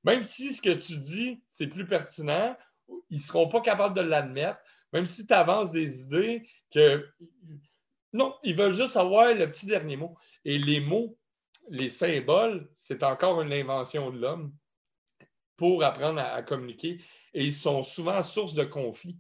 Même 0.04 0.24
si 0.24 0.54
ce 0.54 0.62
que 0.62 0.70
tu 0.70 0.96
dis, 0.96 1.42
c'est 1.46 1.66
plus 1.66 1.86
pertinent, 1.86 2.56
ils 3.10 3.16
ne 3.16 3.22
seront 3.22 3.48
pas 3.48 3.60
capables 3.60 3.94
de 3.94 4.02
l'admettre. 4.02 4.58
Même 4.92 5.06
si 5.06 5.26
tu 5.26 5.34
avances 5.34 5.72
des 5.72 6.02
idées 6.02 6.48
que. 6.72 7.06
Non, 8.16 8.34
ils 8.42 8.56
veulent 8.56 8.72
juste 8.72 8.96
avoir 8.96 9.34
le 9.34 9.50
petit 9.50 9.66
dernier 9.66 9.96
mot. 9.96 10.16
Et 10.46 10.56
les 10.56 10.80
mots, 10.80 11.18
les 11.68 11.90
symboles, 11.90 12.66
c'est 12.74 13.02
encore 13.02 13.42
une 13.42 13.52
invention 13.52 14.10
de 14.10 14.18
l'homme 14.18 14.54
pour 15.58 15.84
apprendre 15.84 16.20
à, 16.20 16.42
communiquer. 16.42 16.98
Et 17.34 17.44
ils 17.44 17.52
sont 17.52 17.82
souvent 17.82 18.22
source 18.22 18.54
de 18.54 18.64
conflit. 18.64 19.18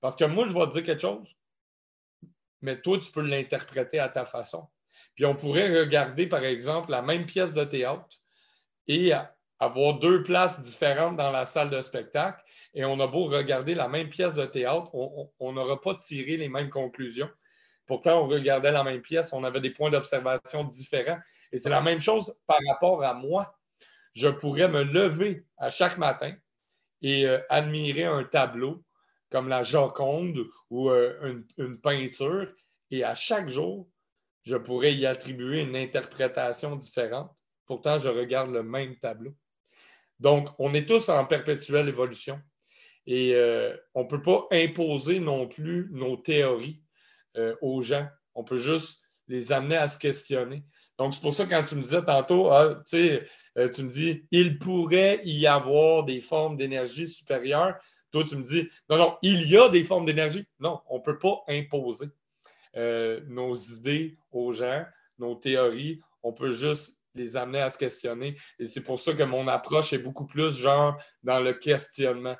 Parce 0.00 0.16
que 0.16 0.24
moi, 0.24 0.44
je 0.44 0.54
vais 0.54 0.66
te 0.66 0.72
dire 0.72 0.82
quelque 0.82 1.00
chose, 1.00 1.36
mais 2.62 2.80
toi, 2.80 2.98
tu 2.98 3.12
peux 3.12 3.20
l'interpréter 3.20 4.00
à 4.00 4.08
ta 4.08 4.26
façon. 4.26 4.68
Puis 5.14 5.24
on 5.24 5.36
pourrait 5.36 5.78
regarder, 5.78 6.26
par 6.26 6.42
exemple, 6.42 6.90
la 6.90 7.00
même 7.02 7.26
pièce 7.26 7.54
de 7.54 7.62
théâtre 7.62 8.16
et 8.88 9.12
avoir 9.60 10.00
deux 10.00 10.24
places 10.24 10.60
différentes 10.60 11.16
dans 11.16 11.30
la 11.30 11.46
salle 11.46 11.70
de 11.70 11.80
spectacle. 11.80 12.42
Et 12.74 12.84
on 12.84 12.98
a 12.98 13.06
beau 13.06 13.26
regarder 13.26 13.76
la 13.76 13.86
même 13.86 14.10
pièce 14.10 14.34
de 14.34 14.46
théâtre, 14.46 14.90
on 14.92 15.52
n'aura 15.52 15.80
pas 15.80 15.94
tiré 15.94 16.36
les 16.38 16.48
mêmes 16.48 16.70
conclusions. 16.70 17.30
Pourtant, 17.92 18.22
on 18.22 18.26
regardait 18.26 18.72
la 18.72 18.84
même 18.84 19.02
pièce, 19.02 19.34
on 19.34 19.44
avait 19.44 19.60
des 19.60 19.68
points 19.68 19.90
d'observation 19.90 20.64
différents. 20.64 21.18
Et 21.52 21.58
c'est 21.58 21.68
la 21.68 21.82
même 21.82 22.00
chose 22.00 22.34
par 22.46 22.56
rapport 22.66 23.04
à 23.04 23.12
moi. 23.12 23.54
Je 24.14 24.28
pourrais 24.28 24.66
me 24.66 24.82
lever 24.82 25.44
à 25.58 25.68
chaque 25.68 25.98
matin 25.98 26.34
et 27.02 27.26
euh, 27.26 27.38
admirer 27.50 28.04
un 28.04 28.24
tableau 28.24 28.82
comme 29.30 29.46
la 29.46 29.62
Joconde 29.62 30.46
ou 30.70 30.88
euh, 30.88 31.42
une, 31.58 31.78
peinture, 31.82 32.50
et 32.90 33.04
à 33.04 33.14
chaque 33.14 33.50
jour, 33.50 33.90
je 34.42 34.56
pourrais 34.56 34.94
y 34.94 35.04
attribuer 35.04 35.60
une 35.60 35.76
interprétation 35.76 36.76
différente. 36.76 37.30
Pourtant, 37.66 37.98
je 37.98 38.08
regarde 38.08 38.52
le 38.52 38.62
même 38.62 38.96
tableau. 39.00 39.34
Donc, 40.18 40.48
on 40.58 40.72
est 40.72 40.88
tous 40.88 41.10
en 41.10 41.26
perpétuelle 41.26 41.90
évolution 41.90 42.40
et 43.06 43.34
euh, 43.34 43.76
on 43.92 44.04
ne 44.04 44.08
peut 44.08 44.22
pas 44.22 44.46
imposer 44.50 45.20
non 45.20 45.46
plus 45.46 45.90
nos 45.92 46.16
théories 46.16 46.81
euh, 47.36 47.54
aux 47.60 47.82
gens. 47.82 48.06
On 48.34 48.44
peut 48.44 48.58
juste 48.58 49.02
les 49.28 49.52
amener 49.52 49.76
à 49.76 49.88
se 49.88 49.98
questionner. 49.98 50.64
Donc, 50.98 51.14
c'est 51.14 51.20
pour 51.20 51.34
ça 51.34 51.44
que 51.44 51.50
quand 51.50 51.64
tu 51.64 51.74
me 51.76 51.82
disais 51.82 52.02
tantôt, 52.02 52.50
ah, 52.50 52.82
tu 52.88 53.20
euh, 53.58 53.68
tu 53.68 53.82
me 53.82 53.90
dis, 53.90 54.24
il 54.30 54.58
pourrait 54.58 55.20
y 55.24 55.46
avoir 55.46 56.04
des 56.04 56.20
formes 56.20 56.56
d'énergie 56.56 57.08
supérieures. 57.08 57.76
Toi, 58.10 58.24
tu 58.24 58.36
me 58.36 58.42
dis, 58.42 58.68
non, 58.88 58.98
non, 58.98 59.18
il 59.22 59.48
y 59.50 59.56
a 59.56 59.68
des 59.68 59.84
formes 59.84 60.06
d'énergie. 60.06 60.46
Non, 60.60 60.80
on 60.88 60.98
ne 60.98 61.02
peut 61.02 61.18
pas 61.18 61.42
imposer 61.48 62.06
euh, 62.76 63.20
nos 63.26 63.54
idées 63.54 64.16
aux 64.30 64.52
gens, 64.52 64.84
nos 65.18 65.34
théories. 65.34 66.00
On 66.22 66.32
peut 66.32 66.52
juste 66.52 67.00
les 67.14 67.36
amener 67.36 67.60
à 67.60 67.68
se 67.68 67.78
questionner. 67.78 68.36
Et 68.58 68.64
c'est 68.64 68.82
pour 68.82 68.98
ça 68.98 69.12
que 69.12 69.22
mon 69.22 69.48
approche 69.48 69.92
est 69.92 69.98
beaucoup 69.98 70.26
plus 70.26 70.56
genre 70.56 70.96
dans 71.22 71.40
le 71.40 71.52
questionnement. 71.52 72.36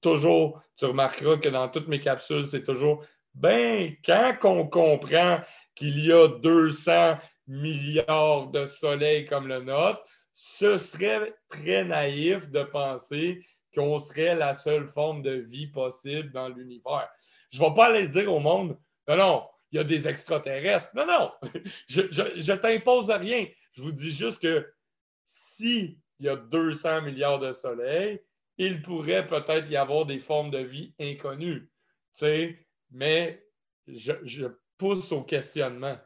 Toujours, 0.00 0.60
tu 0.76 0.84
remarqueras 0.84 1.38
que 1.38 1.48
dans 1.48 1.68
toutes 1.68 1.88
mes 1.88 2.00
capsules, 2.00 2.44
c'est 2.44 2.64
toujours 2.64 3.04
ben, 3.40 3.96
quand 4.04 4.36
on 4.44 4.68
comprend 4.68 5.40
qu'il 5.74 6.04
y 6.04 6.12
a 6.12 6.28
200 6.28 7.18
milliards 7.46 8.48
de 8.48 8.66
soleils 8.66 9.24
comme 9.24 9.48
le 9.48 9.62
nôtre, 9.62 10.04
ce 10.34 10.76
serait 10.76 11.34
très 11.48 11.84
naïf 11.84 12.50
de 12.50 12.62
penser 12.62 13.44
qu'on 13.74 13.98
serait 13.98 14.34
la 14.34 14.52
seule 14.52 14.86
forme 14.86 15.22
de 15.22 15.32
vie 15.32 15.68
possible 15.68 16.30
dans 16.32 16.48
l'univers. 16.48 17.08
Je 17.50 17.62
ne 17.62 17.68
vais 17.68 17.74
pas 17.74 17.86
aller 17.86 18.08
dire 18.08 18.32
au 18.32 18.40
monde, 18.40 18.78
non, 19.08 19.16
non, 19.16 19.48
il 19.72 19.76
y 19.76 19.78
a 19.80 19.84
des 19.84 20.06
extraterrestres. 20.06 20.90
Non, 20.94 21.06
non, 21.06 21.32
je 21.88 22.02
ne 22.02 22.56
t'impose 22.56 23.10
rien. 23.10 23.46
Je 23.72 23.82
vous 23.82 23.92
dis 23.92 24.12
juste 24.12 24.42
que 24.42 24.70
s'il 25.26 25.96
y 26.18 26.28
a 26.28 26.36
200 26.36 27.02
milliards 27.02 27.38
de 27.38 27.52
soleils, 27.52 28.20
il 28.58 28.82
pourrait 28.82 29.26
peut-être 29.26 29.70
y 29.70 29.76
avoir 29.76 30.04
des 30.04 30.18
formes 30.18 30.50
de 30.50 30.58
vie 30.58 30.94
inconnues. 31.00 31.70
Tu 32.12 32.18
sais, 32.18 32.66
mais 32.90 33.44
je, 33.86 34.46
pousse 34.78 35.12
au 35.12 35.22
questionnement. 35.22 35.98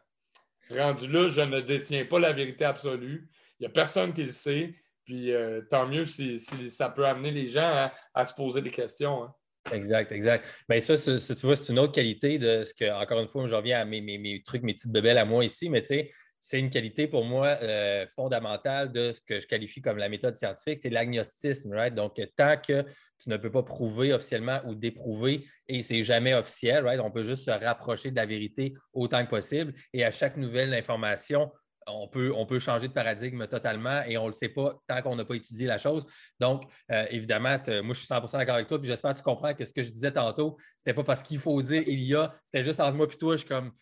Rendu 0.68 1.06
là, 1.06 1.28
je 1.28 1.40
ne 1.42 1.60
détiens 1.60 2.04
pas 2.06 2.18
la 2.18 2.32
vérité 2.32 2.64
absolue. 2.64 3.28
Il 3.58 3.62
n'y 3.62 3.66
a 3.66 3.70
personne 3.70 4.12
qui 4.12 4.24
le 4.24 4.32
sait. 4.32 4.74
Puis 5.04 5.32
euh, 5.32 5.60
tant 5.70 5.86
mieux 5.86 6.06
si, 6.06 6.40
ça 6.40 6.88
peut 6.88 7.06
amener 7.06 7.30
les 7.30 7.46
gens 7.46 7.90
à, 8.14 8.26
se 8.26 8.34
poser 8.34 8.62
des 8.62 8.70
questions. 8.70 9.22
Hein. 9.22 9.34
Exact, 9.72 10.10
exact. 10.12 10.46
Mais 10.68 10.80
ça, 10.80 10.96
tu 10.96 11.46
vois, 11.46 11.56
c'est 11.56 11.72
une 11.72 11.78
autre 11.78 11.92
qualité 11.92 12.38
de 12.38 12.64
ce 12.64 12.74
que, 12.74 12.90
encore 12.90 13.20
une 13.20 13.28
fois, 13.28 13.46
je 13.46 13.54
reviens 13.54 13.80
à 13.80 13.84
mes, 13.84 14.42
trucs, 14.44 14.62
mes 14.62 14.74
petites 14.74 14.92
bebelles 14.92 15.18
à 15.18 15.24
moi 15.24 15.44
ici, 15.44 15.68
mais 15.68 15.82
tu 15.82 15.88
sais, 15.88 16.12
c'est 16.46 16.58
une 16.58 16.68
qualité 16.68 17.06
pour 17.06 17.24
moi 17.24 17.56
euh, 17.62 18.06
fondamentale 18.14 18.92
de 18.92 19.12
ce 19.12 19.20
que 19.22 19.40
je 19.40 19.46
qualifie 19.46 19.80
comme 19.80 19.96
la 19.96 20.10
méthode 20.10 20.34
scientifique, 20.34 20.78
c'est 20.78 20.90
l'agnostisme. 20.90 21.72
Right? 21.72 21.94
Donc, 21.94 22.20
tant 22.36 22.58
que 22.58 22.82
tu 23.18 23.30
ne 23.30 23.38
peux 23.38 23.50
pas 23.50 23.62
prouver 23.62 24.12
officiellement 24.12 24.60
ou 24.66 24.74
déprouver, 24.74 25.46
et 25.68 25.80
c'est 25.80 26.02
jamais 26.02 26.34
officiel, 26.34 26.84
right? 26.84 27.00
on 27.00 27.10
peut 27.10 27.24
juste 27.24 27.46
se 27.46 27.50
rapprocher 27.50 28.10
de 28.10 28.16
la 28.16 28.26
vérité 28.26 28.74
autant 28.92 29.24
que 29.24 29.30
possible. 29.30 29.72
Et 29.94 30.04
à 30.04 30.10
chaque 30.10 30.36
nouvelle 30.36 30.74
information, 30.74 31.50
on 31.86 32.08
peut, 32.08 32.30
on 32.36 32.44
peut 32.44 32.58
changer 32.58 32.88
de 32.88 32.92
paradigme 32.92 33.46
totalement 33.46 34.02
et 34.06 34.18
on 34.18 34.24
ne 34.24 34.28
le 34.28 34.32
sait 34.34 34.50
pas 34.50 34.74
tant 34.86 35.00
qu'on 35.00 35.16
n'a 35.16 35.24
pas 35.24 35.36
étudié 35.36 35.66
la 35.66 35.78
chose. 35.78 36.04
Donc, 36.40 36.64
euh, 36.90 37.06
évidemment, 37.08 37.56
moi, 37.82 37.94
je 37.94 38.00
suis 38.00 38.06
100% 38.06 38.32
d'accord 38.36 38.56
avec 38.56 38.68
toi, 38.68 38.78
puis 38.78 38.88
j'espère 38.88 39.14
que 39.14 39.18
tu 39.18 39.24
comprends 39.24 39.54
que 39.54 39.64
ce 39.64 39.72
que 39.72 39.80
je 39.80 39.90
disais 39.90 40.12
tantôt, 40.12 40.58
ce 40.76 40.82
n'était 40.82 40.94
pas 40.94 41.04
parce 41.04 41.22
qu'il 41.22 41.38
faut 41.38 41.62
dire 41.62 41.84
il 41.86 42.00
y 42.00 42.14
a, 42.14 42.34
c'était 42.44 42.64
juste 42.64 42.80
entre 42.80 42.96
moi 42.96 43.06
et 43.10 43.16
toi, 43.16 43.32
je 43.32 43.38
suis 43.38 43.48
comme, 43.48 43.72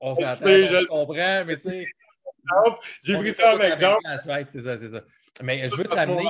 on 0.00 0.16
s'entend, 0.16 0.50
on 0.90 1.06
comprend, 1.06 1.44
mais 1.44 1.56
tu 1.56 1.70
sais, 1.70 1.86
j'ai 3.02 3.16
pris 3.16 3.34
ça 3.34 3.54
en 3.54 3.60
exemple. 3.60 4.02
c'est 4.48 4.60
ça, 4.62 4.76
c'est 4.76 4.88
ça. 4.88 5.02
Mais 5.42 5.68
je 5.68 5.76
veux 5.76 5.84
te 5.84 5.94
ramener. 5.94 6.26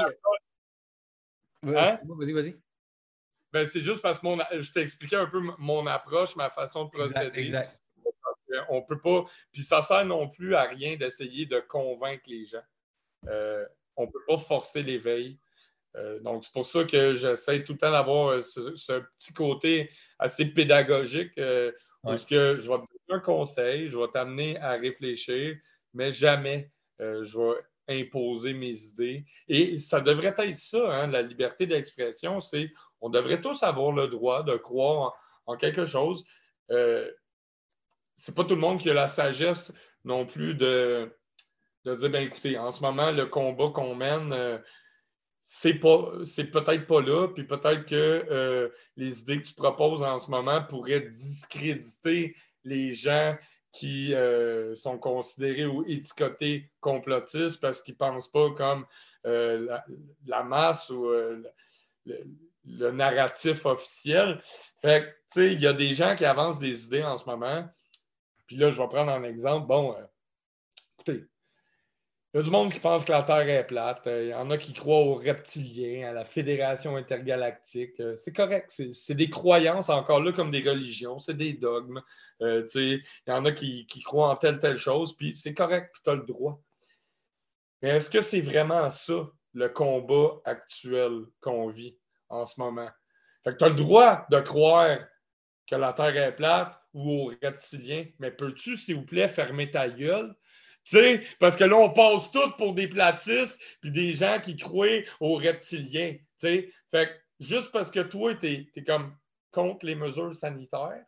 Hein? 1.66 1.98
Vas-y, 2.04 2.32
vas-y. 2.32 2.56
Ben, 3.52 3.66
c'est 3.66 3.80
juste 3.80 4.02
parce 4.02 4.18
que 4.18 4.26
je 4.60 4.72
t'ai 4.72 4.80
expliqué 4.80 5.16
un 5.16 5.26
peu 5.26 5.40
mon 5.58 5.86
approche, 5.86 6.36
ma 6.36 6.50
façon 6.50 6.84
de 6.84 6.90
procéder. 6.90 7.40
Exact. 7.40 7.74
On 8.68 8.82
peut 8.82 9.00
pas. 9.00 9.24
Puis 9.52 9.62
ça 9.62 9.82
sert 9.82 10.04
non 10.04 10.28
plus 10.28 10.54
à 10.54 10.64
rien 10.64 10.96
d'essayer 10.96 11.46
de 11.46 11.60
convaincre 11.60 12.24
les 12.26 12.44
gens. 12.44 12.62
Euh, 13.26 13.64
on 13.96 14.06
ne 14.06 14.10
peut 14.10 14.24
pas 14.26 14.38
forcer 14.38 14.82
l'éveil. 14.82 15.38
Euh, 15.96 16.20
donc, 16.20 16.44
c'est 16.44 16.52
pour 16.52 16.66
ça 16.66 16.84
que 16.84 17.14
j'essaie 17.14 17.64
tout 17.64 17.72
le 17.72 17.78
temps 17.78 17.90
d'avoir 17.90 18.28
euh, 18.28 18.40
ce, 18.40 19.00
petit 19.00 19.32
côté 19.32 19.90
assez 20.18 20.46
pédagogique 20.52 21.32
parce 22.02 22.24
que 22.24 22.56
je 22.56 22.70
vais 22.70 22.78
te 22.78 22.80
donner 22.80 22.86
un 23.10 23.20
conseil, 23.20 23.88
je 23.88 23.98
vais 23.98 24.08
t'amener 24.12 24.58
à 24.58 24.72
réfléchir, 24.72 25.56
mais 25.94 26.10
jamais 26.10 26.70
euh, 27.00 27.22
je 27.24 27.38
vais 27.38 28.00
imposer 28.00 28.52
mes 28.52 28.76
idées. 28.76 29.24
Et 29.48 29.78
ça 29.78 30.00
devrait 30.00 30.34
être 30.36 30.56
ça, 30.56 30.92
hein, 30.92 31.06
la 31.06 31.22
liberté 31.22 31.66
d'expression, 31.66 32.40
c'est 32.40 32.70
on 33.00 33.08
devrait 33.08 33.40
tous 33.40 33.62
avoir 33.62 33.92
le 33.92 34.08
droit 34.08 34.42
de 34.42 34.56
croire 34.56 35.14
en, 35.46 35.56
quelque 35.56 35.84
chose. 35.84 36.26
Euh, 36.70 37.10
c'est 38.16 38.34
pas 38.34 38.44
tout 38.44 38.54
le 38.54 38.60
monde 38.60 38.80
qui 38.80 38.90
a 38.90 38.94
la 38.94 39.08
sagesse 39.08 39.72
non 40.04 40.26
plus 40.26 40.54
de, 40.54 41.10
dire, 41.84 42.10
ben 42.10 42.26
écoutez, 42.26 42.58
en 42.58 42.70
ce 42.70 42.82
moment, 42.82 43.10
le 43.10 43.26
combat 43.26 43.68
qu'on 43.68 43.94
mène, 43.94 44.32
euh, 44.32 44.58
c'est 45.42 45.74
peut-être 45.74 46.86
pas 46.86 47.00
là, 47.00 47.28
puis 47.28 47.44
peut-être 47.44 47.86
que 47.86 47.94
euh, 48.30 48.68
les 48.96 49.20
idées 49.22 49.40
que 49.40 49.48
tu 49.48 49.54
proposes 49.54 50.02
en 50.02 50.18
ce 50.18 50.30
moment 50.30 50.62
pourraient 50.64 51.08
discréditer 51.08 52.36
les 52.64 52.92
gens 52.92 53.36
qui 53.72 54.14
euh, 54.14 54.74
sont 54.74 54.98
considérés 54.98 55.66
ou 55.66 55.84
étiquetés 55.86 56.70
complotistes 56.80 57.60
parce 57.60 57.82
qu'ils 57.82 57.94
ne 57.94 57.98
pensent 57.98 58.30
pas 58.30 58.50
comme 58.52 58.86
euh, 59.26 59.78
la, 60.26 60.42
masse 60.42 60.90
ou 60.90 61.06
euh, 61.06 61.42
le, 62.06 62.90
narratif 62.90 63.66
officiel. 63.66 64.40
Fait 64.80 65.02
que, 65.02 65.06
tu 65.06 65.48
sais, 65.48 65.52
il 65.52 65.60
y 65.60 65.66
a 65.66 65.72
des 65.72 65.94
gens 65.94 66.16
qui 66.16 66.24
avancent 66.24 66.58
des 66.58 66.84
idées 66.86 67.04
en 67.04 67.18
ce 67.18 67.26
moment. 67.28 67.68
Puis 68.46 68.56
là, 68.56 68.70
je 68.70 68.80
vais 68.80 68.88
prendre 68.88 69.12
un 69.12 69.24
exemple. 69.24 69.66
Bon, 69.66 69.94
écoutez, 70.94 71.26
il 72.34 72.36
y 72.36 72.40
a 72.40 72.42
du 72.42 72.50
monde 72.50 72.72
qui 72.72 72.80
pense 72.80 73.06
que 73.06 73.12
la 73.12 73.22
Terre 73.22 73.48
est 73.48 73.66
plate. 73.66 74.02
Il 74.04 74.28
y 74.28 74.34
en 74.34 74.50
a 74.50 74.58
qui 74.58 74.74
croient 74.74 75.00
aux 75.00 75.14
reptiliens, 75.14 76.10
à 76.10 76.12
la 76.12 76.24
Fédération 76.24 76.96
intergalactique. 76.96 78.02
C'est 78.16 78.34
correct. 78.34 78.70
C'est 78.92 79.14
des 79.14 79.30
croyances, 79.30 79.88
encore 79.88 80.20
là, 80.20 80.32
comme 80.32 80.50
des 80.50 80.60
religions. 80.60 81.18
C'est 81.18 81.36
des 81.36 81.54
dogmes. 81.54 82.02
Euh, 82.42 82.66
il 82.74 83.02
y 83.26 83.32
en 83.32 83.44
a 83.46 83.52
qui, 83.52 83.86
croient 84.04 84.28
en 84.28 84.36
telle, 84.36 84.58
telle 84.58 84.76
chose, 84.76 85.16
puis 85.16 85.34
c'est 85.34 85.54
correct, 85.54 85.90
puis 85.92 86.02
tu 86.04 86.10
as 86.10 86.14
le 86.14 86.24
droit. 86.24 86.60
Mais 87.80 87.90
est-ce 87.90 88.10
que 88.10 88.20
c'est 88.20 88.40
vraiment 88.40 88.90
ça, 88.90 89.30
le 89.54 89.68
combat 89.68 90.40
actuel 90.44 91.22
qu'on 91.40 91.68
vit 91.68 91.96
en 92.28 92.44
ce 92.44 92.60
moment? 92.60 92.90
Fait 93.42 93.52
que 93.52 93.56
tu 93.56 93.64
as 93.64 93.68
le 93.68 93.74
droit 93.74 94.26
de 94.30 94.40
croire 94.40 94.98
que 95.66 95.76
la 95.76 95.92
Terre 95.92 96.16
est 96.16 96.36
plate 96.36 96.78
ou 96.92 97.10
aux 97.10 97.32
reptiliens, 97.42 98.06
mais 98.18 98.30
peux-tu, 98.30 98.76
s'il 98.76 98.96
vous 98.96 99.04
plaît, 99.04 99.28
fermer 99.28 99.70
ta 99.70 99.88
gueule? 99.88 100.34
Sais, 100.88 101.24
parce 101.38 101.56
que 101.56 101.64
là, 101.64 101.76
on 101.76 101.92
passe 101.92 102.30
tout 102.30 102.50
pour 102.56 102.74
des 102.74 102.88
platistes 102.88 103.60
puis 103.80 103.90
des 103.90 104.14
gens 104.14 104.40
qui 104.40 104.56
croient 104.56 105.02
aux 105.20 105.36
reptiliens. 105.36 106.16
sais. 106.36 106.72
Fait 106.90 107.08
que 107.08 107.44
juste 107.44 107.72
parce 107.72 107.90
que 107.90 108.00
toi, 108.00 108.34
tu 108.34 108.68
es, 108.74 108.84
comme 108.84 109.16
contre 109.50 109.86
les 109.86 109.94
mesures 109.94 110.34
sanitaires, 110.34 111.04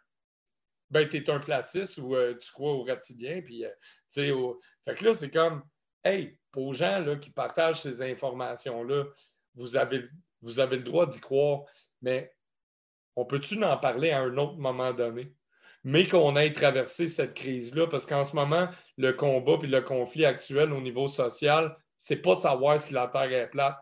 ben, 0.91 1.09
tu 1.09 1.19
es 1.19 1.31
un 1.31 1.39
platiste 1.39 1.99
ou 1.99 2.17
euh, 2.17 2.37
tu 2.39 2.51
crois 2.53 2.73
aux 2.73 2.83
reptiliens. 2.83 3.41
Puis, 3.43 3.65
euh, 3.65 4.55
Fait 4.85 4.95
que 4.95 5.05
là, 5.05 5.15
c'est 5.15 5.31
comme, 5.31 5.63
hey, 6.05 6.39
aux 6.57 6.73
gens 6.73 6.99
là, 6.99 7.17
qui 7.17 7.31
partagent 7.31 7.83
ces 7.83 8.03
informations-là, 8.03 9.05
vous 9.55 9.77
avez, 9.77 10.05
vous 10.41 10.61
avez 10.61 10.77
le 10.77 10.83
droit 10.83 11.07
d'y 11.07 11.21
croire, 11.21 11.65
mais 12.03 12.33
on 13.17 13.25
peut-tu 13.25 13.63
en 13.63 13.77
parler 13.77 14.11
à 14.11 14.21
un 14.21 14.37
autre 14.37 14.57
moment 14.57 14.93
donné? 14.93 15.35
Mais 15.83 16.07
qu'on 16.07 16.37
ait 16.37 16.53
traversé 16.53 17.09
cette 17.09 17.35
crise-là, 17.35 17.87
parce 17.87 18.07
qu'en 18.07 18.25
ce 18.25 18.37
moment, 18.37 18.69
le 18.99 19.13
combat 19.13 19.59
et 19.63 19.67
le 19.67 19.81
conflit 19.81 20.27
actuel 20.27 20.73
au 20.73 20.81
niveau 20.81 21.09
social, 21.09 21.77
c'est 21.99 22.21
pas 22.23 22.35
de 22.35 22.41
savoir 22.41 22.79
si 22.79 22.93
la 22.93 23.09
Terre 23.09 23.33
est 23.33 23.49
plate. 23.49 23.79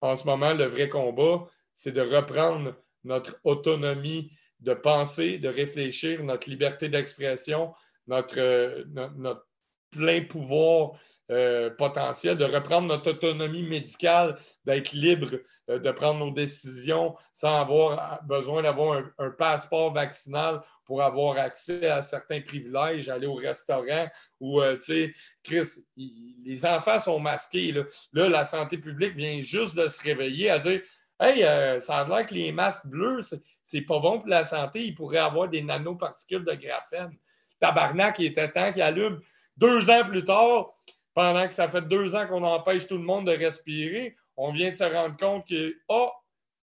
En 0.00 0.16
ce 0.16 0.24
moment, 0.24 0.54
le 0.54 0.64
vrai 0.64 0.88
combat, 0.88 1.46
c'est 1.72 1.92
de 1.92 2.00
reprendre 2.00 2.74
notre 3.02 3.38
autonomie 3.44 4.30
de 4.60 4.74
penser, 4.74 5.38
de 5.38 5.48
réfléchir, 5.48 6.22
notre 6.24 6.48
liberté 6.48 6.88
d'expression, 6.88 7.74
notre, 8.06 8.38
euh, 8.38 8.84
notre, 9.16 9.46
plein 9.90 10.24
pouvoir 10.24 10.92
euh, 11.30 11.70
potentiel, 11.70 12.36
de 12.36 12.44
reprendre 12.44 12.88
notre 12.88 13.12
autonomie 13.12 13.62
médicale, 13.62 14.38
d'être 14.64 14.92
libre 14.92 15.38
euh, 15.70 15.78
de 15.78 15.90
prendre 15.90 16.18
nos 16.18 16.30
décisions 16.30 17.16
sans 17.32 17.60
avoir 17.60 18.22
besoin 18.24 18.62
d'avoir 18.62 19.02
un, 19.18 19.30
passeport 19.30 19.92
vaccinal 19.92 20.60
pour 20.84 21.02
avoir 21.02 21.38
accès 21.38 21.88
à 21.88 22.02
certains 22.02 22.42
privilèges, 22.42 23.08
aller 23.08 23.26
au 23.26 23.36
restaurant 23.36 24.06
ou, 24.40 24.60
tu 24.74 24.80
sais, 24.82 25.14
Chris, 25.42 25.66
les 25.96 26.66
enfants 26.66 27.00
sont 27.00 27.18
masqués. 27.18 27.72
Là. 27.72 27.84
là. 28.12 28.28
la 28.28 28.44
santé 28.44 28.76
publique 28.76 29.16
vient 29.16 29.40
juste 29.40 29.74
de 29.74 29.88
se 29.88 30.02
réveiller 30.02 30.50
à 30.50 30.58
dire 30.58 30.82
Hey, 31.18 31.40
ça 31.80 32.00
a 32.00 32.08
l'air 32.08 32.26
que 32.26 32.34
les 32.34 32.52
masques 32.52 32.86
bleus, 32.86 33.22
c'est 33.62 33.80
pas 33.82 33.98
bon 33.98 34.18
pour 34.18 34.28
la 34.28 34.44
santé, 34.44 34.84
il 34.84 34.94
pourrait 34.94 35.18
avoir 35.18 35.48
des 35.48 35.62
nanoparticules 35.62 36.44
de 36.44 36.52
graphène. 36.52 37.16
Tabarnak, 37.60 38.18
il 38.18 38.26
était 38.26 38.50
temps 38.50 38.72
qu'il 38.72 38.82
allume. 38.82 39.20
Deux 39.56 39.88
ans 39.88 40.04
plus 40.04 40.24
tard, 40.24 40.74
pendant 41.14 41.46
que 41.46 41.54
ça 41.54 41.68
fait 41.68 41.82
deux 41.82 42.14
ans 42.14 42.26
qu'on 42.26 42.42
empêche 42.42 42.86
tout 42.86 42.98
le 42.98 43.04
monde 43.04 43.26
de 43.26 43.32
respirer, 43.32 44.16
on 44.36 44.52
vient 44.52 44.70
de 44.70 44.76
se 44.76 44.84
rendre 44.84 45.16
compte 45.16 45.48
que, 45.48 45.74
oh, 45.88 46.10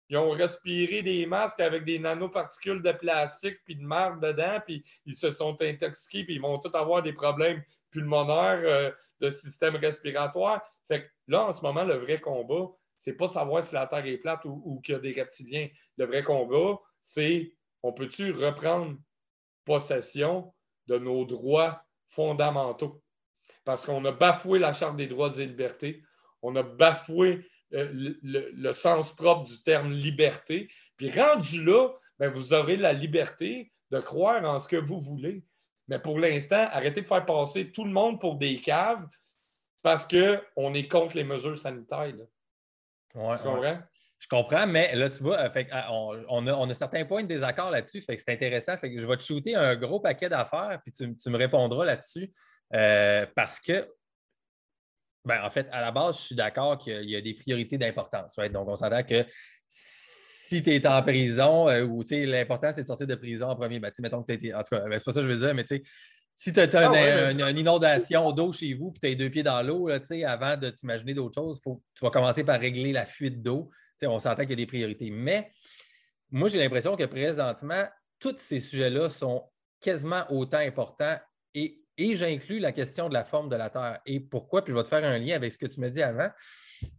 ils 0.09 0.17
ont 0.17 0.31
respiré 0.31 1.03
des 1.03 1.25
masques 1.25 1.61
avec 1.61 1.85
des 1.85 1.99
nanoparticules 1.99 2.81
de 2.81 2.91
plastique 2.91 3.59
puis 3.63 3.77
de 3.77 3.83
marde 3.83 4.21
dedans, 4.21 4.59
puis 4.65 4.83
ils 5.05 5.15
se 5.15 5.31
sont 5.31 5.61
intoxiqués, 5.61 6.25
puis 6.25 6.35
ils 6.35 6.41
vont 6.41 6.59
tous 6.59 6.75
avoir 6.75 7.01
des 7.01 7.13
problèmes 7.13 7.63
pulmonaires, 7.91 8.61
euh, 8.63 8.91
de 9.21 9.29
système 9.29 9.75
respiratoire. 9.75 10.61
Fait 10.87 11.03
que 11.03 11.07
là, 11.27 11.45
en 11.45 11.53
ce 11.53 11.61
moment, 11.61 11.83
le 11.83 11.95
vrai 11.95 12.19
combat, 12.19 12.71
c'est 12.97 13.13
pas 13.13 13.27
de 13.27 13.33
savoir 13.33 13.63
si 13.63 13.73
la 13.73 13.87
Terre 13.87 14.05
est 14.05 14.17
plate 14.17 14.43
ou, 14.45 14.61
ou 14.65 14.81
qu'il 14.81 14.93
y 14.93 14.97
a 14.97 14.99
des 14.99 15.13
reptiliens. 15.13 15.69
Le 15.97 16.05
vrai 16.05 16.23
combat, 16.23 16.79
c'est 16.99 17.53
on 17.83 17.93
peut-tu 17.93 18.31
reprendre 18.31 18.97
possession 19.65 20.53
de 20.87 20.97
nos 20.97 21.25
droits 21.25 21.83
fondamentaux? 22.09 23.01
Parce 23.63 23.85
qu'on 23.85 24.03
a 24.05 24.11
bafoué 24.11 24.59
la 24.59 24.73
Charte 24.73 24.97
des 24.97 25.07
droits 25.07 25.31
et 25.37 25.45
libertés, 25.45 26.03
on 26.41 26.55
a 26.55 26.63
bafoué 26.63 27.47
euh, 27.73 28.13
le, 28.23 28.71
sens 28.73 29.15
propre 29.15 29.43
du 29.43 29.61
terme 29.63 29.91
liberté. 29.91 30.69
Puis 30.97 31.11
rendu 31.11 31.63
là, 31.63 31.89
ben, 32.19 32.29
vous 32.29 32.53
aurez 32.53 32.77
la 32.77 32.93
liberté 32.93 33.71
de 33.91 33.99
croire 33.99 34.43
en 34.43 34.59
ce 34.59 34.67
que 34.67 34.75
vous 34.75 34.99
voulez. 34.99 35.43
Mais 35.87 35.99
pour 35.99 36.19
l'instant, 36.19 36.67
arrêtez 36.71 37.01
de 37.01 37.07
faire 37.07 37.25
passer 37.25 37.71
tout 37.71 37.83
le 37.83 37.91
monde 37.91 38.19
pour 38.19 38.35
des 38.37 38.59
caves 38.59 39.07
parce 39.81 40.07
qu'on 40.07 40.73
est 40.73 40.87
contre 40.87 41.15
les 41.15 41.23
mesures 41.23 41.57
sanitaires. 41.57 42.13
tu 43.13 43.19
comprends? 43.19 43.79
Je 44.21 44.27
comprends, 44.27 44.67
mais 44.67 44.95
là, 44.95 45.09
tu 45.09 45.23
vois, 45.23 45.39
euh, 45.39 45.63
ah, 45.71 45.87
on, 45.91 46.69
a, 46.69 46.73
certains 46.75 47.05
points 47.05 47.23
de 47.23 47.27
désaccord 47.27 47.71
là-dessus. 47.71 48.01
Fait 48.01 48.15
que 48.15 48.21
c'est 48.21 48.31
intéressant. 48.31 48.77
Fait 48.77 48.93
que 48.93 48.99
je 48.99 49.07
vais 49.07 49.17
te 49.17 49.23
shooter 49.23 49.55
un 49.55 49.75
gros 49.75 49.99
paquet 49.99 50.29
d'affaires, 50.29 50.79
puis 50.83 50.91
tu, 50.91 51.29
me 51.29 51.37
répondras 51.37 51.85
là-dessus. 51.85 52.31
Euh, 52.73 53.25
parce 53.35 53.59
que 53.59 53.87
ben, 55.23 55.43
en 55.43 55.51
fait, 55.51 55.67
à 55.71 55.81
la 55.81 55.91
base, 55.91 56.17
je 56.17 56.25
suis 56.27 56.35
d'accord 56.35 56.77
qu'il 56.77 57.09
y 57.09 57.15
a 57.15 57.21
des 57.21 57.35
priorités 57.35 57.77
d'importance. 57.77 58.35
Donc, 58.51 58.67
on 58.67 58.75
s'entend 58.75 59.03
que 59.03 59.25
si 59.67 60.63
tu 60.63 60.71
es 60.71 60.87
en 60.87 61.01
prison, 61.03 61.69
euh, 61.69 61.85
ou 61.85 62.03
l'important, 62.09 62.71
c'est 62.73 62.81
de 62.81 62.87
sortir 62.87 63.07
de 63.07 63.15
prison 63.15 63.49
en 63.49 63.55
premier. 63.55 63.79
Ben, 63.79 63.91
mettons 63.99 64.23
que 64.23 64.27
tu 64.27 64.33
été. 64.33 64.53
En 64.53 64.63
tout 64.63 64.75
cas, 64.75 64.81
ben, 64.81 64.97
c'est 64.97 65.05
pas 65.05 65.13
ça 65.13 65.21
que 65.21 65.27
je 65.27 65.31
veux 65.31 65.45
dire, 65.45 65.53
mais 65.53 65.65
si 66.35 66.53
tu 66.53 66.59
as, 66.59 66.69
ah 66.73 67.31
une, 67.31 67.57
inondation 67.57 68.31
d'eau 68.31 68.51
chez 68.51 68.73
vous 68.73 68.91
et 68.95 68.99
tu 68.99 69.07
as 69.07 69.15
deux 69.15 69.29
pieds 69.29 69.43
dans 69.43 69.61
l'eau, 69.61 69.89
avant 69.89 70.57
de 70.57 70.71
t'imaginer 70.71 71.13
d'autres 71.13 71.39
choses, 71.39 71.61
faut, 71.63 71.83
tu 71.93 72.03
vas 72.03 72.09
commencer 72.09 72.43
par 72.43 72.59
régler 72.59 72.91
la 72.91 73.05
fuite 73.05 73.41
d'eau. 73.41 73.69
On 74.03 74.19
s'entend 74.19 74.41
qu'il 74.41 74.51
y 74.51 74.53
a 74.53 74.55
des 74.55 74.65
priorités. 74.65 75.11
Mais 75.11 75.51
moi, 76.31 76.49
j'ai 76.49 76.57
l'impression 76.57 76.95
que 76.95 77.03
présentement, 77.03 77.83
tous 78.19 78.35
ces 78.39 78.59
sujets-là 78.59 79.09
sont 79.09 79.47
quasiment 79.79 80.23
autant 80.31 80.57
importants 80.57 81.17
et 81.53 81.80
et 81.97 82.15
j'inclus 82.15 82.59
la 82.59 82.71
question 82.71 83.09
de 83.09 83.13
la 83.13 83.23
forme 83.23 83.49
de 83.49 83.55
la 83.55 83.69
Terre. 83.69 83.99
Et 84.05 84.19
pourquoi? 84.19 84.63
Puis 84.63 84.71
je 84.71 84.77
vais 84.77 84.83
te 84.83 84.89
faire 84.89 85.03
un 85.03 85.17
lien 85.17 85.35
avec 85.35 85.51
ce 85.51 85.57
que 85.57 85.65
tu 85.65 85.79
m'as 85.79 85.89
dit 85.89 86.01
avant. 86.01 86.29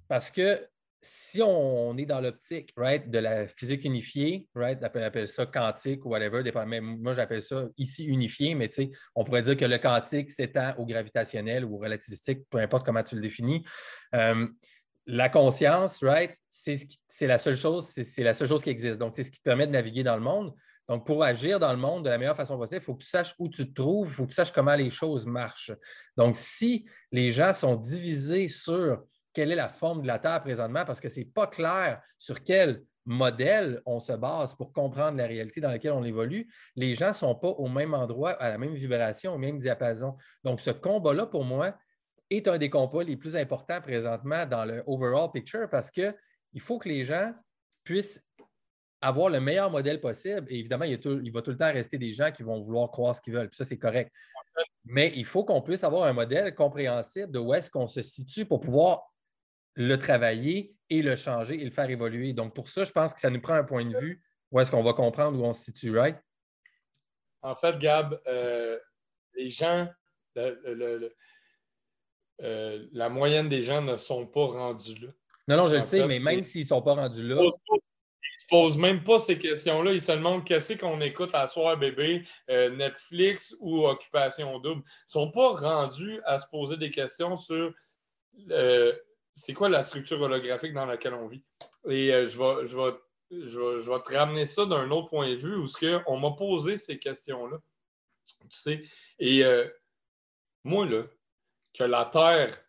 Parce 0.09 0.31
que 0.31 0.67
si 1.05 1.43
on 1.43 1.97
est 1.97 2.07
dans 2.07 2.21
l'optique 2.21 2.73
right, 2.77 3.11
de 3.11 3.19
la 3.19 3.49
physique 3.49 3.85
unifiée, 3.85 4.47
right, 4.55 4.79
on 4.81 5.03
appelle 5.03 5.27
ça 5.27 5.47
quantique 5.47 6.07
ou 6.07 6.11
whatever, 6.11 6.45
même, 6.65 6.99
moi 7.01 7.13
j'appelle 7.13 7.43
ça 7.43 7.67
ici 7.77 8.05
unifié, 8.05 8.55
mais 8.55 8.71
on 9.17 9.25
pourrait 9.25 9.43
dire 9.43 9.57
que 9.57 9.65
le 9.65 9.79
quantique 9.79 10.31
s'étend 10.31 10.75
au 10.79 10.87
gravitationnel 10.87 11.65
ou 11.65 11.75
au 11.75 11.79
relativistique, 11.79 12.43
peu 12.49 12.59
importe 12.59 12.87
comment 12.87 13.03
tu 13.03 13.17
le 13.17 13.21
définis. 13.21 13.65
Euh, 14.15 14.47
la 15.07 15.29
conscience, 15.29 16.05
right, 16.05 16.31
c'est 16.49 16.87
la 17.23 17.39
seule 17.39 17.57
chose, 17.57 17.89
c'est 17.89 18.23
la 18.23 18.33
seule 18.33 18.47
chose 18.47 18.63
qui 18.63 18.71
existe. 18.71 18.99
Donc, 18.99 19.15
c'est 19.17 19.25
ce 19.25 19.33
qui 19.33 19.39
te 19.39 19.43
permet 19.43 19.67
de 19.67 19.73
naviguer 19.73 20.05
dans 20.05 20.15
le 20.15 20.23
monde. 20.23 20.55
Donc, 20.89 21.07
pour 21.07 21.23
agir 21.23 21.61
dans 21.61 21.71
le 21.71 21.79
monde 21.79 22.05
de 22.05 22.11
la 22.11 22.19
meilleure 22.19 22.37
façon 22.37 22.59
possible, 22.59 22.83
il 22.83 22.85
faut 22.85 22.95
que 22.95 23.03
tu 23.03 23.09
saches 23.09 23.35
où 23.39 23.49
tu 23.49 23.69
te 23.69 23.75
trouves, 23.75 24.09
il 24.09 24.15
faut 24.15 24.25
que 24.25 24.31
tu 24.31 24.35
saches 24.35 24.53
comment 24.53 24.75
les 24.75 24.91
choses 24.91 25.27
marchent. 25.27 25.73
Donc, 26.17 26.37
si 26.37 26.87
les 27.13 27.31
gens 27.31 27.53
sont 27.53 27.77
divisés 27.77 28.49
sur 28.49 29.05
quelle 29.33 29.53
est 29.53 29.57
la 29.57 29.69
forme 29.69 30.03
de 30.03 30.07
la 30.07 30.19
Terre 30.19 30.43
présentement, 30.43 30.85
parce 30.85 31.01
que 31.01 31.09
ce 31.09 31.21
n'est 31.21 31.27
pas 31.27 31.47
clair 31.47 32.03
sur 32.19 32.43
quel 32.43 32.83
modèle 33.05 33.81
on 33.87 33.99
se 33.99 34.13
base 34.13 34.55
pour 34.55 34.73
comprendre 34.73 35.19
la 35.19 35.27
réalité 35.27 35.61
dans 35.61 35.71
laquelle 35.71 35.93
on 35.93 36.05
évolue, 36.05 36.53
les 36.77 36.95
gens 36.95 37.09
ne 37.09 37.15
sont 37.15 37.35
pas 37.35 37.49
au 37.49 37.69
même 37.69 37.95
endroit, 37.95 38.33
à 38.33 38.49
la 38.49 38.59
même 38.59 38.75
vibration, 38.75 39.35
au 39.35 39.39
même 39.39 39.59
diapason. 39.59 40.15
Donc, 40.45 40.61
ce 40.61 40.71
combat-là, 40.71 41.27
pour 41.27 41.45
moi, 41.45 41.75
est 42.31 42.49
un 42.49 42.59
des 42.59 42.71
combats 42.71 43.05
les 43.05 43.17
plus 43.17 43.37
importants 43.37 43.81
présentement 43.81 44.47
dans 44.47 44.65
le 44.65 44.83
overall 44.87 45.31
picture 45.33 45.69
parce 45.69 45.91
qu'il 45.91 46.15
faut 46.61 46.79
que 46.79 46.89
les 46.89 47.05
gens 47.05 47.33
puissent 47.85 48.25
avoir 49.03 49.29
le 49.29 49.41
meilleur 49.41 49.71
modèle 49.71 50.01
possible. 50.01 50.47
Et 50.49 50.61
évidemment, 50.61 50.85
il, 50.85 50.97
va 51.33 51.43
tout 51.43 51.51
le 51.51 51.57
temps 51.57 51.73
rester 51.73 51.99
des 51.99 52.13
gens 52.13 52.31
qui 52.31 52.45
vont 52.45 52.61
vouloir 52.61 52.91
croire 52.91 53.15
ce 53.15 53.21
qu'ils 53.21 53.35
veulent. 53.35 53.49
Puis 53.49 53.57
ça, 53.57 53.65
c'est 53.65 53.79
correct. 53.79 54.13
Mais 54.85 55.13
il 55.17 55.27
faut 55.27 55.45
qu'on 55.45 55.61
puisse 55.61 55.83
avoir 55.85 56.05
un 56.05 56.13
modèle 56.13 56.55
compréhensible 56.55 57.33
de 57.33 57.39
où 57.41 57.53
est-ce 57.53 57.69
qu'on 57.69 57.89
se 57.89 58.01
situe 58.01 58.47
pour 58.47 58.61
pouvoir 58.61 59.13
le 59.75 59.97
travailler 59.97 60.77
et 60.89 61.03
le 61.03 61.17
changer 61.17 61.61
et 61.61 61.65
le 61.65 61.71
faire 61.71 61.91
évoluer. 61.91 62.33
Donc, 62.33 62.55
pour 62.55 62.69
ça, 62.69 62.85
je 62.85 62.93
pense 62.93 63.13
que 63.13 63.21
ça 63.21 63.31
nous 63.31 63.41
prend 63.41 63.55
un 63.55 63.65
point 63.65 63.85
de 63.85 63.99
vue 63.99 64.23
où 64.53 64.61
est-ce 64.61 64.71
qu'on 64.71 64.85
va 64.85 64.93
comprendre 64.93 65.41
où 65.41 65.45
on 65.45 65.53
se 65.53 65.65
situe, 65.65 65.99
right? 65.99 66.17
En 67.41 67.57
fait, 67.57 67.79
Gab, 67.79 68.21
euh, 68.29 68.79
les 69.35 69.49
gens, 69.49 69.89
euh, 70.37 71.09
la 72.93 73.09
moyenne 73.09 73.49
des 73.49 73.63
gens 73.63 73.83
ne 73.83 73.97
sont 73.97 74.27
pas 74.27 74.47
rendus 74.47 74.95
là. 75.01 75.09
Non, 75.49 75.57
non, 75.57 75.67
je 75.67 75.77
le 75.77 75.83
sais, 75.83 76.07
mais 76.07 76.21
même 76.21 76.45
s'ils 76.45 76.63
ne 76.63 76.67
sont 76.67 76.83
pas 76.83 76.95
rendus 76.95 77.27
là 77.27 77.43
posent 78.53 78.77
même 78.77 79.03
pas 79.03 79.19
ces 79.19 79.39
questions-là. 79.39 79.95
Ils 79.95 80.03
se 80.03 80.13
demandent 80.13 80.45
qu'est-ce 80.45 80.75
qu'on 80.75 81.01
écoute 81.01 81.31
à 81.33 81.47
soir, 81.47 81.79
bébé, 81.79 82.27
euh, 82.51 82.69
Netflix 82.69 83.57
ou 83.61 83.87
Occupation 83.87 84.59
Double. 84.59 84.83
Ils 84.85 85.13
sont 85.13 85.31
pas 85.31 85.55
rendus 85.55 86.21
à 86.27 86.39
se 86.39 86.47
poser 86.49 86.77
des 86.77 86.91
questions 86.91 87.39
sur 87.39 87.73
euh, 88.51 88.93
c'est 89.33 89.55
quoi 89.55 89.71
la 89.71 89.83
structure 89.83 90.21
holographique 90.21 90.75
dans 90.75 90.85
laquelle 90.85 91.15
on 91.15 91.29
vit? 91.29 91.43
Et 91.89 92.13
euh, 92.13 92.27
je, 92.27 92.39
vais, 92.39 92.67
je, 92.67 92.77
vais, 92.77 92.95
je, 93.31 93.91
vais, 93.91 94.03
te 94.03 94.15
ramener 94.15 94.45
ça 94.45 94.67
d'un 94.67 94.91
autre 94.91 95.09
point 95.09 95.31
de 95.31 95.37
vue 95.37 95.57
où 95.57 95.67
on 96.07 96.19
m'a 96.19 96.33
posé 96.33 96.77
ces 96.77 96.99
questions-là. 96.99 97.57
Tu 98.27 98.47
sais, 98.51 98.85
et 99.19 99.45
moi, 100.63 100.85
là, 100.85 101.05
que 101.73 101.85
la 101.85 102.05
Terre 102.05 102.63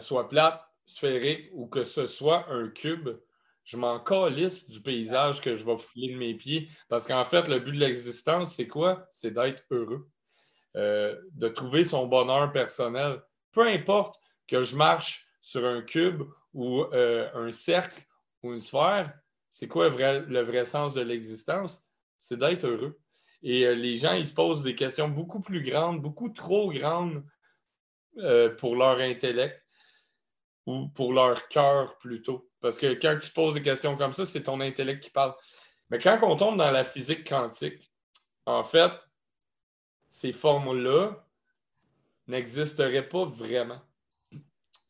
soit 0.00 0.28
plate, 0.28 0.62
sphérique 0.84 1.48
ou 1.54 1.66
que 1.66 1.84
ce 1.84 2.06
soit 2.06 2.46
un 2.50 2.68
cube, 2.68 3.08
je 3.64 3.76
m'en 3.78 3.98
calisse 3.98 4.68
du 4.68 4.80
paysage 4.80 5.40
que 5.40 5.56
je 5.56 5.64
vais 5.64 5.76
fouiller 5.76 6.12
de 6.12 6.18
mes 6.18 6.34
pieds. 6.34 6.68
Parce 6.88 7.06
qu'en 7.06 7.24
fait, 7.24 7.48
le 7.48 7.58
but 7.58 7.72
de 7.72 7.80
l'existence, 7.80 8.54
c'est 8.54 8.68
quoi? 8.68 9.08
C'est 9.10 9.32
d'être 9.32 9.64
heureux, 9.70 10.08
euh, 10.76 11.18
de 11.32 11.48
trouver 11.48 11.84
son 11.84 12.06
bonheur 12.06 12.52
personnel. 12.52 13.22
Peu 13.52 13.66
importe 13.66 14.20
que 14.48 14.62
je 14.62 14.76
marche 14.76 15.26
sur 15.40 15.64
un 15.64 15.82
cube 15.82 16.22
ou 16.52 16.82
euh, 16.82 17.28
un 17.34 17.52
cercle 17.52 18.02
ou 18.42 18.52
une 18.52 18.60
sphère, 18.60 19.12
c'est 19.48 19.68
quoi 19.68 19.88
le 19.88 20.40
vrai, 20.42 20.66
sens 20.66 20.94
de 20.94 21.00
l'existence? 21.00 21.88
C'est 22.18 22.38
d'être 22.38 22.64
heureux. 22.64 23.00
Et 23.42 23.66
euh, 23.66 23.74
les 23.74 23.96
gens, 23.96 24.12
ils 24.12 24.26
se 24.26 24.34
posent 24.34 24.62
des 24.62 24.74
questions 24.74 25.08
beaucoup 25.08 25.40
plus 25.40 25.62
grandes, 25.62 26.02
beaucoup 26.02 26.28
trop 26.28 26.70
grandes 26.72 27.24
pour 28.58 28.76
leur 28.76 29.00
intellect 29.00 29.60
ou 30.66 30.86
pour 30.88 31.12
leur 31.12 31.48
cœur 31.48 31.98
plutôt. 31.98 32.48
Parce 32.64 32.78
que 32.78 32.94
quand 32.94 33.18
tu 33.20 33.30
poses 33.30 33.52
des 33.52 33.62
questions 33.62 33.94
comme 33.94 34.14
ça, 34.14 34.24
c'est 34.24 34.44
ton 34.44 34.58
intellect 34.62 35.02
qui 35.02 35.10
parle. 35.10 35.34
Mais 35.90 35.98
quand 35.98 36.18
on 36.22 36.34
tombe 36.34 36.56
dans 36.56 36.70
la 36.70 36.82
physique 36.82 37.28
quantique, 37.28 37.92
en 38.46 38.64
fait, 38.64 38.90
ces 40.08 40.32
formes-là 40.32 41.22
n'existeraient 42.26 43.06
pas 43.06 43.26
vraiment. 43.26 43.82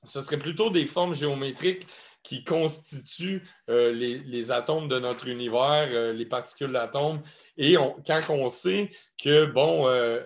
Ce 0.05 0.23
serait 0.23 0.39
plutôt 0.39 0.71
des 0.71 0.87
formes 0.87 1.17
géométriques 1.17 1.89
qui 2.23 2.45
constituent 2.45 3.43
euh, 3.69 3.91
les, 3.91 4.53
atomes 4.53 4.87
de 4.87 5.01
notre 5.01 5.27
univers, 5.27 5.89
euh, 5.93 6.13
les 6.13 6.27
particules 6.27 6.71
d'atomes. 6.71 7.25
Et 7.57 7.75
quand 8.07 8.21
on 8.29 8.51
sait 8.51 8.93
que, 9.21 9.47
bon, 9.47 9.89
euh, 9.89 10.23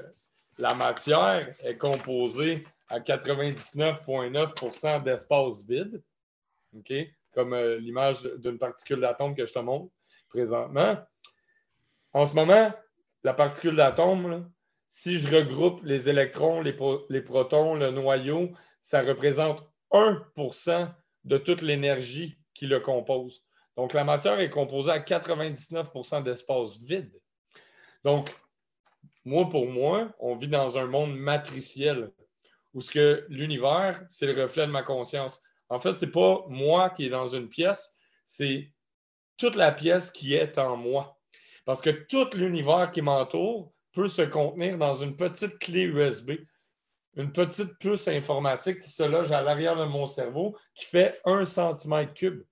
la 0.59 0.75
matière 0.75 1.49
est 1.65 1.79
composée 1.79 2.67
à 2.89 3.01
99,9% 3.01 5.03
d'espace 5.03 5.65
vide, 5.67 6.03
comme 7.39 7.57
l'image 7.79 8.25
d'une 8.39 8.59
particule 8.59 8.99
d'atome 8.99 9.37
que 9.37 9.47
je 9.47 9.53
te 9.53 9.61
montre 9.61 9.93
présentement, 10.29 10.99
en 12.13 12.27
ce 12.27 12.35
moment, 12.35 12.73
la 13.23 13.33
particule 13.33 13.77
d'atome, 13.77 14.51
si 14.89 15.21
je 15.21 15.37
regroupe 15.37 15.81
les 15.85 16.09
électrons, 16.09 16.61
les, 16.63 16.73
protons, 17.23 17.77
le 17.77 17.93
noyau, 17.93 18.51
ça 18.81 19.03
représente 19.03 19.63
1% 19.93 20.93
de 21.23 21.39
toute 21.39 21.63
l'énergie 21.63 22.41
qui 22.55 22.67
le 22.67 22.81
compose. 22.81 23.47
Donc, 23.77 23.93
la 23.93 24.03
matière 24.03 24.41
est 24.41 24.51
composée 24.51 24.91
à 24.91 24.99
99% 24.99 26.25
d'espace 26.25 26.79
vide. 26.79 27.13
Donc, 28.03 28.35
moi, 29.25 29.49
pour 29.49 29.69
moi, 29.69 30.13
on 30.19 30.35
vit 30.35 30.49
dans 30.49 30.77
un 30.77 30.87
monde 30.87 31.17
matriciel 31.17 32.11
où 32.75 32.81
ce 32.81 32.91
que 32.91 33.27
l'univers, 33.29 34.03
c'est 34.09 34.27
le 34.27 34.43
reflet 34.43 34.67
de 34.67 34.73
ma 34.73 34.83
conscience. 34.83 35.41
En 35.69 35.81
fait, 35.81 35.95
ce 35.95 36.05
n'est 36.05 36.11
pas 36.11 36.45
moi 36.49 36.91
qui 36.91 37.07
est 37.07 37.11
dans 37.11 37.27
une 37.27 37.49
pièce, 37.49 37.95
c'est 38.25 38.73
toute 39.37 39.55
la 39.55 39.73
pièce 39.73 40.11
qui 40.11 40.35
est 40.35 40.59
en 40.59 40.77
moi. 40.77 41.19
Parce 41.65 41.81
que 41.81 41.91
tout 41.91 42.29
l'univers 42.35 42.91
qui 42.93 43.03
m'entoure 43.03 43.73
peut 43.93 44.09
se 44.09 44.23
contenir 44.23 44.79
dans 44.79 44.95
une 44.95 45.17
petite 45.17 45.59
clé 45.59 45.83
USB, 45.83 46.33
une 47.17 47.33
petite 47.33 47.79
puce 47.79 48.09
informatique 48.09 48.81
qui 48.81 48.91
se 48.91 49.03
loge 49.03 49.33
à 49.33 49.43
l'arrière 49.43 49.77
de 49.77 49.85
mon 49.85 50.07
cerveau 50.07 50.57
qui 50.75 50.87
fait 50.87 51.21
un 51.25 51.45
centimètre 51.45 52.15
cube. 52.15 52.43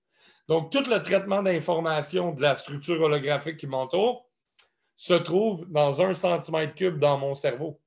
Donc, 0.47 0.71
tout 0.71 0.83
le 0.89 1.01
traitement 1.01 1.43
d'information 1.43 2.31
de 2.31 2.41
la 2.41 2.55
structure 2.55 3.01
holographique 3.01 3.57
qui 3.57 3.67
m'entoure 3.67 4.29
se 4.95 5.13
trouve 5.13 5.65
dans 5.69 6.01
un 6.01 6.13
centimètre 6.13 6.75
cube 6.75 6.99
dans 6.99 7.17
mon 7.17 7.35
cerveau. 7.35 7.79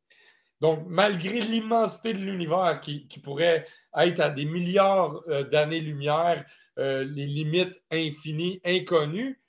Donc, 0.61 0.85
malgré 0.87 1.41
l'immensité 1.41 2.12
de 2.12 2.18
l'univers 2.18 2.81
qui, 2.81 3.07
pourrait 3.22 3.66
être 3.97 4.20
à 4.20 4.30
des 4.30 4.45
milliards 4.45 5.22
euh, 5.28 5.45
d'années-lumière, 5.45 6.45
euh, 6.78 7.05
les 7.05 7.26
limites 7.26 7.82
infinies, 7.91 8.61
inconnues, 8.64 9.41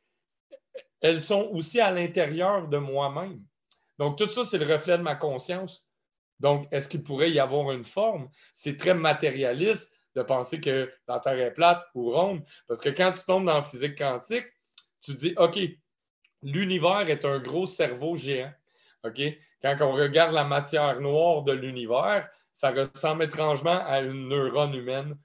elles 1.01 1.21
sont 1.21 1.49
aussi 1.51 1.79
à 1.79 1.91
l'intérieur 1.91 2.67
de 2.67 2.77
moi-même. 2.77 3.41
Donc, 3.99 4.17
tout 4.17 4.27
ça, 4.27 4.45
c'est 4.45 4.57
le 4.57 4.71
reflet 4.71 4.97
de 4.97 5.03
ma 5.03 5.15
conscience. 5.15 5.87
Donc, 6.39 6.67
est-ce 6.71 6.87
qu'il 6.87 7.03
pourrait 7.03 7.31
y 7.31 7.39
avoir 7.39 7.71
une 7.71 7.85
forme? 7.85 8.29
C'est 8.53 8.77
très 8.77 8.93
matérialiste 8.93 9.95
de 10.15 10.23
penser 10.23 10.59
que 10.59 10.91
la 11.07 11.19
Terre 11.19 11.39
est 11.39 11.53
plate 11.53 11.85
ou 11.95 12.11
ronde, 12.11 12.43
parce 12.67 12.81
que 12.81 12.89
quand 12.89 13.11
tu 13.11 13.23
tombes 13.25 13.45
dans 13.45 13.55
la 13.55 13.61
physique 13.61 13.97
quantique, 13.97 14.45
tu 15.01 15.13
dis, 15.13 15.33
OK, 15.37 15.57
l'univers 16.43 17.09
est 17.09 17.25
un 17.25 17.39
gros 17.39 17.65
cerveau 17.65 18.17
géant. 18.17 18.51
OK? 19.03 19.21
Quand 19.61 19.77
on 19.81 19.91
regarde 19.91 20.33
la 20.33 20.43
matière 20.43 20.99
noire 20.99 21.43
de 21.43 21.53
l'univers, 21.53 22.27
ça 22.53 22.71
ressemble 22.71 23.23
étrangement 23.23 23.83
à 23.85 24.01
une 24.01 24.29
neurone 24.29 24.73
humaine, 24.73 25.17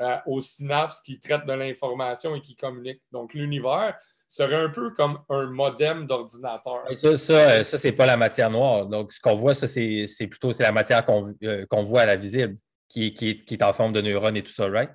euh, 0.00 0.16
aux 0.26 0.40
synapses 0.40 1.00
qui 1.00 1.18
traitent 1.18 1.46
de 1.46 1.52
l'information 1.52 2.34
et 2.34 2.40
qui 2.40 2.56
communiquent. 2.56 3.02
Donc, 3.12 3.34
l'univers, 3.34 3.96
serait 4.30 4.56
un 4.56 4.68
peu 4.68 4.90
comme 4.90 5.18
un 5.28 5.46
modem 5.46 6.06
d'ordinateur. 6.06 6.84
Ça, 6.94 7.16
ça, 7.16 7.64
ça 7.64 7.78
c'est 7.78 7.92
pas 7.92 8.06
la 8.06 8.16
matière 8.16 8.48
noire. 8.48 8.86
Donc, 8.86 9.12
ce 9.12 9.20
qu'on 9.20 9.34
voit, 9.34 9.54
ça, 9.54 9.66
c'est 9.66 10.26
plutôt 10.28 10.52
la 10.60 10.70
matière 10.70 11.04
euh, 11.42 11.66
qu'on 11.66 11.82
voit 11.82 12.02
à 12.02 12.06
la 12.06 12.16
visible, 12.16 12.56
qui, 12.88 13.12
qui, 13.12 13.44
est 13.50 13.62
en 13.62 13.72
forme 13.72 13.92
de 13.92 14.00
neurones 14.00 14.36
et 14.36 14.44
tout 14.44 14.52
ça, 14.52 14.68
right? 14.68 14.90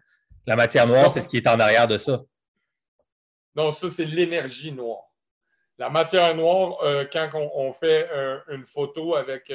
La 0.48 0.56
matière 0.56 0.88
noire, 0.88 1.12
c'est 1.12 1.20
ce 1.20 1.28
qui 1.28 1.36
est 1.36 1.48
en 1.50 1.60
arrière 1.60 1.88
de 1.88 1.98
ça. 1.98 2.24
Non, 3.56 3.72
ça, 3.72 3.90
c'est 3.90 4.06
l'énergie 4.06 4.72
noire. 4.72 5.04
La 5.80 5.90
matière 5.90 6.34
noire, 6.34 6.78
euh, 6.84 7.04
quand 7.12 7.30
on, 7.34 7.74
fait 7.74 8.10
euh, 8.14 8.40
une 8.48 8.66
photo 8.66 9.16
avec 9.16 9.52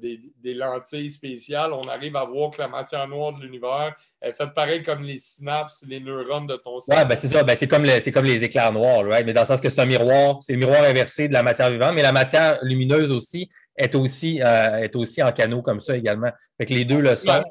des, 0.00 0.54
lentilles 0.54 1.10
spéciales, 1.10 1.72
on 1.72 1.82
arrive 1.82 2.16
à 2.16 2.24
voir 2.24 2.50
que 2.50 2.58
la 2.60 2.68
matière 2.68 3.08
noire 3.08 3.32
de 3.32 3.42
l'univers 3.42 3.96
elle 4.20 4.34
fait 4.34 4.52
pareil 4.52 4.82
comme 4.82 5.02
les 5.02 5.16
synapses, 5.16 5.84
les 5.86 6.00
neurones 6.00 6.46
de 6.46 6.56
ton 6.56 6.80
cerveau. 6.80 7.02
Oui, 7.02 7.08
ben 7.08 7.16
c'est 7.16 7.28
ça. 7.28 7.44
Ben 7.44 7.56
c'est 7.56 7.68
comme, 7.68 7.84
comme, 8.12 8.24
les 8.24 8.44
éclairs 8.44 8.72
noirs, 8.72 9.04
right? 9.04 9.24
mais 9.24 9.32
dans 9.32 9.42
le 9.42 9.46
sens 9.46 9.60
que 9.60 9.68
c'est 9.68 9.80
un 9.80 9.86
miroir, 9.86 10.38
c'est 10.40 10.54
le 10.54 10.58
miroir 10.58 10.82
inversé 10.82 11.28
de 11.28 11.32
la 11.32 11.42
matière 11.42 11.70
vivante, 11.70 11.94
mais 11.94 12.02
la 12.02 12.12
matière 12.12 12.58
lumineuse 12.62 13.12
aussi 13.12 13.48
est 13.76 13.94
aussi, 13.94 14.42
euh, 14.42 14.78
est 14.78 14.96
aussi 14.96 15.22
en 15.22 15.30
canaux 15.30 15.62
comme 15.62 15.78
ça 15.78 15.96
également. 15.96 16.32
Fait 16.58 16.66
que 16.66 16.74
les 16.74 16.84
deux 16.84 17.00
le 17.00 17.14
sont. 17.14 17.44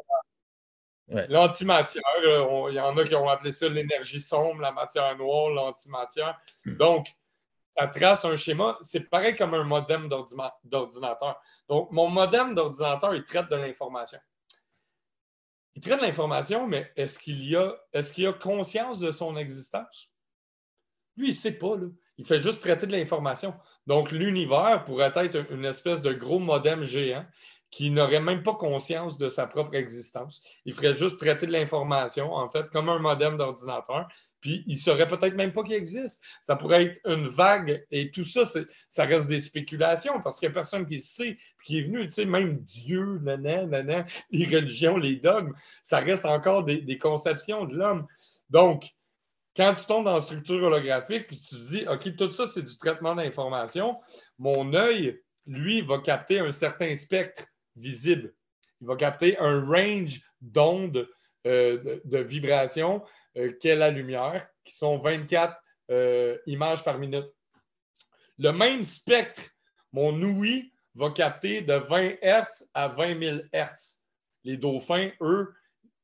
L'antimatière, 1.29 2.03
il 2.69 2.75
y 2.75 2.79
en 2.81 2.97
a 2.97 3.03
qui 3.05 3.15
ont 3.15 3.29
appelé 3.29 3.53
ça 3.53 3.69
l'énergie 3.69 4.19
sombre, 4.19 4.59
la 4.59 4.73
matière 4.73 5.17
noire, 5.17 5.49
l'antimatière. 5.51 6.37
Hmm. 6.65 6.75
Donc, 6.75 7.07
ça 7.77 7.87
trace 7.87 8.25
un 8.25 8.35
schéma. 8.35 8.77
C'est 8.81 9.09
pareil 9.09 9.33
comme 9.33 9.53
un 9.53 9.63
modem 9.63 10.09
d'ordinateur. 10.65 11.41
Donc, 11.69 11.91
mon 11.91 12.09
modem 12.09 12.55
d'ordinateur, 12.55 13.13
il 13.15 13.23
traite 13.23 13.49
de 13.49 13.55
l'information 13.55 14.19
il 15.77 15.81
traite 15.81 16.01
l'information, 16.01 16.65
mais 16.65 16.91
est-ce 16.95 17.19
qu'il 17.19 17.47
y 17.47 17.55
a, 17.55 17.77
est-ce 17.93 18.11
qu'il 18.11 18.25
a 18.25 18.33
conscience 18.33 18.97
de 18.97 19.11
son 19.11 19.37
existence? 19.37 20.11
Lui, 21.17 21.27
il 21.27 21.31
ne 21.31 21.35
sait 21.35 21.51
pas. 21.59 21.75
Il 22.17 22.25
fait 22.25 22.39
juste 22.39 22.61
traiter 22.61 22.87
de 22.87 22.93
l'information. 22.93 23.53
Donc, 23.85 24.11
l'univers 24.11 24.83
pourrait 24.85 25.11
être 25.13 25.51
une 25.51 25.65
espèce 25.65 26.01
de 26.01 26.13
gros 26.13 26.39
modem 26.39 26.81
géant 26.81 27.27
qui 27.69 27.91
n'aurait 27.91 28.21
même 28.21 28.41
pas 28.41 28.55
conscience 28.55 29.19
de 29.19 29.29
sa 29.29 29.45
propre 29.45 29.75
existence. 29.75 30.41
Il 30.65 30.73
ferait 30.73 30.95
juste 30.95 31.19
traiter 31.19 31.45
de 31.45 31.51
l'information, 31.51 32.33
en 32.33 32.49
fait, 32.49 32.67
comme 32.71 32.89
un 32.89 32.97
modem 32.97 33.37
d'ordinateur, 33.37 34.07
puis 34.41 34.63
il 34.67 34.73
ne 34.73 34.79
saurait 34.79 35.07
peut-être 35.07 35.35
même 35.35 35.51
pas 35.51 35.63
qu'il 35.63 35.73
existe. 35.73 36.21
Ça 36.41 36.55
pourrait 36.55 36.85
être 36.85 36.99
une 37.05 37.27
vague 37.27 37.85
et 37.91 38.11
tout 38.11 38.25
ça, 38.25 38.43
ça 38.89 39.05
reste 39.05 39.27
des 39.27 39.39
spéculations 39.39 40.21
parce 40.21 40.39
qu'il 40.39 40.47
n'y 40.47 40.53
a 40.53 40.55
personne 40.55 40.85
qui 40.85 40.99
sait, 40.99 41.37
qui 41.63 41.79
est 41.79 41.83
venu, 41.83 42.05
tu 42.05 42.11
sais, 42.11 42.25
même 42.25 42.59
Dieu, 42.59 43.19
nanan, 43.21 44.05
les 44.31 44.45
religions, 44.45 44.97
les 44.97 45.15
dogmes, 45.15 45.53
ça 45.81 45.99
reste 45.99 46.25
encore 46.25 46.63
des, 46.63 46.97
conceptions 46.97 47.65
de 47.65 47.75
l'homme. 47.75 48.07
Donc, 48.49 48.89
quand 49.55 49.73
tu 49.73 49.85
tombes 49.85 50.05
dans 50.05 50.15
la 50.15 50.21
structure 50.21 50.63
holographique, 50.63 51.27
puis 51.27 51.39
tu 51.39 51.55
te 51.55 51.69
dis, 51.69 51.87
OK, 51.87 52.15
tout 52.15 52.29
ça, 52.29 52.47
c'est 52.47 52.63
du 52.63 52.77
traitement 52.77 53.15
d'information, 53.15 53.99
mon 54.37 54.73
œil, 54.73 55.19
lui, 55.47 55.81
va 55.81 55.99
capter 55.99 56.39
un 56.39 56.51
certain 56.51 56.95
spectre 56.95 57.45
visible. 57.75 58.33
Il 58.81 58.87
va 58.87 58.95
capter 58.95 59.37
un 59.39 59.65
range 59.65 60.21
d'ondes 60.41 61.09
euh, 61.47 61.77
de, 61.81 62.01
de 62.05 62.17
vibrations 62.19 63.01
qu'est 63.59 63.75
la 63.75 63.89
lumière, 63.89 64.47
qui 64.63 64.75
sont 64.75 64.97
24 64.97 65.55
euh, 65.89 66.37
images 66.45 66.83
par 66.83 66.97
minute. 66.97 67.27
Le 68.37 68.51
même 68.51 68.83
spectre, 68.83 69.41
mon 69.93 70.13
ouïe 70.21 70.71
va 70.95 71.11
capter 71.11 71.61
de 71.61 71.73
20 71.73 72.15
Hz 72.21 72.67
à 72.73 72.87
20 72.89 73.19
000 73.19 73.37
Hz. 73.53 73.97
Les 74.43 74.57
dauphins, 74.57 75.09
eux, 75.21 75.53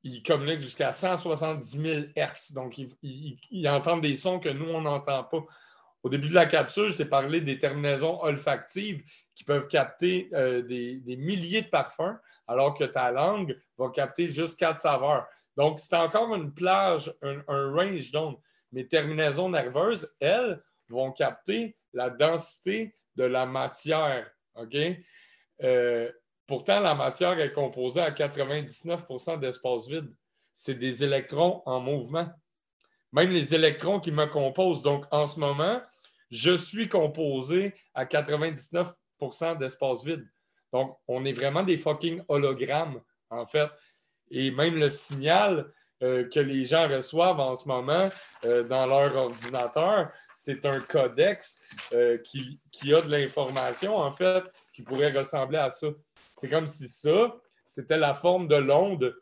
ils 0.03 0.23
communiquent 0.23 0.61
jusqu'à 0.61 0.93
170 0.93 1.81
000 1.81 2.01
Hz. 2.15 2.53
Donc, 2.53 2.77
ils, 2.77 3.67
entendent 3.67 4.01
des 4.01 4.15
sons 4.15 4.39
que 4.39 4.49
nous, 4.49 4.69
on 4.69 4.81
n'entend 4.81 5.23
pas. 5.23 5.45
Au 6.03 6.09
début 6.09 6.29
de 6.29 6.33
la 6.33 6.45
capsule, 6.45 6.89
je 6.89 6.97
t'ai 6.97 7.05
parlé 7.05 7.39
des 7.41 7.59
terminaisons 7.59 8.21
olfactives 8.21 9.03
qui 9.35 9.43
peuvent 9.43 9.67
capter 9.67 10.29
euh, 10.33 10.61
des, 10.61 10.97
des, 10.97 11.15
milliers 11.15 11.61
de 11.61 11.69
parfums, 11.69 12.17
alors 12.47 12.73
que 12.77 12.83
ta 12.83 13.11
langue 13.11 13.57
va 13.77 13.89
capter 13.89 14.27
juste 14.27 14.59
quatre 14.59 14.81
saveurs. 14.81 15.25
Donc, 15.57 15.79
c'est 15.79 15.95
encore 15.95 16.33
une 16.35 16.53
plage, 16.53 17.13
un, 17.21 17.71
range 17.71 18.11
d'ondes. 18.11 18.37
Mes 18.71 18.87
terminaisons 18.87 19.49
nerveuses, 19.49 20.11
elles, 20.19 20.61
vont 20.89 21.11
capter 21.11 21.77
la 21.93 22.09
densité 22.09 22.95
de 23.15 23.23
la 23.23 23.45
matière. 23.45 24.29
OK? 24.55 24.75
Euh, 25.63 26.11
pourtant, 26.47 26.79
la 26.79 26.95
matière 26.95 27.39
est 27.39 27.51
composée 27.51 28.01
à 28.01 28.11
99% 28.11 29.39
d'espace 29.39 29.87
vide. 29.87 30.13
C'est 30.53 30.75
des 30.75 31.03
électrons 31.03 31.63
en 31.65 31.79
mouvement. 31.79 32.29
Même 33.11 33.29
les 33.29 33.53
électrons 33.53 33.99
qui 33.99 34.11
me 34.11 34.25
composent. 34.25 34.81
Donc, 34.81 35.05
en 35.11 35.27
ce 35.27 35.39
moment, 35.39 35.81
je 36.31 36.55
suis 36.57 36.89
composé 36.89 37.73
à 37.93 38.05
99% 38.05 39.57
d'espace 39.57 40.03
vide. 40.03 40.27
Donc, 40.71 40.97
on 41.07 41.23
est 41.25 41.33
vraiment 41.33 41.63
des 41.63 41.77
fucking 41.77 42.23
hologrammes, 42.27 43.01
en 43.29 43.45
fait. 43.45 43.69
Et 44.33 44.49
même 44.49 44.79
le 44.79 44.89
signal 44.89 45.71
euh, 46.01 46.27
que 46.27 46.39
les 46.39 46.65
gens 46.65 46.89
reçoivent 46.89 47.39
en 47.39 47.53
ce 47.53 47.67
moment 47.67 48.09
euh, 48.45 48.63
dans 48.63 48.87
leur 48.87 49.15
ordinateur, 49.15 50.09
c'est 50.33 50.65
un 50.65 50.79
codex 50.79 51.61
euh, 51.93 52.17
qui, 52.17 52.93
a 52.93 53.01
de 53.01 53.09
l'information, 53.09 53.95
en 53.95 54.11
fait, 54.11 54.43
qui 54.73 54.81
pourrait 54.81 55.11
ressembler 55.11 55.59
à 55.59 55.69
ça. 55.69 55.87
C'est 56.35 56.49
comme 56.49 56.67
si 56.67 56.89
ça, 56.89 57.35
c'était 57.63 57.97
la 57.97 58.15
forme 58.15 58.47
de 58.47 58.55
l'onde 58.55 59.15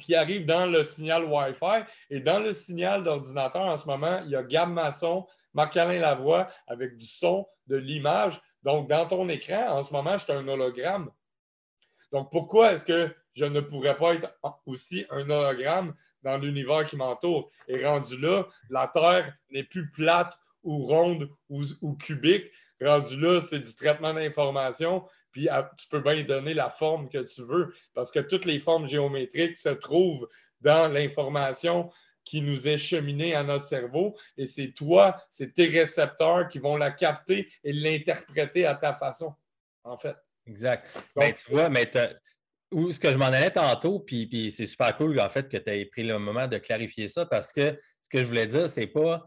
qui 0.00 0.16
arrive 0.16 0.44
dans 0.46 0.66
le 0.66 0.82
signal 0.82 1.24
Wi-Fi. 1.24 1.84
Et 2.10 2.18
dans 2.18 2.40
le 2.40 2.52
signal 2.52 3.04
d'ordinateur, 3.04 3.62
en 3.62 3.76
ce 3.76 3.86
moment, 3.86 4.20
il 4.24 4.32
y 4.32 4.36
a 4.36 4.42
Gab 4.42 4.68
Masson, 4.70 5.26
Marc-Alain 5.54 6.00
Lavoie 6.00 6.50
avec 6.66 6.98
du 6.98 7.06
son, 7.06 7.46
de 7.68 7.76
l'image. 7.76 8.42
Donc, 8.64 8.88
dans 8.88 9.06
ton 9.06 9.28
écran, 9.28 9.68
en 9.68 9.82
ce 9.84 9.92
moment, 9.92 10.16
je 10.16 10.24
suis 10.24 10.32
un 10.32 10.48
hologramme. 10.48 11.10
Donc, 12.10 12.32
pourquoi 12.32 12.72
est-ce 12.72 12.84
que 12.84 13.14
je 13.34 13.44
ne 13.44 13.60
pourrais 13.60 13.96
pas 13.96 14.14
être 14.14 14.32
aussi 14.66 15.04
un 15.10 15.28
hologramme 15.28 15.94
dans 16.22 16.38
l'univers 16.38 16.84
qui 16.84 16.96
m'entoure? 16.96 17.50
Et 17.68 17.84
rendu 17.84 18.16
là, 18.18 18.46
la 18.70 18.88
Terre 18.88 19.36
n'est 19.50 19.64
plus 19.64 19.90
plate 19.90 20.38
ou 20.62 20.86
ronde 20.86 21.28
ou, 21.50 21.94
cubique. 21.96 22.50
Rendu 22.80 23.20
là, 23.20 23.40
c'est 23.40 23.60
du 23.60 23.74
traitement 23.74 24.14
d'information. 24.14 25.06
Puis 25.32 25.48
tu 25.76 25.88
peux 25.88 26.00
bien 26.00 26.22
donner 26.22 26.54
la 26.54 26.70
forme 26.70 27.08
que 27.08 27.18
tu 27.18 27.42
veux 27.42 27.74
parce 27.92 28.10
que 28.10 28.20
toutes 28.20 28.44
les 28.44 28.60
formes 28.60 28.86
géométriques 28.86 29.56
se 29.56 29.68
trouvent 29.68 30.28
dans 30.60 30.90
l'information 30.92 31.90
qui 32.24 32.40
nous 32.40 32.68
est 32.68 32.78
cheminée 32.78 33.34
à 33.34 33.42
notre 33.42 33.64
cerveau. 33.64 34.16
Et 34.36 34.46
c'est 34.46 34.72
toi, 34.72 35.22
c'est 35.28 35.54
tes 35.54 35.66
récepteurs 35.66 36.48
qui 36.48 36.58
vont 36.58 36.76
la 36.76 36.90
capter 36.90 37.52
et 37.64 37.72
l'interpréter 37.72 38.64
à 38.64 38.74
ta 38.74 38.94
façon, 38.94 39.34
en 39.82 39.98
fait. 39.98 40.16
Exact. 40.46 40.88
Ben, 41.16 41.32
tu 41.32 41.50
vois, 41.50 41.68
mais 41.68 41.90
où 42.74 42.90
ce 42.90 42.98
que 42.98 43.12
je 43.12 43.18
m'en 43.18 43.26
allais 43.26 43.52
tantôt, 43.52 44.00
puis, 44.00 44.52
c'est 44.54 44.66
super 44.66 44.96
cool 44.96 45.18
en 45.20 45.28
fait 45.28 45.48
que 45.48 45.56
tu 45.56 45.70
aies 45.70 45.86
pris 45.86 46.02
le 46.02 46.18
moment 46.18 46.48
de 46.48 46.58
clarifier 46.58 47.08
ça 47.08 47.24
parce 47.24 47.52
que 47.52 47.78
ce 48.02 48.08
que 48.10 48.18
je 48.18 48.26
voulais 48.26 48.46
dire, 48.46 48.68
c'est 48.68 48.88
pas 48.88 49.26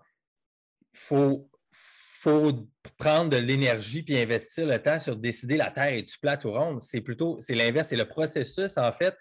faut, 0.93 1.49
faut 1.71 2.67
prendre 2.97 3.29
de 3.29 3.37
l'énergie 3.37 4.03
puis 4.03 4.17
investir 4.17 4.67
le 4.67 4.81
temps 4.81 4.99
sur 4.99 5.15
décider 5.15 5.55
la 5.55 5.71
Terre 5.71 5.93
est-tu 5.93 6.19
plate 6.19 6.43
ou 6.45 6.51
ronde. 6.51 6.81
C'est 6.81 7.01
plutôt 7.01 7.37
c'est 7.39 7.55
l'inverse, 7.55 7.87
c'est 7.87 7.95
le 7.95 8.05
processus 8.07 8.77
en 8.77 8.91
fait 8.91 9.15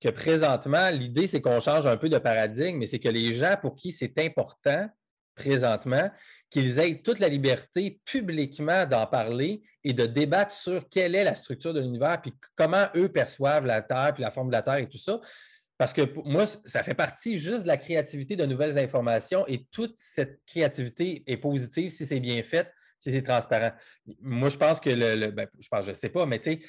que 0.00 0.10
présentement, 0.10 0.90
l'idée, 0.90 1.26
c'est 1.26 1.40
qu'on 1.40 1.60
change 1.60 1.86
un 1.86 1.96
peu 1.96 2.08
de 2.08 2.18
paradigme, 2.18 2.78
mais 2.78 2.86
c'est 2.86 2.98
que 2.98 3.08
les 3.08 3.34
gens 3.34 3.56
pour 3.60 3.74
qui 3.74 3.92
c'est 3.92 4.18
important 4.18 4.88
présentement, 5.34 6.10
qu'ils 6.50 6.78
aient 6.78 7.00
toute 7.02 7.18
la 7.18 7.28
liberté 7.28 8.00
publiquement 8.04 8.86
d'en 8.86 9.06
parler 9.06 9.62
et 9.84 9.92
de 9.92 10.06
débattre 10.06 10.54
sur 10.54 10.88
quelle 10.88 11.14
est 11.14 11.24
la 11.24 11.34
structure 11.34 11.74
de 11.74 11.80
l'univers, 11.80 12.20
puis 12.20 12.32
comment 12.54 12.86
eux 12.94 13.08
perçoivent 13.08 13.66
la 13.66 13.82
Terre, 13.82 14.12
puis 14.14 14.22
la 14.22 14.30
forme 14.30 14.48
de 14.48 14.52
la 14.52 14.62
Terre 14.62 14.76
et 14.76 14.88
tout 14.88 14.98
ça. 14.98 15.20
Parce 15.78 15.92
que 15.92 16.08
moi, 16.24 16.46
ça 16.46 16.82
fait 16.82 16.94
partie 16.94 17.38
juste 17.38 17.62
de 17.62 17.68
la 17.68 17.76
créativité 17.76 18.34
de 18.36 18.46
nouvelles 18.46 18.78
informations 18.78 19.46
et 19.46 19.66
toute 19.70 19.94
cette 19.98 20.40
créativité 20.46 21.22
est 21.26 21.36
positive 21.36 21.90
si 21.90 22.06
c'est 22.06 22.20
bien 22.20 22.42
fait, 22.42 22.72
si 22.98 23.12
c'est 23.12 23.22
transparent. 23.22 23.72
Moi, 24.20 24.48
je 24.48 24.56
pense 24.56 24.80
que 24.80 24.90
le, 24.90 25.26
ben, 25.30 25.46
je 25.58 25.68
pense, 25.68 25.84
je 25.84 25.90
ne 25.90 25.94
sais 25.94 26.08
pas, 26.08 26.24
mais 26.24 26.38
tu 26.38 26.52
sais, 26.52 26.60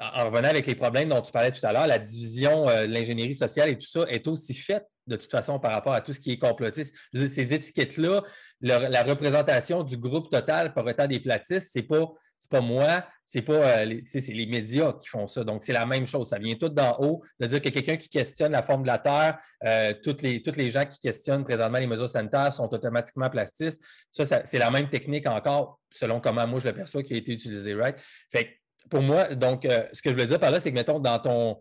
en 0.00 0.26
revenant 0.26 0.48
avec 0.48 0.66
les 0.66 0.74
problèmes 0.74 1.08
dont 1.08 1.20
tu 1.20 1.32
parlais 1.32 1.52
tout 1.52 1.64
à 1.64 1.72
l'heure, 1.72 1.86
la 1.86 1.98
division 1.98 2.68
euh, 2.68 2.86
de 2.86 2.92
l'ingénierie 2.92 3.34
sociale 3.34 3.68
et 3.68 3.78
tout 3.78 3.86
ça 3.86 4.04
est 4.08 4.26
aussi 4.26 4.54
faite 4.54 4.86
de 5.08 5.16
toute 5.16 5.30
façon 5.30 5.58
par 5.58 5.72
rapport 5.72 5.94
à 5.94 6.00
tout 6.00 6.12
ce 6.12 6.20
qui 6.20 6.32
est 6.32 6.38
complotiste. 6.38 6.94
ces 7.14 7.54
étiquettes-là, 7.54 8.22
la 8.60 9.02
représentation 9.02 9.82
du 9.82 9.96
groupe 9.96 10.30
total 10.30 10.74
par 10.74 10.88
état 10.88 11.06
des 11.06 11.20
platistes, 11.20 11.72
ce 11.72 11.78
n'est 11.78 11.84
pas, 11.84 12.12
pas 12.50 12.60
moi, 12.60 13.04
c'est 13.28 13.42
pas 13.42 13.52
euh, 13.52 13.98
c'est 14.00 14.26
les 14.28 14.46
médias 14.46 14.94
qui 14.94 15.06
font 15.06 15.26
ça. 15.26 15.44
Donc, 15.44 15.62
c'est 15.62 15.74
la 15.74 15.84
même 15.84 16.06
chose. 16.06 16.30
Ça 16.30 16.38
vient 16.38 16.54
tout 16.54 16.70
d'en 16.70 16.96
haut 16.98 17.22
de 17.38 17.46
dire 17.46 17.60
que 17.60 17.68
quelqu'un 17.68 17.98
qui 17.98 18.08
questionne 18.08 18.52
la 18.52 18.62
forme 18.62 18.82
de 18.82 18.86
la 18.86 18.96
Terre, 18.96 19.38
euh, 19.64 19.92
toutes, 20.02 20.22
les, 20.22 20.42
toutes 20.42 20.56
les 20.56 20.70
gens 20.70 20.86
qui 20.86 20.98
questionnent 20.98 21.44
présentement 21.44 21.78
les 21.78 21.86
mesures 21.86 22.08
sanitaires 22.08 22.50
sont 22.52 22.72
automatiquement 22.72 23.28
plastistes. 23.28 23.82
Ça, 24.10 24.44
c'est 24.44 24.58
la 24.58 24.70
même 24.70 24.88
technique 24.88 25.28
encore, 25.28 25.78
selon 25.90 26.20
comment 26.20 26.46
moi 26.46 26.58
je 26.58 26.68
le 26.68 26.72
perçois, 26.72 27.02
qui 27.02 27.12
a 27.12 27.16
été 27.18 27.32
utilisée, 27.32 27.74
right? 27.74 27.96
Fait 28.32 28.58
pour 28.88 29.02
moi, 29.02 29.34
donc, 29.34 29.66
euh, 29.66 29.86
ce 29.92 30.00
que 30.00 30.10
je 30.10 30.16
veux 30.16 30.24
dire 30.24 30.38
par 30.38 30.50
là, 30.50 30.60
c'est 30.60 30.70
que, 30.70 30.74
mettons, 30.74 30.98
dans 30.98 31.18
ton, 31.18 31.60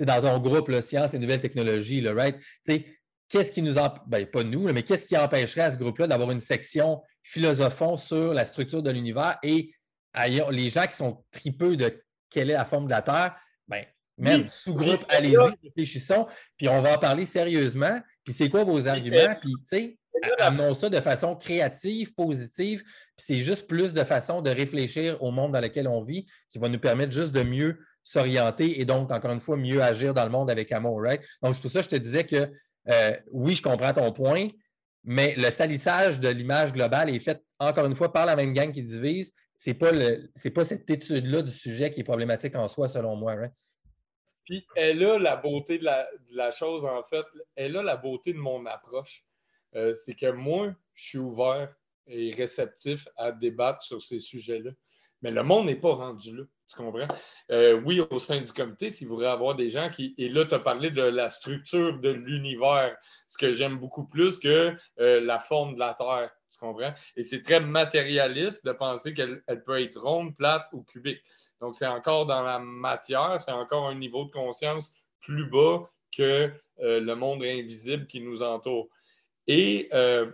dans 0.00 0.20
ton 0.20 0.38
groupe, 0.38 0.68
là, 0.68 0.82
Sciences 0.82 1.14
et 1.14 1.18
Nouvelles 1.18 1.40
Technologies, 1.40 2.00
là, 2.00 2.12
right? 2.14 2.36
Qu'est-ce 3.28 3.52
qui 3.52 3.62
nous 3.62 3.78
empêche, 3.78 4.02
ben, 4.06 4.26
pas 4.26 4.44
nous, 4.44 4.70
mais 4.72 4.82
qu'est-ce 4.82 5.06
qui 5.06 5.16
empêcherait 5.16 5.62
à 5.62 5.70
ce 5.70 5.78
groupe-là 5.78 6.06
d'avoir 6.06 6.30
une 6.30 6.40
section 6.40 7.00
philosophon 7.22 7.96
sur 7.96 8.34
la 8.34 8.44
structure 8.44 8.82
de 8.82 8.90
l'univers 8.90 9.38
et 9.42 9.72
les 10.50 10.68
gens 10.68 10.86
qui 10.86 10.96
sont 10.96 11.24
tripeux 11.30 11.76
de 11.76 12.02
quelle 12.28 12.50
est 12.50 12.54
la 12.54 12.64
forme 12.64 12.86
de 12.86 12.90
la 12.90 13.02
Terre, 13.02 13.36
ben, 13.68 13.84
même 14.18 14.48
sous-groupe, 14.48 15.04
allez-y, 15.08 15.36
réfléchissons, 15.64 16.26
puis 16.56 16.68
on 16.68 16.82
va 16.82 16.96
en 16.96 16.98
parler 16.98 17.24
sérieusement. 17.24 18.00
Puis 18.24 18.34
c'est 18.34 18.48
quoi 18.48 18.64
vos 18.64 18.86
arguments? 18.86 19.34
Puis, 19.40 19.52
tu 19.52 19.64
sais, 19.64 19.98
amenons 20.38 20.74
ça 20.74 20.88
de 20.88 21.00
façon 21.00 21.34
créative, 21.34 22.12
positive. 22.14 22.82
Puis 22.82 23.26
c'est 23.26 23.38
juste 23.38 23.66
plus 23.66 23.92
de 23.92 24.04
façon 24.04 24.42
de 24.42 24.50
réfléchir 24.50 25.22
au 25.22 25.30
monde 25.30 25.52
dans 25.52 25.60
lequel 25.60 25.88
on 25.88 26.02
vit 26.02 26.26
qui 26.50 26.58
va 26.58 26.68
nous 26.68 26.78
permettre 26.78 27.12
juste 27.12 27.32
de 27.32 27.42
mieux 27.42 27.78
s'orienter 28.04 28.80
et 28.80 28.84
donc, 28.84 29.10
encore 29.10 29.32
une 29.32 29.40
fois, 29.40 29.56
mieux 29.56 29.82
agir 29.82 30.14
dans 30.14 30.24
le 30.24 30.30
monde 30.30 30.50
avec 30.50 30.72
amour, 30.72 31.02
right? 31.02 31.22
Donc, 31.42 31.54
c'est 31.54 31.62
pour 31.62 31.70
ça 31.70 31.80
que 31.80 31.84
je 31.84 31.90
te 31.90 31.96
disais 31.96 32.24
que 32.24 32.50
euh, 32.88 33.16
oui, 33.30 33.54
je 33.54 33.62
comprends 33.62 33.92
ton 33.92 34.12
point, 34.12 34.48
mais 35.04 35.34
le 35.36 35.50
salissage 35.50 36.20
de 36.20 36.28
l'image 36.28 36.72
globale 36.72 37.10
est 37.10 37.18
fait, 37.18 37.42
encore 37.58 37.86
une 37.86 37.94
fois, 37.94 38.12
par 38.12 38.26
la 38.26 38.36
même 38.36 38.52
gang 38.52 38.72
qui 38.72 38.82
divise. 38.82 39.32
Ce 39.56 39.70
n'est 39.70 39.74
pas, 39.74 39.92
pas 40.54 40.64
cette 40.64 40.88
étude-là 40.88 41.42
du 41.42 41.52
sujet 41.52 41.90
qui 41.90 42.00
est 42.00 42.04
problématique 42.04 42.56
en 42.56 42.68
soi, 42.68 42.88
selon 42.88 43.16
moi. 43.16 43.36
Puis 44.44 44.66
elle 44.74 45.04
a 45.04 45.18
la 45.18 45.36
beauté 45.36 45.78
de 45.78 45.84
la, 45.84 46.08
de 46.30 46.36
la, 46.36 46.50
chose, 46.50 46.84
en 46.84 47.02
fait. 47.04 47.24
Elle 47.54 47.76
a 47.76 47.82
la 47.82 47.96
beauté 47.96 48.32
de 48.32 48.38
mon 48.38 48.66
approche. 48.66 49.24
Euh, 49.74 49.94
c'est 49.94 50.14
que 50.14 50.30
moi, 50.30 50.74
je 50.94 51.08
suis 51.08 51.18
ouvert 51.18 51.72
et 52.06 52.32
réceptif 52.32 53.06
à 53.16 53.30
débattre 53.32 53.82
sur 53.82 54.02
ces 54.02 54.18
sujets-là. 54.18 54.72
Mais 55.22 55.30
le 55.30 55.42
monde 55.42 55.66
n'est 55.66 55.76
pas 55.76 55.94
rendu 55.94 56.36
là. 56.36 56.42
Tu 56.68 56.76
comprends? 56.76 57.08
Euh, 57.50 57.80
oui, 57.84 58.00
au 58.00 58.18
sein 58.18 58.40
du 58.40 58.52
comité, 58.52 58.90
s'il 58.90 59.08
voudrait 59.08 59.28
avoir 59.28 59.54
des 59.54 59.68
gens 59.68 59.90
qui. 59.90 60.14
Et 60.18 60.28
là, 60.28 60.44
tu 60.44 60.54
as 60.54 60.58
parlé 60.58 60.90
de 60.90 61.02
la 61.02 61.28
structure 61.28 61.98
de 61.98 62.08
l'univers, 62.08 62.96
ce 63.28 63.36
que 63.36 63.52
j'aime 63.52 63.78
beaucoup 63.78 64.06
plus 64.06 64.38
que 64.38 64.74
euh, 65.00 65.20
la 65.20 65.38
forme 65.38 65.74
de 65.74 65.80
la 65.80 65.94
Terre. 65.94 66.30
Tu 66.50 66.58
comprends? 66.58 66.94
Et 67.16 67.22
c'est 67.22 67.42
très 67.42 67.60
matérialiste 67.60 68.64
de 68.64 68.72
penser 68.72 69.14
qu'elle 69.14 69.42
peut 69.64 69.82
être 69.82 70.00
ronde, 70.00 70.36
plate 70.36 70.66
ou 70.72 70.82
cubique. 70.82 71.22
Donc, 71.60 71.76
c'est 71.76 71.86
encore 71.86 72.26
dans 72.26 72.42
la 72.42 72.58
matière, 72.58 73.40
c'est 73.40 73.52
encore 73.52 73.88
un 73.88 73.94
niveau 73.94 74.24
de 74.24 74.30
conscience 74.30 74.94
plus 75.20 75.48
bas 75.48 75.90
que 76.16 76.52
le 76.78 77.14
monde 77.14 77.42
invisible 77.42 78.06
qui 78.06 78.20
nous 78.20 78.42
entoure. 78.42 78.88
Et 79.46 79.88
euh, 79.92 80.30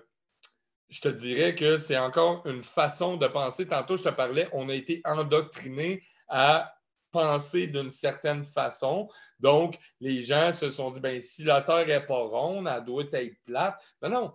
je 0.88 1.00
te 1.00 1.08
dirais 1.08 1.54
que 1.54 1.78
c'est 1.78 1.98
encore 1.98 2.46
une 2.46 2.62
façon 2.62 3.16
de 3.16 3.26
penser. 3.26 3.66
Tantôt, 3.66 3.96
je 3.96 4.04
te 4.04 4.08
parlais, 4.08 4.48
on 4.52 4.68
a 4.68 4.74
été 4.74 5.00
endoctriné 5.04 6.02
à 6.28 6.74
penser 7.10 7.66
d'une 7.66 7.90
certaine 7.90 8.44
façon. 8.44 9.08
Donc, 9.40 9.78
les 10.00 10.20
gens 10.20 10.52
se 10.52 10.70
sont 10.70 10.90
dit, 10.90 11.00
ben, 11.00 11.20
si 11.20 11.44
la 11.44 11.62
Terre 11.62 11.86
n'est 11.86 12.04
pas 12.04 12.22
ronde, 12.22 12.68
elle 12.68 12.84
doit 12.84 13.04
être 13.12 13.36
plate. 13.44 13.80
Non, 14.02 14.10
non. 14.10 14.34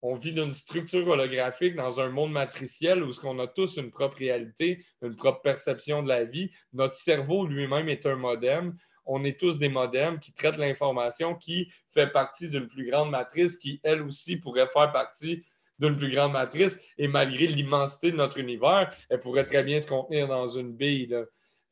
On 0.00 0.14
vit 0.14 0.32
d'une 0.32 0.52
structure 0.52 1.08
holographique 1.08 1.74
dans 1.74 2.00
un 2.00 2.08
monde 2.08 2.30
matriciel 2.30 3.02
où 3.02 3.10
on 3.24 3.38
a 3.40 3.48
tous 3.48 3.78
une 3.78 3.90
propre 3.90 4.18
réalité, 4.18 4.84
une 5.02 5.16
propre 5.16 5.42
perception 5.42 6.04
de 6.04 6.08
la 6.08 6.24
vie. 6.24 6.52
Notre 6.72 6.94
cerveau 6.94 7.46
lui-même 7.46 7.88
est 7.88 8.06
un 8.06 8.14
modem 8.14 8.76
on 9.08 9.24
est 9.24 9.40
tous 9.40 9.58
des 9.58 9.70
modems 9.70 10.20
qui 10.20 10.32
traitent 10.32 10.58
l'information 10.58 11.34
qui 11.34 11.72
fait 11.92 12.12
partie 12.12 12.50
d'une 12.50 12.68
plus 12.68 12.88
grande 12.88 13.10
matrice 13.10 13.56
qui, 13.56 13.80
elle 13.82 14.02
aussi, 14.02 14.36
pourrait 14.36 14.68
faire 14.68 14.92
partie 14.92 15.44
d'une 15.78 15.96
plus 15.96 16.10
grande 16.10 16.32
matrice. 16.32 16.80
Et 16.98 17.08
malgré 17.08 17.46
l'immensité 17.46 18.12
de 18.12 18.16
notre 18.16 18.38
univers, 18.38 18.94
elle 19.08 19.20
pourrait 19.20 19.46
très 19.46 19.62
bien 19.62 19.80
se 19.80 19.86
contenir 19.86 20.28
dans 20.28 20.46
une 20.46 20.74
bille. 20.74 21.16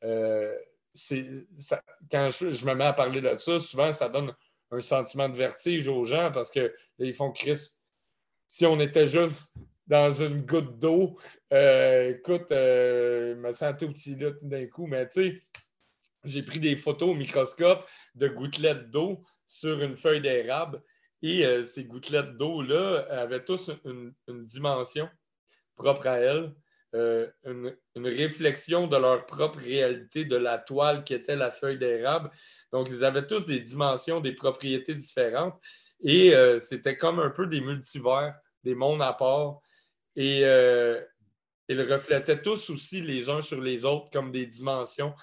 Euh, 0.03 0.55
quand 2.11 2.29
je, 2.29 2.65
me 2.65 2.73
mets 2.73 2.85
à 2.85 2.93
parler 2.93 3.21
de 3.21 3.37
ça, 3.37 3.59
souvent, 3.59 3.91
ça 3.91 4.09
donne 4.09 4.33
un 4.71 4.81
sentiment 4.81 5.29
de 5.29 5.37
vertige 5.37 5.87
aux 5.87 6.03
gens 6.03 6.31
parce 6.31 6.51
que 6.51 6.73
ils 6.99 7.13
font 7.13 7.31
Chris. 7.31 7.77
Si 8.47 8.65
on 8.65 8.79
était 8.79 9.05
juste 9.05 9.53
dans 9.87 10.11
une 10.11 10.41
goutte 10.41 10.79
d'eau, 10.79 11.17
euh, 11.53 12.11
écoute, 12.11 12.51
euh, 12.51 13.35
je 13.35 13.39
me 13.39 13.51
sens 13.51 13.75
tout 13.77 13.91
petit 13.91 14.15
là 14.15 14.31
tout 14.31 14.47
d'un 14.47 14.65
coup, 14.67 14.87
mais 14.87 15.07
tu 15.07 15.31
sais, 15.31 15.41
j'ai 16.23 16.43
pris 16.43 16.59
des 16.59 16.75
photos 16.75 17.09
au 17.09 17.13
microscope 17.13 17.87
de 18.15 18.27
gouttelettes 18.27 18.89
d'eau 18.89 19.23
sur 19.45 19.81
une 19.81 19.95
feuille 19.95 20.21
d'érable. 20.21 20.81
Et 21.21 21.45
euh, 21.45 21.63
ces 21.63 21.83
gouttelettes 21.85 22.37
d'eau-là 22.37 23.05
avaient 23.09 23.43
tous 23.43 23.71
une, 23.85 24.13
dimension 24.27 25.09
propre 25.75 26.07
à 26.07 26.17
elles, 26.17 26.53
euh, 26.95 27.27
une, 27.45 28.07
réflexion 28.07 28.87
de 28.87 28.97
leur 28.97 29.25
propre 29.25 29.59
réalité 29.59 30.25
de 30.25 30.35
la 30.35 30.57
toile 30.57 31.03
qui 31.03 31.13
était 31.13 31.35
la 31.35 31.51
feuille 31.51 31.79
d'érable. 31.79 32.29
Donc, 32.71 32.89
ils 32.89 33.03
avaient 33.03 33.25
tous 33.25 33.45
des 33.45 33.59
dimensions, 33.59 34.19
des 34.19 34.33
propriétés 34.33 34.93
différentes. 34.93 35.59
Et 36.03 36.35
euh, 36.35 36.59
c'était 36.59 36.97
comme 36.97 37.19
un 37.19 37.31
peu 37.31 37.47
des 37.47 37.61
multivers, 37.61 38.35
des 38.63 38.75
mondes 38.75 39.01
à 39.01 39.13
part. 39.13 39.59
Et 40.15 40.41
ils 41.69 41.81
reflétaient 41.81 42.41
tous 42.41 42.69
aussi 42.69 43.01
les 43.01 43.29
uns 43.29 43.41
sur 43.41 43.61
les 43.61 43.85
autres 43.85 44.09
comme 44.11 44.31
des 44.31 44.47
dimensions. 44.47 45.13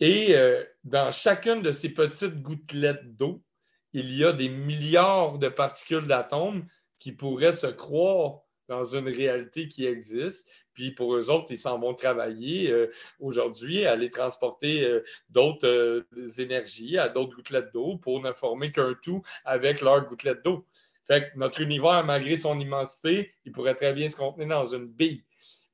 Et 0.00 0.34
dans 0.82 1.12
chacune 1.12 1.62
de 1.62 1.70
ces 1.70 1.90
petites 1.90 2.42
gouttelettes 2.42 3.16
d'eau, 3.16 3.44
il 3.92 4.14
y 4.14 4.24
a 4.24 4.32
des 4.32 4.48
milliards 4.48 5.38
de 5.38 5.48
particules 5.48 6.06
d'atomes 6.06 6.66
qui 6.98 7.12
pourraient 7.12 7.52
se 7.52 7.66
croire 7.66 8.40
dans 8.68 8.84
une 8.84 9.08
réalité 9.08 9.68
qui 9.68 9.86
existe. 9.86 10.48
Puis 10.74 10.92
pour 10.92 11.16
eux 11.16 11.30
autres, 11.30 11.50
ils 11.50 11.58
s'en 11.58 11.78
vont 11.78 11.94
travailler 11.94 12.70
euh, 12.70 12.92
aujourd'hui, 13.18 13.84
aller 13.84 14.10
transporter 14.10 14.84
euh, 14.84 15.04
d'autres 15.30 16.04
énergies 16.38 16.98
à 16.98 17.08
d'autres 17.08 17.34
gouttelettes 17.34 17.72
d'eau 17.72 17.96
pour 17.96 18.20
ne 18.20 18.32
former 18.32 18.70
qu'un 18.70 18.94
tout 19.02 19.22
avec 19.44 19.80
leurs 19.80 20.06
gouttelettes 20.06 20.44
d'eau. 20.44 20.66
Fait 21.06 21.30
que 21.30 21.38
notre 21.38 21.62
univers, 21.62 22.04
malgré 22.04 22.36
son 22.36 22.60
immensité, 22.60 23.32
il 23.44 23.52
pourrait 23.52 23.74
très 23.74 23.94
bien 23.94 24.08
se 24.08 24.16
contenir 24.16 24.48
dans 24.48 24.66
une 24.66 24.86
bille. 24.86 25.24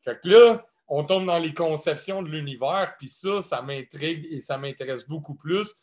Fait 0.03 0.19
que 0.23 0.29
là, 0.29 0.67
on 0.87 1.05
tombe 1.05 1.27
dans 1.27 1.39
les 1.39 1.53
conceptions 1.53 2.23
de 2.23 2.29
l'univers, 2.29 2.95
puis 2.99 3.09
ça, 3.09 3.43
ça 3.43 3.63
m'intrigue 3.63 4.27
et 4.31 4.39
ça 4.39 4.59
m'intéresse 4.59 5.09
beaucoup 5.09 5.35
plus 5.35 5.75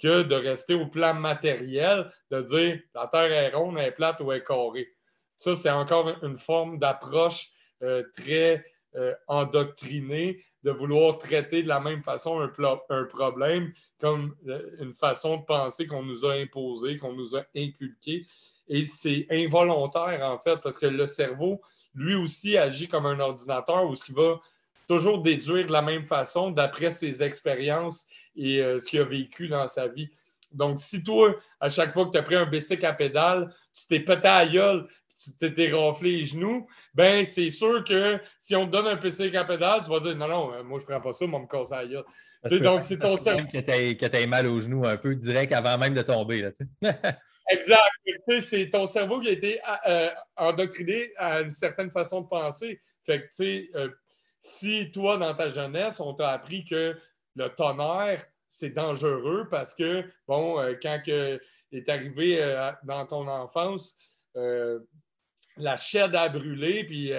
que 0.00 0.22
de 0.22 0.34
rester 0.34 0.74
au 0.74 0.86
plan 0.86 1.14
matériel, 1.14 2.10
de 2.30 2.40
dire 2.42 2.80
la 2.94 3.06
Terre 3.06 3.32
est 3.32 3.54
ronde, 3.54 3.76
elle 3.78 3.88
est 3.88 3.92
plate 3.92 4.20
ou 4.20 4.32
elle 4.32 4.38
est 4.38 4.44
carrée. 4.44 4.88
Ça, 5.36 5.56
c'est 5.56 5.70
encore 5.70 6.12
une 6.22 6.38
forme 6.38 6.78
d'approche 6.78 7.50
euh, 7.82 8.02
très 8.14 8.64
euh, 8.96 9.14
endoctrinée 9.28 10.44
de 10.62 10.70
vouloir 10.70 11.16
traiter 11.16 11.62
de 11.62 11.68
la 11.68 11.80
même 11.80 12.02
façon 12.02 12.40
un, 12.40 13.04
problème 13.04 13.72
comme 13.98 14.36
euh, 14.46 14.70
une 14.80 14.92
façon 14.92 15.38
de 15.38 15.44
penser 15.44 15.86
qu'on 15.86 16.02
nous 16.02 16.26
a 16.26 16.34
imposé, 16.34 16.98
qu'on 16.98 17.14
nous 17.14 17.36
a 17.36 17.44
inculqué. 17.56 18.26
Et 18.68 18.84
c'est 18.84 19.26
involontaire, 19.30 20.20
en 20.22 20.38
fait, 20.38 20.58
parce 20.58 20.78
que 20.78 20.86
le 20.86 21.06
cerveau, 21.06 21.62
lui 21.94 22.14
aussi, 22.14 22.58
agit 22.58 22.88
comme 22.88 23.06
un 23.06 23.18
ordinateur 23.18 23.88
où 23.88 23.94
ce 23.94 24.12
va 24.12 24.40
toujours 24.86 25.22
déduire 25.22 25.66
de 25.66 25.72
la 25.72 25.82
même 25.82 26.04
façon 26.04 26.50
d'après 26.50 26.90
ses 26.90 27.22
expériences 27.22 28.08
et 28.40 28.62
euh, 28.62 28.78
ce 28.78 28.86
qu'il 28.86 29.00
a 29.00 29.04
vécu 29.04 29.48
dans 29.48 29.68
sa 29.68 29.86
vie. 29.86 30.10
Donc, 30.52 30.78
si 30.78 31.04
toi, 31.04 31.36
à 31.60 31.68
chaque 31.68 31.92
fois 31.92 32.06
que 32.06 32.10
tu 32.10 32.18
as 32.18 32.22
pris 32.22 32.34
un 32.34 32.46
bicycle 32.46 32.86
à 32.86 32.92
pédale, 32.92 33.54
tu 33.74 33.86
t'es 33.86 34.00
pété 34.00 34.26
à 34.26 34.46
gueule, 34.46 34.88
tu 35.38 35.52
t'es 35.52 35.70
raflé 35.70 36.16
les 36.18 36.24
genoux, 36.24 36.66
ben 36.94 37.24
c'est 37.26 37.50
sûr 37.50 37.84
que 37.84 38.18
si 38.38 38.56
on 38.56 38.66
te 38.66 38.72
donne 38.72 38.86
un 38.86 38.96
bicycle 38.96 39.36
à 39.36 39.44
pédale, 39.44 39.82
tu 39.84 39.90
vas 39.90 40.00
dire 40.00 40.16
non, 40.16 40.28
non, 40.28 40.54
euh, 40.54 40.62
moi 40.62 40.78
je 40.80 40.86
prends 40.86 41.00
pas 41.00 41.12
ça, 41.12 41.26
moi 41.26 41.40
me 41.40 41.46
casser 41.46 41.74
la 41.74 41.86
gueule. 41.86 42.60
donc, 42.62 42.82
c'est 42.82 42.98
ton 42.98 43.16
cerveau. 43.16 43.46
Que 43.52 44.06
tu 44.06 44.16
aies 44.16 44.26
mal 44.26 44.46
aux 44.46 44.60
genoux 44.60 44.86
un 44.86 44.96
peu 44.96 45.14
direct 45.14 45.52
avant 45.52 45.76
même 45.78 45.94
de 45.94 46.02
tomber. 46.02 46.42
Là, 46.42 46.50
Exact. 47.50 47.82
C'est 48.40 48.70
ton 48.70 48.86
cerveau 48.86 49.20
qui 49.20 49.28
a 49.28 49.32
été 49.32 49.60
euh, 49.86 50.10
endoctriné 50.36 51.12
à 51.16 51.40
une 51.40 51.50
certaine 51.50 51.90
façon 51.90 52.22
de 52.22 52.28
penser. 52.28 52.80
Fait 53.04 53.22
que, 53.22 53.26
tu 53.26 53.34
sais, 53.34 53.70
euh, 53.74 53.88
si 54.40 54.90
toi, 54.92 55.18
dans 55.18 55.34
ta 55.34 55.48
jeunesse, 55.48 56.00
on 56.00 56.14
t'a 56.14 56.30
appris 56.30 56.64
que 56.64 56.96
le 57.34 57.48
tonnerre, 57.48 58.24
c'est 58.50 58.70
dangereux 58.70 59.48
parce 59.50 59.74
que, 59.74 60.04
bon, 60.28 60.60
euh, 60.60 60.74
quand 60.82 61.00
que 61.04 61.40
est 61.72 61.88
arrivé 61.88 62.38
dans 62.82 63.06
ton 63.06 63.28
enfance, 63.28 63.96
la 64.34 65.76
chaîne 65.76 66.16
a 66.16 66.28
brûlé, 66.28 66.82
puis 66.82 67.12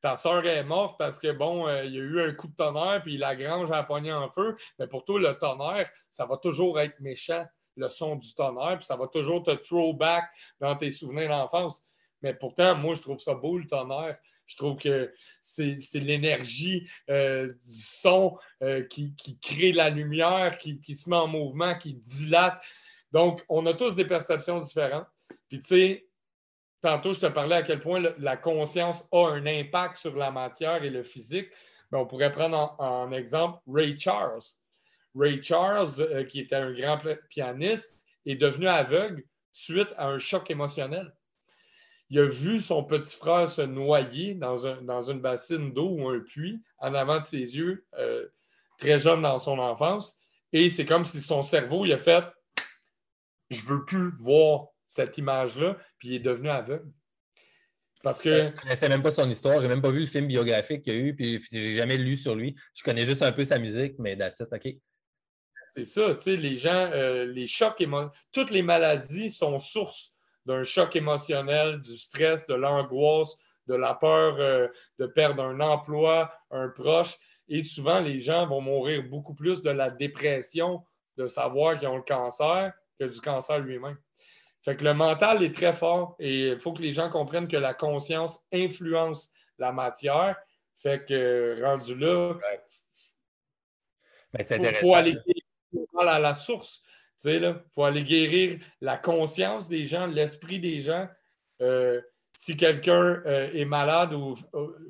ta 0.00 0.14
soeur 0.14 0.46
est 0.46 0.62
morte 0.62 0.96
parce 0.96 1.18
que, 1.18 1.32
bon, 1.32 1.68
il 1.82 1.92
y 1.92 1.98
a 1.98 2.02
eu 2.02 2.20
un 2.20 2.32
coup 2.32 2.46
de 2.46 2.54
tonnerre, 2.54 3.02
puis 3.02 3.18
la 3.18 3.34
grange 3.34 3.72
a 3.72 3.82
pogné 3.82 4.12
en 4.12 4.30
feu. 4.30 4.56
Mais 4.78 4.86
pour 4.86 5.04
toi, 5.04 5.18
le 5.18 5.36
tonnerre, 5.36 5.90
ça 6.08 6.24
va 6.24 6.36
toujours 6.36 6.78
être 6.78 7.00
méchant 7.00 7.44
le 7.76 7.90
son 7.90 8.16
du 8.16 8.34
tonnerre, 8.34 8.76
puis 8.78 8.86
ça 8.86 8.96
va 8.96 9.06
toujours 9.08 9.42
te 9.42 9.50
throwback 9.50 10.24
dans 10.60 10.76
tes 10.76 10.90
souvenirs 10.90 11.28
d'enfance. 11.28 11.84
Mais 12.22 12.34
pourtant, 12.34 12.74
moi, 12.74 12.94
je 12.94 13.02
trouve 13.02 13.18
ça 13.18 13.34
beau, 13.34 13.58
le 13.58 13.66
tonnerre. 13.66 14.16
Je 14.46 14.56
trouve 14.56 14.76
que 14.76 15.12
c'est 15.40 15.76
l'énergie 15.94 16.88
euh, 17.10 17.46
du 17.48 17.72
son 17.72 18.38
euh, 18.62 18.82
qui, 18.84 19.14
crée 19.42 19.72
la 19.72 19.90
lumière, 19.90 20.58
qui, 20.58 20.94
se 20.94 21.10
met 21.10 21.16
en 21.16 21.26
mouvement, 21.26 21.76
qui 21.76 21.94
dilate. 21.94 22.60
Donc, 23.12 23.44
on 23.48 23.66
a 23.66 23.74
tous 23.74 23.94
des 23.94 24.04
perceptions 24.04 24.60
différentes. 24.60 25.06
Puis, 25.48 25.58
tu 25.58 25.66
sais, 25.66 26.08
tantôt, 26.80 27.12
je 27.12 27.20
te 27.20 27.26
parlais 27.26 27.56
à 27.56 27.62
quel 27.62 27.80
point 27.80 28.02
la 28.18 28.36
conscience 28.36 29.08
a 29.12 29.28
un 29.28 29.46
impact 29.46 29.96
sur 29.96 30.16
la 30.16 30.30
matière 30.30 30.82
et 30.84 30.90
le 30.90 31.02
physique. 31.02 31.48
Mais 31.90 31.98
on 31.98 32.06
pourrait 32.06 32.32
prendre 32.32 32.76
en 32.78 33.10
exemple 33.12 33.60
Ray 33.66 33.96
Charles. 33.96 34.42
Ray 35.14 35.42
Charles, 35.42 36.00
euh, 36.00 36.24
qui 36.24 36.40
était 36.40 36.56
un 36.56 36.72
grand 36.72 36.98
pianiste, 37.28 38.04
est 38.26 38.36
devenu 38.36 38.68
aveugle 38.68 39.24
suite 39.52 39.94
à 39.96 40.08
un 40.08 40.18
choc 40.18 40.50
émotionnel. 40.50 41.12
Il 42.10 42.18
a 42.20 42.26
vu 42.26 42.60
son 42.60 42.84
petit 42.84 43.16
frère 43.16 43.50
se 43.50 43.62
noyer 43.62 44.34
dans, 44.34 44.56
une 44.56 45.20
bassine 45.20 45.72
d'eau 45.72 45.88
ou 45.88 46.08
un 46.08 46.20
puits 46.20 46.62
en 46.78 46.94
avant 46.94 47.18
de 47.18 47.24
ses 47.24 47.56
yeux, 47.56 47.84
euh, 47.98 48.26
très 48.78 48.98
jeune 48.98 49.22
dans 49.22 49.38
son 49.38 49.58
enfance. 49.58 50.20
Et 50.52 50.70
c'est 50.70 50.84
comme 50.84 51.04
si 51.04 51.20
son 51.20 51.42
cerveau, 51.42 51.84
il 51.84 51.92
a 51.92 51.98
fait 51.98 52.24
Je 53.50 53.60
ne 53.60 53.66
veux 53.66 53.84
plus 53.84 54.10
voir 54.20 54.68
cette 54.84 55.18
image-là, 55.18 55.76
puis 55.98 56.08
il 56.08 56.14
est 56.14 56.20
devenu 56.20 56.48
aveugle. 56.48 56.92
Parce 58.02 58.22
que. 58.22 58.32
Je 58.32 58.52
ne 58.52 58.58
connaissais 58.58 58.88
même 58.88 59.02
pas 59.02 59.10
son 59.10 59.28
histoire, 59.28 59.60
j'ai 59.60 59.68
même 59.68 59.82
pas 59.82 59.90
vu 59.90 60.00
le 60.00 60.06
film 60.06 60.28
biographique 60.28 60.82
qu'il 60.82 60.94
y 60.94 60.96
a 60.96 61.00
eu, 61.00 61.16
puis 61.16 61.42
j'ai 61.50 61.74
jamais 61.74 61.96
lu 61.96 62.16
sur 62.16 62.36
lui. 62.36 62.54
Je 62.74 62.84
connais 62.84 63.04
juste 63.04 63.22
un 63.22 63.32
peu 63.32 63.44
sa 63.44 63.58
musique, 63.58 63.98
mais 63.98 64.16
that's 64.16 64.40
OK. 64.40 64.68
C'est 65.74 65.84
ça, 65.84 66.14
tu 66.14 66.22
sais, 66.22 66.36
les 66.36 66.56
gens, 66.56 66.90
euh, 66.92 67.26
les 67.26 67.46
chocs 67.46 67.84
toutes 68.32 68.50
les 68.50 68.62
maladies 68.62 69.30
sont 69.30 69.58
source 69.58 70.15
d'un 70.46 70.64
choc 70.64 70.96
émotionnel, 70.96 71.80
du 71.80 71.96
stress, 71.98 72.46
de 72.46 72.54
l'angoisse, 72.54 73.36
de 73.66 73.74
la 73.74 73.94
peur 73.94 74.36
euh, 74.38 74.68
de 74.98 75.06
perdre 75.06 75.42
un 75.42 75.60
emploi, 75.60 76.32
un 76.50 76.68
proche. 76.68 77.16
Et 77.48 77.62
souvent, 77.62 78.00
les 78.00 78.18
gens 78.18 78.46
vont 78.46 78.60
mourir 78.60 79.02
beaucoup 79.04 79.34
plus 79.34 79.60
de 79.62 79.70
la 79.70 79.90
dépression, 79.90 80.84
de 81.16 81.26
savoir 81.26 81.78
qu'ils 81.78 81.88
ont 81.88 81.96
le 81.96 82.02
cancer, 82.02 82.72
que 82.98 83.04
du 83.04 83.20
cancer 83.20 83.58
lui-même. 83.60 83.98
Fait 84.62 84.76
que 84.76 84.84
le 84.84 84.94
mental 84.94 85.42
est 85.44 85.54
très 85.54 85.72
fort 85.72 86.16
et 86.18 86.48
il 86.48 86.58
faut 86.58 86.72
que 86.72 86.82
les 86.82 86.90
gens 86.90 87.08
comprennent 87.08 87.46
que 87.46 87.56
la 87.56 87.74
conscience 87.74 88.40
influence 88.52 89.30
la 89.58 89.70
matière. 89.70 90.36
Fait 90.74 91.04
que 91.06 91.62
rendu 91.62 91.94
là, 91.94 92.34
ben, 94.32 94.58
il 94.60 94.74
faut, 94.74 94.94
aller 94.94 95.16
à 95.98 96.18
la 96.18 96.34
source. 96.34 96.82
Il 97.24 97.62
faut 97.74 97.84
aller 97.84 98.04
guérir 98.04 98.58
la 98.80 98.96
conscience 98.96 99.68
des 99.68 99.86
gens, 99.86 100.06
l'esprit 100.06 100.60
des 100.60 100.80
gens. 100.80 101.08
Euh, 101.62 102.00
si 102.34 102.56
quelqu'un 102.56 103.22
euh, 103.24 103.50
est 103.54 103.64
malade 103.64 104.12
ou 104.12 104.34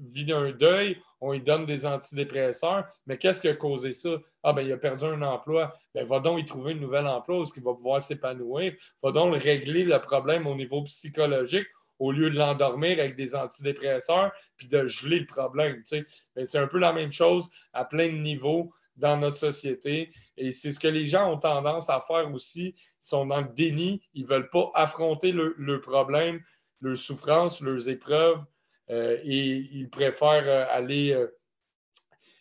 vit 0.00 0.24
d'un 0.24 0.50
deuil, 0.50 1.00
on 1.20 1.32
lui 1.32 1.40
donne 1.40 1.64
des 1.64 1.86
antidépresseurs. 1.86 2.86
Mais 3.06 3.18
qu'est-ce 3.18 3.40
qui 3.40 3.48
a 3.48 3.54
causé 3.54 3.92
ça? 3.92 4.10
Ah, 4.42 4.52
ben, 4.52 4.62
il 4.62 4.72
a 4.72 4.76
perdu 4.76 5.04
un 5.04 5.22
emploi. 5.22 5.72
Ben, 5.94 6.04
va 6.04 6.20
donc 6.20 6.40
y 6.40 6.44
trouver 6.44 6.72
un 6.72 6.76
nouvel 6.76 7.06
emploi 7.06 7.40
où 7.40 7.44
il 7.56 7.62
va 7.62 7.74
pouvoir 7.74 8.02
s'épanouir. 8.02 8.74
Va 9.02 9.12
donc 9.12 9.36
régler 9.36 9.84
le 9.84 10.00
problème 10.00 10.46
au 10.46 10.54
niveau 10.54 10.82
psychologique 10.82 11.68
au 11.98 12.12
lieu 12.12 12.28
de 12.30 12.36
l'endormir 12.36 12.98
avec 12.98 13.16
des 13.16 13.34
antidépresseurs 13.34 14.32
puis 14.56 14.68
de 14.68 14.84
geler 14.84 15.20
le 15.20 15.26
problème. 15.26 15.82
Ben, 15.90 16.44
c'est 16.44 16.58
un 16.58 16.66
peu 16.66 16.78
la 16.78 16.92
même 16.92 17.12
chose 17.12 17.50
à 17.72 17.84
plein 17.84 18.08
de 18.08 18.18
niveaux 18.18 18.72
dans 18.96 19.16
notre 19.16 19.36
société. 19.36 20.12
Et 20.36 20.52
c'est 20.52 20.72
ce 20.72 20.80
que 20.80 20.88
les 20.88 21.06
gens 21.06 21.32
ont 21.32 21.38
tendance 21.38 21.88
à 21.90 22.00
faire 22.00 22.32
aussi. 22.32 22.74
Ils 22.76 23.06
sont 23.06 23.26
dans 23.26 23.40
le 23.40 23.48
déni, 23.48 24.02
ils 24.14 24.22
ne 24.22 24.26
veulent 24.26 24.50
pas 24.50 24.70
affronter 24.74 25.32
le, 25.32 25.80
problème, 25.80 26.40
leurs 26.80 26.96
souffrances, 26.96 27.60
leurs 27.60 27.88
épreuves, 27.88 28.42
euh, 28.90 29.18
et 29.24 29.68
ils 29.72 29.90
préfèrent 29.90 30.46
euh, 30.46 30.66
aller, 30.70 31.12
euh, 31.12 31.28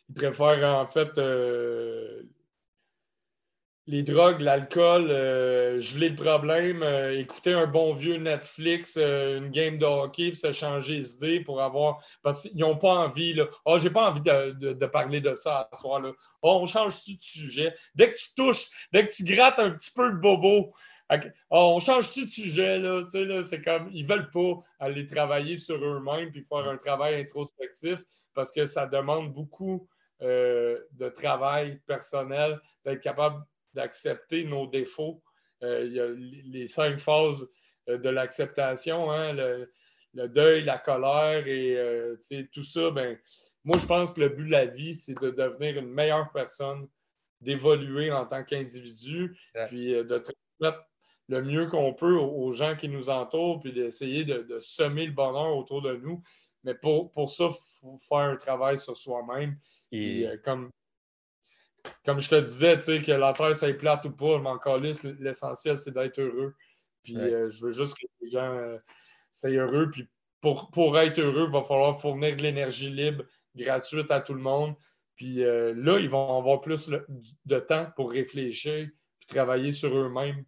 ils 0.09 0.15
préfèrent 0.15 0.63
en 0.75 0.85
fait 0.85 1.17
les 3.87 4.01
drogues, 4.01 4.41
l'alcool, 4.41 5.11
euh, 5.11 5.79
geler 5.79 6.09
le 6.09 6.15
problème, 6.15 6.81
euh, 6.81 7.19
écouter 7.19 7.53
un 7.53 7.67
bon 7.67 7.93
vieux 7.93 8.17
Netflix, 8.17 8.97
euh, 8.97 9.37
une 9.37 9.51
game 9.51 9.77
de 9.77 9.85
hockey, 9.85 10.29
puis 10.29 10.37
se 10.37 10.51
changer 10.51 10.95
les 10.95 11.13
idées 11.13 11.39
pour 11.41 11.61
avoir. 11.61 12.03
Parce 12.23 12.41
qu'ils 12.41 12.57
n'ont 12.57 12.77
pas 12.77 12.93
envie, 12.93 13.33
là. 13.35 13.45
Oh, 13.65 13.77
j'ai 13.77 13.91
pas 13.91 14.09
envie 14.09 14.21
de, 14.21 14.85
parler 14.87 15.21
de 15.21 15.35
ça 15.35 15.59
à 15.59 15.69
ce 15.75 15.81
soir-là. 15.81 16.13
Oh, 16.41 16.59
on 16.61 16.65
change-tu 16.65 17.15
de 17.15 17.21
sujet? 17.21 17.75
Dès 17.93 18.09
que 18.09 18.15
tu 18.15 18.33
touches, 18.35 18.69
dès 18.91 19.07
que 19.07 19.13
tu 19.13 19.23
grattes 19.23 19.59
un 19.59 19.71
petit 19.71 19.91
peu 19.91 20.07
le 20.07 20.17
bobo, 20.17 20.73
oh, 21.11 21.23
on 21.51 21.79
change-tu 21.79 22.25
de 22.25 22.31
sujet, 22.31 22.79
là? 22.79 23.03
Tu 23.03 23.11
sais, 23.11 23.25
là, 23.25 23.43
c'est 23.43 23.61
comme. 23.61 23.89
Ils 23.93 24.07
veulent 24.07 24.31
pas 24.31 24.63
aller 24.79 25.05
travailler 25.05 25.57
sur 25.57 25.75
eux-mêmes 25.75 26.31
puis 26.31 26.43
faire 26.49 26.67
un 26.67 26.77
travail 26.77 27.21
introspectif 27.21 27.99
parce 28.33 28.51
que 28.51 28.65
ça 28.65 28.87
demande 28.87 29.31
beaucoup 29.31 29.87
de 30.21 31.09
travail 31.09 31.79
personnel 31.85 32.59
d'être 32.83 33.01
capable 33.01 33.43
d'accepter 33.75 34.45
nos 34.45 34.65
défauts. 34.65 35.21
Euh, 35.63 35.85
il 35.85 35.93
y 35.93 35.99
a 35.99 36.07
les 36.45 36.67
cinq 36.67 36.99
phases 36.99 37.47
euh, 37.89 37.97
de 37.97 38.09
l'acceptation, 38.09 39.11
hein, 39.11 39.33
le, 39.33 39.69
deuil, 40.29 40.63
la 40.63 40.79
colère 40.79 41.45
et 41.47 41.77
euh, 41.77 42.15
tout 42.51 42.63
ça. 42.63 42.89
Ben, 42.91 43.17
moi, 43.63 43.77
je 43.77 43.85
pense 43.85 44.13
que 44.13 44.21
le 44.21 44.29
but 44.29 44.45
de 44.45 44.51
la 44.51 44.65
vie, 44.65 44.95
c'est 44.95 45.19
de 45.19 45.29
devenir 45.29 45.77
une 45.77 45.89
meilleure 45.89 46.31
personne, 46.31 46.87
d'évoluer 47.41 48.11
en 48.11 48.25
tant 48.25 48.43
qu'individu, 48.43 49.37
puis 49.67 49.91
de 49.91 50.17
transmettre 50.17 50.85
le 51.27 51.41
mieux 51.41 51.67
qu'on 51.67 51.93
peut 51.93 52.15
aux, 52.15 52.51
gens 52.53 52.75
qui 52.75 52.87
nous 52.87 53.09
entourent, 53.09 53.59
puis 53.59 53.73
d'essayer 53.73 54.23
de, 54.23 54.59
semer 54.59 55.07
le 55.07 55.11
bonheur 55.11 55.57
autour 55.57 55.81
de 55.81 55.95
nous. 55.95 56.23
Mais 56.63 56.75
pour, 56.75 57.11
pour 57.11 57.29
ça, 57.29 57.49
il 57.49 57.79
faut 57.81 57.97
faire 57.97 58.29
un 58.29 58.35
travail 58.35 58.77
sur 58.77 58.95
soi-même. 58.95 59.57
Et 59.91 60.27
comme 60.43 60.69
comme 62.05 62.19
je 62.19 62.29
te 62.29 62.41
disais, 62.41 62.77
que 62.77 63.11
la 63.11 63.33
terre, 63.33 63.55
ça 63.55 63.69
est 63.69 63.73
plate 63.73 64.05
ou 64.05 64.11
pas, 64.11 64.37
je 64.37 64.41
m'en 64.41 64.57
calisse. 64.57 65.03
L'essentiel, 65.03 65.77
c'est 65.77 65.93
d'être 65.93 66.19
heureux. 66.19 66.55
Puis 67.03 67.17
euh, 67.17 67.49
je 67.49 67.61
veux 67.63 67.71
juste 67.71 67.95
que 67.95 68.05
les 68.21 68.29
gens 68.29 68.53
euh, 68.57 68.77
soient 69.31 69.49
heureux. 69.49 69.89
Puis 69.91 70.07
pour, 70.41 70.71
pour 70.71 70.97
être 70.99 71.19
heureux, 71.19 71.45
il 71.47 71.51
va 71.51 71.63
falloir 71.63 71.99
fournir 71.99 72.35
de 72.35 72.41
l'énergie 72.41 72.89
libre, 72.89 73.23
gratuite 73.55 74.11
à 74.11 74.21
tout 74.21 74.33
le 74.33 74.41
monde. 74.41 74.75
Puis 75.15 75.43
euh, 75.43 75.73
là, 75.75 75.99
ils 75.99 76.09
vont 76.09 76.37
avoir 76.37 76.61
plus 76.61 76.89
de 77.45 77.59
temps 77.59 77.87
pour 77.95 78.11
réfléchir 78.11 78.89
puis 79.19 79.27
travailler 79.27 79.71
sur 79.71 79.95
eux-mêmes 79.95 80.43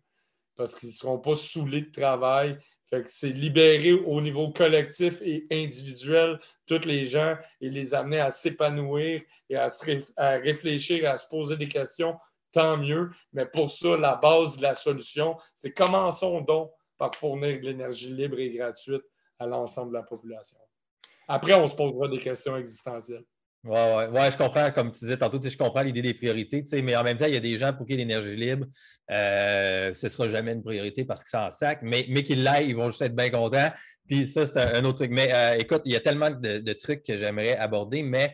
parce 0.56 0.76
qu'ils 0.76 0.90
ne 0.90 0.94
seront 0.94 1.20
pas 1.20 1.36
saoulés 1.36 1.82
de 1.82 1.92
travail. 1.92 2.58
C'est 3.06 3.30
libérer 3.30 3.94
au 3.94 4.22
niveau 4.22 4.52
collectif 4.52 5.22
et 5.22 5.46
individuel 5.52 6.40
tous 6.66 6.86
les 6.86 7.06
gens 7.06 7.38
et 7.60 7.70
les 7.70 7.94
amener 7.94 8.20
à 8.20 8.32
s'épanouir 8.32 9.22
et 9.50 9.56
à, 9.56 9.68
à 10.16 10.30
réfléchir, 10.38 11.10
à 11.10 11.18
se 11.18 11.28
poser 11.28 11.58
des 11.58 11.68
questions, 11.68 12.18
tant 12.52 12.78
mieux. 12.78 13.12
Mais 13.34 13.46
pour 13.46 13.70
ça, 13.70 13.98
la 13.98 14.16
base 14.16 14.58
de 14.58 14.64
la 14.64 14.76
solution, 14.76 15.38
c'est 15.54 15.74
commençons 15.74 16.42
donc 16.42 16.72
par 16.98 17.14
fournir 17.16 17.60
de 17.60 17.66
l'énergie 17.66 18.14
libre 18.14 18.40
et 18.40 18.52
gratuite 18.52 19.04
à 19.40 19.46
l'ensemble 19.46 19.90
de 19.90 19.98
la 19.98 20.04
population. 20.04 20.58
Après, 21.28 21.54
on 21.54 21.68
se 21.68 21.76
posera 21.76 22.08
des 22.08 22.20
questions 22.20 22.56
existentielles. 22.58 23.26
Oui, 23.68 23.74
ouais, 23.74 24.08
ouais, 24.08 24.32
je 24.32 24.38
comprends, 24.38 24.72
comme 24.72 24.94
tu 24.94 25.00
disais 25.00 25.18
tantôt, 25.18 25.42
je 25.44 25.58
comprends 25.58 25.82
l'idée 25.82 26.02
des 26.02 26.14
priorités, 26.14 26.64
mais 26.82 26.96
en 26.96 27.04
même 27.04 27.18
temps, 27.18 27.26
il 27.26 27.34
y 27.34 27.38
a 27.38 27.42
des 27.42 27.58
gens 27.58 27.74
pour 27.74 27.86
qui 27.86 27.98
l'énergie 27.98 28.38
libre, 28.38 28.66
euh, 29.12 29.94
ce 29.94 30.06
ne 30.06 30.10
sera 30.10 30.30
jamais 30.30 30.54
une 30.54 30.64
priorité 30.64 31.04
parce 31.04 31.22
qu'ils 31.22 31.32
s'en 31.38 31.52
sac, 31.52 31.80
mais, 31.82 32.06
mais 32.08 32.24
qu'ils 32.24 32.44
l'aillent, 32.44 32.70
ils 32.70 32.76
vont 32.78 32.88
juste 32.88 33.02
être 33.02 33.16
bien 33.16 33.30
contents. 33.30 33.70
Puis 34.08 34.26
ça, 34.26 34.46
c'est 34.46 34.58
un, 34.58 34.86
autre 34.86 35.00
truc. 35.00 35.12
Mais 35.12 35.34
euh, 35.34 35.58
écoute, 35.60 35.82
il 35.84 35.92
y 35.92 35.96
a 35.98 36.00
tellement 36.00 36.30
de, 36.30 36.74
trucs 36.74 37.04
que 37.04 37.18
j'aimerais 37.18 37.58
aborder, 37.58 38.04
mais 38.04 38.34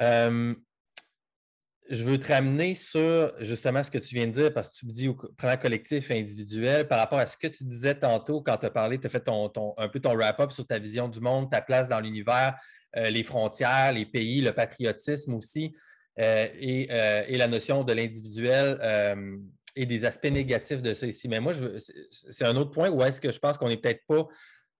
euh, 0.00 0.54
je 1.90 2.04
veux 2.04 2.18
te 2.18 2.32
ramener 2.32 2.74
sur 2.74 3.30
justement 3.40 3.82
ce 3.82 3.90
que 3.90 3.98
tu 3.98 4.14
viens 4.14 4.26
de 4.26 4.32
dire, 4.32 4.54
parce 4.54 4.70
que 4.70 4.76
tu 4.76 4.86
me 4.86 4.92
dis 4.92 5.08
au 5.08 5.14
collectif 5.14 6.10
et 6.10 6.18
individuel, 6.18 6.88
par 6.88 6.98
rapport 6.98 7.18
à 7.18 7.26
ce 7.26 7.36
que 7.36 7.48
tu 7.48 7.64
disais 7.64 7.94
tantôt 7.94 8.40
quand 8.40 8.56
tu 8.56 8.64
as 8.64 8.70
parlé, 8.70 8.98
tu 8.98 9.06
as 9.06 9.10
fait 9.10 9.20
ton, 9.20 9.52
un 9.76 9.88
peu 9.88 10.00
ton 10.00 10.16
wrap-up 10.16 10.52
sur 10.52 10.66
ta 10.66 10.78
vision 10.78 11.08
du 11.08 11.20
monde, 11.20 11.50
ta 11.50 11.60
place 11.60 11.88
dans 11.88 12.00
l'univers, 12.00 12.58
les 12.94 13.22
frontières, 13.22 13.92
les 13.92 14.06
pays, 14.06 14.40
le 14.40 14.52
patriotisme 14.52 15.34
aussi, 15.34 15.74
euh, 16.18 16.48
euh, 16.90 17.22
et, 17.28 17.38
la 17.38 17.46
notion 17.46 17.84
de 17.84 17.92
l'individuel 17.92 18.78
et 19.76 19.86
des 19.86 20.04
aspects 20.04 20.26
négatifs 20.26 20.82
de 20.82 20.92
ça 20.92 21.06
ici. 21.06 21.28
Mais 21.28 21.38
moi, 21.38 21.52
c'est 22.10 22.44
un 22.44 22.56
autre 22.56 22.72
point 22.72 22.88
où 22.88 23.02
est-ce 23.02 23.20
que 23.20 23.30
je 23.30 23.38
pense 23.38 23.56
qu'on 23.56 23.68
n'est 23.68 23.76
peut-être 23.76 24.04
pas 24.06 24.26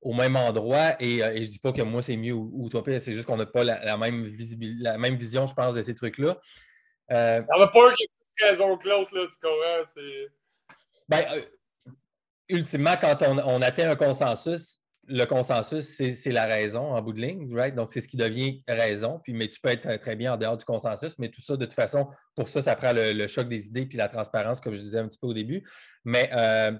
au 0.01 0.13
même 0.13 0.35
endroit 0.35 1.01
et, 1.01 1.19
je 1.19 1.39
ne 1.39 1.45
dis 1.45 1.59
pas 1.61 1.73
que 1.73 1.83
moi 1.83 2.03
c'est 2.03 2.17
mieux 2.17 2.33
ou, 2.33 2.69
toi 2.69 2.83
c'est 2.87 3.13
juste 3.13 3.27
qu'on 3.27 3.37
n'a 3.37 3.47
pas 3.47 3.65
la, 3.65 3.97
même 3.97 4.33
la 4.81 4.99
même 4.99 5.17
vision, 5.17 5.47
je 5.47 5.55
pense, 5.55 5.75
de 5.75 5.83
ces 5.83 5.95
trucs-là. 5.95 6.39
Euh, 7.13 7.41
On 7.55 7.61
n'a 7.61 7.69
pas 7.69 7.89
une 7.89 8.49
raison 8.49 8.77
que 8.77 8.89
l'autre, 8.89 9.11
tu 9.11 9.39
comprends? 9.41 10.03
Ben, 11.09 11.25
ultimement, 12.49 12.95
quand 13.01 13.23
on, 13.23 13.39
on, 13.39 13.63
atteint 13.63 13.91
un 13.91 13.97
consensus, 13.97 14.81
le 15.09 15.25
consensus, 15.25 15.85
c'est 15.85 16.31
la 16.31 16.45
raison 16.47 16.95
en 16.95 17.03
bout 17.03 17.13
de 17.13 17.21
ligne, 17.21 17.55
right? 17.55 17.75
Donc, 17.75 17.91
c'est 17.91 18.01
ce 18.01 18.09
qui 18.09 18.17
devient 18.17 18.63
raison. 18.69 19.21
Puis, 19.23 19.33
mais 19.33 19.49
tu 19.49 19.61
peux 19.61 19.71
être 19.71 19.97
très 19.97 20.17
bien 20.17 20.35
en 20.35 20.37
dehors 20.37 20.57
du 20.57 20.65
consensus, 20.65 21.19
mais 21.19 21.31
tout 21.31 21.41
ça, 21.41 21.57
de 21.57 21.65
toute 21.65 21.75
façon, 21.75 22.09
pour 22.35 22.49
ça, 22.49 22.63
ça 22.63 22.77
prend 22.77 22.93
le, 22.95 23.27
choc 23.27 23.49
des 23.49 23.67
idées 23.67 23.87
puis 23.87 23.97
la 23.97 24.09
transparence, 24.09 24.61
comme 24.61 24.75
je 24.75 24.81
disais 24.81 24.99
un 24.99 25.09
petit 25.09 25.19
peu 25.19 25.27
au 25.27 25.35
début. 25.35 25.67
Mais 26.05 26.31
euh, 26.33 26.73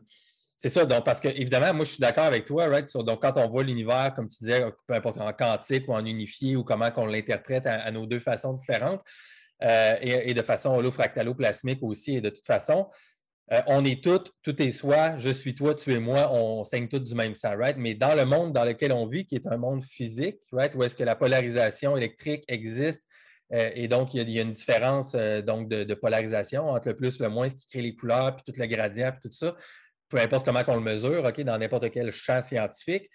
c'est 0.57 0.69
ça, 0.69 0.85
donc, 0.85 1.05
parce 1.05 1.21
que, 1.21 1.29
évidemment, 1.29 1.73
moi, 1.73 1.85
je 1.85 1.93
suis 1.93 2.01
d'accord 2.01 2.25
avec 2.25 2.45
toi, 2.45 2.67
right? 2.67 2.93
donc, 2.99 3.23
quand 3.23 3.37
on 3.37 3.49
voit 3.49 3.63
l'univers, 3.63 4.13
comme 4.15 4.29
tu 4.29 4.39
disais, 4.41 4.65
peu 4.87 4.95
importe 4.95 5.19
en 5.19 5.33
quantique 5.33 5.89
ou 5.89 5.93
en 5.95 6.05
unifié 6.05 6.57
ou 6.57 6.65
comment 6.65 6.91
qu'on 6.91 7.07
l'interprète 7.07 7.67
à, 7.67 7.91
nos 7.91 8.07
deux 8.07 8.21
façons 8.21 8.53
différentes, 8.53 9.01
euh, 9.63 9.97
et, 10.01 10.35
de 10.35 10.43
façon 10.43 10.77
holofractalo-plasmique 10.77 11.83
aussi, 11.83 12.17
et 12.17 12.21
de 12.21 12.29
toute 12.29 12.47
façon, 12.47 12.89
euh, 13.53 13.63
on 13.67 13.85
est 13.85 14.03
toutes, 14.03 14.33
tout 14.43 14.61
est 14.61 14.71
soi, 14.71 15.17
je 15.17 15.31
suis 15.31 15.55
toi, 15.55 15.75
tu 15.75 15.93
es 15.93 15.99
moi, 15.99 16.31
on 16.33 16.65
saigne 16.65 16.87
toutes 16.87 17.05
du 17.05 17.15
même 17.15 17.35
sang, 17.35 17.57
right? 17.57 17.77
Mais 17.79 17.95
dans 17.95 18.15
le 18.15 18.27
monde 18.27 18.53
dans 18.53 18.65
lequel 18.65 18.93
on 18.93 19.07
vit, 19.07 19.25
qui 19.25 19.37
est 19.37 19.47
un 19.47 19.57
monde 19.57 19.83
physique, 19.83 20.41
right, 20.53 20.75
où 20.75 20.83
est-ce 20.83 20.95
que 20.95 21.05
la 21.05 21.17
polarisation 21.17 21.97
électrique 21.97 22.45
existe, 22.49 23.05
euh, 23.55 23.71
et 23.75 23.89
donc 23.89 24.13
il 24.13 24.29
y, 24.29 24.39
a, 24.39 24.43
une 24.43 24.53
différence 24.53 25.15
euh, 25.15 25.41
donc 25.41 25.69
de, 25.69 25.95
polarisation 25.95 26.69
entre 26.69 26.89
le 26.89 26.97
plus, 26.97 27.19
le 27.21 27.31
moins, 27.31 27.49
ce 27.49 27.55
qui 27.55 27.67
crée 27.67 27.81
les 27.81 27.95
couleurs, 27.95 28.37
puis 28.37 28.53
tout 28.53 28.61
le 28.61 28.67
gradient, 28.67 29.13
puis 29.13 29.31
tout 29.31 29.35
ça, 29.35 29.57
peu 30.11 30.19
importe 30.19 30.45
comment 30.45 30.63
on 30.67 30.77
le 30.77 30.83
mesure, 30.83 31.25
OK, 31.25 31.41
dans 31.41 31.57
n'importe 31.57 31.91
quel 31.91 32.11
champ 32.11 32.43
scientifique. 32.43 33.09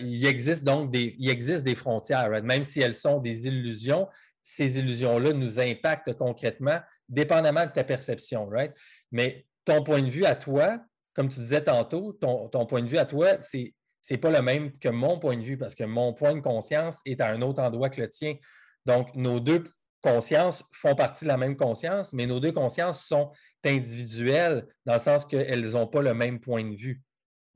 il 0.00 0.24
existe 0.26 0.62
donc 0.62 0.92
des, 0.92 1.16
il 1.18 1.28
existe 1.28 1.64
des 1.64 1.74
frontières, 1.74 2.30
même 2.44 2.64
si 2.64 2.80
elles 2.80 2.94
sont 2.94 3.18
des 3.18 3.48
illusions, 3.48 4.06
ces 4.44 4.78
illusions-là 4.78 5.32
nous 5.32 5.58
impactent 5.58 6.14
concrètement, 6.14 6.78
dépendamment 7.08 7.66
de 7.66 7.72
ta 7.72 7.82
perception, 7.82 8.46
right? 8.48 8.72
Mais 9.10 9.44
ton 9.66 9.82
point 9.82 10.00
de 10.00 10.08
vue 10.08 10.24
à 10.24 10.34
toi, 10.34 10.78
comme 11.12 11.28
tu 11.28 11.40
disais 11.40 11.62
tantôt, 11.62 12.12
ton, 12.14 12.66
point 12.66 12.82
de 12.82 12.88
vue 12.88 12.98
à 12.98 13.04
toi, 13.04 13.42
c'est 13.42 13.74
n'est 14.08 14.18
pas 14.18 14.30
le 14.30 14.40
même 14.40 14.78
que 14.78 14.88
mon 14.88 15.18
point 15.18 15.36
de 15.36 15.42
vue 15.42 15.58
parce 15.58 15.74
que 15.74 15.82
mon 15.82 16.14
point 16.14 16.34
de 16.34 16.40
conscience 16.40 17.00
est 17.04 17.20
à 17.20 17.28
un 17.28 17.42
autre 17.42 17.60
endroit 17.60 17.90
que 17.90 18.00
le 18.00 18.08
tien. 18.08 18.36
Donc, 18.84 19.12
nos 19.16 19.40
deux 19.40 19.64
consciences 20.00 20.62
font 20.70 20.94
partie 20.94 21.24
de 21.24 21.28
la 21.28 21.36
même 21.36 21.56
conscience, 21.56 22.12
mais 22.12 22.24
nos 22.24 22.38
deux 22.38 22.52
consciences 22.52 23.04
sont 23.04 23.32
individuelles 23.64 24.64
dans 24.84 24.94
le 24.94 25.00
sens 25.00 25.26
qu'elles 25.26 25.70
n'ont 25.70 25.88
pas 25.88 26.02
le 26.02 26.14
même 26.14 26.38
point 26.38 26.62
de 26.62 26.76
vue. 26.76 27.02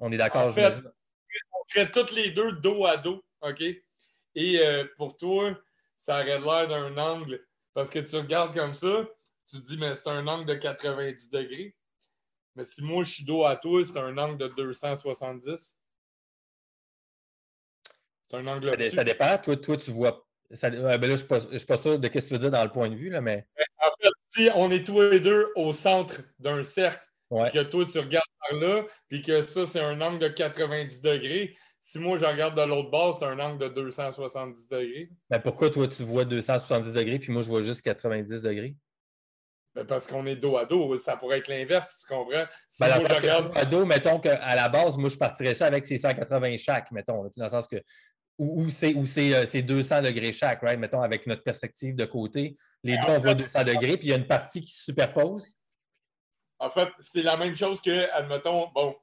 On 0.01 0.11
est 0.11 0.17
d'accord? 0.17 0.49
En 0.49 0.53
fait, 0.53 0.75
on 0.75 1.63
serait 1.69 1.91
toutes 1.93 2.11
les 2.11 2.33
deux 2.33 2.53
dos 2.53 2.85
à 2.85 2.97
dos, 2.97 3.23
OK? 3.43 3.61
Et 3.61 4.59
euh, 4.61 4.85
pour 4.97 5.17
toi, 5.17 5.57
ça 5.99 6.21
aurait 6.21 6.41
l'air 6.41 6.67
d'un 6.67 6.97
angle, 6.97 7.47
parce 7.75 7.91
que 7.91 8.01
tu 8.01 8.17
regardes 8.17 8.55
comme 8.55 8.75
ça, 8.75 9.07
tu 9.49 9.61
te 9.61 9.67
dis, 9.67 9.77
mais 9.79 9.95
c'est 9.95 10.09
un 10.09 10.27
angle 10.27 10.47
de 10.47 10.55
90 10.55 11.31
degrés. 11.31 11.77
Mais 12.57 12.65
si 12.65 12.83
moi, 12.83 13.03
je 13.05 13.13
suis 13.13 13.25
dos 13.25 13.45
à 13.45 13.57
toi, 13.57 13.85
c'est 13.85 13.99
un 13.99 14.17
angle 14.19 14.39
de 14.39 14.49
270. 14.49 15.79
C'est 18.29 18.37
un 18.37 18.47
angle 18.47 18.71
ça, 18.83 18.91
ça 18.91 19.05
dépend. 19.05 19.39
Toi, 19.39 19.57
toi, 19.57 19.77
tu 19.77 19.91
vois. 19.91 20.27
Ça, 20.53 20.69
ben 20.71 20.89
là, 20.89 20.99
je 21.01 21.13
ne 21.13 21.17
suis, 21.59 21.67
pas 21.67 21.77
sûr 21.77 21.99
de 21.99 22.07
ce 22.07 22.13
que 22.13 22.19
tu 22.19 22.33
veux 22.33 22.39
dire 22.39 22.51
dans 22.51 22.65
le 22.65 22.71
point 22.71 22.89
de 22.89 22.97
vue, 22.97 23.11
là, 23.11 23.21
mais. 23.21 23.47
En 23.79 23.91
fait, 24.01 24.09
si 24.31 24.51
on 24.55 24.71
est 24.71 24.85
tous 24.85 25.01
les 25.01 25.21
deux 25.21 25.53
au 25.57 25.73
centre 25.73 26.21
d'un 26.39 26.65
cercle, 26.65 27.05
que 27.31 27.63
toi, 27.63 27.85
tu 27.87 27.99
regardes 27.99 28.25
par 28.41 28.59
là, 28.59 28.85
puis 29.09 29.23
que 29.23 29.43
ça, 29.43 29.67
c'est 29.67 29.81
un 29.81 30.01
angle 30.01 30.19
de 30.19 30.29
90 30.29 31.01
degrés, 31.01 31.57
si 31.81 31.99
moi, 31.99 32.19
je 32.19 32.27
regarde 32.27 32.57
de 32.57 32.63
l'autre 32.63 32.91
base, 32.91 33.17
c'est 33.19 33.25
un 33.25 33.39
angle 33.39 33.59
de 33.59 33.69
270 33.69 34.69
degrés. 34.69 35.09
Mais 35.31 35.39
ben, 35.39 35.41
pourquoi 35.41 35.71
toi, 35.71 35.89
tu 35.89 36.03
vois 36.03 36.25
270 36.25 36.93
degrés, 36.93 37.19
puis 37.19 37.33
moi, 37.33 37.43
je 37.43 37.49
vois 37.49 37.63
juste 37.63 37.83
90 37.83 38.43
degrés? 38.43 38.77
Ben, 39.75 39.87
parce 39.87 40.09
qu'on 40.09 40.27
est 40.27 40.37
dos 40.37 40.57
à 40.57 40.65
dos. 40.65 40.97
Ça 40.97 41.17
pourrait 41.17 41.39
être 41.39 41.49
l'inverse, 41.49 41.99
tu 42.01 42.13
comprends? 42.13 42.45
Si 42.69 42.83
ben, 42.83 42.99
dos 42.99 43.53
à 43.55 43.65
dos, 43.65 43.87
mettons 43.87 44.19
qu'à 44.19 44.55
la 44.55 44.69
base, 44.69 44.97
moi, 44.97 45.09
je 45.09 45.17
partirais 45.17 45.55
ça 45.55 45.67
avec 45.67 45.87
ces 45.87 45.99
180 45.99 46.57
chaque, 46.59 46.91
mettons, 46.91 47.23
dans 47.37 47.45
le 47.45 47.49
sens 47.49 47.69
que. 47.69 47.77
Ou, 48.39 48.69
c'est 48.71 48.95
200 48.95 49.97
euh, 49.97 50.01
degrés 50.01 50.33
chaque, 50.33 50.63
right? 50.63 50.79
Mettons, 50.79 51.03
avec 51.03 51.27
notre 51.27 51.43
perspective 51.43 51.95
de 51.95 52.07
côté. 52.07 52.57
Les 52.83 52.97
ben, 52.97 53.07
deux, 53.07 53.13
on 53.13 53.19
voit 53.21 53.35
200 53.35 53.65
degrés, 53.65 53.99
puis 53.99 54.09
il 54.09 54.11
y 54.11 54.13
a 54.15 54.17
une 54.17 54.27
partie 54.27 54.63
qui 54.63 54.73
se 54.73 54.85
superpose. 54.85 55.55
En 56.59 56.71
fait, 56.71 56.89
c'est 57.01 57.23
la 57.23 57.37
même 57.37 57.55
chose 57.55 57.81
que, 57.83 58.11
admettons, 58.13 58.69
bon, 58.75 58.97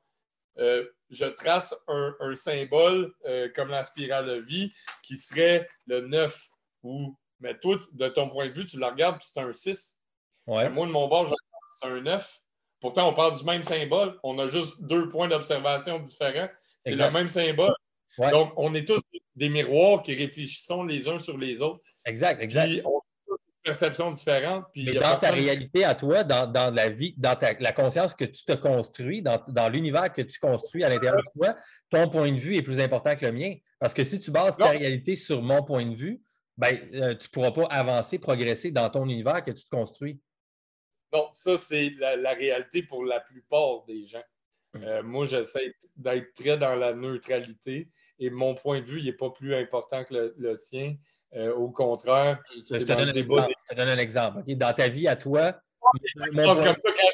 euh, 0.59 0.87
je 1.09 1.25
trace 1.25 1.75
un, 1.87 2.35
symbole 2.35 3.13
euh, 3.25 3.49
comme 3.55 3.69
la 3.69 3.83
spirale 3.83 4.25
de 4.25 4.41
vie 4.41 4.73
qui 5.03 5.17
serait 5.17 5.69
le 5.85 6.01
9 6.01 6.49
ou, 6.83 7.15
mais 7.39 7.57
toi, 7.59 7.77
de 7.93 8.07
ton 8.09 8.29
point 8.29 8.47
de 8.47 8.53
vue, 8.53 8.65
tu 8.65 8.77
le 8.77 8.85
regardes, 8.85 9.19
puis 9.19 9.27
c'est 9.31 9.39
un 9.39 9.53
6. 9.53 9.96
Moi, 10.47 10.63
de 10.65 10.69
mon 10.69 11.07
bord, 11.07 11.33
c'est 11.79 11.87
un 11.87 12.01
9. 12.01 12.41
Pourtant, 12.79 13.09
on 13.09 13.13
parle 13.13 13.37
du 13.37 13.43
même 13.43 13.63
symbole. 13.63 14.17
On 14.23 14.37
a 14.39 14.47
juste 14.47 14.81
deux 14.81 15.09
points 15.09 15.27
d'observation 15.27 15.99
différents. 15.99 16.49
C'est 16.79 16.95
le 16.95 17.11
même 17.11 17.27
symbole. 17.27 17.73
Donc, 18.17 18.53
on 18.55 18.73
est 18.73 18.87
tous 18.87 19.01
des 19.35 19.49
miroirs 19.49 20.03
qui 20.03 20.15
réfléchissons 20.15 20.83
les 20.83 21.07
uns 21.07 21.19
sur 21.19 21.37
les 21.37 21.61
autres. 21.61 21.81
Exact, 22.05 22.41
exact. 22.41 22.67
Puis, 22.67 22.81
on 22.85 22.97
a 22.97 23.01
une 23.29 23.37
perception 23.63 24.11
différente. 24.11 24.65
Mais 24.75 24.93
dans 24.93 25.17
ta 25.17 25.31
réalité 25.31 25.83
à 25.83 25.93
toi, 25.93 26.23
dans, 26.23 26.73
la 26.73 26.89
vie, 26.89 27.13
dans 27.17 27.37
la 27.59 27.71
conscience 27.71 28.15
que 28.15 28.25
tu 28.25 28.45
te 28.45 28.53
construis, 28.53 29.21
dans, 29.21 29.69
l'univers 29.71 30.11
que 30.11 30.21
tu 30.21 30.39
construis 30.39 30.83
à 30.83 30.89
l'intérieur 30.89 31.17
de 31.17 31.39
toi, 31.39 31.57
ton 31.89 32.09
point 32.09 32.31
de 32.31 32.39
vue 32.39 32.55
est 32.55 32.63
plus 32.63 32.79
important 32.79 33.15
que 33.15 33.25
le 33.25 33.31
mien. 33.31 33.55
Parce 33.79 33.93
que 33.93 34.03
si 34.03 34.19
tu 34.19 34.31
bases 34.31 34.57
ta 34.57 34.69
réalité 34.69 35.15
sur 35.15 35.41
mon 35.41 35.63
point 35.63 35.85
de 35.85 35.95
vue, 35.95 36.21
ben, 36.57 36.75
euh, 36.95 37.13
tu 37.15 37.27
ne 37.27 37.31
pourras 37.31 37.51
pas 37.51 37.65
avancer, 37.65 38.17
progresser 38.17 38.71
dans 38.71 38.89
ton 38.89 39.05
univers 39.05 39.43
que 39.43 39.51
tu 39.51 39.63
te 39.63 39.69
construis. 39.69 40.19
Non, 41.13 41.29
ça, 41.33 41.57
c'est 41.57 41.91
la, 41.99 42.33
réalité 42.33 42.83
pour 42.83 43.05
la 43.05 43.19
plupart 43.19 43.85
des 43.87 44.05
gens. 44.05 44.23
Euh, 44.75 45.01
moi, 45.03 45.25
j'essaie 45.25 45.73
d'être 45.95 46.33
très 46.33 46.57
dans 46.57 46.75
la 46.75 46.93
neutralité 46.93 47.89
et 48.19 48.29
mon 48.29 48.55
point 48.55 48.81
de 48.81 48.85
vue, 48.85 48.99
il 48.99 49.05
n'est 49.05 49.13
pas 49.13 49.29
plus 49.29 49.55
important 49.55 50.03
que 50.03 50.33
le, 50.35 50.57
tien. 50.57 50.95
Euh, 51.35 51.53
au 51.53 51.69
contraire, 51.69 52.41
je 52.55 52.77
te, 52.77 52.83
donne 52.83 53.09
un 53.89 53.97
exemple, 53.97 54.43
Dans 54.55 54.73
ta 54.73 54.87
vie 54.87 55.07
à 55.07 55.15
toi, 55.15 55.59
je 56.03 56.43
pense 56.43 56.61
comme 56.61 56.75
ça, 56.77 56.91
quand 56.91 57.09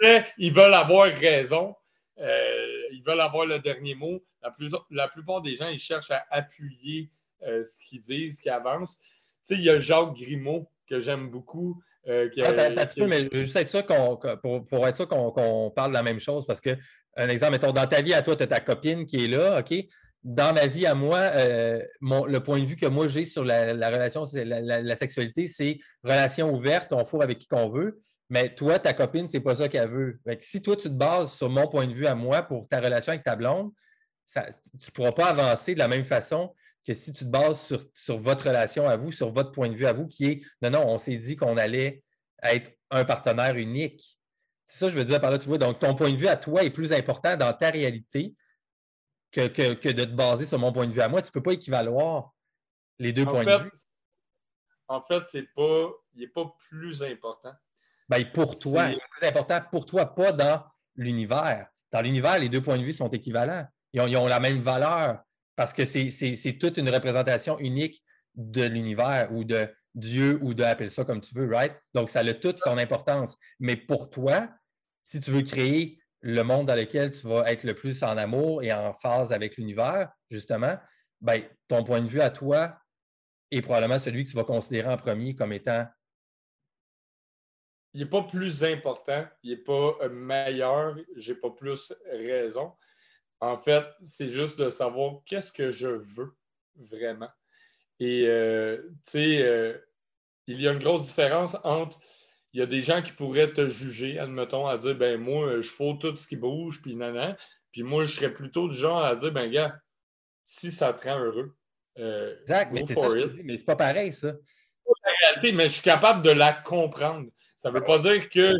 je 0.00 0.22
ils 0.38 0.52
veulent 0.52 0.74
avoir 0.74 1.06
raison. 1.06 1.74
Euh, 2.18 2.82
ils 2.92 3.02
veulent 3.02 3.20
avoir 3.20 3.46
le 3.46 3.58
dernier 3.58 3.94
mot. 3.94 4.22
La, 4.42 4.54
la, 4.90 5.08
plupart 5.08 5.40
des 5.40 5.54
gens, 5.54 5.68
ils 5.68 5.78
cherchent 5.78 6.10
à 6.10 6.24
appuyer 6.30 7.10
ce 7.40 7.84
qu'ils 7.84 8.00
disent, 8.00 8.36
ce 8.36 8.42
qu'ils 8.42 8.50
avancent. 8.50 8.98
Tu 8.98 9.06
sais, 9.42 9.54
il 9.54 9.62
y 9.62 9.70
a 9.70 9.78
Jacques 9.78 10.14
Grimaud 10.14 10.68
que 10.88 10.98
j'aime 10.98 11.30
beaucoup, 11.30 11.80
Euh, 12.08 12.28
peu, 12.96 13.06
mais 13.06 13.28
juste 13.32 13.56
être 13.56 13.68
sûr 13.68 13.84
pour, 13.84 14.66
pour, 14.66 14.88
être 14.88 14.96
sûr 14.96 15.08
qu'on 15.08 15.70
parle 15.74 15.90
de 15.90 15.96
la 15.96 16.02
même 16.02 16.18
chose, 16.18 16.46
parce 16.46 16.60
que, 16.60 16.70
un 17.16 17.28
exemple, 17.28 17.52
mettons, 17.52 17.72
dans 17.72 17.86
ta 17.86 18.00
vie 18.00 18.14
à 18.14 18.22
toi, 18.22 18.34
tu 18.34 18.42
as 18.42 18.46
ta 18.46 18.60
copine 18.60 19.04
qui 19.04 19.24
est 19.24 19.28
là, 19.28 19.60
OK? 19.60 19.74
Dans 20.24 20.54
ma 20.54 20.66
vie 20.66 20.86
à 20.86 20.94
moi, 20.94 21.18
euh, 21.18 21.82
le 22.00 22.38
point 22.38 22.60
de 22.60 22.64
vue 22.64 22.76
que 22.76 22.86
moi 22.86 23.08
j'ai 23.08 23.24
sur 23.24 23.44
la, 23.44 23.72
relation, 23.72 24.24
la, 24.34 24.82
la, 24.82 24.94
sexualité, 24.96 25.46
c'est 25.46 25.78
relation 26.02 26.52
ouverte, 26.52 26.92
on 26.92 27.04
fourre 27.04 27.22
avec 27.22 27.38
qui 27.38 27.46
qu'on 27.46 27.68
veut. 27.68 28.02
Mais 28.30 28.54
toi, 28.54 28.78
ta 28.78 28.92
copine, 28.92 29.28
c'est 29.28 29.40
pas 29.40 29.54
ça 29.54 29.68
qu'elle 29.68 29.88
veut. 29.88 30.20
si 30.40 30.60
toi, 30.60 30.76
tu 30.76 30.88
te 30.88 30.94
bases 30.94 31.32
sur 31.32 31.48
mon 31.48 31.66
point 31.68 31.86
de 31.86 31.94
vue 31.94 32.06
à 32.06 32.14
moi 32.14 32.42
pour 32.42 32.68
ta 32.68 32.80
relation 32.80 33.12
avec 33.12 33.24
ta 33.24 33.36
blonde, 33.36 33.70
tu 34.34 34.40
ne 34.40 34.90
pourras 34.92 35.12
pas 35.12 35.26
avancer 35.26 35.74
de 35.74 35.78
la 35.78 35.88
même 35.88 36.04
façon 36.04 36.52
que 36.88 36.94
si 36.94 37.12
tu 37.12 37.26
te 37.26 37.28
bases 37.28 37.76
sur, 37.92 38.18
votre 38.18 38.46
relation 38.48 38.88
à 38.88 38.96
vous, 38.96 39.12
sur 39.12 39.30
votre 39.30 39.52
point 39.52 39.68
de 39.68 39.74
vue 39.74 39.86
à 39.86 39.92
vous, 39.92 40.08
qui 40.08 40.24
est 40.24 40.42
non, 40.62 40.70
non, 40.70 40.88
on 40.88 40.98
s'est 40.98 41.18
dit 41.18 41.36
qu'on 41.36 41.58
allait 41.58 42.02
être 42.42 42.72
un 42.90 43.04
partenaire 43.04 43.56
unique. 43.56 44.18
C'est 44.64 44.78
ça 44.78 44.86
que 44.86 44.92
je 44.92 44.98
veux 44.98 45.04
dire 45.04 45.20
par 45.20 45.30
là, 45.30 45.38
tu 45.38 45.48
vois. 45.48 45.58
Donc, 45.58 45.80
ton 45.80 45.94
point 45.94 46.10
de 46.10 46.16
vue 46.16 46.28
à 46.28 46.38
toi 46.38 46.64
est 46.64 46.70
plus 46.70 46.94
important 46.94 47.36
dans 47.36 47.52
ta 47.52 47.68
réalité 47.68 48.34
que, 49.32 49.48
de 49.48 50.04
te 50.04 50.14
baser 50.14 50.46
sur 50.46 50.58
mon 50.58 50.72
point 50.72 50.86
de 50.86 50.92
vue 50.92 51.02
à 51.02 51.08
moi. 51.08 51.20
Tu 51.20 51.28
ne 51.28 51.32
peux 51.32 51.42
pas 51.42 51.52
équivaloir 51.52 52.32
les 52.98 53.12
deux 53.12 53.26
points 53.26 53.44
de 53.44 53.64
vue. 53.64 53.70
En 54.86 55.02
fait, 55.02 55.22
c'est 55.26 55.52
pas, 55.54 55.90
il 56.14 56.20
n'est 56.20 56.28
pas 56.28 56.50
plus 56.70 57.02
important. 57.02 57.52
Ben, 58.08 58.24
pour 58.32 58.58
toi, 58.58 58.88
c'est 58.88 59.08
plus 59.10 59.26
important 59.26 59.60
pour 59.70 59.84
toi, 59.84 60.14
pas 60.14 60.32
dans 60.32 60.64
l'univers. 60.96 61.68
Dans 61.92 62.00
l'univers, 62.00 62.38
les 62.38 62.48
deux 62.48 62.62
points 62.62 62.78
de 62.78 62.82
vue 62.82 62.94
sont 62.94 63.08
équivalents. 63.08 63.66
Ils 63.92 64.16
ont, 64.16 64.26
la 64.26 64.40
même 64.40 64.60
valeur 64.60 65.22
parce 65.58 65.72
que 65.72 65.84
c'est 65.84 66.58
toute 66.60 66.76
une 66.76 66.88
représentation 66.88 67.58
unique 67.58 68.04
de 68.36 68.62
l'univers 68.62 69.28
ou 69.32 69.42
de 69.42 69.68
Dieu 69.92 70.38
ou 70.40 70.54
de 70.54 70.62
appelle 70.62 70.92
ça 70.92 71.04
comme 71.04 71.20
tu 71.20 71.34
veux, 71.34 71.52
right? 71.52 71.74
Donc, 71.94 72.10
ça 72.10 72.20
a 72.20 72.32
toute 72.32 72.60
son 72.60 72.78
importance. 72.78 73.36
Mais 73.58 73.74
pour 73.74 74.08
toi, 74.08 74.48
si 75.02 75.18
tu 75.18 75.32
veux 75.32 75.42
créer 75.42 75.98
le 76.20 76.42
monde 76.42 76.66
dans 76.66 76.76
lequel 76.76 77.10
tu 77.10 77.26
vas 77.26 77.50
être 77.50 77.64
le 77.64 77.74
plus 77.74 78.04
en 78.04 78.16
amour 78.16 78.62
et 78.62 78.72
en 78.72 78.92
phase 78.92 79.32
avec 79.32 79.56
l'univers, 79.56 80.12
justement, 80.30 80.78
ben, 81.20 81.42
ton 81.66 81.82
point 81.82 82.02
de 82.02 82.06
vue 82.06 82.20
à 82.20 82.30
toi 82.30 82.78
est 83.50 83.60
probablement 83.60 83.98
celui 83.98 84.26
que 84.26 84.30
tu 84.30 84.36
vas 84.36 84.44
considérer 84.44 84.88
en 84.88 84.96
premier 84.96 85.34
comme 85.34 85.52
étant 85.52 85.88
il 87.94 88.02
n'est 88.02 88.10
pas 88.10 88.22
plus 88.22 88.62
important, 88.62 89.26
il 89.42 89.50
n'est 89.50 89.56
pas 89.56 89.96
euh, 90.02 90.08
meilleur, 90.08 90.94
j'ai 91.16 91.34
pas 91.34 91.50
plus 91.50 91.92
raison. 92.12 92.74
En 93.40 93.58
fait, 93.58 93.84
c'est 94.02 94.30
juste 94.30 94.58
de 94.58 94.70
savoir 94.70 95.20
qu'est-ce 95.26 95.52
que 95.52 95.70
je 95.70 95.88
veux 95.88 96.36
vraiment. 96.76 97.30
Et 98.00 98.26
euh, 98.26 98.78
tu 99.04 99.10
sais, 99.10 99.42
euh, 99.42 99.76
il 100.46 100.60
y 100.60 100.68
a 100.68 100.72
une 100.72 100.78
grosse 100.78 101.06
différence 101.06 101.56
entre 101.64 101.98
il 102.52 102.60
y 102.60 102.62
a 102.62 102.66
des 102.66 102.80
gens 102.80 103.02
qui 103.02 103.12
pourraient 103.12 103.52
te 103.52 103.68
juger, 103.68 104.18
admettons, 104.18 104.66
à 104.66 104.78
dire 104.78 104.96
ben 104.96 105.20
moi, 105.20 105.60
je 105.60 105.68
fous 105.68 105.98
tout 106.00 106.16
ce 106.16 106.26
qui 106.26 106.36
bouge, 106.36 106.80
puis 106.82 106.96
nanan. 106.96 107.36
Puis 107.72 107.82
moi, 107.82 108.04
je 108.04 108.14
serais 108.14 108.32
plutôt 108.32 108.68
du 108.68 108.76
genre 108.76 109.04
à 109.04 109.14
dire 109.14 109.32
ben 109.32 109.50
gars, 109.50 109.78
si 110.44 110.72
ça 110.72 110.92
te 110.94 111.06
rend 111.06 111.18
heureux. 111.18 111.54
exact, 111.96 112.72
mais 112.72 112.84
c'est 112.88 112.94
ça, 112.94 113.08
je 113.10 113.24
te 113.24 113.28
dis, 113.34 113.42
mais 113.44 113.56
c'est 113.56 113.66
pas 113.66 113.76
pareil, 113.76 114.12
ça. 114.12 114.28
la 114.28 115.12
réalité, 115.20 115.52
mais 115.52 115.68
je 115.68 115.74
suis 115.74 115.82
capable 115.82 116.22
de 116.22 116.30
la 116.30 116.52
comprendre. 116.52 117.28
Ça 117.56 117.70
ne 117.70 117.74
veut 117.74 117.84
pas 117.84 117.98
dire 117.98 118.28
que. 118.30 118.54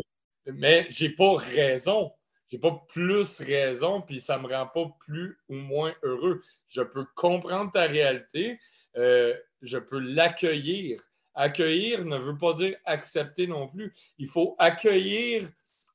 Mais 0.45 0.85
j'ai 0.89 1.09
pas 1.09 1.35
raison. 1.35 2.11
J'ai 2.49 2.57
pas 2.57 2.83
plus 2.89 3.39
raison, 3.39 4.01
puis 4.01 4.19
ça 4.19 4.39
me 4.39 4.47
rend 4.47 4.67
pas 4.67 4.91
plus 5.05 5.37
ou 5.49 5.55
moins 5.55 5.93
heureux. 6.03 6.41
Je 6.67 6.81
peux 6.81 7.05
comprendre 7.15 7.71
ta 7.71 7.83
réalité, 7.85 8.59
euh, 8.97 9.35
je 9.61 9.77
peux 9.77 9.99
l'accueillir. 9.99 11.01
Accueillir 11.35 12.05
ne 12.05 12.17
veut 12.17 12.37
pas 12.37 12.53
dire 12.53 12.75
accepter 12.85 13.47
non 13.47 13.67
plus. 13.67 13.93
Il 14.17 14.27
faut 14.27 14.55
accueillir 14.57 15.49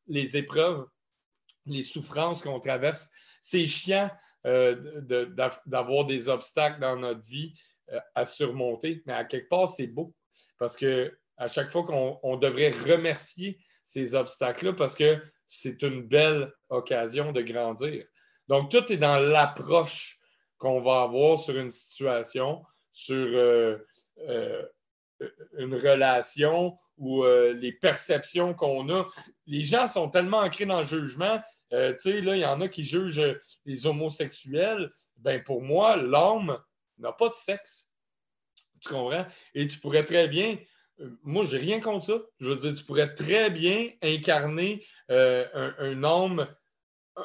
les 0.07 0.37
épreuves, 0.37 0.87
les 1.67 1.83
souffrances 1.83 2.43
qu'on 2.43 2.61
traverse. 2.61 3.11
C'est 3.43 3.67
chiant 3.67 4.11
euh, 4.47 5.01
d'avoir 5.67 6.05
des 6.07 6.29
obstacles 6.29 6.81
dans 6.81 6.97
notre 6.97 7.23
vie 7.23 7.55
euh, 7.93 8.01
à 8.15 8.27
surmonter, 8.27 9.03
mais 9.07 9.13
à 9.13 9.25
quelque 9.25 9.49
part, 9.49 9.69
c'est 9.69 9.89
beau 9.89 10.15
parce 10.59 10.77
que 10.77 11.17
à 11.37 11.49
chaque 11.49 11.71
fois 11.71 11.85
qu'on 11.85 12.37
devrait 12.37 12.71
remercier 12.71 13.59
ces 13.83 14.15
obstacles-là 14.15 14.73
parce 14.73 14.95
que 14.95 15.21
c'est 15.47 15.83
une 15.83 16.03
belle 16.03 16.53
occasion 16.69 17.33
de 17.33 17.43
grandir. 17.43 18.05
Donc, 18.49 18.71
tout 18.71 18.93
est 18.93 18.97
dans 18.97 19.19
l'approche 19.19 20.19
qu'on 20.59 20.81
va 20.81 21.03
avoir 21.03 21.39
sur 21.39 21.59
une 21.59 21.71
situation, 21.71 22.65
sur 22.93 23.17
euh, 23.17 23.79
euh, 24.29 24.63
une 25.59 25.75
relation 25.75 26.79
ou 26.97 27.25
euh, 27.25 27.53
les 27.53 27.73
perceptions 27.73 28.55
qu'on 28.55 28.89
a. 28.91 29.09
Les 29.47 29.65
gens 29.65 29.89
sont 29.89 30.09
tellement 30.09 30.39
ancrés 30.39 30.67
dans 30.67 30.79
le 30.79 30.87
jugement. 30.87 31.43
tu 31.71 31.77
sais, 31.99 32.21
là, 32.21 32.37
il 32.37 32.43
y 32.43 32.47
en 32.47 32.61
a 32.61 32.69
qui 32.69 32.85
jugent 32.85 33.41
les 33.65 33.87
homosexuels. 33.87 34.93
Ben, 35.17 35.43
pour 35.43 35.63
moi, 35.63 35.97
l'homme 35.97 36.59
n'a 36.99 37.13
pas 37.13 37.29
de 37.29 37.35
sexe. 37.35 37.91
Tu 38.81 38.89
comprends? 38.89 39.27
Et 39.55 39.67
tu 39.67 39.79
pourrais 39.79 40.05
très 40.05 40.29
bien 40.29 40.59
moi, 41.23 41.45
j'ai 41.45 41.59
rien 41.59 41.81
contre 41.81 42.07
ça. 42.07 42.19
Je 42.41 42.49
veux 42.49 42.57
dire, 42.57 42.75
tu 42.75 42.85
pourrais 42.85 43.15
très 43.15 43.51
bien 43.51 43.91
incarner 44.03 44.87
euh, 45.11 45.73
un, 45.79 46.03
homme. 46.05 46.47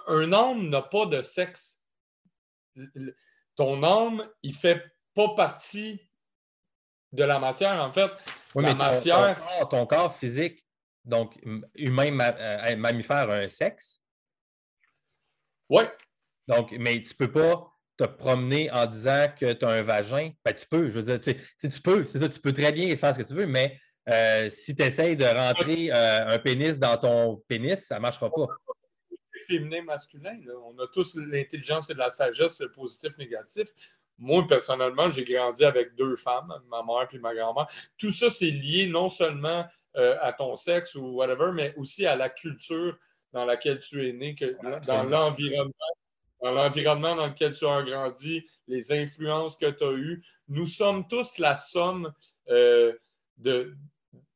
Un 0.07 0.31
homme 0.31 0.69
n'a 0.69 0.81
pas 0.81 1.05
de 1.05 1.21
sexe. 1.21 1.83
Ton 3.55 3.83
homme, 3.83 4.27
il 4.43 4.55
fait 4.55 4.83
pas 5.13 5.29
partie 5.35 6.09
de 7.11 7.23
la 7.23 7.39
matière. 7.39 7.81
En 7.83 7.91
fait, 7.91 8.11
la 8.55 8.73
matière. 8.73 9.37
Ton 9.69 9.85
corps, 9.85 10.15
physique, 10.15 10.65
donc 11.05 11.39
humain, 11.75 12.17
euh, 12.19 12.75
mammifère, 12.75 13.29
a 13.29 13.35
un 13.35 13.47
sexe. 13.47 14.01
Oui. 15.69 15.83
Donc, 16.47 16.71
mais 16.71 17.01
tu 17.03 17.13
peux 17.13 17.31
pas 17.31 17.68
te 17.99 18.05
promener 18.05 18.71
en 18.71 18.85
disant 18.85 19.27
que 19.37 19.51
tu 19.51 19.65
as 19.65 19.69
un 19.69 19.83
vagin, 19.83 20.31
ben, 20.45 20.53
tu 20.53 20.65
peux. 20.65 20.87
Je 20.89 20.99
veux 20.99 21.03
dire, 21.03 21.19
tu, 21.19 21.69
tu 21.69 21.81
peux, 21.81 22.05
c'est 22.05 22.19
ça, 22.19 22.29
tu 22.29 22.39
peux 22.39 22.53
très 22.53 22.71
bien 22.71 22.95
faire 22.95 23.13
ce 23.13 23.19
que 23.19 23.27
tu 23.27 23.33
veux, 23.33 23.45
mais 23.45 23.77
euh, 24.09 24.49
si 24.49 24.73
tu 24.73 24.83
essayes 24.83 25.17
de 25.17 25.25
rentrer 25.25 25.91
euh, 25.91 26.27
un 26.27 26.39
pénis 26.39 26.79
dans 26.79 26.95
ton 26.95 27.43
pénis, 27.47 27.77
ça 27.79 27.95
ne 27.95 28.01
marchera 28.01 28.31
pas. 28.31 28.47
Féminin, 29.47 29.83
masculin, 29.83 30.37
on 30.65 30.77
a 30.79 30.87
tous 30.87 31.15
l'intelligence 31.15 31.89
et 31.89 31.93
la 31.93 32.09
sagesse, 32.09 32.61
le 32.61 32.71
positif, 32.71 33.17
négatif. 33.17 33.69
Moi, 34.17 34.45
personnellement, 34.47 35.09
j'ai 35.09 35.23
grandi 35.23 35.65
avec 35.65 35.95
deux 35.95 36.15
femmes, 36.15 36.53
ma 36.69 36.83
mère 36.83 37.07
et 37.11 37.19
ma 37.19 37.33
grand-mère. 37.33 37.67
Tout 37.97 38.11
ça, 38.11 38.29
c'est 38.29 38.51
lié 38.51 38.87
non 38.87 39.09
seulement 39.09 39.65
euh, 39.97 40.17
à 40.21 40.31
ton 40.33 40.55
sexe 40.55 40.95
ou 40.95 41.15
whatever, 41.15 41.51
mais 41.53 41.73
aussi 41.75 42.05
à 42.05 42.15
la 42.15 42.29
culture 42.29 42.97
dans 43.33 43.45
laquelle 43.45 43.79
tu 43.79 44.07
es 44.07 44.13
né, 44.13 44.35
que, 44.35 44.57
dans 44.85 45.03
l'environnement 45.03 45.73
dans 46.41 46.51
l'environnement 46.51 47.15
dans 47.15 47.27
lequel 47.27 47.53
tu 47.53 47.65
as 47.65 47.83
grandi, 47.83 48.45
les 48.67 48.91
influences 48.91 49.55
que 49.55 49.69
tu 49.69 49.83
as 49.83 49.91
eues. 49.91 50.23
Nous 50.47 50.65
sommes 50.65 51.07
tous 51.07 51.37
la 51.37 51.55
somme 51.55 52.13
euh, 52.49 52.93
de, 53.37 53.75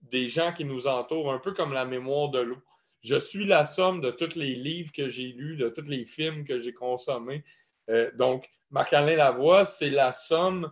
des 0.02 0.28
gens 0.28 0.54
qui 0.54 0.66
nous 0.66 0.88
entourent, 0.88 1.34
un 1.34 1.40
peu 1.40 1.54
comme 1.54 1.74
la 1.74 1.86
mémoire 1.86 2.30
de 2.30 2.40
l'eau. 2.40 2.62
Je 3.02 3.20
suis 3.20 3.46
la 3.46 3.66
somme 3.66 4.02
de 4.02 4.12
tous 4.12 4.36
les 4.36 4.56
livres 4.56 4.92
que 4.94 5.10
j'ai 5.10 5.34
lus, 5.34 5.58
de 5.58 5.70
tous 5.70 5.86
les 5.88 6.06
films 6.06 6.46
que 6.46 6.58
j'ai 6.58 6.74
consommés. 6.74 7.44
Euh, 7.90 8.12
donc, 8.16 8.50
Marc-Alain 8.70 9.18
Lavoie, 9.18 9.66
c'est 9.66 9.90
la 9.90 10.14
somme 10.14 10.72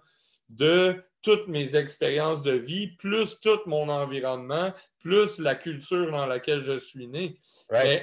de 0.49 1.03
toutes 1.21 1.47
mes 1.47 1.75
expériences 1.75 2.41
de 2.41 2.53
vie, 2.53 2.87
plus 2.97 3.39
tout 3.41 3.59
mon 3.65 3.89
environnement, 3.89 4.73
plus 4.99 5.39
la 5.39 5.55
culture 5.55 6.11
dans 6.11 6.25
laquelle 6.25 6.61
je 6.61 6.77
suis 6.77 7.07
né. 7.07 7.37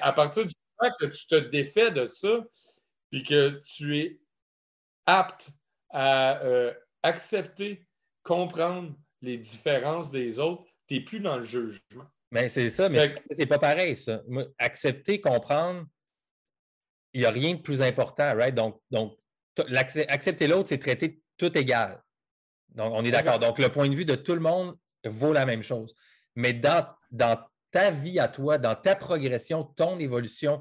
À 0.01 0.13
partir 0.13 0.47
du 0.47 0.53
moment 0.81 0.95
que 1.01 1.07
tu 1.07 1.27
te 1.27 1.35
défais 1.35 1.91
de 1.91 2.05
ça, 2.07 2.45
puis 3.11 3.23
que 3.23 3.61
tu 3.65 3.99
es 3.99 4.21
apte 5.07 5.51
à 5.91 6.43
euh, 6.43 6.73
accepter, 7.03 7.87
comprendre 8.23 8.95
les 9.23 9.39
différences 9.39 10.11
des 10.11 10.39
autres, 10.39 10.65
tu 10.87 10.95
n'es 10.95 11.01
plus 11.01 11.21
dans 11.21 11.39
le 11.39 11.43
jugement. 11.43 12.05
Mais 12.31 12.49
c'est 12.49 12.69
ça, 12.69 12.89
mais 12.89 13.17
c'est 13.21 13.47
pas 13.47 13.59
pareil, 13.59 13.97
ça. 13.97 14.23
Accepter, 14.59 15.21
comprendre, 15.21 15.87
il 17.15 17.21
n'y 17.21 17.27
a 17.27 17.31
rien 17.31 17.55
de 17.55 17.63
plus 17.63 17.81
important, 17.81 18.37
right? 18.37 18.55
Donc, 18.55 18.81
donc 18.91 19.19
accepter 20.09 20.47
l'autre, 20.47 20.69
c'est 20.69 20.79
traiter 20.79 21.23
tout 21.37 21.57
égal. 21.57 22.03
Donc, 22.69 22.93
on 22.95 23.05
est 23.05 23.11
d'accord. 23.11 23.39
Donc, 23.39 23.59
le 23.59 23.71
point 23.71 23.89
de 23.89 23.95
vue 23.95 24.05
de 24.05 24.15
tout 24.15 24.35
le 24.35 24.41
monde 24.41 24.77
vaut 25.05 25.33
la 25.33 25.47
même 25.47 25.63
chose. 25.63 25.95
Mais 26.37 26.53
dans, 26.53 26.87
dans 27.11 27.43
ta 27.71 27.91
vie 27.91 28.19
à 28.19 28.29
toi, 28.29 28.59
dans 28.59 28.75
ta 28.75 28.95
progression, 28.95 29.65
ton 29.65 29.99
évolution, 29.99 30.61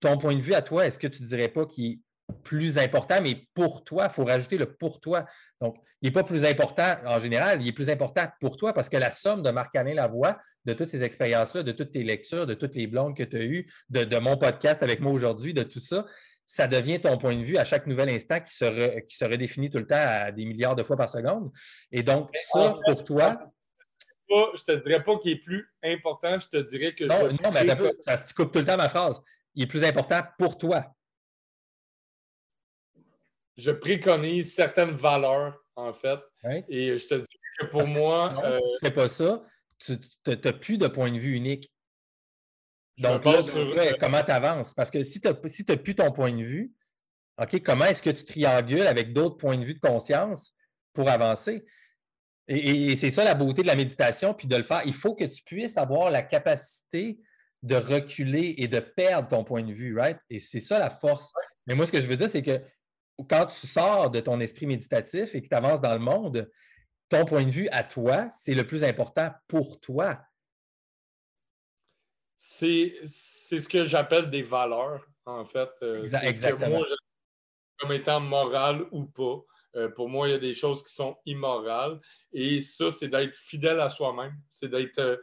ton 0.00 0.18
point 0.18 0.34
de 0.34 0.40
vue 0.40 0.54
à 0.54 0.62
toi, 0.62 0.86
est-ce 0.86 0.98
que 0.98 1.06
tu 1.06 1.22
ne 1.22 1.28
dirais 1.28 1.48
pas 1.48 1.66
qu'il 1.66 1.84
est 1.92 1.98
plus 2.42 2.78
important, 2.78 3.20
mais 3.22 3.46
pour 3.54 3.84
toi, 3.84 4.06
il 4.10 4.12
faut 4.12 4.24
rajouter 4.24 4.58
le 4.58 4.74
pour 4.74 5.00
toi. 5.00 5.24
Donc, 5.60 5.76
il 6.02 6.06
n'est 6.06 6.12
pas 6.12 6.24
plus 6.24 6.44
important 6.44 6.96
en 7.04 7.18
général, 7.18 7.62
il 7.62 7.68
est 7.68 7.72
plus 7.72 7.90
important 7.90 8.26
pour 8.40 8.56
toi 8.56 8.72
parce 8.72 8.88
que 8.88 8.96
la 8.96 9.10
somme 9.10 9.42
de 9.42 9.50
Marc-Alain 9.50 9.94
Lavoie, 9.94 10.38
de 10.64 10.72
toutes 10.72 10.90
ces 10.90 11.04
expériences-là, 11.04 11.62
de 11.62 11.72
toutes 11.72 11.92
tes 11.92 12.02
lectures, 12.02 12.46
de 12.46 12.54
toutes 12.54 12.74
les 12.74 12.88
blondes 12.88 13.16
que 13.16 13.22
tu 13.22 13.36
as 13.36 13.44
eues, 13.44 13.66
de, 13.88 14.18
mon 14.18 14.36
podcast 14.36 14.82
avec 14.82 15.00
moi 15.00 15.12
aujourd'hui, 15.12 15.54
de 15.54 15.62
tout 15.62 15.78
ça, 15.78 16.04
ça 16.44 16.66
devient 16.66 17.00
ton 17.00 17.16
point 17.18 17.36
de 17.36 17.42
vue 17.42 17.56
à 17.56 17.64
chaque 17.64 17.86
nouvel 17.86 18.08
instant 18.08 18.40
qui 18.40 18.54
se, 18.54 19.00
qui 19.00 19.16
se 19.16 19.24
redéfinit 19.24 19.70
tout 19.70 19.78
le 19.78 19.86
temps 19.86 19.96
à 19.96 20.30
des 20.32 20.44
milliards 20.44 20.76
de 20.76 20.82
fois 20.82 20.96
par 20.96 21.08
seconde. 21.08 21.50
Et 21.92 22.02
donc, 22.02 22.30
ça, 22.52 22.74
pour 22.84 23.04
toi, 23.04 23.38
je 24.28 24.62
te 24.62 24.72
dirais 24.84 25.02
pas 25.02 25.18
qu'il 25.18 25.32
est 25.32 25.42
plus 25.42 25.68
important, 25.84 26.38
je 26.38 26.48
te 26.48 26.56
dirais 26.58 26.94
que. 26.94 27.04
Non, 27.04 27.32
non 27.42 27.50
mais 27.52 27.66
ça, 28.02 28.18
tu 28.18 28.34
coupes 28.34 28.52
tout 28.52 28.58
le 28.58 28.64
temps 28.64 28.76
ma 28.76 28.88
phrase. 28.88 29.20
Il 29.56 29.64
est 29.64 29.66
plus 29.66 29.84
important 29.84 30.22
pour 30.38 30.58
toi. 30.58 30.94
Je 33.56 33.70
préconise 33.70 34.54
certaines 34.54 34.90
valeurs, 34.90 35.64
en 35.74 35.92
fait. 35.92 36.20
Et 36.68 36.96
je 36.98 37.08
te 37.08 37.14
dis 37.14 37.38
que 37.58 37.66
pour 37.66 37.86
moi. 37.88 38.32
si 38.34 38.40
tu 38.40 38.46
ne 38.46 38.52
euh, 38.52 38.78
fais 38.82 38.90
pas 38.90 39.08
ça, 39.08 39.42
tu 39.78 39.98
n'as 40.26 40.52
plus 40.52 40.78
de 40.78 40.86
point 40.86 41.10
de 41.10 41.18
vue 41.18 41.34
unique. 41.34 41.72
Donc, 42.98 43.24
là, 43.24 43.40
euh, 43.56 43.92
comment 43.98 44.22
tu 44.22 44.30
avances? 44.30 44.72
Parce 44.74 44.90
que 44.90 45.02
si 45.02 45.20
tu 45.20 45.28
n'as 45.28 45.34
si 45.46 45.64
plus 45.64 45.94
ton 45.94 46.12
point 46.12 46.32
de 46.32 46.42
vue, 46.42 46.72
OK, 47.38 47.62
comment 47.62 47.84
est-ce 47.86 48.02
que 48.02 48.10
tu 48.10 48.24
triangules 48.24 48.86
avec 48.86 49.12
d'autres 49.12 49.36
points 49.36 49.58
de 49.58 49.64
vue 49.64 49.74
de 49.74 49.80
conscience 49.80 50.54
pour 50.92 51.08
avancer? 51.08 51.64
Et, 52.48 52.94
c'est 52.96 53.10
ça 53.10 53.24
la 53.24 53.34
beauté 53.34 53.62
de 53.62 53.66
la 53.66 53.74
méditation, 53.74 54.32
puis 54.32 54.46
de 54.46 54.56
le 54.56 54.62
faire. 54.62 54.82
Il 54.86 54.94
faut 54.94 55.14
que 55.14 55.24
tu 55.24 55.42
puisses 55.42 55.76
avoir 55.76 56.10
la 56.10 56.22
capacité 56.22 57.18
de 57.62 57.76
reculer 57.76 58.54
et 58.58 58.68
de 58.68 58.80
perdre 58.80 59.28
ton 59.28 59.44
point 59.44 59.62
de 59.62 59.72
vue, 59.72 59.98
right? 59.98 60.18
Et 60.30 60.38
c'est 60.38 60.60
ça 60.60 60.78
la 60.78 60.90
force. 60.90 61.32
Mais 61.66 61.74
moi, 61.74 61.86
ce 61.86 61.92
que 61.92 62.00
je 62.00 62.06
veux 62.06 62.16
dire, 62.16 62.28
c'est 62.28 62.42
que 62.42 62.60
quand 63.28 63.46
tu 63.46 63.66
sors 63.66 64.10
de 64.10 64.20
ton 64.20 64.40
esprit 64.40 64.66
méditatif 64.66 65.34
et 65.34 65.42
que 65.42 65.48
tu 65.48 65.54
avances 65.54 65.80
dans 65.80 65.94
le 65.94 66.00
monde, 66.00 66.50
ton 67.08 67.24
point 67.24 67.44
de 67.44 67.50
vue 67.50 67.68
à 67.70 67.82
toi, 67.84 68.28
c'est 68.30 68.54
le 68.54 68.66
plus 68.66 68.84
important 68.84 69.30
pour 69.48 69.80
toi. 69.80 70.20
C'est 72.36 72.94
ce 73.06 73.68
que 73.68 73.84
j'appelle 73.84 74.30
des 74.30 74.42
valeurs, 74.42 75.06
en 75.24 75.44
fait. 75.44 75.70
Euh, 75.82 76.04
exactement. 76.22 76.82
comme 77.78 77.92
étant 77.92 78.20
moral 78.20 78.86
ou 78.92 79.06
pas. 79.06 79.44
Euh, 79.76 79.90
pour 79.90 80.08
moi, 80.08 80.28
il 80.28 80.30
y 80.30 80.34
a 80.34 80.38
des 80.38 80.54
choses 80.54 80.82
qui 80.82 80.94
sont 80.94 81.18
immorales. 81.26 82.00
Et 82.32 82.60
ça, 82.60 82.90
c'est 82.90 83.08
d'être 83.08 83.34
fidèle 83.34 83.80
à 83.80 83.88
soi-même. 83.88 84.34
C'est 84.48 84.68
d'être, 84.68 84.98
euh, 84.98 85.16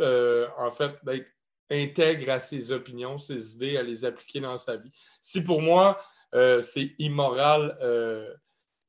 en 0.00 0.72
fait, 0.72 0.92
d'être 1.04 1.28
intègre 1.70 2.32
à 2.32 2.40
ses 2.40 2.72
opinions, 2.72 3.18
ses 3.18 3.54
idées, 3.54 3.76
à 3.76 3.82
les 3.82 4.04
appliquer 4.04 4.40
dans 4.40 4.58
sa 4.58 4.76
vie. 4.76 4.90
Si 5.20 5.44
pour 5.44 5.62
moi, 5.62 6.00
euh, 6.34 6.62
c'est 6.62 6.94
immoral, 6.98 7.76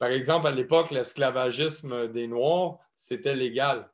par 0.02 0.10
exemple, 0.10 0.48
à 0.48 0.52
l'époque, 0.52 0.90
l'esclavagisme 0.90 2.08
des 2.08 2.26
Noirs, 2.26 2.80
c'était 2.96 3.36
légal. 3.36 3.88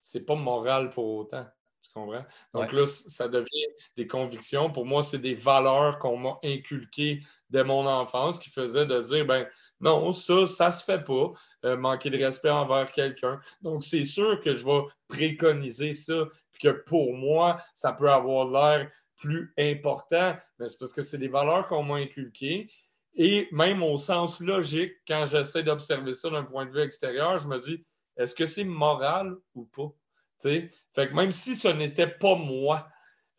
C'est 0.00 0.24
pas 0.24 0.36
moral 0.36 0.90
pour 0.90 1.16
autant. 1.16 1.44
Tu 1.82 1.90
comprends? 1.92 2.24
Donc 2.54 2.72
là, 2.72 2.86
ça 2.86 3.26
devient 3.26 3.66
des 3.96 4.06
convictions. 4.06 4.70
Pour 4.70 4.86
moi, 4.86 5.02
c'est 5.02 5.18
des 5.18 5.34
valeurs 5.34 5.98
qu'on 5.98 6.16
m'a 6.16 6.38
inculquées 6.44 7.22
de 7.50 7.62
mon 7.62 7.86
enfance 7.86 8.38
qui 8.38 8.50
faisait 8.50 8.86
de 8.86 9.00
dire, 9.00 9.26
ben 9.26 9.48
non, 9.80 10.12
ça, 10.12 10.46
ça 10.46 10.72
se 10.72 10.84
fait 10.84 11.04
pas, 11.04 11.32
euh, 11.64 11.76
manquer 11.76 12.10
de 12.10 12.22
respect 12.22 12.50
envers 12.50 12.90
quelqu'un. 12.92 13.40
Donc, 13.62 13.84
c'est 13.84 14.04
sûr 14.04 14.40
que 14.42 14.52
je 14.52 14.64
vais 14.64 14.82
préconiser 15.08 15.94
ça, 15.94 16.28
que 16.60 16.68
pour 16.68 17.14
moi, 17.14 17.62
ça 17.74 17.92
peut 17.92 18.10
avoir 18.10 18.48
l'air 18.48 18.90
plus 19.16 19.52
important, 19.58 20.36
mais 20.58 20.68
c'est 20.68 20.78
parce 20.78 20.92
que 20.92 21.02
c'est 21.02 21.18
des 21.18 21.28
valeurs 21.28 21.66
qu'on 21.66 21.82
m'a 21.82 21.96
inculquées. 21.96 22.70
Et 23.14 23.48
même 23.50 23.82
au 23.82 23.96
sens 23.96 24.40
logique, 24.40 24.92
quand 25.08 25.24
j'essaie 25.26 25.62
d'observer 25.62 26.12
ça 26.12 26.30
d'un 26.30 26.44
point 26.44 26.66
de 26.66 26.70
vue 26.70 26.80
extérieur, 26.80 27.38
je 27.38 27.48
me 27.48 27.58
dis, 27.58 27.84
est-ce 28.16 28.34
que 28.34 28.46
c'est 28.46 28.64
moral 28.64 29.34
ou 29.54 29.64
pas? 29.64 29.90
Fait 30.38 30.70
que 30.94 31.14
même 31.14 31.32
si 31.32 31.56
ce 31.56 31.68
n'était 31.68 32.06
pas 32.06 32.34
moi, 32.36 32.88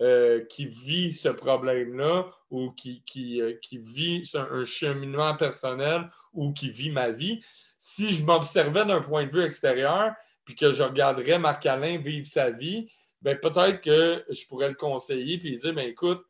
euh, 0.01 0.45
qui 0.45 0.67
vit 0.67 1.11
ce 1.11 1.29
problème-là 1.29 2.29
ou 2.51 2.69
qui, 2.71 3.01
qui, 3.03 3.41
euh, 3.41 3.57
vit 3.71 4.21
un, 4.35 4.63
cheminement 4.63 5.35
personnel 5.35 6.11
ou 6.33 6.53
qui 6.53 6.69
vit 6.69 6.91
ma 6.91 7.09
vie, 7.09 7.43
si 7.79 8.13
je 8.13 8.23
m'observais 8.23 8.85
d'un 8.85 9.01
point 9.01 9.25
de 9.25 9.31
vue 9.31 9.41
extérieur 9.41 10.13
puis 10.45 10.55
que 10.55 10.71
je 10.71 10.83
regarderais 10.83 11.39
Marc-Alain 11.39 11.97
vivre 11.97 12.27
sa 12.27 12.51
vie, 12.51 12.87
ben 13.23 13.39
peut-être 13.39 13.81
que 13.81 14.23
je 14.29 14.45
pourrais 14.45 14.69
le 14.69 14.75
conseiller 14.75 15.39
puis 15.39 15.57
dire 15.57 15.73
ben 15.73 15.87
écoute, 15.87 16.23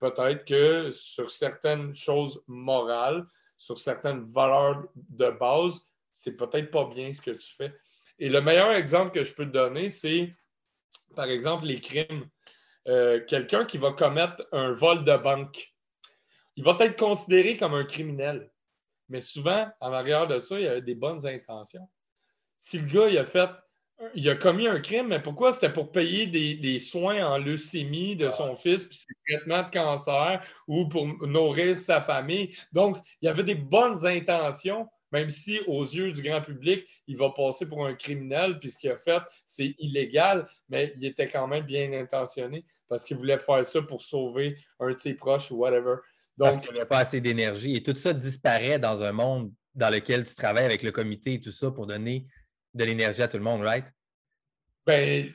peut-être 0.00 0.44
que 0.44 0.90
sur 0.90 1.30
certaines 1.30 1.94
choses 1.94 2.42
morales, 2.46 3.26
sur 3.56 3.78
certaines 3.78 4.24
valeurs 4.24 4.84
de 4.94 5.30
base, 5.30 5.80
c'est 6.12 6.36
peut-être 6.36 6.70
pas 6.70 6.84
bien 6.84 7.12
ce 7.12 7.22
que 7.22 7.30
tu 7.30 7.54
fais. 7.54 7.74
Et 8.18 8.28
le 8.28 8.40
meilleur 8.40 8.72
exemple 8.72 9.12
que 9.12 9.24
je 9.24 9.32
peux 9.32 9.46
te 9.46 9.52
donner, 9.52 9.90
c'est 9.90 10.32
par 11.14 11.26
exemple 11.26 11.64
les 11.64 11.80
crimes. 11.80 12.28
Euh, 12.88 13.20
quelqu'un 13.26 13.66
qui 13.66 13.76
va 13.76 13.92
commettre 13.92 14.46
un 14.50 14.72
vol 14.72 15.04
de 15.04 15.16
banque, 15.16 15.74
il 16.56 16.64
va 16.64 16.76
être 16.80 16.98
considéré 16.98 17.56
comme 17.56 17.74
un 17.74 17.84
criminel. 17.84 18.50
Mais 19.10 19.20
souvent, 19.20 19.68
en 19.80 19.92
arrière 19.92 20.26
de 20.26 20.38
ça, 20.38 20.58
il 20.58 20.64
y 20.64 20.68
a 20.68 20.80
des 20.80 20.94
bonnes 20.94 21.26
intentions. 21.26 21.88
Si 22.56 22.78
le 22.78 22.86
gars, 22.86 23.08
il 23.08 23.18
a 23.18 23.26
fait, 23.26 23.50
il 24.14 24.28
a 24.30 24.36
commis 24.36 24.66
un 24.66 24.80
crime, 24.80 25.08
mais 25.08 25.20
pourquoi? 25.20 25.52
C'était 25.52 25.72
pour 25.72 25.92
payer 25.92 26.26
des, 26.26 26.78
soins 26.78 27.26
en 27.26 27.38
leucémie 27.38 28.16
de 28.16 28.30
son 28.30 28.56
fils, 28.56 28.84
puis 28.86 28.96
ses 28.96 29.14
traitements 29.26 29.62
de 29.62 29.70
cancer, 29.70 30.42
ou 30.66 30.88
pour 30.88 31.06
nourrir 31.26 31.78
sa 31.78 32.00
famille? 32.00 32.56
Donc, 32.72 32.96
il 33.20 33.26
y 33.26 33.28
avait 33.28 33.44
des 33.44 33.54
bonnes 33.54 34.06
intentions, 34.06 34.88
même 35.12 35.28
si 35.28 35.60
aux 35.66 35.84
yeux 35.84 36.12
du 36.12 36.22
grand 36.22 36.42
public, 36.42 36.86
il 37.06 37.16
va 37.16 37.30
passer 37.30 37.68
pour 37.68 37.86
un 37.86 37.94
criminel, 37.94 38.58
puis 38.58 38.70
ce 38.70 38.78
qu'il 38.78 38.90
a 38.90 38.98
fait, 38.98 39.22
c'est 39.46 39.74
illégal, 39.78 40.48
mais 40.68 40.92
il 40.96 41.04
était 41.04 41.28
quand 41.28 41.46
même 41.46 41.64
bien 41.64 41.92
intentionné 41.92 42.64
parce 42.88 43.04
qu'il 43.04 43.16
voulait 43.16 43.38
faire 43.38 43.64
ça 43.64 43.82
pour 43.82 44.02
sauver 44.02 44.56
un 44.80 44.90
de 44.90 44.96
ses 44.96 45.14
proches 45.14 45.50
ou 45.50 45.56
whatever. 45.56 45.96
Donc, 46.36 46.50
parce 46.50 46.58
qu'il 46.58 46.72
n'y 46.72 46.78
avait 46.78 46.88
pas 46.88 46.98
assez 46.98 47.20
d'énergie. 47.20 47.76
Et 47.76 47.82
tout 47.82 47.96
ça 47.96 48.12
disparaît 48.12 48.78
dans 48.78 49.02
un 49.02 49.12
monde 49.12 49.52
dans 49.74 49.90
lequel 49.90 50.24
tu 50.24 50.34
travailles 50.34 50.64
avec 50.64 50.82
le 50.82 50.92
comité 50.92 51.34
et 51.34 51.40
tout 51.40 51.50
ça 51.50 51.70
pour 51.70 51.86
donner 51.86 52.26
de 52.74 52.84
l'énergie 52.84 53.22
à 53.22 53.28
tout 53.28 53.38
le 53.38 53.42
monde, 53.42 53.62
right? 53.62 53.86
Ben, 54.86 55.30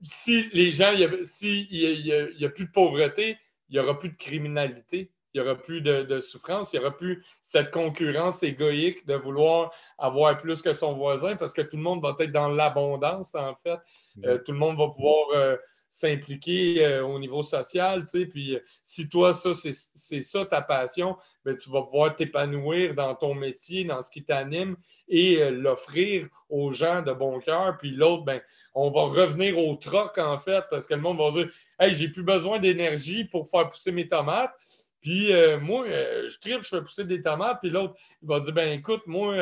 si 0.00 0.48
les 0.52 0.72
gens, 0.72 0.94
s'il 1.22 1.68
n'y 1.68 2.44
a, 2.44 2.48
plus 2.48 2.64
de 2.64 2.70
pauvreté, 2.70 3.36
il 3.68 3.74
n'y 3.74 3.78
aura 3.78 3.98
plus 3.98 4.08
de 4.08 4.16
criminalité, 4.16 5.12
il 5.34 5.42
n'y 5.42 5.46
aura 5.46 5.60
plus 5.60 5.82
de, 5.82 6.18
souffrance, 6.18 6.72
il 6.72 6.78
n'y 6.78 6.84
aura 6.86 6.96
plus 6.96 7.22
cette 7.42 7.70
concurrence 7.70 8.42
égoïque 8.42 9.06
de 9.06 9.14
vouloir 9.14 9.70
avoir 9.98 10.38
plus 10.38 10.62
que 10.62 10.72
son 10.72 10.94
voisin 10.94 11.36
parce 11.36 11.52
que 11.52 11.60
tout 11.60 11.76
le 11.76 11.82
monde 11.82 12.00
va 12.00 12.14
être 12.18 12.32
dans 12.32 12.48
l'abondance, 12.48 13.34
en 13.34 13.54
fait. 13.54 13.78
Euh, 14.24 14.38
tout 14.38 14.52
le 14.52 14.58
monde 14.58 14.78
va 14.78 14.88
pouvoir 14.88 15.28
euh, 15.34 15.56
s'impliquer 15.88 16.84
euh, 16.84 17.04
au 17.04 17.18
niveau 17.18 17.42
social, 17.42 18.02
tu 18.02 18.20
sais, 18.20 18.26
puis 18.26 18.56
euh, 18.56 18.60
si 18.82 19.08
toi, 19.08 19.32
ça, 19.32 19.52
c'est 19.54 20.22
ça 20.22 20.44
ta 20.44 20.60
passion, 20.60 21.16
bien, 21.44 21.54
tu 21.54 21.70
vas 21.70 21.82
pouvoir 21.82 22.16
t'épanouir 22.16 22.94
dans 22.94 23.14
ton 23.14 23.34
métier, 23.34 23.84
dans 23.84 24.02
ce 24.02 24.10
qui 24.10 24.24
t'anime 24.24 24.76
et 25.08 25.42
euh, 25.42 25.50
l'offrir 25.50 26.28
aux 26.48 26.72
gens 26.72 27.02
de 27.02 27.12
bon 27.12 27.40
cœur, 27.40 27.78
puis 27.78 27.92
l'autre, 27.92 28.24
ben, 28.24 28.40
on 28.74 28.90
va 28.90 29.02
revenir 29.02 29.58
au 29.58 29.74
troc, 29.76 30.18
en 30.18 30.38
fait, 30.38 30.64
parce 30.70 30.86
que 30.86 30.94
le 30.94 31.00
monde 31.00 31.18
va 31.18 31.30
dire 31.30 31.48
«Hey, 31.78 31.94
j'ai 31.94 32.08
plus 32.08 32.24
besoin 32.24 32.58
d'énergie 32.58 33.24
pour 33.24 33.48
faire 33.48 33.68
pousser 33.68 33.92
mes 33.92 34.06
tomates, 34.06 34.52
puis 35.00 35.30
moi, 35.62 35.86
je 35.86 36.38
tripe, 36.38 36.62
je 36.62 36.68
fais 36.68 36.82
pousser 36.82 37.04
des 37.04 37.22
tomates, 37.22 37.60
puis 37.62 37.70
l'autre, 37.70 37.94
il 38.22 38.28
va 38.28 38.40
dire 38.40 38.52
«Ben 38.54 38.78
écoute, 38.78 39.02
moi... 39.06 39.34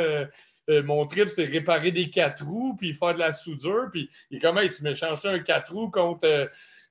Euh, 0.71 0.83
mon 0.83 1.07
trip, 1.07 1.29
c'est 1.29 1.45
réparer 1.45 1.93
des 1.93 2.11
quatre 2.11 2.45
roues, 2.45 2.75
puis 2.77 2.93
faire 2.93 3.15
de 3.15 3.19
la 3.19 3.33
soudure. 3.33 3.89
Puis, 3.91 4.11
et 4.31 4.39
comment 4.39 4.61
tu 4.61 4.83
m'échanges 4.83 5.25
un 5.27 5.39
quatre 5.39 5.73
roues 5.73 5.91
contre 5.91 6.27
euh, 6.27 6.47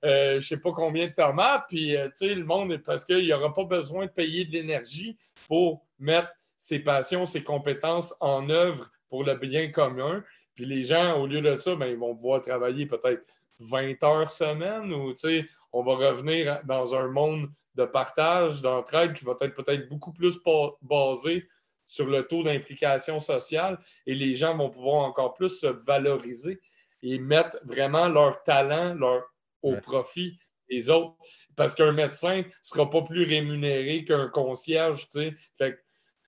euh, 0.05 0.31
je 0.31 0.35
ne 0.35 0.41
sais 0.41 0.59
pas 0.59 0.71
combien 0.73 1.07
de 1.07 1.13
tomates. 1.13 1.65
Puis, 1.69 1.95
tu 2.17 2.27
sais, 2.27 2.35
le 2.35 2.43
monde, 2.43 2.77
parce 2.77 3.05
qu'il 3.05 3.23
n'y 3.23 3.33
aura 3.33 3.53
pas 3.53 3.63
besoin 3.63 4.05
de 4.05 4.11
payer 4.11 4.43
de 4.45 4.51
l'énergie 4.51 5.17
pour 5.47 5.85
mettre 5.97 6.29
ses 6.57 6.79
passions, 6.79 7.25
ses 7.25 7.43
compétences 7.43 8.13
en 8.19 8.49
œuvre 8.49 8.91
pour 9.09 9.23
le 9.23 9.35
bien 9.35 9.71
commun. 9.71 10.23
Puis 10.55 10.65
les 10.65 10.83
gens, 10.83 11.19
au 11.19 11.27
lieu 11.27 11.41
de 11.41 11.55
ça, 11.55 11.75
ben, 11.75 11.87
ils 11.87 11.97
vont 11.97 12.15
pouvoir 12.15 12.41
travailler 12.41 12.85
peut-être 12.85 13.23
20 13.59 14.03
heures 14.03 14.29
semaine 14.29 14.93
ou, 14.93 15.13
tu 15.13 15.19
sais, 15.19 15.49
on 15.71 15.83
va 15.83 15.95
revenir 15.95 16.61
dans 16.65 16.95
un 16.95 17.07
monde 17.07 17.49
de 17.75 17.85
partage, 17.85 18.61
d'entraide 18.61 19.13
qui 19.13 19.25
va 19.25 19.35
être 19.41 19.55
peut-être 19.55 19.89
beaucoup 19.89 20.11
plus 20.11 20.37
basé 20.81 21.47
sur 21.93 22.07
le 22.07 22.25
taux 22.25 22.41
d'implication 22.41 23.19
sociale 23.19 23.77
et 24.07 24.15
les 24.15 24.33
gens 24.33 24.57
vont 24.57 24.71
pouvoir 24.71 25.03
encore 25.03 25.35
plus 25.35 25.59
se 25.59 25.67
valoriser 25.67 26.59
et 27.03 27.19
mettre 27.19 27.59
vraiment 27.65 28.07
leur 28.07 28.41
talent 28.41 28.95
leur, 28.95 29.23
au 29.61 29.75
profit 29.75 30.39
des 30.71 30.89
autres. 30.89 31.15
Parce 31.55 31.75
qu'un 31.75 31.91
médecin 31.91 32.37
ne 32.37 32.43
sera 32.63 32.89
pas 32.89 33.03
plus 33.03 33.25
rémunéré 33.25 34.05
qu'un 34.05 34.27
concierge. 34.27 35.07
Fait 35.11 35.35
que 35.59 35.79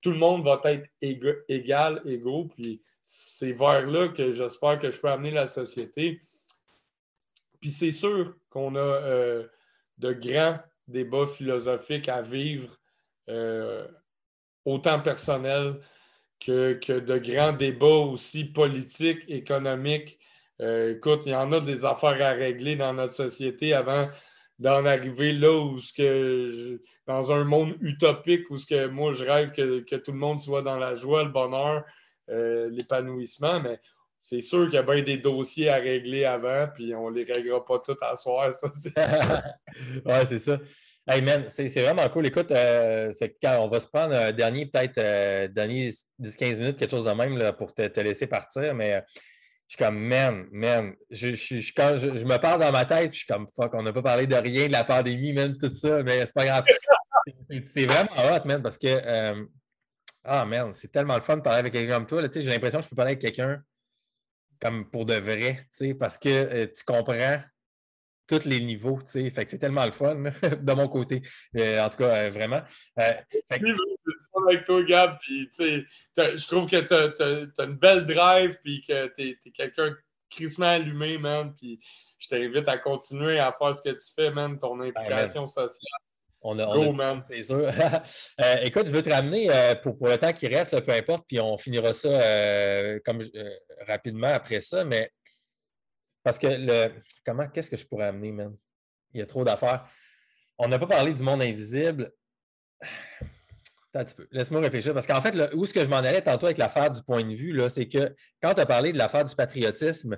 tout 0.04 0.12
le 0.12 0.20
monde 0.20 0.44
va 0.44 0.62
être 0.66 0.88
égal, 1.02 2.00
égaux. 2.06 2.46
Puis 2.56 2.84
c'est 3.04 3.54
vers 3.54 3.88
là 3.88 4.10
que 4.10 4.32
j'espère 4.32 4.80
que 4.80 4.92
je 4.92 5.02
peux 5.02 5.10
amener 5.10 5.32
la 5.32 5.48
société. 5.48 6.22
Puis 7.60 7.72
c'est 7.72 7.92
sûr 7.92 8.36
qu'on 8.52 8.76
a 8.76 8.80
euh, 8.80 9.48
de 9.98 10.14
grands 10.14 10.60
débats 10.88 11.26
philosophiques 11.26 12.08
à 12.08 12.22
vivre 12.22 12.78
euh, 13.30 13.88
autant 14.66 15.00
personnel 15.00 15.80
que, 16.40 17.00
de 17.00 17.18
grands 17.18 17.54
débats 17.54 17.86
aussi 17.86 18.46
politiques, 18.46 19.24
économiques. 19.28 20.20
Euh, 20.62 20.96
écoute, 20.96 21.24
il 21.26 21.32
y 21.32 21.36
en 21.36 21.52
a 21.52 21.60
des 21.60 21.86
affaires 21.86 22.22
à 22.22 22.32
régler 22.32 22.76
dans 22.76 22.94
notre 22.94 23.14
société 23.14 23.74
avant 23.74 24.02
d'en 24.60 24.86
arriver 24.86 25.34
là 25.34 25.52
où 25.52 25.80
ce 25.80 25.92
que 25.92 26.82
dans 27.08 27.32
un 27.32 27.44
monde 27.44 27.76
utopique 27.82 28.50
où 28.50 28.58
ce 28.58 28.66
que 28.66 28.88
moi 28.88 29.12
je 29.12 29.26
rêve 29.26 29.52
que, 29.52 29.96
tout 29.98 30.12
le 30.14 30.18
monde 30.18 30.40
soit 30.40 30.62
dans 30.62 30.78
la 30.78 30.96
joie, 30.96 31.24
le 31.24 31.30
bonheur, 31.30 31.84
euh, 32.30 32.70
l'épanouissement, 32.72 33.60
mais 33.60 33.80
c'est 34.18 34.42
sûr 34.42 34.66
qu'il 34.66 34.76
y 34.76 34.78
a 34.78 34.84
bien 34.84 35.04
des 35.04 35.18
dossiers 35.18 35.70
à 35.70 35.76
régler 35.76 36.26
avant, 36.26 36.68
puis 36.74 36.96
on 36.96 37.12
ne 37.12 37.18
les 37.18 37.32
réglera 37.32 37.64
pas 37.64 37.80
tous 37.80 37.98
à 38.02 38.16
soir. 38.16 38.52
Ça, 38.52 38.72
ouais, 40.06 40.26
c'est 40.26 40.40
ça. 40.40 40.60
Hey 41.08 41.22
man, 41.22 41.46
c'est 41.50 41.82
vraiment 41.82 42.10
cool. 42.10 42.26
Écoute, 42.26 42.50
euh, 42.50 43.14
quand 43.40 43.60
on 43.60 43.68
va 43.68 43.80
se 43.80 43.88
prendre 43.88 44.16
un 44.16 44.32
dernier, 44.32 44.66
peut-être 44.66 44.98
euh, 44.98 45.48
dernier 45.48 45.90
10-15 46.20 46.58
minutes, 46.58 46.78
quelque 46.78 46.90
chose 46.90 47.06
de 47.06 47.12
même 47.12 47.38
là, 47.38 47.54
pour 47.54 47.76
te, 47.76 48.00
laisser 48.00 48.26
partir, 48.26 48.74
mais 48.74 49.04
je 49.68 49.76
suis 49.76 49.78
comme, 49.78 50.00
man, 50.00 50.48
man, 50.52 50.96
je, 51.12 51.36
je, 51.36 51.72
quand 51.76 51.98
je, 51.98 52.08
me 52.08 52.38
parle 52.38 52.62
dans 52.62 52.72
ma 52.72 52.86
tête, 52.86 53.12
puis 53.12 53.20
je 53.20 53.26
suis 53.26 53.28
comme, 53.28 53.48
fuck, 53.56 53.76
on 53.76 53.84
n'a 53.84 53.94
pas 53.94 54.02
parlé 54.02 54.26
de 54.26 54.36
rien, 54.36 54.66
de 54.66 54.72
la 54.72 54.84
pandémie, 54.84 55.32
même 55.32 55.54
tout 55.56 55.72
ça, 55.72 56.02
mais 56.02 56.26
c'est 56.26 56.34
pas 56.34 56.46
grave. 56.46 56.66
c'est 57.68 57.86
vraiment 57.86 58.10
hot, 58.18 58.46
man, 58.46 58.64
parce 58.64 58.80
que, 58.80 58.88
euh, 58.88 59.46
ah, 60.24 60.44
man, 60.48 60.74
c'est 60.74 60.92
tellement 60.92 61.16
le 61.16 61.22
fun 61.22 61.38
de 61.38 61.42
parler 61.42 61.60
avec 61.60 61.74
quelqu'un 61.74 61.96
comme 61.96 62.08
toi. 62.08 62.24
J'ai 62.34 62.42
l'impression 62.50 62.80
que 62.80 62.86
je 62.86 62.90
peux 62.90 62.96
parler 62.96 63.12
avec 63.12 63.22
quelqu'un 63.22 63.62
comme 64.60 64.90
pour 64.90 65.06
de 65.06 65.16
vrai, 65.16 65.68
parce 66.00 66.18
que 66.18 66.30
euh, 66.30 66.68
tu 66.68 66.84
comprends 66.84 67.38
tous 68.28 68.46
les 68.46 68.60
niveaux, 68.60 69.00
tu 69.02 69.12
sais. 69.12 69.30
Fait 69.30 69.46
que 69.46 69.52
c'est 69.52 69.60
tellement 69.60 69.86
le 69.86 69.92
fun 69.92 70.16
de 70.62 70.74
mon 70.74 70.88
côté. 70.88 71.22
Euh, 71.58 71.86
en 71.86 71.90
tout 71.90 71.98
cas, 71.98 72.30
vraiment. 72.30 72.62
Euh, 73.00 73.12
fait 73.52 73.60
que... 73.60 74.48
avec 74.48 74.66
toi, 74.66 74.84
Gab, 74.84 75.18
puis 75.20 75.50
tu 75.56 75.86
sais, 76.16 76.38
je 76.38 76.48
trouve 76.48 76.70
que 76.70 76.82
tu 76.82 76.94
as, 76.94 77.64
une 77.64 77.76
belle 77.76 78.06
drive, 78.06 78.58
puis 78.64 78.84
que 78.88 79.08
tu 79.16 79.30
es, 79.30 79.52
quelqu'un 79.52 79.96
crissement 80.30 80.68
allumé, 80.68 81.18
man, 81.18 81.54
puis 81.56 81.80
je 82.18 82.28
t'invite 82.28 82.68
à 82.68 82.78
continuer 82.78 83.40
à 83.40 83.54
faire 83.58 83.76
ce 83.76 83.82
que 83.82 83.90
tu 83.90 84.14
fais, 84.16 84.32
man, 84.32 84.58
ton 84.60 84.78
ben, 84.78 84.92
implication 84.96 85.46
sociale. 85.46 86.02
On 86.48 86.60
a, 86.60 87.22
c'est 87.24 87.42
sûr. 87.42 87.68
Euh, 88.42 88.56
écoute, 88.64 88.88
je 88.88 88.92
veux 88.92 89.02
te 89.02 89.10
ramener 89.10 89.50
euh, 89.50 89.76
pour, 89.76 89.96
le 90.02 90.18
temps 90.18 90.34
qui 90.34 90.48
reste, 90.48 90.80
peu 90.82 90.92
importe, 90.92 91.24
puis 91.26 91.40
on 91.40 91.58
finira 91.58 91.94
ça 91.94 92.10
euh, 92.10 93.00
comme, 93.04 93.20
rapidement 93.88 94.28
après 94.28 94.62
ça, 94.62 94.84
mais 94.84 95.10
parce 96.26 96.40
que 96.40 96.48
le. 96.48 96.92
Comment, 97.24 97.48
qu'est-ce 97.48 97.70
que 97.70 97.78
je 97.78 97.86
pourrais 97.86 98.08
amener, 98.08 98.32
man? 98.32 98.58
Il 99.14 99.20
y 99.20 99.24
a 99.24 99.28
trop 99.28 99.44
d'affaires. 99.44 99.88
On 100.58 100.68
n'a 100.68 100.80
pas 100.80 100.88
parlé 100.88 101.14
du 101.14 101.22
monde 101.22 101.44
invisible. 101.44 102.12
un 103.94 104.04
petit 104.04 104.16
peu. 104.16 104.28
Laisse-moi 104.32 104.60
réfléchir. 104.60 104.94
Parce 104.94 105.06
qu'en 105.06 105.22
fait, 105.22 105.36
où 105.54 105.64
est-ce 105.64 105.74
que 105.74 105.84
je 105.84 105.90
m'en 105.90 105.98
allais 105.98 106.24
tantôt 106.24 106.48
avec 106.48 106.58
l'affaire 106.58 106.90
du 106.90 107.04
point 107.04 107.24
de 107.24 107.36
vue, 107.36 107.62
c'est 107.70 107.88
que 107.88 108.16
quand 108.42 108.56
tu 108.56 108.62
as 108.62 108.66
parlé 108.66 108.92
de 108.92 108.98
l'affaire 108.98 109.24
du 109.24 109.36
patriotisme, 109.36 110.18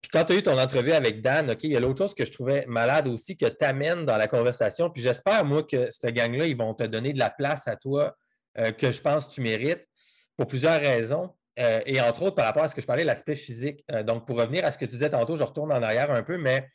puis 0.00 0.10
quand 0.10 0.24
tu 0.24 0.32
as 0.32 0.36
eu 0.36 0.42
ton 0.42 0.58
entrevue 0.58 0.92
avec 0.92 1.20
Dan, 1.20 1.50
OK, 1.50 1.62
il 1.62 1.72
y 1.72 1.76
a 1.76 1.80
l'autre 1.80 1.98
chose 1.98 2.14
que 2.14 2.24
je 2.24 2.32
trouvais 2.32 2.64
malade 2.66 3.06
aussi 3.06 3.36
que 3.36 3.46
tu 3.46 3.64
amènes 3.64 4.06
dans 4.06 4.16
la 4.16 4.28
conversation. 4.28 4.88
Puis 4.88 5.02
j'espère, 5.02 5.44
moi, 5.44 5.62
que 5.62 5.90
cette 5.90 6.12
gang-là, 6.12 6.46
ils 6.46 6.56
vont 6.56 6.72
te 6.72 6.84
donner 6.84 7.12
de 7.12 7.18
la 7.18 7.30
place 7.30 7.68
à 7.68 7.76
toi 7.76 8.16
euh, 8.58 8.72
que 8.72 8.90
je 8.90 9.00
pense 9.00 9.26
que 9.26 9.34
tu 9.34 9.42
mérites 9.42 9.86
pour 10.38 10.46
plusieurs 10.46 10.80
raisons. 10.80 11.34
Euh, 11.58 11.80
et 11.84 12.00
entre 12.00 12.22
autres, 12.22 12.36
par 12.36 12.46
rapport 12.46 12.62
à 12.62 12.68
ce 12.68 12.74
que 12.74 12.80
je 12.80 12.86
parlais, 12.86 13.04
l'aspect 13.04 13.34
physique. 13.34 13.84
Euh, 13.90 14.02
donc, 14.02 14.26
pour 14.26 14.38
revenir 14.38 14.64
à 14.64 14.70
ce 14.70 14.78
que 14.78 14.84
tu 14.84 14.92
disais 14.92 15.10
tantôt, 15.10 15.36
je 15.36 15.42
retourne 15.42 15.72
en 15.72 15.82
arrière 15.82 16.10
un 16.10 16.22
peu, 16.22 16.38
mais 16.38 16.68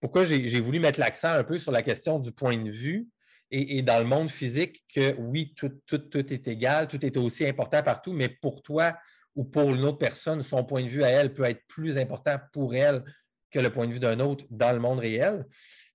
pourquoi 0.00 0.24
j'ai 0.24 0.60
voulu 0.60 0.80
mettre 0.80 1.00
l'accent 1.00 1.32
un 1.32 1.44
peu 1.44 1.58
sur 1.58 1.72
la 1.72 1.82
question 1.82 2.18
du 2.18 2.32
point 2.32 2.56
de 2.56 2.70
vue 2.70 3.08
et, 3.50 3.82
dans 3.82 3.98
le 3.98 4.04
monde 4.04 4.30
physique, 4.30 4.82
que 4.92 5.14
oui, 5.16 5.54
tout 5.54 6.18
est 6.18 6.48
égal, 6.48 6.88
tout 6.88 7.04
est 7.06 7.16
aussi 7.16 7.46
important 7.46 7.82
partout, 7.82 8.12
mais 8.12 8.28
pour 8.28 8.62
toi, 8.62 8.96
ou 9.36 9.44
pour 9.44 9.70
une 9.70 9.84
autre 9.84 9.98
personne, 9.98 10.42
son 10.42 10.64
point 10.64 10.82
de 10.82 10.88
vue 10.88 11.04
à 11.04 11.08
elle 11.08 11.32
peut 11.32 11.44
être 11.44 11.62
plus 11.68 11.96
important 11.98 12.38
pour 12.52 12.74
elle 12.74 13.04
que 13.50 13.60
le 13.60 13.70
point 13.70 13.86
de 13.86 13.92
vue 13.92 14.00
d'un 14.00 14.18
autre 14.20 14.44
dans 14.50 14.72
le 14.72 14.80
monde 14.80 14.98
réel, 14.98 15.46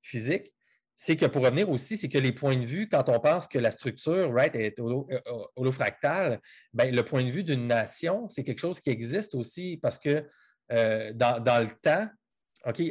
physique, 0.01 0.53
c'est 1.01 1.15
que 1.15 1.25
pour 1.25 1.45
revenir 1.45 1.69
aussi, 1.69 1.95
c'est 1.95 2.09
que 2.09 2.17
les 2.17 2.33
points 2.33 2.57
de 2.57 2.65
vue, 2.65 2.89
quand 2.89 3.07
on 3.07 3.21
pense 3.21 3.47
que 3.47 3.57
la 3.57 3.71
structure 3.71 4.33
right, 4.33 4.53
est 4.53 4.77
euh, 4.81 5.21
holofractale, 5.55 6.41
ben, 6.73 6.93
le 6.93 7.03
point 7.03 7.23
de 7.23 7.29
vue 7.29 7.45
d'une 7.45 7.67
nation, 7.67 8.27
c'est 8.27 8.43
quelque 8.43 8.59
chose 8.59 8.81
qui 8.81 8.89
existe 8.89 9.33
aussi 9.33 9.79
parce 9.81 9.97
que 9.97 10.25
euh, 10.73 11.13
dans, 11.13 11.41
dans, 11.41 11.61
le 11.61 11.69
temps, 11.81 12.09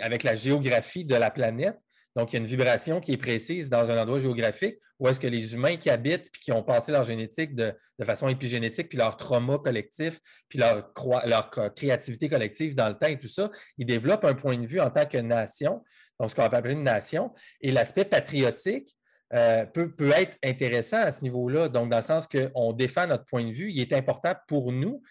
avec 0.01 0.23
la 0.23 0.35
géographie 0.35 1.05
de 1.05 1.17
la 1.17 1.31
planète, 1.31 1.77
donc, 2.19 2.33
il 2.33 2.37
y 2.37 2.39
a 2.39 2.41
une 2.41 2.49
vibration 2.49 3.01
qui 3.01 3.13
est 3.13 3.17
précise 3.17 3.69
dans 3.69 3.91
un 3.93 4.03
endroit 4.03 4.19
géographique 4.19 4.79
où 4.99 5.07
est-ce 5.07 5.21
que 5.21 5.29
les 5.29 5.55
humains 5.55 5.77
qui 5.77 5.89
habitent 5.89 6.33
puis 6.33 6.41
qui 6.41 6.51
ont 6.51 6.65
passé 6.65 6.91
leur 6.91 7.05
génétique 7.05 7.55
de, 7.55 7.73
façon 8.05 8.27
épigénétique, 8.27 8.89
puis 8.89 8.99
leur 8.99 9.17
trauma 9.17 9.59
collectif, 9.59 10.19
puis 10.49 10.59
leur, 10.59 10.93
leur, 11.27 11.51
créativité 11.77 12.29
collective 12.29 12.75
dans 12.75 12.89
le 12.89 12.95
temps 12.95 13.07
et 13.07 13.19
tout 13.19 13.29
ça, 13.29 13.51
ils 13.77 13.87
développent 13.87 14.25
un 14.25 14.35
point 14.35 14.59
de 14.59 14.67
vue 14.67 14.81
en 14.81 14.91
tant 14.91 15.07
que 15.07 15.19
nation, 15.19 15.85
donc 16.19 16.31
ce 16.31 16.35
qu'on 16.35 16.49
va 16.49 16.59
appeler 16.59 16.75
une 16.75 16.85
nation. 16.85 17.33
Et 17.61 17.71
l'aspect 17.71 18.05
patriotique, 18.05 18.95
euh, 19.35 19.67
peut, 19.67 19.91
peut, 19.91 20.11
être 20.11 20.39
intéressant 20.43 20.99
à 20.99 21.11
ce 21.11 21.23
niveau-là, 21.23 21.69
donc 21.69 21.91
dans 21.91 21.99
le 21.99 22.03
sens 22.03 22.27
qu'on 22.27 22.73
défend 22.73 23.07
notre 23.07 23.27
point 23.27 23.45
de 23.45 23.53
vue, 23.53 23.71
il 23.71 23.81
est 23.81 23.93
important 23.93 24.35
pour 24.47 24.73
nous, 24.73 25.03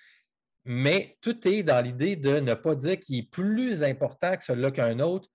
mais 0.65 1.17
tout 1.21 1.47
est 1.47 1.63
dans 1.63 1.83
l'idée 1.83 2.15
de 2.15 2.39
ne 2.39 2.53
pas 2.55 2.75
dire 2.75 2.99
qu'il 2.99 3.19
est 3.19 3.29
plus 3.31 3.83
important 3.83 4.35
que 4.35 4.43
celui-là 4.43 4.71
qu'un 4.71 4.99
autre 4.99 5.29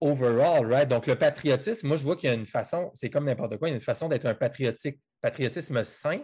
overall, 0.00 0.66
right? 0.66 0.88
Donc, 0.88 1.06
le 1.06 1.16
patriotisme, 1.16 1.88
moi, 1.88 1.96
je 1.96 2.04
vois 2.04 2.16
qu'il 2.16 2.28
y 2.28 2.32
a 2.32 2.34
une 2.34 2.46
façon, 2.46 2.90
c'est 2.94 3.08
comme 3.08 3.24
n'importe 3.24 3.56
quoi, 3.56 3.68
il 3.68 3.70
y 3.70 3.74
a 3.74 3.76
une 3.76 3.80
façon 3.80 4.08
d'être 4.08 4.26
un 4.26 4.34
patriotique, 4.34 5.00
patriotisme 5.22 5.82
sain 5.82 6.20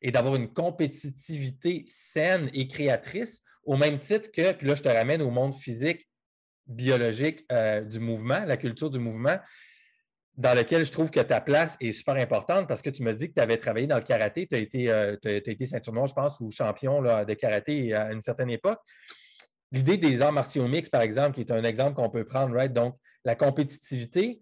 et 0.00 0.10
d'avoir 0.10 0.36
une 0.36 0.52
compétitivité 0.52 1.82
saine 1.86 2.48
et 2.54 2.68
créatrice 2.68 3.42
au 3.64 3.76
même 3.76 3.98
titre 3.98 4.30
que, 4.32 4.52
puis 4.52 4.66
là, 4.66 4.74
je 4.74 4.82
te 4.82 4.88
ramène 4.88 5.20
au 5.20 5.30
monde 5.30 5.54
physique, 5.54 6.08
biologique 6.68 7.44
euh, 7.50 7.80
du 7.80 7.98
mouvement, 7.98 8.44
la 8.44 8.56
culture 8.56 8.90
du 8.90 8.98
mouvement, 8.98 9.38
dans 10.36 10.56
lequel 10.56 10.86
je 10.86 10.92
trouve 10.92 11.10
que 11.10 11.20
ta 11.20 11.40
place 11.40 11.76
est 11.80 11.90
super 11.92 12.14
importante 12.14 12.68
parce 12.68 12.82
que 12.82 12.90
tu 12.90 13.02
me 13.02 13.12
dis 13.12 13.28
que 13.28 13.34
tu 13.34 13.40
avais 13.40 13.56
travaillé 13.56 13.86
dans 13.88 13.96
le 13.96 14.02
karaté, 14.02 14.46
tu 14.46 14.54
as 14.54 14.58
été, 14.58 14.90
euh, 14.90 15.16
été 15.24 15.66
ceinture 15.66 15.92
noire, 15.92 16.06
je 16.06 16.14
pense, 16.14 16.38
ou 16.40 16.50
champion 16.50 17.00
là, 17.00 17.24
de 17.24 17.34
karaté 17.34 17.92
à 17.94 18.12
une 18.12 18.20
certaine 18.20 18.50
époque. 18.50 18.78
L'idée 19.72 19.96
des 19.96 20.22
arts 20.22 20.32
martiaux 20.32 20.68
mix, 20.68 20.88
par 20.88 21.02
exemple, 21.02 21.34
qui 21.34 21.40
est 21.40 21.50
un 21.50 21.64
exemple 21.64 21.94
qu'on 21.94 22.08
peut 22.08 22.24
prendre, 22.24 22.54
right? 22.54 22.72
Donc, 22.72 22.96
la 23.24 23.34
compétitivité 23.34 24.40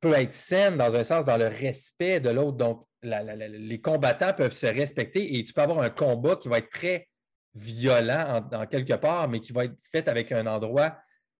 peut 0.00 0.14
être 0.14 0.32
saine 0.32 0.76
dans 0.76 0.94
un 0.94 1.02
sens, 1.02 1.24
dans 1.24 1.36
le 1.36 1.48
respect 1.48 2.20
de 2.20 2.30
l'autre. 2.30 2.56
Donc, 2.56 2.86
les 3.02 3.80
combattants 3.80 4.32
peuvent 4.32 4.52
se 4.52 4.66
respecter 4.66 5.38
et 5.38 5.44
tu 5.44 5.52
peux 5.52 5.60
avoir 5.60 5.80
un 5.80 5.90
combat 5.90 6.36
qui 6.36 6.48
va 6.48 6.58
être 6.58 6.70
très 6.70 7.08
violent 7.54 8.48
en, 8.52 8.66
quelque 8.66 8.94
part, 8.94 9.28
mais 9.28 9.40
qui 9.40 9.52
va 9.52 9.64
être 9.64 9.80
fait 9.90 10.08
avec 10.08 10.32
un 10.32 10.46
endroit 10.46 10.98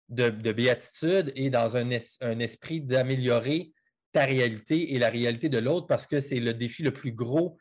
de, 0.08 0.30
béatitude 0.30 1.32
et 1.34 1.50
dans 1.50 1.76
un, 1.76 1.88
un 2.22 2.38
esprit 2.38 2.80
d'améliorer 2.80 3.72
ta 4.12 4.24
réalité 4.24 4.94
et 4.94 4.98
la 4.98 5.10
réalité 5.10 5.48
de 5.48 5.58
l'autre 5.58 5.86
parce 5.86 6.06
que 6.06 6.20
c'est 6.20 6.40
le 6.40 6.54
défi 6.54 6.82
le 6.82 6.92
plus 6.92 7.12
gros 7.12 7.58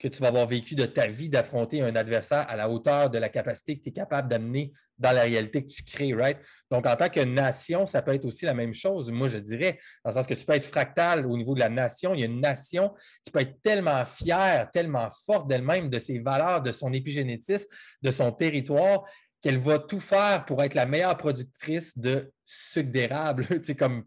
que 0.00 0.08
tu 0.08 0.20
vas 0.22 0.28
avoir 0.28 0.46
vécu 0.46 0.74
de 0.74 0.86
ta 0.86 1.06
vie 1.06 1.28
d'affronter 1.28 1.82
un 1.82 1.94
adversaire 1.94 2.46
à 2.48 2.56
la 2.56 2.70
hauteur 2.70 3.10
de 3.10 3.18
la 3.18 3.28
capacité 3.28 3.76
que 3.76 3.82
tu 3.82 3.90
es 3.90 3.92
capable 3.92 4.28
d'amener 4.28 4.72
dans 4.98 5.12
la 5.12 5.22
réalité 5.22 5.62
que 5.62 5.68
tu 5.68 5.82
crées, 5.84 6.14
right? 6.14 6.38
Donc, 6.70 6.86
en 6.86 6.96
tant 6.96 7.10
que 7.10 7.20
nation, 7.20 7.86
ça 7.86 8.00
peut 8.00 8.14
être 8.14 8.24
aussi 8.24 8.46
la 8.46 8.54
même 8.54 8.72
chose, 8.72 9.10
moi, 9.12 9.28
je 9.28 9.38
dirais, 9.38 9.78
dans 10.04 10.10
le 10.10 10.14
sens 10.14 10.26
que 10.26 10.34
tu 10.34 10.46
peux 10.46 10.54
être 10.54 10.64
fractal 10.64 11.26
au 11.26 11.36
niveau 11.36 11.54
de 11.54 11.60
la 11.60 11.68
nation. 11.68 12.14
Il 12.14 12.20
y 12.20 12.22
a 12.22 12.26
une 12.26 12.40
nation 12.40 12.94
qui 13.22 13.30
peut 13.30 13.40
être 13.40 13.60
tellement 13.62 14.04
fière, 14.06 14.70
tellement 14.70 15.08
forte 15.26 15.48
d'elle-même, 15.48 15.90
de 15.90 15.98
ses 15.98 16.18
valeurs, 16.18 16.62
de 16.62 16.72
son 16.72 16.92
épigénétisme, 16.94 17.68
de 18.00 18.10
son 18.10 18.32
territoire, 18.32 19.04
qu'elle 19.42 19.58
va 19.58 19.78
tout 19.78 20.00
faire 20.00 20.44
pour 20.46 20.62
être 20.62 20.74
la 20.74 20.86
meilleure 20.86 21.16
productrice 21.16 21.96
de 21.98 22.32
sucre 22.44 22.90
d'érable, 22.90 23.46
tu 23.48 23.64
sais, 23.64 23.74
comme 23.76 24.04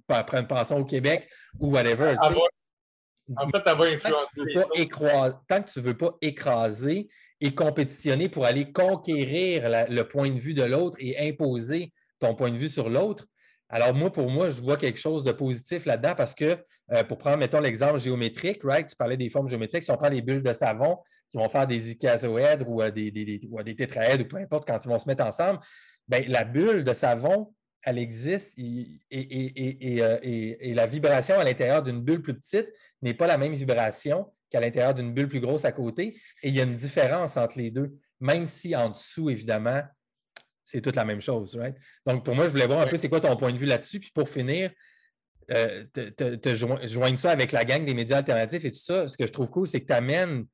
pension 0.48 0.78
au 0.78 0.86
Québec 0.86 1.30
ou 1.60 1.72
whatever. 1.72 2.16
En 3.38 3.50
fait, 3.50 3.62
elle 3.66 3.78
va 3.78 3.86
influencer. 3.86 4.28
Tant 5.48 5.62
que 5.62 5.72
tu 5.72 5.80
ne 5.80 5.84
veux 5.84 5.98
pas 5.98 6.18
écraser 6.22 7.08
et 7.40 7.56
compétitionner 7.56 8.30
pour 8.30 8.46
aller 8.46 8.72
conquérir 8.72 9.64
le 9.90 10.02
point 10.04 10.30
de 10.30 10.40
vue 10.40 10.54
de 10.54 10.64
l'autre 10.64 10.98
et 11.00 11.28
imposer 11.28 11.94
ton 12.20 12.36
point 12.36 12.52
de 12.52 12.58
vue 12.58 12.70
sur 12.70 12.90
l'autre, 12.90 13.26
alors 13.70 13.94
moi, 13.94 14.12
pour 14.12 14.30
moi, 14.30 14.50
je 14.50 14.62
vois 14.62 14.78
quelque 14.78 15.00
chose 15.00 15.24
de 15.24 15.32
positif 15.32 15.86
là-dedans 15.86 16.14
parce 16.16 16.36
que, 16.36 16.58
euh, 16.92 17.04
pour 17.04 17.18
prendre, 17.18 17.38
mettons, 17.38 17.60
l'exemple 17.60 18.00
géométrique, 18.00 18.62
right? 18.64 18.88
tu 18.88 18.96
parlais 18.96 19.18
des 19.18 19.30
formes 19.30 19.48
géométriques, 19.48 19.84
si 19.84 19.92
on 19.92 19.98
prend 19.98 20.10
des 20.10 20.22
bulles 20.22 20.44
de 20.44 20.54
savon 20.54 21.00
qui 21.32 21.38
vont 21.38 21.50
faire 21.50 21.66
des 21.66 21.92
icasoèdres 21.92 22.70
ou, 22.70 22.84
euh, 22.84 22.92
des, 22.92 23.10
des, 23.10 23.40
ou 23.50 23.64
des 23.64 23.76
tétraèdres 23.76 24.26
ou 24.26 24.28
peu 24.28 24.38
importe 24.38 24.68
quand 24.68 24.80
ils 24.84 24.88
vont 24.88 25.00
se 25.00 25.08
mettre 25.08 25.26
ensemble, 25.26 25.60
bien, 26.08 26.22
la 26.28 26.44
bulle 26.44 26.84
de 26.84 26.94
savon, 26.94 27.54
elle 27.84 27.98
existe 27.98 28.58
et, 28.58 29.00
euh, 29.12 30.20
et, 30.22 30.74
la 30.74 30.88
vibration 30.88 31.38
à 31.38 31.44
l'intérieur 31.44 31.84
d'une 31.84 32.02
bulle 32.02 32.22
plus 32.22 32.34
petite 32.34 32.70
n'est 33.02 33.14
pas 33.14 33.28
la 33.28 33.38
même 33.38 33.54
vibration 33.54 34.32
qu'à 34.50 34.60
l'intérieur 34.60 34.94
d'une 34.94 35.14
bulle 35.14 35.28
plus 35.28 35.42
grosse 35.42 35.66
à 35.66 35.72
côté. 35.72 36.16
Et 36.44 36.50
il 36.50 36.56
y 36.56 36.62
a 36.62 36.64
une 36.64 36.76
différence 36.76 37.38
entre 37.38 37.58
les 37.58 37.72
deux, 37.72 37.98
même 38.20 38.46
si 38.46 38.76
en 38.76 38.90
dessous, 38.90 39.30
évidemment, 39.30 39.82
c'est 40.64 40.82
toute 40.82 40.96
la 40.96 41.04
même 41.04 41.20
chose. 41.20 41.56
Right? 41.58 41.76
Donc, 42.06 42.24
pour 42.24 42.36
moi, 42.36 42.46
je 42.46 42.52
voulais 42.52 42.68
voir 42.68 42.80
un 42.80 42.88
peu 42.88 42.96
c'est 42.96 43.10
quoi 43.10 43.20
ton 43.20 43.36
point 43.36 43.52
de 43.52 43.58
vue 43.58 43.66
là-dessus. 43.66 44.00
Puis 44.00 44.12
pour 44.12 44.30
finir, 44.30 44.72
euh, 45.52 45.84
te, 45.94 46.56
joindre 46.56 47.20
ça 47.20 47.32
avec 47.32 47.52
la 47.52 47.66
gang 47.66 47.84
des 47.84 47.94
médias 47.94 48.18
alternatifs 48.18 48.64
et 48.64 48.72
tout 48.72 48.80
ça, 48.80 49.10
ce 49.10 49.18
que 49.18 49.28
je 49.28 49.32
trouve 49.32 49.50
cool, 49.50 49.68
c'est 49.68 49.82
que 49.82 49.88
tu 49.88 49.94
amènes 49.94 50.46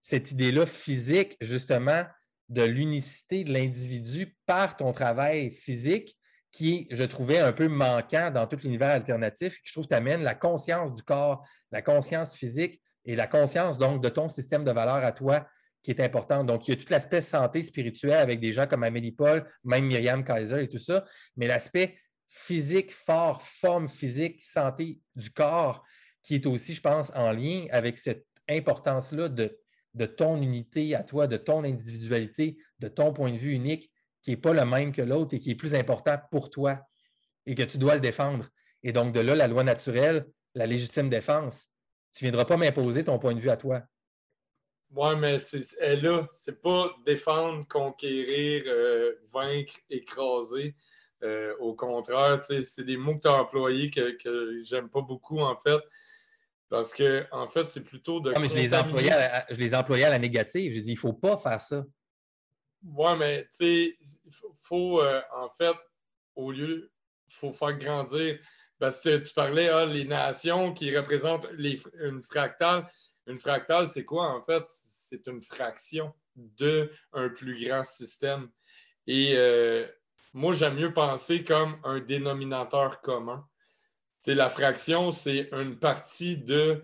cette 0.00 0.30
idée-là 0.30 0.64
physique, 0.64 1.36
justement, 1.42 2.04
de 2.48 2.62
l'unicité 2.62 3.44
de 3.44 3.52
l'individu 3.52 4.34
par 4.46 4.78
ton 4.78 4.92
travail 4.92 5.50
physique 5.50 6.17
qui 6.52 6.86
je 6.90 7.04
trouvais, 7.04 7.38
un 7.38 7.52
peu 7.52 7.68
manquant 7.68 8.30
dans 8.30 8.46
tout 8.46 8.58
l'univers 8.62 8.90
alternatif. 8.90 9.58
Je 9.64 9.72
trouve 9.72 9.86
amènes 9.90 10.22
la 10.22 10.34
conscience 10.34 10.94
du 10.94 11.02
corps, 11.02 11.46
la 11.70 11.82
conscience 11.82 12.34
physique 12.34 12.80
et 13.04 13.16
la 13.16 13.26
conscience 13.26 13.78
donc 13.78 14.02
de 14.02 14.08
ton 14.08 14.28
système 14.28 14.64
de 14.64 14.70
valeurs 14.70 15.04
à 15.04 15.12
toi, 15.12 15.46
qui 15.82 15.90
est 15.90 16.00
importante. 16.00 16.46
Donc, 16.46 16.66
il 16.66 16.74
y 16.74 16.76
a 16.76 16.80
tout 16.80 16.90
l'aspect 16.90 17.20
santé 17.20 17.62
spirituelle 17.62 18.18
avec 18.18 18.40
des 18.40 18.52
gens 18.52 18.66
comme 18.66 18.82
Amélie 18.82 19.12
Paul, 19.12 19.48
même 19.64 19.86
Myriam 19.86 20.24
Kaiser 20.24 20.62
et 20.62 20.68
tout 20.68 20.78
ça, 20.78 21.04
mais 21.36 21.46
l'aspect 21.46 21.98
physique 22.28 22.92
fort, 22.92 23.42
forme 23.42 23.88
physique, 23.88 24.42
santé 24.42 25.00
du 25.16 25.30
corps, 25.30 25.84
qui 26.22 26.34
est 26.34 26.46
aussi, 26.46 26.74
je 26.74 26.80
pense, 26.80 27.10
en 27.14 27.32
lien 27.32 27.66
avec 27.70 27.98
cette 27.98 28.26
importance-là 28.48 29.28
de, 29.28 29.58
de 29.94 30.06
ton 30.06 30.40
unité 30.40 30.94
à 30.94 31.02
toi, 31.02 31.26
de 31.26 31.36
ton 31.36 31.64
individualité, 31.64 32.58
de 32.80 32.88
ton 32.88 33.12
point 33.12 33.32
de 33.32 33.38
vue 33.38 33.52
unique, 33.52 33.90
qui 34.28 34.32
n'est 34.32 34.40
pas 34.42 34.52
le 34.52 34.66
même 34.66 34.92
que 34.92 35.00
l'autre 35.00 35.34
et 35.34 35.38
qui 35.38 35.52
est 35.52 35.54
plus 35.54 35.74
important 35.74 36.18
pour 36.30 36.50
toi 36.50 36.80
et 37.46 37.54
que 37.54 37.62
tu 37.62 37.78
dois 37.78 37.94
le 37.94 38.00
défendre. 38.02 38.44
Et 38.82 38.92
donc, 38.92 39.14
de 39.14 39.20
là, 39.20 39.34
la 39.34 39.48
loi 39.48 39.64
naturelle, 39.64 40.26
la 40.54 40.66
légitime 40.66 41.08
défense. 41.08 41.68
Tu 42.12 42.24
ne 42.24 42.28
viendras 42.28 42.44
pas 42.44 42.58
m'imposer 42.58 43.04
ton 43.04 43.18
point 43.18 43.34
de 43.34 43.40
vue 43.40 43.48
à 43.48 43.56
toi. 43.56 43.80
Oui, 44.90 45.16
mais 45.16 45.38
c'est 45.38 45.96
là, 45.96 46.28
c'est 46.34 46.60
pas 46.60 46.94
défendre, 47.06 47.66
conquérir, 47.68 48.64
euh, 48.66 49.14
vaincre, 49.32 49.72
écraser. 49.88 50.74
Euh, 51.22 51.56
au 51.58 51.72
contraire, 51.74 52.44
c'est 52.44 52.84
des 52.84 52.98
mots 52.98 53.16
que 53.16 53.22
tu 53.22 53.28
as 53.28 53.32
employés 53.32 53.90
que, 53.90 54.10
que 54.22 54.62
j'aime 54.62 54.90
pas 54.90 55.00
beaucoup, 55.00 55.38
en 55.38 55.56
fait. 55.56 55.80
Parce 56.68 56.92
que, 56.92 57.24
en 57.32 57.48
fait, 57.48 57.64
c'est 57.64 57.82
plutôt 57.82 58.20
de. 58.20 58.32
Non, 58.32 58.40
mais 58.40 58.48
je 58.48 58.56
les, 58.56 58.74
employais 58.74 59.10
à 59.10 59.18
la, 59.18 59.46
je 59.48 59.58
les 59.58 59.74
employais 59.74 60.04
à 60.04 60.10
la 60.10 60.18
négative. 60.18 60.74
J'ai 60.74 60.82
dit, 60.82 60.90
il 60.90 60.96
ne 60.96 61.00
faut 61.00 61.14
pas 61.14 61.38
faire 61.38 61.62
ça. 61.62 61.82
Oui, 62.82 63.16
mais 63.18 63.44
tu 63.44 63.48
sais, 63.52 63.98
il 64.24 64.32
faut, 64.62 65.00
euh, 65.00 65.20
en 65.34 65.48
fait, 65.50 65.76
au 66.36 66.52
lieu, 66.52 66.90
il 67.28 67.34
faut 67.34 67.52
faire 67.52 67.76
grandir. 67.78 68.38
Parce 68.78 69.00
que 69.00 69.18
tu 69.18 69.34
parlais, 69.34 69.68
ah, 69.68 69.84
les 69.86 70.04
nations 70.04 70.72
qui 70.72 70.96
représentent 70.96 71.48
une 71.58 72.22
fractale. 72.22 72.88
Une 73.26 73.38
fractale, 73.38 73.88
c'est 73.88 74.04
quoi, 74.04 74.30
en 74.30 74.42
fait? 74.42 74.62
C'est 74.64 75.26
une 75.26 75.42
fraction 75.42 76.14
d'un 76.36 76.88
plus 77.36 77.66
grand 77.66 77.84
système. 77.84 78.48
Et 79.06 79.34
euh, 79.36 79.86
moi, 80.32 80.52
j'aime 80.52 80.76
mieux 80.76 80.92
penser 80.92 81.42
comme 81.42 81.78
un 81.84 81.98
dénominateur 82.00 83.00
commun. 83.00 83.44
C'est 84.20 84.34
la 84.34 84.48
fraction, 84.50 85.10
c'est 85.10 85.48
une 85.52 85.78
partie 85.78 86.36
d'un 86.38 86.80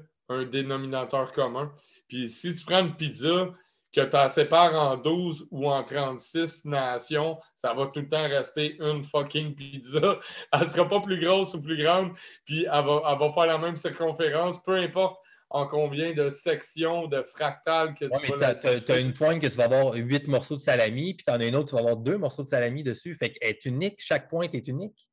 dénominateur 0.51 1.33
commun. 1.33 1.73
Puis 2.09 2.29
si 2.29 2.55
tu 2.57 2.65
prends 2.65 2.81
une 2.85 2.97
pizza, 2.97 3.53
que 3.95 4.01
tu 4.01 4.16
la 4.16 4.29
sépares 4.29 4.75
en 4.75 4.97
12 4.97 5.49
ou 5.51 5.71
en 5.71 5.85
36 5.85 6.65
nations, 6.65 7.39
ça 7.55 7.73
va 7.75 7.87
tout 7.87 8.01
le 8.01 8.09
temps 8.09 8.29
rester 8.29 8.77
une 8.81 9.05
fucking 9.05 9.55
pizza. 9.55 10.21
Elle 10.53 10.61
ne 10.61 10.65
sera 10.65 10.89
pas 10.89 11.01
plus 11.01 11.21
grosse 11.21 11.55
ou 11.55 11.62
plus 11.62 11.77
grande, 11.77 12.12
puis 12.45 12.65
elle 12.65 12.85
va, 12.85 13.31
faire 13.33 13.47
la 13.47 13.59
même 13.59 13.77
circonférence, 13.77 14.62
peu 14.62 14.77
importe 14.77 15.21
en 15.51 15.66
combien 15.66 16.12
de 16.12 16.31
sections, 16.31 17.07
de 17.07 17.23
fractales 17.23 17.95
que 17.95 18.07
tu 18.07 18.33
vas. 18.37 18.55
Tu 18.57 18.93
as, 18.93 18.99
une 18.99 19.15
pointe 19.15 19.41
que 19.41 19.47
tu 19.47 19.57
vas 19.57 19.65
avoir 19.65 19.95
huit 19.95 20.27
morceaux 20.27 20.57
de 20.57 20.61
salami, 20.61 21.15
puis 21.15 21.25
tu 21.25 21.31
en 21.31 21.41
as 21.41 21.47
une 21.47 21.55
autre, 21.55 21.69
tu 21.69 21.75
vas 21.75 21.81
avoir 21.81 21.97
deux 21.97 22.19
morceaux 22.19 22.43
de 22.43 22.49
salami 22.49 22.83
dessus. 22.83 23.15
Fait 23.15 23.31
qu'elle 23.31 23.51
est 23.51 23.65
unique, 23.65 23.99
chaque 24.01 24.29
pointe 24.29 24.55
est 24.55 24.66
unique. 24.66 25.09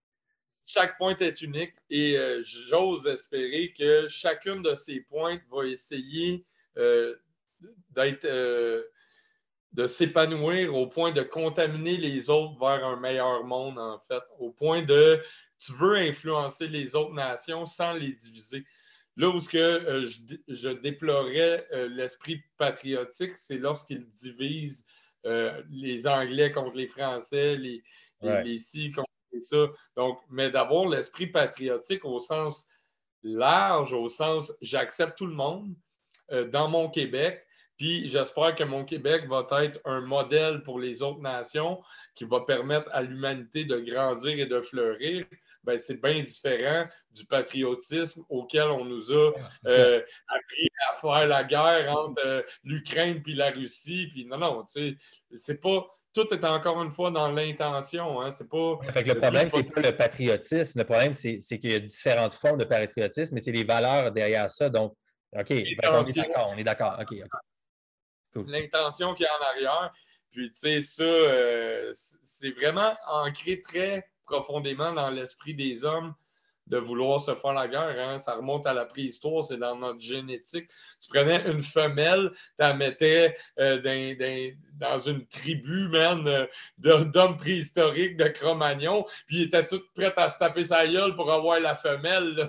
Chaque 0.66 0.98
pointe 0.98 1.22
est 1.22 1.41
unique 1.41 1.74
et 1.90 2.18
euh, 2.18 2.41
j'ose 2.44 3.06
espérer 3.06 3.74
que 3.78 4.08
chacune 4.08 4.62
de 4.62 4.74
ces 4.74 5.02
pointes 5.02 5.41
va 5.52 5.66
essayer 5.66 6.45
euh, 6.78 7.16
d'être 7.92 8.26
euh, 8.26 8.84
de 9.74 9.88
s'épanouir 9.88 10.76
au 10.76 10.88
point 10.88 11.12
de 11.12 11.22
contaminer 11.22 11.96
les 11.96 12.30
autres 12.30 12.60
vers 12.60 12.86
un 12.86 13.00
meilleur 13.00 13.46
monde, 13.46 13.80
en 13.80 14.00
fait, 14.00 14.24
au 14.40 14.52
point 14.52 14.84
de 14.84 15.22
tu 15.60 15.72
veux 15.74 15.96
influencer 15.96 16.68
les 16.68 16.96
autres 16.96 17.14
nations 17.14 17.66
sans 17.66 17.94
les 17.94 18.12
diviser. 18.12 18.66
Là 19.16 19.30
où 19.30 19.40
ce 19.40 19.50
que, 19.50 19.58
euh, 19.58 20.06
je, 20.48 20.70
déplorais 20.70 21.68
euh, 21.72 21.88
l'esprit 21.88 22.44
patriotique, 22.58 23.38
c'est 23.38 23.58
lorsqu'ils 23.58 24.10
divisent 24.12 24.86
les 25.70 26.08
Anglais 26.08 26.52
contre 26.52 26.76
les 26.76 26.88
Français, 26.88 27.56
les, 27.56 27.84
les, 28.24 28.58
ci 28.58 28.90
contre 28.90 29.08
les 29.32 29.42
ça. 29.42 29.68
Donc, 29.96 30.20
mais 30.32 30.50
d'avoir 30.50 30.88
l'esprit 30.88 31.28
patriotique 31.28 32.04
au 32.06 32.18
sens 32.18 32.66
large, 33.22 33.94
au 33.94 34.08
sens 34.08 34.52
j'accepte 34.62 35.20
tout 35.20 35.28
le 35.28 35.36
monde 35.36 35.76
dans 36.52 36.70
mon 36.70 36.90
Québec, 36.90 37.46
puis 37.82 38.08
j'espère 38.08 38.53
que 38.53 38.64
mon 38.64 38.86
Québec 38.86 39.28
va 39.28 39.44
être 39.64 39.82
un 39.86 40.02
modèle 40.02 40.62
pour 40.62 40.80
les 40.80 41.02
autres 41.02 41.20
nations 41.20 41.82
qui 42.14 42.26
va 42.26 42.41
permettre 42.41 42.88
à 42.94 43.02
l'humanité 43.02 43.66
de 43.66 43.80
grandir 43.80 44.38
et 44.38 44.45
de 44.45 44.62
fleurir. 44.62 45.26
Ben, 45.64 45.80
c'est 45.80 45.99
bien 45.99 46.22
différent 46.22 46.86
du 47.10 47.26
patriotisme 47.26 48.24
auquel 48.30 48.66
on 48.66 48.86
nous 48.86 49.12
a 49.12 49.32
euh, 49.66 49.99
appris 50.28 50.70
à 50.91 50.94
faire 50.94 51.28
la 51.28 51.44
guerre 51.44 51.91
entre 51.91 52.22
euh, 52.24 52.44
l'Ukraine 52.64 53.24
puis 53.24 53.34
la 53.34 53.49
Russie. 53.49 54.10
Puis 54.14 54.28
non, 54.28 54.38
non, 54.38 54.64
tu 54.64 54.91
sais, 54.91 54.98
c'est 55.34 55.60
pas. 55.60 55.88
Tout 56.14 56.32
est 56.36 56.45
encore 56.45 56.84
une 56.84 56.91
fois 56.91 57.10
dans 57.10 57.32
l'intention. 57.32 58.22
Hein, 58.22 58.30
c'est 58.30 58.48
pas. 58.48 58.78
le 58.84 59.14
problème, 59.16 59.49
c'est 59.49 59.64
pas 59.64 59.82
le 59.82 59.98
patriotisme. 59.98 60.78
Le 60.78 60.86
problème, 60.86 61.14
c'est 61.14 61.40
qu'il 61.40 61.72
y 61.72 61.76
a 61.76 61.80
différentes 61.80 62.36
formes 62.36 62.60
de 62.60 62.66
patriotisme, 62.66 63.34
mais 63.34 63.41
c'est 63.41 63.52
les 63.52 63.64
valeurs 63.64 64.12
derrière 64.12 64.52
ça. 64.52 64.70
Donc, 64.70 64.94
OK, 65.36 65.49
on 65.49 66.03
est 66.03 66.16
d'accord, 66.16 66.52
on 66.53 66.58
est 66.58 66.64
d'accord. 66.64 66.99
OK, 67.02 67.16
L'intention 68.36 69.14
qu'il 69.14 69.26
y 69.26 69.28
a 69.28 69.38
en 69.38 69.44
arrière. 69.44 69.94
Puis, 70.32 70.49
tu 70.52 70.60
sais, 70.60 70.82
ça, 70.82 71.03
euh, 71.03 71.91
c'est 71.94 72.52
vraiment 72.52 72.95
ancré 73.08 73.62
très 73.62 74.08
profondément 74.26 74.94
dans 74.94 75.10
l'esprit 75.10 75.53
des 75.53 75.84
hommes 75.84 76.14
de 76.68 76.78
vouloir 76.78 77.20
se 77.20 77.36
faire 77.36 77.52
la 77.52 77.68
guerre. 77.68 77.95
Hein. 77.99 78.18
Ça 78.18 78.36
remonte 78.36 78.66
à 78.66 78.74
la 78.74 78.86
préhistoire, 78.86 79.44
c'est 79.44 79.58
dans 79.58 79.76
notre 79.76 79.99
génétique. 79.99 80.70
Tu 81.02 81.10
prenais 81.10 81.44
une 81.52 81.62
femelle, 81.62 82.32
tu 82.32 82.38
la 82.60 82.74
mettais 82.74 83.36
euh, 83.60 84.16
dans, 84.76 84.99
une 84.99 85.28
tribu, 85.28 85.90
man, 85.90 86.26
euh, 86.26 86.45
d'hommes 86.78 87.36
préhistoriques, 87.36 88.16
de 88.16 88.30
Cro-Magnon, 88.30 89.06
puis 89.28 89.41
ils 89.41 89.44
étaient 89.48 89.68
tous 89.68 89.84
prêts 89.94 90.14
à 90.16 90.30
se 90.30 90.38
taper 90.38 90.64
sa 90.64 90.88
gueule 90.88 91.14
pour 91.18 91.30
avoir 91.30 91.60
la 91.60 91.76
femelle, 91.76 92.36
là, 92.36 92.48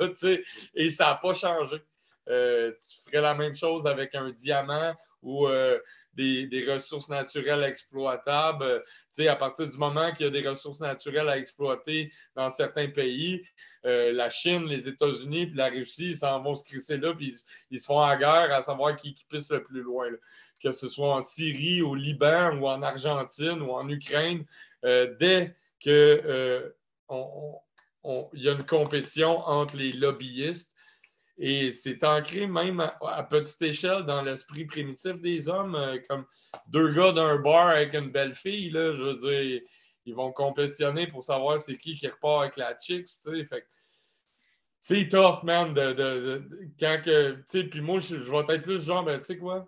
et 0.74 0.90
ça 0.90 1.06
n'a 1.06 1.14
pas 1.16 1.34
changé. 1.34 1.78
tu 2.26 3.02
ferais 3.04 3.22
la 3.22 3.34
même 3.34 3.56
chose 3.56 3.88
avec 3.88 4.14
un 4.14 4.30
diamant 4.30 4.94
ou 5.22 5.46
euh, 5.46 5.78
des, 6.14 6.66
ressources 6.68 7.08
naturelles 7.08 7.64
exploitables. 7.64 8.64
Euh, 8.64 8.80
sais, 9.10 9.28
à 9.28 9.36
partir 9.36 9.68
du 9.68 9.76
moment 9.78 10.12
qu'il 10.12 10.26
y 10.26 10.28
a 10.28 10.32
des 10.32 10.46
ressources 10.46 10.80
naturelles 10.80 11.28
à 11.28 11.38
exploiter 11.38 12.12
dans 12.34 12.50
certains 12.50 12.88
pays, 12.88 13.44
euh, 13.84 14.12
la 14.12 14.28
Chine, 14.28 14.66
les 14.66 14.88
États-Unis 14.88 15.46
puis 15.46 15.56
la 15.56 15.68
Russie, 15.68 16.10
ils 16.10 16.16
s'en 16.16 16.42
vont 16.42 16.54
se 16.54 16.64
crisser 16.64 16.98
là, 16.98 17.14
puis 17.14 17.34
ils, 17.70 17.80
se 17.80 17.86
font 17.86 18.00
en 18.00 18.16
guerre 18.16 18.52
à 18.52 18.62
savoir 18.62 18.96
qui, 18.96 19.14
qui 19.14 19.24
pisse 19.24 19.50
le 19.50 19.62
plus 19.62 19.82
loin. 19.82 20.08
Que 20.62 20.70
ce 20.70 20.88
soit 20.88 21.12
en 21.12 21.22
Syrie, 21.22 21.82
au 21.82 21.94
Liban 21.94 22.56
ou 22.58 22.68
en 22.68 22.82
Argentine 22.82 23.60
ou 23.62 23.72
en 23.72 23.88
Ukraine, 23.88 24.44
dès 24.84 25.56
qu'il 25.80 26.72
y 27.10 28.48
a 28.48 28.52
une 28.52 28.66
compétition 28.66 29.38
entre 29.38 29.76
les 29.76 29.92
lobbyistes, 29.92 30.71
et 31.44 31.72
c'est 31.72 32.04
ancré 32.04 32.46
même 32.46 32.78
à, 32.78 33.22
petite 33.24 33.60
échelle 33.62 34.04
dans 34.04 34.22
l'esprit 34.22 34.64
primitif 34.64 35.20
des 35.20 35.48
hommes, 35.48 35.74
euh, 35.74 35.98
comme 36.08 36.24
deux 36.68 36.94
gars 36.94 37.10
d'un 37.10 37.36
bar 37.36 37.66
avec 37.66 37.94
une 37.94 38.12
belle 38.12 38.36
fille, 38.36 38.70
là, 38.70 38.94
je 38.94 39.02
veux 39.02 39.16
dire, 39.16 39.60
ils 40.04 40.14
vont 40.14 40.30
compétitionner 40.30 41.08
pour 41.08 41.24
savoir 41.24 41.58
c'est 41.58 41.76
qui 41.76 41.96
qui 41.96 42.06
repart 42.06 42.42
avec 42.42 42.56
la 42.56 42.78
chicks, 42.78 43.06
tu 43.06 43.36
sais. 43.36 43.44
Fait 43.44 43.66
c'est 44.78 45.08
tough, 45.08 45.42
man, 45.42 45.74
de, 45.74 46.48
quand 46.78 47.02
que, 47.04 47.32
tu 47.32 47.42
sais, 47.48 47.64
puis 47.64 47.80
moi, 47.80 47.98
je, 47.98 48.14
vais 48.14 48.54
être 48.54 48.62
plus 48.62 48.80
genre, 48.80 49.04
ben, 49.04 49.18
tu 49.18 49.26
sais 49.26 49.38
quoi? 49.38 49.66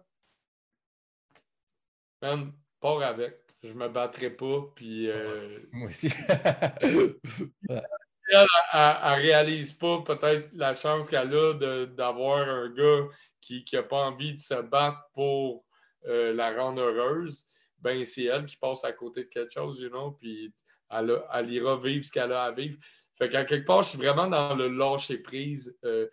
Man, 2.22 2.52
pars 2.80 3.02
avec. 3.02 3.36
Je 3.64 3.72
me 3.72 3.88
battrai 3.88 4.30
pas, 4.30 4.62
puis... 4.76 5.10
Euh, 5.10 5.58
moi 5.72 5.88
aussi. 5.88 6.08
elle, 8.28 8.46
ne 8.72 9.22
réalise 9.22 9.72
pas 9.72 10.02
peut-être 10.02 10.48
la 10.54 10.74
chance 10.74 11.08
qu'elle 11.08 11.34
a 11.34 11.86
d'avoir 11.86 12.48
un 12.48 12.68
gars 12.70 13.06
qui 13.40 13.64
n'a 13.72 13.82
pas 13.82 14.06
envie 14.06 14.34
de 14.34 14.40
se 14.40 14.60
battre 14.62 14.98
pour 15.12 15.64
euh, 16.06 16.34
la 16.34 16.54
rendre 16.54 16.80
heureuse. 16.80 17.46
Ben, 17.78 18.04
c'est 18.04 18.24
elle 18.24 18.46
qui 18.46 18.56
passe 18.56 18.84
à 18.84 18.92
côté 18.92 19.24
de 19.24 19.28
quelque 19.28 19.52
chose, 19.52 19.80
you 19.80 19.90
know, 19.90 20.12
puis 20.12 20.52
elle, 20.90 21.22
elle 21.32 21.52
ira 21.52 21.76
vivre 21.76 22.04
ce 22.04 22.10
qu'elle 22.10 22.32
a 22.32 22.44
à 22.44 22.52
vivre. 22.52 22.78
Fait 23.18 23.28
qu'à 23.28 23.44
quelque 23.44 23.66
part, 23.66 23.82
je 23.82 23.90
suis 23.90 23.98
vraiment 23.98 24.26
dans 24.26 24.54
le 24.54 24.68
lâcher 24.68 25.18
prise 25.18 25.76
euh, 25.84 26.08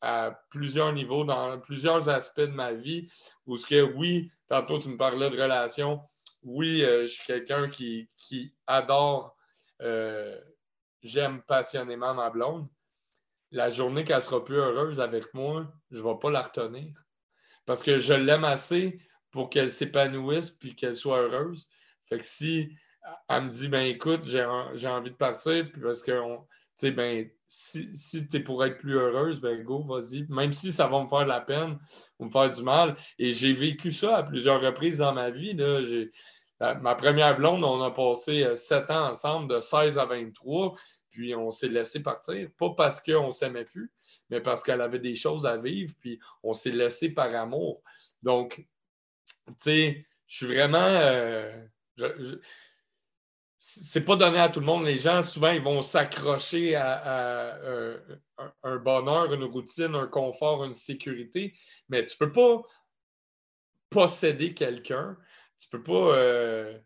à 0.00 0.40
plusieurs 0.50 0.92
niveaux, 0.92 1.24
dans 1.24 1.60
plusieurs 1.60 2.08
aspects 2.08 2.40
de 2.40 2.46
ma 2.46 2.72
vie, 2.72 3.10
où 3.46 3.56
ce 3.56 3.66
que, 3.66 3.82
oui, 3.82 4.30
tantôt 4.48 4.78
tu 4.78 4.88
me 4.88 4.96
parlais 4.96 5.30
de 5.30 5.40
relations, 5.40 6.00
oui, 6.42 6.84
euh, 6.84 7.02
je 7.02 7.12
suis 7.12 7.26
quelqu'un 7.26 7.68
qui, 7.68 8.08
qui 8.16 8.54
adore 8.66 9.36
j'aime 11.02 11.42
passionnément 11.42 12.14
ma 12.14 12.30
blonde, 12.30 12.68
la 13.50 13.70
journée 13.70 14.04
qu'elle 14.04 14.22
sera 14.22 14.44
plus 14.44 14.56
heureuse 14.56 15.00
avec 15.00 15.32
moi, 15.34 15.72
je 15.90 15.98
ne 15.98 16.02
vais 16.02 16.18
pas 16.20 16.30
la 16.30 16.42
retenir. 16.42 16.92
Parce 17.66 17.82
que 17.82 17.98
je 17.98 18.14
l'aime 18.14 18.44
assez 18.44 18.98
pour 19.30 19.50
qu'elle 19.50 19.70
s'épanouisse 19.70 20.50
puis 20.50 20.74
qu'elle 20.74 20.96
soit 20.96 21.20
heureuse. 21.20 21.68
Fait 22.08 22.18
que 22.18 22.24
si 22.24 22.76
elle 23.28 23.44
me 23.44 23.50
dit, 23.50 23.68
ben 23.68 23.82
écoute, 23.82 24.24
j'ai 24.24 24.44
envie 24.44 25.10
de 25.10 25.16
partir, 25.16 25.70
puis 25.70 25.80
parce 25.80 26.02
que 26.02 26.12
sais, 26.78 26.90
ben, 26.92 27.28
si, 27.48 27.94
si 27.94 28.28
tu 28.28 28.36
es 28.36 28.40
pour 28.40 28.64
être 28.64 28.78
plus 28.78 28.94
heureuse, 28.94 29.40
ben 29.40 29.62
go, 29.62 29.82
vas-y. 29.82 30.26
Même 30.28 30.52
si 30.52 30.72
ça 30.72 30.86
va 30.86 31.02
me 31.02 31.08
faire 31.08 31.24
de 31.24 31.28
la 31.28 31.40
peine 31.40 31.78
ou 32.18 32.26
me 32.26 32.30
faire 32.30 32.50
du 32.50 32.62
mal. 32.62 32.96
Et 33.18 33.32
j'ai 33.32 33.52
vécu 33.52 33.90
ça 33.90 34.18
à 34.18 34.22
plusieurs 34.22 34.60
reprises 34.60 34.98
dans 34.98 35.12
ma 35.12 35.30
vie. 35.30 35.56
Ma 36.60 36.94
première 36.94 37.36
blonde, 37.36 37.64
on 37.64 37.82
a 37.82 37.90
passé 37.90 38.44
euh, 38.44 38.56
sept 38.56 38.90
ans 38.90 39.10
ensemble, 39.10 39.54
de 39.54 39.60
16 39.60 39.98
à 39.98 40.04
23, 40.04 40.74
puis 41.10 41.34
on 41.34 41.50
s'est 41.50 41.68
laissé 41.68 42.02
partir. 42.02 42.48
Pas 42.58 42.70
parce 42.70 43.00
qu'on 43.00 43.26
ne 43.26 43.30
s'aimait 43.30 43.64
plus, 43.64 43.92
mais 44.30 44.40
parce 44.40 44.62
qu'elle 44.62 44.80
avait 44.80 44.98
des 44.98 45.14
choses 45.14 45.46
à 45.46 45.56
vivre, 45.56 45.94
puis 46.00 46.18
on 46.42 46.52
s'est 46.52 46.72
laissé 46.72 47.14
par 47.14 47.34
amour. 47.34 47.82
Donc, 48.22 48.66
tu 49.46 49.54
sais, 49.58 50.06
je 50.26 50.36
suis 50.36 50.46
vraiment. 50.46 50.78
Euh, 50.78 51.64
c'est 53.58 54.04
pas 54.04 54.16
donné 54.16 54.38
à 54.38 54.48
tout 54.48 54.60
le 54.60 54.66
monde. 54.66 54.84
Les 54.84 54.98
gens, 54.98 55.22
souvent, 55.22 55.50
ils 55.50 55.62
vont 55.62 55.82
s'accrocher 55.82 56.76
à, 56.76 57.56
euh, 57.56 57.98
un, 58.62 58.76
bonheur, 58.76 59.32
une 59.32 59.44
routine, 59.44 59.94
un 59.94 60.06
confort, 60.06 60.64
une 60.64 60.74
sécurité, 60.74 61.54
mais 61.88 62.04
tu 62.04 62.16
peux 62.16 62.30
pas 62.30 62.62
posséder 63.90 64.54
quelqu'un. 64.54 65.16
Tu 65.60 65.68
peux 65.70 65.82
pas. 65.82 66.16
Euh... 66.16 66.78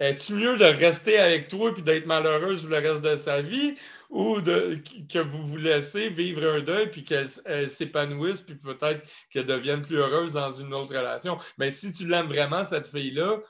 Est-ce 0.00 0.32
mieux 0.32 0.56
de 0.56 0.64
rester 0.64 1.18
avec 1.18 1.48
toi 1.48 1.72
et 1.76 1.82
d'être 1.82 2.06
malheureuse 2.06 2.68
le 2.68 2.76
reste 2.76 3.02
de 3.02 3.16
sa 3.16 3.42
vie 3.42 3.76
ou 4.10 4.40
de, 4.40 4.76
que 5.10 5.18
vous 5.18 5.44
vous 5.44 5.56
laissez 5.56 6.08
vivre 6.08 6.48
un 6.48 6.60
deuil 6.60 6.90
puis 6.90 7.04
qu'elle 7.04 7.28
s'épanouisse 7.68 8.40
puis 8.42 8.54
peut-être 8.54 9.02
qu'elle 9.30 9.46
devienne 9.46 9.82
plus 9.82 9.96
heureuse 9.96 10.34
dans 10.34 10.52
une 10.52 10.72
autre 10.72 10.96
relation? 10.96 11.38
Mais 11.58 11.72
si 11.72 11.92
tu 11.92 12.06
l'aimes 12.06 12.28
vraiment, 12.28 12.64
cette 12.64 12.86
fille-là, 12.86 13.40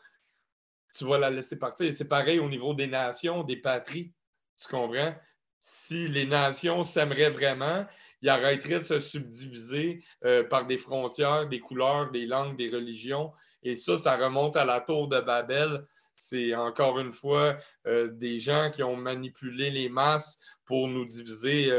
tu 0.95 1.05
vas 1.05 1.19
la 1.19 1.31
laisser 1.31 1.59
partir. 1.59 1.93
C'est 1.93 2.09
pareil 2.09 2.39
au 2.39 2.49
niveau 2.49 2.73
des 2.73 2.87
nations, 2.87 3.45
des 3.45 3.57
patries. 3.57 4.13
Tu 4.61 4.69
comprends? 4.69 5.15
Si 5.61 6.09
les 6.09 6.27
nations 6.27 6.83
s'aimeraient 6.83 7.31
vraiment, 7.31 7.87
ils 8.23 8.29
arrêteraient 8.29 8.81
de 8.81 8.85
se 8.85 8.99
subdiviser 8.99 10.05
euh, 10.25 10.45
par 10.45 10.67
des 10.67 10.79
frontières, 10.79 11.49
des 11.49 11.61
couleurs, 11.61 12.11
des 12.11 12.27
langues, 12.27 12.57
des 12.57 12.71
religions. 12.71 13.33
Et 13.63 13.75
ça, 13.75 13.99
ça 13.99 14.17
remonte 14.17 14.57
à 14.57 14.65
la 14.65 14.81
tour 14.81 15.09
de 15.09 15.21
Babel. 15.21 15.87
C'est 16.13 16.55
encore 16.55 16.99
une 16.99 17.13
fois 17.13 17.59
euh, 17.87 18.09
des 18.09 18.39
gens 18.39 18.71
qui 18.73 18.83
ont 18.83 18.97
manipulé 18.97 19.71
les 19.71 19.89
masses 19.89 20.41
pour 20.65 20.89
nous 20.89 21.05
diviser 21.05 21.71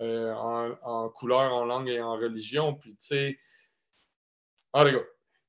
euh, 0.00 0.34
en, 0.34 1.08
couleurs, 1.10 1.54
en 1.54 1.64
langue 1.64 1.88
et 1.88 2.00
en 2.00 2.16
religion. 2.16 2.74
Puis, 2.74 2.96
tu 2.96 3.06
sais, 3.06 3.38
en 4.72 4.84
tout 4.84 4.98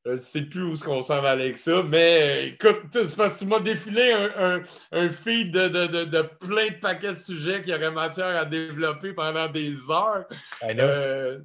je 0.06 0.12
ne 0.12 0.18
sais 0.18 0.42
plus 0.42 0.64
où 0.64 0.74
est-ce 0.74 0.84
qu'on 0.84 1.02
s'en 1.02 1.22
va 1.22 1.32
avec 1.32 1.58
ça, 1.58 1.82
mais 1.82 2.50
écoute, 2.50 2.82
c'est 2.92 3.16
parce 3.16 3.34
que 3.36 3.40
tu 3.40 3.46
m'as 3.46 3.62
défilé 3.62 4.12
un, 4.12 4.62
un, 4.92 5.12
feed 5.12 5.52
de, 5.52 5.68
de, 5.70 6.04
de, 6.04 6.22
plein 6.42 6.70
de 6.70 6.80
paquets 6.82 7.14
de 7.14 7.18
sujets 7.18 7.64
qui 7.64 7.74
auraient 7.74 7.92
matière 7.92 8.36
à 8.36 8.44
développer 8.44 9.14
pendant 9.14 9.48
des 9.48 9.74
heures. 9.90 10.26
Euh, 10.64 11.40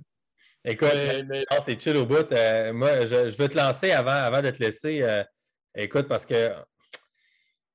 écoute, 0.64 0.88
c'est 1.64 1.80
chill 1.80 1.96
au 1.96 2.06
bout. 2.06 2.32
Euh, 2.32 2.72
moi, 2.72 3.06
je, 3.06 3.30
je, 3.30 3.36
veux 3.36 3.48
te 3.48 3.56
lancer 3.56 3.92
avant, 3.92 4.10
avant 4.10 4.42
de 4.42 4.50
te 4.50 4.62
laisser. 4.62 5.02
Euh, 5.02 5.22
écoute, 5.76 6.08
parce 6.08 6.26
que 6.26 6.50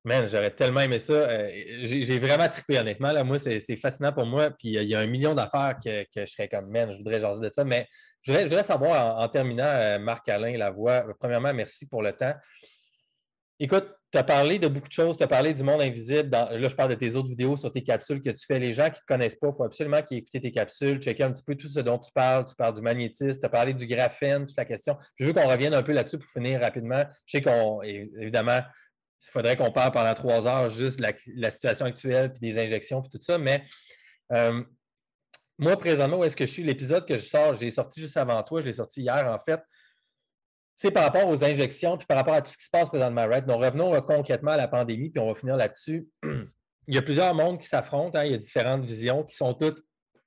Man, 0.06 0.28
j'aurais 0.28 0.52
tellement 0.52 0.82
aimé 0.82 1.00
ça. 1.00 1.48
j'ai 1.82 2.20
vraiment 2.20 2.48
trippé, 2.50 2.78
honnêtement. 2.78 3.14
Là. 3.14 3.24
Moi, 3.24 3.38
c'est 3.38 3.78
fascinant 3.78 4.12
pour 4.12 4.26
moi. 4.26 4.52
Puis 4.52 4.70
il 4.70 4.84
y 4.84 4.96
a 4.96 5.00
un 5.00 5.08
million 5.08 5.34
d'affaires 5.34 5.78
que, 5.84 6.04
que, 6.04 6.26
je 6.26 6.32
serais 6.32 6.50
comme, 6.50 6.70
man, 6.70 6.92
je 6.92 6.98
voudrais 6.98 7.22
jaser 7.22 7.42
de 7.42 7.54
ça. 7.54 7.64
Mais 7.64 7.88
je 8.22 8.32
voudrais, 8.32 8.64
savoir, 8.64 9.18
en, 9.18 9.28
terminant, 9.28 9.66
euh, 9.66 10.00
Marc-Alain 10.00 10.58
Lavoie, 10.58 11.06
euh, 11.08 11.14
premièrement, 11.20 11.54
merci 11.54 11.86
pour 11.86 12.02
le 12.02 12.14
temps. 12.14 12.34
Écoute, 13.60 13.86
tu 14.12 14.18
as 14.18 14.24
parlé 14.24 14.60
de 14.60 14.68
beaucoup 14.68 14.88
de 14.88 14.94
choses, 14.94 15.18
tu 15.18 15.24
as 15.24 15.28
parlé 15.28 15.54
du 15.54 15.64
monde 15.64 15.82
invisible. 15.82 16.30
là, 16.32 16.68
je 16.68 16.76
parle 16.76 16.92
de 16.92 16.96
tes 16.96 17.16
autres 17.16 17.30
vidéos 17.30 17.56
sur 17.58 17.72
tes 17.72 17.82
capsules 17.82 18.22
que 18.22 18.30
tu 18.30 18.46
fais. 18.46 18.60
Les 18.60 18.72
gens 18.72 18.86
qui 18.86 18.92
ne 18.92 19.00
te 19.00 19.06
connaissent 19.08 19.36
pas, 19.36 19.48
il 19.48 19.56
faut 19.56 19.64
absolument 19.64 20.02
qu'ils 20.02 20.20
écoutent 20.20 20.42
tes 20.42 20.52
capsules, 20.52 21.02
checker 21.02 21.24
un 21.24 21.32
petit 21.32 21.44
peu 21.44 21.56
tout 21.56 21.68
ce 21.68 21.80
dont 21.80 21.98
tu 21.98 22.12
parles. 22.14 22.46
Tu 22.46 22.56
parles 22.56 22.76
du 22.76 22.82
magnétisme, 22.82 23.40
tu 23.40 23.46
as 23.46 23.50
parlé 23.50 23.74
du 23.74 23.88
graphène, 23.88 24.46
toute 24.46 24.58
la 24.58 24.66
question. 24.66 24.98
Je 25.16 25.26
veux 25.26 25.34
qu'on 25.34 25.48
revienne 25.48 25.74
un 25.74 25.84
peu 25.84 25.92
là-dessus 25.94 26.18
pour 26.18 26.30
finir 26.30 26.62
rapidement. 26.62 27.04
Je 27.26 27.38
sais 27.38 27.42
qu'on, 27.42 27.82
évidemment, 27.82 28.60
il 29.28 29.32
faudrait 29.32 29.56
qu'on 29.56 29.72
parle 29.72 29.92
pendant 29.92 30.14
trois 30.14 30.48
heures 30.48 30.70
juste 30.70 31.00
de 31.00 31.06
la, 31.36 31.52
situation 31.52 31.86
actuelle, 31.86 32.32
puis 32.32 32.40
des 32.40 32.60
injections, 32.60 33.02
puis 33.02 33.12
tout 33.12 33.24
ça, 33.24 33.38
mais 33.38 33.64
euh, 34.34 34.64
moi, 35.58 35.78
présentement, 35.78 36.20
où 36.20 36.24
est-ce 36.24 36.36
que 36.36 36.46
je 36.46 36.52
suis? 36.52 36.64
L'épisode 36.64 37.08
que 37.08 37.18
je 37.18 37.26
sors, 37.26 37.54
j'ai 37.54 37.70
sorti 37.70 38.02
juste 38.02 38.18
avant 38.18 38.42
toi, 38.44 38.62
je 38.62 38.66
l'ai 38.66 38.74
sorti 38.74 39.02
hier, 39.02 39.28
en 39.28 39.40
fait. 39.40 39.62
C'est 40.76 40.92
par 40.92 41.04
rapport 41.04 41.28
aux 41.28 41.44
injections, 41.44 41.98
puis 41.98 42.08
par 42.08 42.18
rapport 42.18 42.34
à 42.34 42.42
tout 42.42 42.52
ce 42.52 42.58
qui 42.58 42.66
se 42.66 42.72
passe 42.72 42.90
présentement. 42.90 43.28
Right? 43.28 43.46
Donc, 43.46 43.64
revenons 43.64 44.00
concrètement 44.02 44.52
à 44.52 44.58
la 44.58 44.68
pandémie, 44.68 45.10
puis 45.10 45.22
on 45.22 45.28
va 45.28 45.36
finir 45.36 45.56
là-dessus. 45.56 46.08
il 46.24 46.96
y 46.96 46.98
a 46.98 47.02
plusieurs 47.02 47.34
mondes 47.36 47.60
qui 47.62 47.68
s'affrontent, 47.68 48.18
hein. 48.18 48.26
il 48.26 48.32
y 48.32 48.36
a 48.36 48.38
différentes 48.38 48.84
visions 48.84 49.24
qui 49.24 49.36
sont 49.36 49.54
toutes 49.54 49.84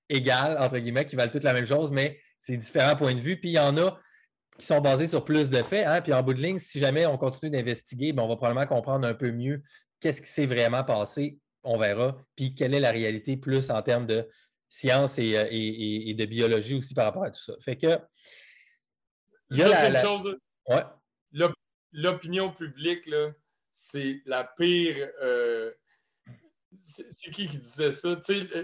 égales, 0.09 0.57
entre 0.59 0.79
guillemets, 0.79 1.05
qui 1.05 1.17
valent 1.17 1.33
toutes 1.33 1.43
la 1.43 1.53
même 1.53 1.67
chose, 1.67 1.91
mais 1.91 2.19
c'est 2.39 2.57
différents 2.57 2.97
points 2.97 3.15
de 3.15 3.21
vue. 3.21 3.39
Puis 3.39 3.51
il 3.51 3.55
y 3.55 3.59
en 3.59 3.77
a 3.77 3.99
qui 4.59 4.67
sont 4.67 4.81
basés 4.81 5.07
sur 5.07 5.25
plus 5.25 5.51
de 5.51 5.63
faits. 5.63 5.87
Hein. 5.87 6.01
Puis 6.01 6.13
en 6.13 6.23
bout 6.23 6.35
de 6.35 6.43
ligne, 6.43 6.59
si 6.59 6.79
jamais 6.79 7.07
on 7.07 7.19
continue 7.19 7.51
d'investiguer, 7.51 8.13
ben, 8.13 8.23
on 8.23 8.29
va 8.29 8.37
probablement 8.37 8.67
comprendre 8.67 9.07
un 9.07 9.15
peu 9.15 9.31
mieux 9.31 9.63
qu'est-ce 10.01 10.23
qui 10.23 10.29
s'est 10.29 10.47
vraiment 10.47 10.85
passé. 10.85 11.39
On 11.63 11.79
verra. 11.79 12.17
Puis 12.37 12.55
quelle 12.55 12.75
est 12.75 12.81
la 12.81 12.91
réalité 12.91 13.37
plus 13.37 13.71
en 13.71 13.83
termes 13.83 14.07
de 14.07 14.29
science 14.69 15.19
euh, 15.19 15.45
et, 15.51 16.15
de 16.15 16.25
biologie 16.27 16.75
aussi 16.75 16.95
par 16.95 17.07
rapport 17.07 17.25
à 17.25 17.31
tout 17.31 17.43
ça. 17.43 17.55
Fait 17.61 17.77
que. 17.77 17.99
Il 19.51 19.59
y 19.59 19.63
a 19.63 19.69
la, 19.69 20.03
chose. 20.03 20.37
L'opinion 21.93 22.53
publique, 22.53 23.09
c'est 23.73 24.21
la 24.27 24.45
pire. 24.45 25.09
Euh, 25.23 25.71
c'est 26.85 27.31
qui 27.31 27.49
qui 27.49 27.59
disait 27.59 27.93
ça? 27.93 28.21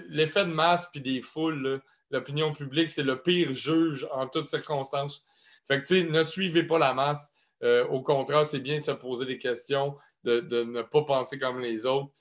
L'effet 0.08 0.44
de 0.44 0.50
masse 0.50 0.88
puis 0.90 1.00
des 1.00 1.22
foules, 1.22 1.80
l'opinion 2.10 2.52
publique, 2.52 2.88
c'est 2.88 3.02
le 3.02 3.22
pire 3.22 3.54
juge 3.54 4.06
en 4.12 4.26
toutes 4.26 4.48
circonstances. 4.48 5.26
Fait 5.66 5.80
que, 5.80 5.86
tu 5.86 6.02
sais, 6.02 6.08
ne 6.08 6.22
suivez 6.22 6.62
pas 6.64 6.78
la 6.78 6.94
masse. 6.94 7.32
Euh, 7.62 7.86
au 7.86 8.02
contraire, 8.02 8.44
c'est 8.44 8.60
bien 8.60 8.78
de 8.78 8.84
se 8.84 8.90
poser 8.90 9.24
des 9.24 9.38
questions, 9.38 9.96
de, 10.24 10.40
de, 10.40 10.64
ne 10.64 10.82
pas 10.82 11.02
penser 11.02 11.38
comme 11.38 11.60
les 11.60 11.86
autres. 11.86 12.12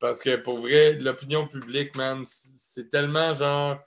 Parce 0.00 0.22
que 0.22 0.36
pour 0.36 0.58
vrai, 0.58 0.94
l'opinion 0.94 1.46
publique, 1.46 1.96
man, 1.96 2.24
c'est 2.26 2.88
tellement 2.88 3.34
genre. 3.34 3.78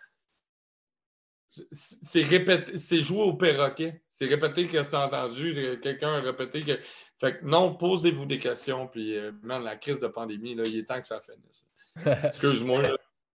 C'est 1.50 2.24
répété, 2.24 2.78
c'est 2.78 3.02
jouer 3.02 3.24
au 3.24 3.34
perroquet. 3.34 4.02
C'est 4.10 4.26
répéter 4.26 4.68
que 4.68 4.78
as 4.78 5.06
entendu. 5.06 5.80
Quelqu'un 5.82 6.14
a 6.14 6.22
répété 6.22 6.62
que. 6.62 6.80
Fait 7.20 7.40
que 7.40 7.46
non, 7.46 7.76
posez-vous 7.76 8.26
des 8.26 8.40
questions. 8.40 8.88
Puis, 8.88 9.18
euh, 9.18 9.32
man, 9.44 9.64
la 9.64 9.76
crise 9.76 10.00
de 10.00 10.08
pandémie, 10.08 10.56
là, 10.56 10.64
il 10.66 10.78
est 10.78 10.86
temps 10.86 11.00
que 11.00 11.08
ça 11.08 11.22
finisse. 11.22 11.70
Excuse-moi. 12.26 12.84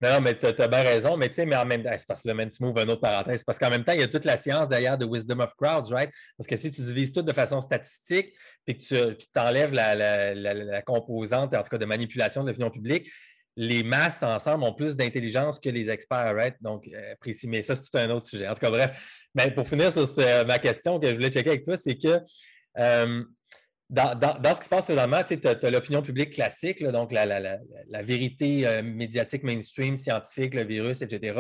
Non, 0.05 0.20
mais 0.20 0.35
tu 0.35 0.44
as, 0.44 0.68
bien 0.68 0.82
raison, 0.82 1.16
mais 1.16 1.28
tu 1.28 1.36
sais, 1.36 1.47
mais 1.47 1.56
en 1.56 1.64
même 1.64 1.82
temps, 1.82 1.94
c'est 1.97 2.06
parce 2.06 2.22
que 2.22 2.28
le 2.28 2.35
même 2.35 2.51
move, 2.60 2.78
une 2.78 2.90
autre 2.90 3.01
parenthèse, 3.01 3.43
parce 3.43 3.59
qu'en 3.59 3.70
même 3.70 3.85
temps, 3.85 3.93
il 3.93 4.01
y 4.01 4.02
a 4.02 4.09
toute 4.09 4.26
la 4.26 4.36
science 4.36 4.68
derrière 4.68 4.98
de 4.98 5.06
Wisdom 5.06 5.40
of 5.40 5.55
Crowds, 5.56 5.90
right? 5.90 6.10
Parce 6.36 6.47
que 6.47 6.56
si 6.56 6.70
tu 6.70 6.82
divises 6.82 7.10
tout 7.10 7.22
de 7.22 7.32
façon 7.32 7.62
statistique, 7.62 8.35
puis 8.66 8.76
que 8.76 9.12
tu 9.12 9.26
enlèves 9.36 9.72
la, 9.72 10.82
composante, 10.82 11.55
en 11.55 11.62
tout 11.62 11.70
cas 11.70 11.78
de 11.78 11.86
manipulation 11.86 12.43
de 12.43 12.48
l'opinion 12.48 12.70
publique, 12.70 13.10
les 13.56 13.82
masses 13.82 14.22
ensemble 14.22 14.64
ont 14.64 14.74
plus 14.74 14.94
d'intelligence 14.94 15.59
que 15.59 15.70
les 15.70 15.89
experts, 15.89 16.35
right? 16.35 16.56
Donc, 16.60 16.86
euh, 16.89 17.14
précis, 17.18 17.48
mais 17.48 17.62
ça, 17.62 17.74
c'est 17.74 17.82
tout 17.82 17.97
un 17.97 18.10
autre 18.10 18.26
sujet. 18.26 18.47
En 18.47 18.52
tout 18.52 18.60
cas, 18.60 18.70
bref, 18.70 19.26
mais 19.35 19.51
pour 19.52 19.66
finir 19.66 19.90
sur 19.90 20.06
ma 20.47 20.59
question 20.59 21.01
que 21.01 21.09
je 21.09 21.14
voulais 21.14 21.31
checker 21.31 21.51
avec 21.51 21.64
toi, 21.64 21.76
c'est 21.76 21.97
que 21.97 22.20
euh, 22.78 23.24
dans, 23.90 24.55
ce 24.55 24.59
qui 24.59 24.65
se 24.65 24.69
passe 24.69 24.86
finalement, 24.86 25.23
tu 25.23 25.39
as, 25.44 25.70
l'opinion 25.70 26.02
publique 26.02 26.31
classique, 26.31 26.82
donc 26.85 27.12
la, 27.12 27.59
vérité 28.02 28.66
euh, 28.66 28.82
médiatique 28.82 29.43
mainstream, 29.43 29.97
scientifique, 29.97 30.55
le 30.55 30.65
virus, 30.65 31.02
etc. 31.02 31.39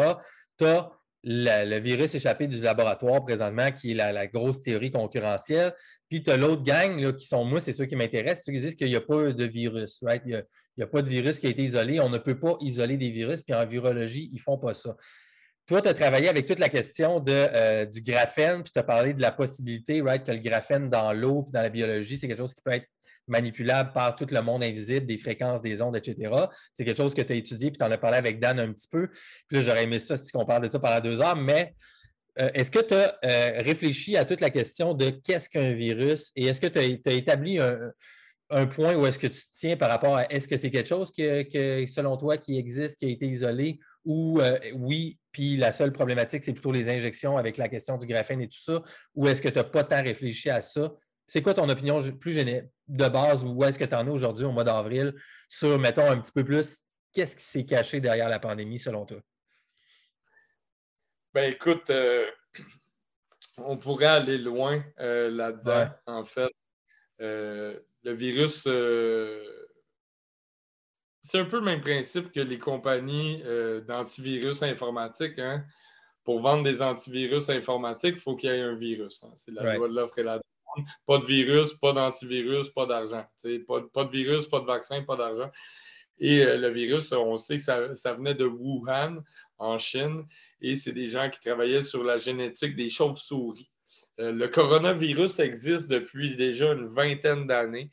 Tu 0.58 0.66
as 0.66 0.90
le 1.24 1.78
virus 1.78 2.14
échappé 2.14 2.46
du 2.46 2.60
laboratoire 2.60 3.24
présentement, 3.24 3.70
qui 3.72 3.92
est 3.92 3.94
la, 3.94 4.26
grosse 4.26 4.60
théorie 4.60 4.90
concurrentielle. 4.90 5.74
Puis 6.08 6.22
tu 6.22 6.30
as 6.30 6.36
l'autre 6.36 6.62
gang 6.62 7.16
qui 7.16 7.26
sont, 7.26 7.44
moi, 7.44 7.60
c'est 7.60 7.72
ceux 7.72 7.86
qui 7.86 7.96
m'intéressent, 7.96 8.44
ceux 8.44 8.52
qui 8.52 8.60
disent 8.60 8.76
qu'il 8.76 8.88
n'y 8.88 8.96
a 8.96 9.00
pas 9.00 9.32
de 9.32 9.44
virus. 9.44 10.00
Il 10.26 10.44
n'y 10.76 10.82
a, 10.82 10.86
pas 10.86 11.02
de 11.02 11.08
virus 11.08 11.38
qui 11.38 11.46
a 11.46 11.50
été 11.50 11.62
isolé. 11.62 11.98
On 11.98 12.10
ne 12.10 12.18
peut 12.18 12.38
pas 12.38 12.56
isoler 12.60 12.98
des 12.98 13.10
virus, 13.10 13.42
puis 13.42 13.54
en 13.54 13.66
virologie, 13.66 14.28
ils 14.32 14.36
ne 14.36 14.40
font 14.40 14.58
pas 14.58 14.74
ça. 14.74 14.96
Toi, 15.66 15.80
tu 15.80 15.88
as 15.88 15.94
travaillé 15.94 16.28
avec 16.28 16.46
toute 16.46 16.58
la 16.58 16.68
question 16.68 17.20
de, 17.20 17.32
euh, 17.32 17.84
du 17.86 18.02
graphène, 18.02 18.62
puis 18.62 18.72
tu 18.72 18.78
as 18.78 18.82
parlé 18.82 19.14
de 19.14 19.22
la 19.22 19.32
possibilité 19.32 20.02
right, 20.02 20.22
que 20.22 20.32
le 20.32 20.38
graphène 20.38 20.90
dans 20.90 21.12
l'eau 21.12 21.42
puis 21.42 21.52
dans 21.52 21.62
la 21.62 21.70
biologie, 21.70 22.18
c'est 22.18 22.28
quelque 22.28 22.38
chose 22.38 22.52
qui 22.52 22.60
peut 22.62 22.72
être 22.72 22.86
manipulable 23.26 23.92
par 23.94 24.14
tout 24.14 24.26
le 24.30 24.42
monde 24.42 24.62
invisible, 24.62 25.06
des 25.06 25.16
fréquences, 25.16 25.62
des 25.62 25.80
ondes, 25.80 25.96
etc. 25.96 26.30
C'est 26.74 26.84
quelque 26.84 26.98
chose 26.98 27.14
que 27.14 27.22
tu 27.22 27.32
as 27.32 27.36
étudié, 27.36 27.70
puis 27.70 27.78
tu 27.78 27.84
en 27.84 27.90
as 27.90 27.98
parlé 27.98 28.18
avec 28.18 28.40
Dan 28.40 28.60
un 28.60 28.72
petit 28.72 28.88
peu. 28.88 29.08
Puis 29.48 29.56
là, 29.56 29.62
j'aurais 29.62 29.84
aimé 29.84 29.98
ça 29.98 30.16
si 30.16 30.30
on 30.36 30.44
parle 30.44 30.66
de 30.66 30.70
ça 30.70 30.78
pendant 30.78 31.00
deux 31.00 31.22
heures, 31.22 31.36
mais 31.36 31.74
euh, 32.38 32.50
est-ce 32.52 32.70
que 32.70 32.80
tu 32.80 32.94
as 32.94 33.16
euh, 33.24 33.62
réfléchi 33.62 34.16
à 34.16 34.24
toute 34.24 34.40
la 34.40 34.50
question 34.50 34.92
de 34.92 35.10
qu'est-ce 35.10 35.48
qu'un 35.48 35.72
virus 35.72 36.32
et 36.36 36.46
est-ce 36.46 36.60
que 36.60 36.66
tu 36.66 36.78
as, 36.78 37.12
établi 37.12 37.58
un, 37.58 38.66
point 38.66 38.94
où 38.94 39.06
est-ce 39.06 39.18
que 39.18 39.26
tu 39.26 39.40
tiens 39.52 39.76
par 39.76 39.88
rapport 39.88 40.16
à 40.16 40.30
est-ce 40.30 40.46
que 40.46 40.56
c'est 40.56 40.70
quelque 40.70 40.88
chose 40.88 41.10
que, 41.10 41.86
selon 41.86 42.16
toi, 42.16 42.36
qui 42.36 42.58
existe, 42.58 42.98
qui 42.98 43.06
a 43.06 43.08
été 43.08 43.26
isolé 43.26 43.78
ou 44.04 44.40
oui, 44.74 45.18
puis 45.32 45.56
la 45.56 45.72
seule 45.72 45.92
problématique, 45.92 46.44
c'est 46.44 46.52
plutôt 46.52 46.72
les 46.72 46.88
injections 46.88 47.36
avec 47.36 47.56
la 47.56 47.68
question 47.68 47.98
du 47.98 48.06
graphène 48.06 48.40
et 48.40 48.48
tout 48.48 48.60
ça, 48.60 48.82
ou 49.14 49.26
est-ce 49.26 49.42
que 49.42 49.48
tu 49.48 49.56
n'as 49.56 49.64
pas 49.64 49.84
tant 49.84 50.02
réfléchi 50.02 50.50
à 50.50 50.62
ça, 50.62 50.92
c'est 51.26 51.42
quoi 51.42 51.54
ton 51.54 51.68
opinion 51.68 52.00
plus 52.12 52.36
de 52.36 53.08
base 53.08 53.44
ou 53.44 53.50
où 53.50 53.64
est-ce 53.64 53.78
que 53.78 53.84
tu 53.84 53.94
en 53.94 54.06
es 54.06 54.10
aujourd'hui 54.10 54.44
au 54.44 54.52
mois 54.52 54.64
d'avril 54.64 55.14
sur, 55.48 55.78
mettons, 55.78 56.10
un 56.10 56.20
petit 56.20 56.32
peu 56.32 56.44
plus, 56.44 56.82
qu'est-ce 57.12 57.36
qui 57.36 57.44
s'est 57.44 57.64
caché 57.64 58.00
derrière 58.00 58.28
la 58.28 58.38
pandémie 58.38 58.78
selon 58.78 59.06
toi? 59.06 59.18
Ben 61.32 61.50
écoute, 61.52 61.90
euh, 61.90 62.30
on 63.58 63.76
pourrait 63.76 64.06
aller 64.06 64.38
loin 64.38 64.84
euh, 65.00 65.30
là-dedans, 65.30 65.88
en 66.06 66.24
fait. 66.24 66.50
Euh, 67.20 67.80
le 68.02 68.12
virus, 68.12 68.66
c'est 71.24 71.38
un 71.38 71.44
peu 71.44 71.56
le 71.56 71.64
même 71.64 71.80
principe 71.80 72.30
que 72.32 72.40
les 72.40 72.58
compagnies 72.58 73.42
d'antivirus 73.86 74.62
informatiques. 74.62 75.38
Hein. 75.38 75.64
Pour 76.22 76.40
vendre 76.40 76.62
des 76.62 76.80
antivirus 76.80 77.50
informatiques, 77.50 78.14
il 78.16 78.20
faut 78.20 78.36
qu'il 78.36 78.50
y 78.50 78.52
ait 78.52 78.60
un 78.60 78.76
virus. 78.76 79.24
Hein. 79.24 79.32
C'est 79.36 79.52
la 79.52 79.74
loi 79.74 79.88
de 79.88 79.94
l'offre 79.94 80.18
et 80.18 80.22
la 80.22 80.38
demande. 80.38 80.88
Pas 81.06 81.18
de 81.18 81.24
virus, 81.24 81.72
pas 81.74 81.92
d'antivirus, 81.92 82.68
pas 82.68 82.86
d'argent. 82.86 83.24
Pas, 83.66 83.82
pas, 83.92 84.04
de 84.04 84.10
virus, 84.10 84.46
pas 84.46 84.60
de 84.60 84.66
vaccin, 84.66 85.02
pas 85.02 85.16
d'argent. 85.16 85.50
Et 86.18 86.44
le 86.44 86.68
virus, 86.68 87.12
on 87.12 87.36
sait 87.36 87.56
que 87.56 87.62
ça, 87.62 87.94
ça 87.96 88.14
venait 88.14 88.34
de 88.34 88.46
Wuhan, 88.46 89.22
en 89.58 89.78
Chine 89.78 90.26
et 90.60 90.76
c'est 90.76 90.92
des 90.92 91.06
gens 91.06 91.30
qui 91.30 91.40
travaillaient 91.40 91.82
sur 91.82 92.04
la 92.04 92.16
génétique 92.16 92.76
des 92.76 92.88
chauves-souris. 92.88 93.70
Euh, 94.20 94.32
le 94.32 94.48
coronavirus 94.48 95.40
existe 95.40 95.90
depuis 95.90 96.36
déjà 96.36 96.72
une 96.72 96.86
vingtaine 96.86 97.46
d'années. 97.46 97.90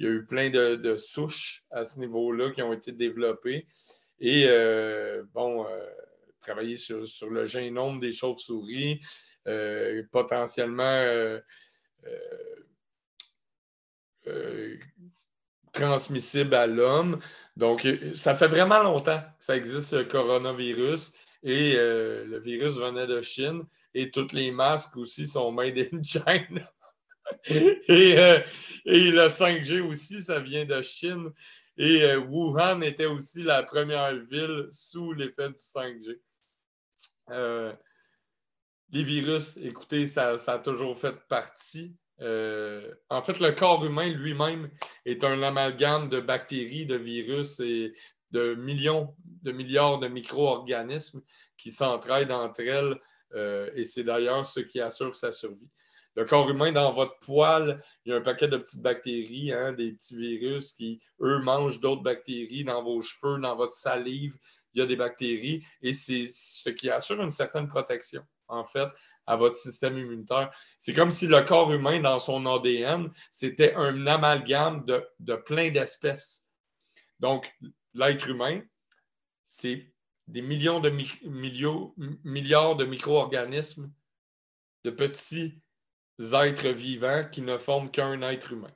Il 0.00 0.06
y 0.06 0.08
a 0.08 0.12
eu 0.12 0.26
plein 0.26 0.50
de, 0.50 0.96
souches 0.96 1.64
à 1.70 1.84
ce 1.84 2.00
niveau-là 2.00 2.50
qui 2.50 2.62
ont 2.62 2.72
été 2.72 2.90
développées. 2.90 3.68
Et 4.18 4.46
euh, 4.48 5.22
bon, 5.32 5.66
euh, 5.66 5.86
travailler 6.40 6.76
sur, 6.76 7.04
le 7.30 7.44
génome 7.44 8.00
des 8.00 8.12
chauves-souris, 8.12 9.00
potentiellement 10.10 11.38
transmissible 15.72 16.54
à 16.54 16.66
l'homme. 16.66 17.20
Donc, 17.56 17.86
ça 18.14 18.34
fait 18.34 18.48
vraiment 18.48 18.82
longtemps 18.82 19.20
que 19.38 19.44
ça 19.44 19.56
existe, 19.56 19.92
le 19.92 20.04
coronavirus. 20.04 21.12
Et 21.42 21.74
euh, 21.76 22.24
le 22.26 22.38
virus 22.38 22.74
venait 22.74 23.06
de 23.06 23.20
Chine 23.22 23.64
et 23.94 24.10
tous 24.10 24.32
les 24.32 24.50
masques 24.50 24.96
aussi 24.96 25.26
sont 25.26 25.52
made 25.52 25.78
in 25.78 26.02
China. 26.02 26.70
et, 27.44 28.18
euh, 28.18 28.40
et, 28.84 29.10
le 29.10 29.28
5G 29.28 29.80
aussi, 29.80 30.22
ça 30.22 30.40
vient 30.40 30.64
de 30.64 30.80
Chine. 30.82 31.30
Et 31.76 32.02
euh, 32.02 32.18
Wuhan 32.18 32.82
était 32.82 33.06
aussi 33.06 33.42
la 33.42 33.62
première 33.62 34.14
ville 34.26 34.68
sous 34.70 35.12
l'effet 35.12 35.48
du 35.48 35.54
5G. 35.54 36.18
les 38.92 39.04
virus, 39.04 39.56
écoutez, 39.58 40.08
ça, 40.08 40.36
ça, 40.38 40.54
a 40.54 40.58
toujours 40.58 40.98
fait 40.98 41.16
partie. 41.28 41.96
en 42.18 43.22
fait, 43.22 43.40
le 43.40 43.52
corps 43.52 43.84
humain 43.84 44.10
lui-même 44.10 44.70
est 45.06 45.24
un 45.24 45.42
amalgame 45.42 46.08
de 46.08 46.20
bactéries, 46.20 46.86
de 46.86 46.96
virus 46.96 47.60
et 47.60 47.94
de 48.32 48.54
millions, 48.54 49.14
de 49.42 49.52
milliards 49.52 49.98
de 49.98 50.08
micro-organismes 50.08 51.22
qui 51.56 51.70
s'entraident 51.70 52.32
entre 52.32 52.60
elles 52.60 52.98
euh, 53.34 53.70
et 53.74 53.84
c'est 53.84 54.04
d'ailleurs 54.04 54.44
ce 54.44 54.60
qui 54.60 54.80
assure 54.80 55.14
sa 55.14 55.32
survie. 55.32 55.68
Le 56.16 56.24
corps 56.24 56.50
humain, 56.50 56.72
dans 56.72 56.92
votre 56.92 57.18
poil, 57.20 57.82
il 58.04 58.10
y 58.10 58.12
a 58.12 58.16
un 58.16 58.20
paquet 58.20 58.48
de 58.48 58.56
petites 58.56 58.82
bactéries, 58.82 59.52
hein, 59.52 59.72
des 59.72 59.92
petits 59.92 60.16
virus 60.16 60.72
qui, 60.72 61.00
eux, 61.20 61.38
mangent 61.38 61.80
d'autres 61.80 62.02
bactéries 62.02 62.64
dans 62.64 62.82
vos 62.82 63.00
cheveux, 63.00 63.38
dans 63.40 63.54
votre 63.54 63.74
salive. 63.74 64.36
Il 64.74 64.80
y 64.80 64.82
a 64.82 64.86
des 64.86 64.96
bactéries 64.96 65.64
et 65.82 65.92
c'est 65.92 66.28
ce 66.30 66.70
qui 66.70 66.90
assure 66.90 67.20
une 67.22 67.30
certaine 67.30 67.68
protection, 67.68 68.22
en 68.48 68.64
fait, 68.64 68.88
à 69.26 69.36
votre 69.36 69.54
système 69.54 69.98
immunitaire. 69.98 70.52
C'est 70.78 70.94
comme 70.94 71.10
si 71.10 71.26
le 71.26 71.42
corps 71.42 71.72
humain, 71.72 72.00
dans 72.00 72.18
son 72.18 72.44
ADN, 72.46 73.12
c'était 73.30 73.74
un 73.74 74.06
amalgame 74.06 74.84
de, 74.84 75.04
de 75.20 75.36
plein 75.36 75.70
d'espèces. 75.70 76.46
Donc, 77.20 77.52
l'être 77.94 78.28
humain, 78.28 78.62
c'est 79.46 79.92
des 80.28 80.42
millions 80.42 80.80
de 80.80 80.90
milliards 82.24 82.76
de 82.76 82.84
micro-organismes, 82.84 83.92
de 84.84 84.90
petits 84.90 85.60
êtres 86.20 86.68
vivants 86.68 87.24
qui 87.30 87.42
ne 87.42 87.56
forment 87.58 87.90
qu'un 87.90 88.22
être 88.22 88.52
humain. 88.52 88.72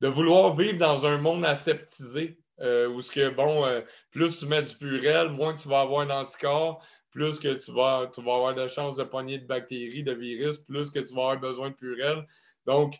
De 0.00 0.08
vouloir 0.08 0.54
vivre 0.54 0.78
dans 0.78 1.06
un 1.06 1.18
monde 1.18 1.44
aseptisé, 1.44 2.38
euh, 2.60 2.88
où 2.88 3.00
ce 3.00 3.12
que, 3.12 3.28
bon, 3.30 3.66
euh, 3.66 3.80
plus 4.10 4.38
tu 4.38 4.46
mets 4.46 4.62
du 4.62 4.74
purel, 4.74 5.28
moins 5.30 5.54
tu 5.54 5.68
vas 5.68 5.80
avoir 5.80 6.06
d'anticorps, 6.06 6.82
plus 7.10 7.38
que 7.38 7.54
tu 7.54 7.72
vas, 7.72 8.10
tu 8.14 8.22
vas 8.22 8.34
avoir 8.34 8.54
de 8.54 8.66
chances 8.68 8.96
de 8.96 9.04
poignées 9.04 9.38
de 9.38 9.46
bactéries, 9.46 10.02
de 10.02 10.12
virus, 10.12 10.58
plus 10.58 10.90
que 10.90 10.98
tu 10.98 11.14
vas 11.14 11.22
avoir 11.22 11.40
besoin 11.40 11.70
de 11.70 11.74
purel. 11.74 12.26
Donc, 12.66 12.94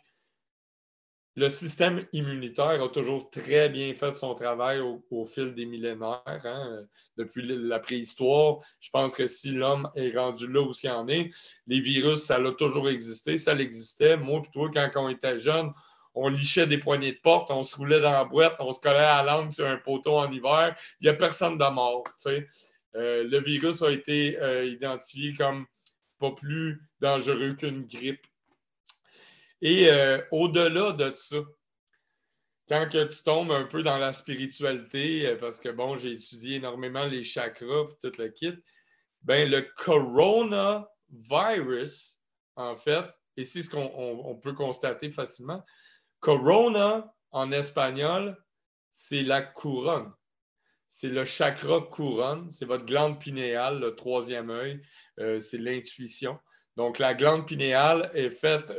le 1.37 1.49
système 1.49 2.03
immunitaire 2.13 2.81
a 2.81 2.89
toujours 2.89 3.29
très 3.29 3.69
bien 3.69 3.93
fait 3.93 4.15
son 4.15 4.33
travail 4.33 4.79
au, 4.79 5.25
fil 5.25 5.53
des 5.53 5.67
millénaires, 5.67 6.23
hein. 6.25 6.79
depuis 7.15 7.43
la 7.45 7.77
préhistoire. 7.77 8.57
Je 8.79 8.89
pense 8.89 9.15
que 9.15 9.27
si 9.27 9.51
l'homme 9.51 9.87
est 9.95 10.17
rendu 10.17 10.51
là 10.51 10.61
où 10.61 10.71
il 10.81 10.89
en 10.89 11.07
est, 11.07 11.29
les 11.67 11.79
virus, 11.79 12.23
ça 12.23 12.37
a 12.37 12.51
toujours 12.53 12.89
existé, 12.89 13.37
ça 13.37 13.53
l'existait. 13.53 14.17
Moi 14.17 14.41
toi, 14.51 14.71
quand 14.73 14.89
on 14.95 15.09
était 15.09 15.37
jeune, 15.37 15.71
on 16.15 16.27
lichait 16.27 16.65
des 16.65 16.79
poignées 16.79 17.11
de 17.11 17.19
porte, 17.19 17.51
on 17.51 17.63
se 17.63 17.75
roulait 17.75 18.01
dans 18.01 18.13
la 18.13 18.25
boîte, 18.25 18.55
on 18.59 18.73
se 18.73 18.81
collait 18.81 18.97
à 18.97 19.21
la 19.21 19.37
langue 19.37 19.51
sur 19.51 19.67
un 19.67 19.77
poteau 19.77 20.17
en 20.17 20.31
hiver. 20.31 20.75
Il 20.99 21.03
n'y 21.03 21.09
a 21.09 21.13
personne 21.13 21.59
de 21.59 21.71
mort. 21.71 22.03
Euh, 22.25 23.23
le 23.23 23.39
virus 23.41 23.83
a 23.83 23.91
été 23.91 24.39
euh, 24.39 24.65
identifié 24.65 25.33
comme 25.33 25.67
pas 26.17 26.31
plus 26.31 26.81
dangereux 26.99 27.53
qu'une 27.53 27.85
grippe 27.85 28.25
et 29.61 29.89
euh, 29.89 30.21
au-delà 30.31 30.91
de 30.91 31.11
ça, 31.15 31.37
quand 32.67 32.89
que 32.89 33.05
tu 33.05 33.23
tombes 33.23 33.51
un 33.51 33.63
peu 33.63 33.81
dans 33.81 33.97
la 33.97 34.11
spiritualité, 34.13 35.25
euh, 35.27 35.37
parce 35.37 35.59
que 35.59 35.69
bon, 35.69 35.95
j'ai 35.95 36.11
étudié 36.13 36.57
énormément 36.57 37.05
les 37.05 37.23
chakras 37.23 37.87
et 37.89 37.95
tout 38.01 38.11
le 38.19 38.27
kit, 38.29 38.53
ben 39.21 39.49
le 39.49 39.61
coronavirus, 39.77 42.19
en 42.55 42.75
fait, 42.75 43.05
et 43.37 43.45
c'est 43.45 43.63
ce 43.63 43.69
qu'on 43.69 44.37
peut 44.41 44.53
constater 44.53 45.09
facilement, 45.09 45.63
corona 46.19 47.13
en 47.31 47.51
espagnol, 47.51 48.37
c'est 48.91 49.23
la 49.23 49.41
couronne. 49.41 50.13
C'est 50.87 51.09
le 51.09 51.25
chakra 51.25 51.81
couronne, 51.81 52.49
c'est 52.51 52.65
votre 52.65 52.85
glande 52.85 53.19
pinéale, 53.19 53.79
le 53.79 53.95
troisième 53.95 54.49
œil, 54.49 54.81
euh, 55.19 55.39
c'est 55.39 55.57
l'intuition. 55.57 56.39
Donc, 56.77 56.99
la 56.99 57.13
glande 57.13 57.45
pinéale 57.45 58.09
est 58.13 58.29
faite, 58.29 58.71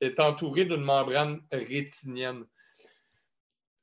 est 0.00 0.20
entourée 0.20 0.64
d'une 0.64 0.82
membrane 0.82 1.40
rétinienne. 1.50 2.44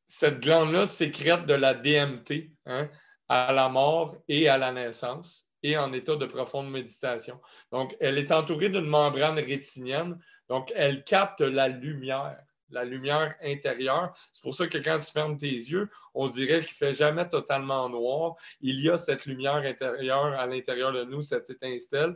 Cette 0.07 0.39
glande-là 0.39 0.85
sécrète 0.85 1.45
de 1.45 1.53
la 1.53 1.73
DMT 1.73 2.51
hein, 2.65 2.89
à 3.29 3.51
la 3.51 3.69
mort 3.69 4.17
et 4.27 4.47
à 4.47 4.57
la 4.57 4.71
naissance 4.71 5.49
et 5.63 5.77
en 5.77 5.93
état 5.93 6.15
de 6.15 6.25
profonde 6.25 6.69
méditation. 6.69 7.39
Donc, 7.71 7.95
elle 7.99 8.17
est 8.17 8.31
entourée 8.31 8.69
d'une 8.69 8.85
membrane 8.85 9.39
rétinienne. 9.39 10.19
Donc, 10.49 10.71
elle 10.75 11.03
capte 11.03 11.41
la 11.41 11.69
lumière, 11.69 12.37
la 12.69 12.83
lumière 12.83 13.33
intérieure. 13.41 14.13
C'est 14.33 14.43
pour 14.43 14.53
ça 14.53 14.67
que 14.67 14.77
quand 14.77 14.99
tu 14.99 15.11
fermes 15.11 15.37
tes 15.37 15.47
yeux, 15.47 15.89
on 16.13 16.27
dirait 16.27 16.61
qu'il 16.61 16.73
ne 16.73 16.91
fait 16.91 16.93
jamais 16.93 17.27
totalement 17.27 17.87
noir. 17.89 18.35
Il 18.59 18.81
y 18.81 18.89
a 18.89 18.97
cette 18.97 19.25
lumière 19.25 19.55
intérieure 19.55 20.37
à 20.37 20.45
l'intérieur 20.45 20.91
de 20.91 21.05
nous, 21.05 21.21
cette 21.21 21.49
étincelle 21.49 22.15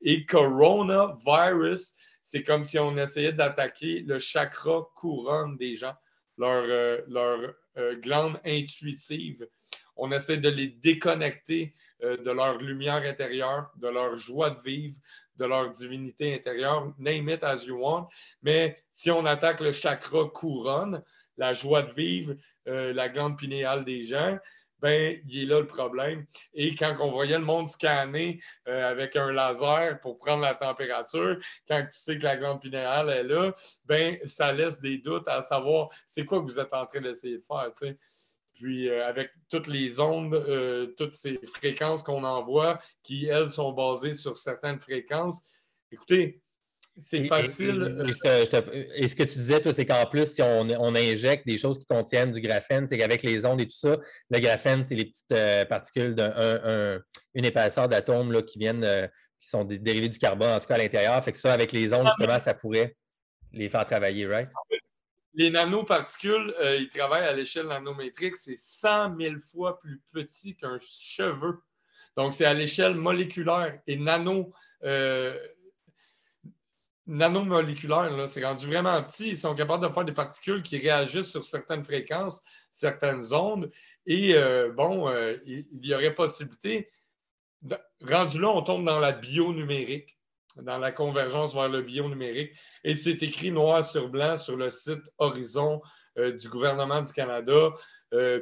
et 0.00 0.24
coronavirus, 0.26 1.96
c'est 2.30 2.42
comme 2.42 2.62
si 2.62 2.78
on 2.78 2.94
essayait 2.98 3.32
d'attaquer 3.32 4.00
le 4.00 4.18
chakra 4.18 4.86
couronne 4.94 5.56
des 5.56 5.76
gens, 5.76 5.94
leur, 6.36 6.62
euh, 6.68 7.00
leur 7.08 7.54
euh, 7.78 7.96
glande 7.96 8.38
intuitive. 8.44 9.48
On 9.96 10.12
essaie 10.12 10.36
de 10.36 10.50
les 10.50 10.68
déconnecter 10.68 11.72
euh, 12.02 12.18
de 12.18 12.30
leur 12.30 12.58
lumière 12.58 13.02
intérieure, 13.02 13.70
de 13.76 13.88
leur 13.88 14.18
joie 14.18 14.50
de 14.50 14.60
vivre, 14.60 14.98
de 15.36 15.46
leur 15.46 15.70
divinité 15.70 16.34
intérieure, 16.34 16.92
name 16.98 17.30
it 17.30 17.42
as 17.42 17.64
you 17.64 17.78
want. 17.82 18.10
Mais 18.42 18.76
si 18.90 19.10
on 19.10 19.24
attaque 19.24 19.60
le 19.60 19.72
chakra 19.72 20.26
couronne, 20.26 21.02
la 21.38 21.54
joie 21.54 21.80
de 21.80 21.94
vivre, 21.94 22.34
la 22.66 23.08
glande 23.08 23.38
pinéale 23.38 23.86
des 23.86 24.02
gens, 24.02 24.38
ben, 24.80 25.20
il 25.26 25.42
est 25.42 25.46
là 25.46 25.60
le 25.60 25.66
problème. 25.66 26.26
Et 26.54 26.74
quand 26.74 26.94
on 27.00 27.10
voyait 27.10 27.38
le 27.38 27.44
monde 27.44 27.68
scanner 27.68 28.40
euh, 28.68 28.90
avec 28.90 29.16
un 29.16 29.32
laser 29.32 30.00
pour 30.00 30.18
prendre 30.18 30.42
la 30.42 30.54
température, 30.54 31.38
quand 31.66 31.82
tu 31.82 31.98
sais 31.98 32.18
que 32.18 32.24
la 32.24 32.36
glande 32.36 32.60
pinéale 32.60 33.10
est 33.10 33.24
là, 33.24 33.54
ben, 33.86 34.18
ça 34.24 34.52
laisse 34.52 34.80
des 34.80 34.98
doutes 34.98 35.28
à 35.28 35.42
savoir 35.42 35.88
c'est 36.04 36.24
quoi 36.24 36.38
que 36.38 36.44
vous 36.44 36.58
êtes 36.58 36.74
en 36.74 36.86
train 36.86 37.00
d'essayer 37.00 37.38
de 37.38 37.44
faire. 37.46 37.70
Puis 38.52 38.88
euh, 38.88 39.06
avec 39.06 39.30
toutes 39.48 39.68
les 39.68 40.00
ondes, 40.00 40.34
euh, 40.34 40.88
toutes 40.96 41.14
ces 41.14 41.38
fréquences 41.54 42.02
qu'on 42.02 42.24
envoie, 42.24 42.80
qui, 43.02 43.26
elles, 43.26 43.48
sont 43.48 43.72
basées 43.72 44.14
sur 44.14 44.36
certaines 44.36 44.80
fréquences, 44.80 45.42
écoutez, 45.92 46.42
c'est 46.98 47.24
facile. 47.26 48.04
Et, 48.94 49.08
ce 49.08 49.14
que 49.14 49.22
tu 49.22 49.38
disais, 49.38 49.60
toi, 49.60 49.72
c'est 49.72 49.86
qu'en 49.86 50.04
plus, 50.06 50.26
si 50.26 50.42
on, 50.42 50.94
injecte 50.94 51.46
des 51.46 51.58
choses 51.58 51.78
qui 51.78 51.86
contiennent 51.86 52.32
du 52.32 52.40
graphène, 52.40 52.86
c'est 52.88 52.98
qu'avec 52.98 53.22
les 53.22 53.46
ondes 53.46 53.60
et 53.60 53.66
tout 53.66 53.76
ça, 53.76 53.98
le 54.30 54.38
graphène, 54.40 54.84
c'est 54.84 54.94
les 54.94 55.06
petites 55.06 55.32
euh, 55.32 55.64
particules 55.64 56.14
d'une 56.14 57.44
épaisseur 57.44 57.88
d'atomes 57.88 58.42
qui 58.42 58.58
viennent, 58.58 58.84
euh, 58.84 59.06
qui 59.40 59.48
sont 59.48 59.64
dérivées 59.64 60.08
du 60.08 60.18
carbone, 60.18 60.50
en 60.50 60.60
tout 60.60 60.66
cas 60.66 60.74
à 60.74 60.78
l'intérieur. 60.78 61.22
Fait 61.24 61.32
que 61.32 61.38
ça, 61.38 61.52
avec 61.52 61.72
les 61.72 61.92
ondes, 61.92 62.08
justement, 62.08 62.38
ça 62.38 62.54
pourrait. 62.54 62.96
les 63.52 63.68
faire 63.68 63.84
travailler, 63.84 64.26
right? 64.26 64.48
Les 65.34 65.50
nanoparticules, 65.50 66.52
euh, 66.60 66.76
ils 66.76 66.88
travaillent 66.88 67.26
à 67.26 67.32
l'échelle 67.32 67.68
nanométrique, 67.68 68.34
c'est 68.34 68.56
100 68.56 69.16
000 69.16 69.34
fois 69.52 69.78
plus 69.78 70.02
petit 70.12 70.56
qu'un 70.56 70.78
cheveu. 70.80 71.60
Donc, 72.16 72.34
c'est 72.34 72.44
à 72.44 72.54
l'échelle 72.54 72.96
moléculaire 72.96 73.80
et 73.86 73.96
nano, 73.96 74.52
euh, 74.82 75.38
nanomoléculaire. 77.08 78.28
C'est 78.28 78.44
rendu 78.44 78.66
vraiment 78.66 79.02
petit. 79.02 79.30
Ils 79.30 79.36
sont 79.36 79.54
capables 79.54 79.86
de 79.86 79.92
faire 79.92 80.04
des 80.04 80.12
particules 80.12 80.62
qui 80.62 80.78
réagissent 80.78 81.30
sur 81.30 81.42
certaines 81.42 81.82
fréquences, 81.82 82.44
certaines 82.70 83.32
ondes. 83.32 83.70
Et 84.06 84.34
euh, 84.34 84.70
bon, 84.70 85.08
euh, 85.08 85.36
il, 85.46 85.66
y 85.82 85.94
aurait 85.94 86.14
possibilité. 86.14 86.90
rendu 88.02 88.40
là, 88.40 88.50
on 88.50 88.62
tombe 88.62 88.84
dans 88.84 89.00
la 89.00 89.12
bionumérique, 89.12 90.18
dans 90.56 90.78
la 90.78 90.92
convergence 90.92 91.54
vers 91.54 91.68
le 91.68 91.82
bionumérique. 91.82 92.52
Et 92.84 92.94
c'est 92.94 93.22
écrit 93.22 93.50
noir 93.50 93.82
sur 93.82 94.08
blanc 94.08 94.36
sur 94.36 94.56
le 94.56 94.70
site 94.70 95.10
Horizon 95.18 95.82
euh, 96.18 96.32
du 96.32 96.48
gouvernement 96.48 97.02
du 97.02 97.12
Canada. 97.12 97.70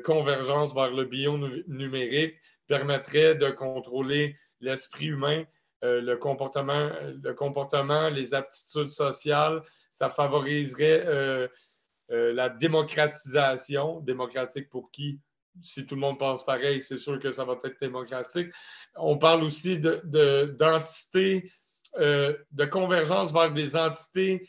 convergence 0.05 0.75
vers 0.75 0.91
le 0.91 1.05
bionumérique 1.05 2.37
permettrait 2.69 3.35
de 3.35 3.51
contrôler 3.51 4.37
l'esprit 4.61 5.07
humain 5.07 5.45
euh, 5.85 6.01
le, 6.01 6.17
comportement, 6.17 6.91
le 7.23 7.35
comportement, 7.35 8.09
les 8.09 8.33
aptitudes 8.33 8.89
sociales. 8.91 9.63
Ça 9.91 10.09
favoriserait 10.09 11.05
euh, 11.07 11.49
euh, 12.11 12.33
la 12.33 12.49
démocratisation. 12.49 14.01
Démocratique 14.01 14.71
pour 14.71 14.91
qui? 14.91 15.21
Si 15.63 15.87
tout 15.87 15.95
le 15.95 16.01
monde 16.01 16.19
pense 16.19 16.45
pareil, 16.45 16.81
c'est 16.81 16.99
sûr 16.99 17.19
que 17.19 17.31
ça 17.31 17.45
va 17.45 17.59
être 17.63 17.81
démocratique. 17.81 18.51
On 18.95 19.19
parle 19.19 19.43
aussi 19.43 19.79
d'entités, 19.79 21.51
de, 21.99 22.47
de 22.51 22.65
convergence 22.67 23.33
vers 23.33 23.53
des 23.53 23.75
entités 23.75 24.49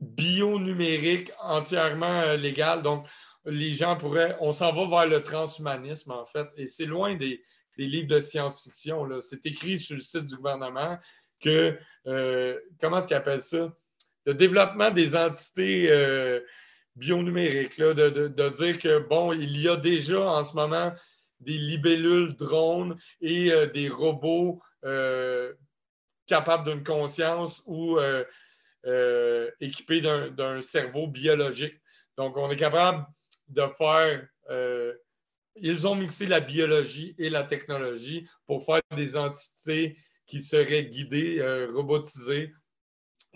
bionumériques 0.00 1.32
entièrement 1.42 2.32
légales. 2.32 2.82
Donc, 2.82 3.06
les 3.44 3.74
gens 3.74 3.96
pourraient, 3.96 4.36
on 4.40 4.52
s'en 4.52 4.72
va 4.72 5.04
vers 5.04 5.06
le 5.06 5.22
transhumanisme, 5.22 6.12
en 6.12 6.24
fait, 6.24 6.48
et 6.56 6.66
c'est 6.66 6.86
loin 6.86 7.14
des, 7.14 7.42
les 7.80 7.86
livres 7.86 8.08
de 8.08 8.20
science-fiction. 8.20 9.08
C'est 9.20 9.46
écrit 9.46 9.78
sur 9.78 9.96
le 9.96 10.02
site 10.02 10.26
du 10.26 10.36
gouvernement 10.36 10.98
que, 11.40 11.78
euh, 12.06 12.60
comment 12.78 12.98
est-ce 12.98 13.06
qu'ils 13.06 13.16
appellent 13.16 13.40
ça? 13.40 13.72
Le 14.26 14.34
développement 14.34 14.90
des 14.90 15.16
entités 15.16 15.90
euh, 15.90 16.40
bionumériques, 16.94 17.80
de, 17.80 18.48
dire 18.50 18.78
que, 18.78 18.98
bon, 18.98 19.32
il 19.32 19.58
y 19.58 19.66
a 19.66 19.76
déjà 19.76 20.20
en 20.20 20.44
ce 20.44 20.54
moment 20.54 20.92
des 21.40 21.56
libellules 21.56 22.36
drones 22.36 22.98
et 23.22 23.50
euh, 23.50 23.66
des 23.66 23.88
robots 23.88 24.60
capables 26.26 26.70
d'une 26.70 26.84
conscience 26.84 27.62
ou 27.66 27.98
équipés 29.60 30.02
d'un 30.02 30.60
cerveau 30.60 31.06
biologique. 31.06 31.80
Donc, 32.18 32.36
on 32.36 32.50
est 32.50 32.56
capable 32.56 33.06
de 33.48 33.62
faire 33.78 34.26
ils 35.56 35.86
ont 35.86 35.94
mixé 35.94 36.26
la 36.26 36.40
biologie 36.40 37.14
et 37.18 37.30
la 37.30 37.44
technologie 37.44 38.26
pour 38.46 38.64
faire 38.64 38.82
des 38.96 39.16
entités 39.16 39.96
qui 40.26 40.42
seraient 40.42 40.84
guidées, 40.84 41.38
euh, 41.40 41.70
robotisées, 41.72 42.52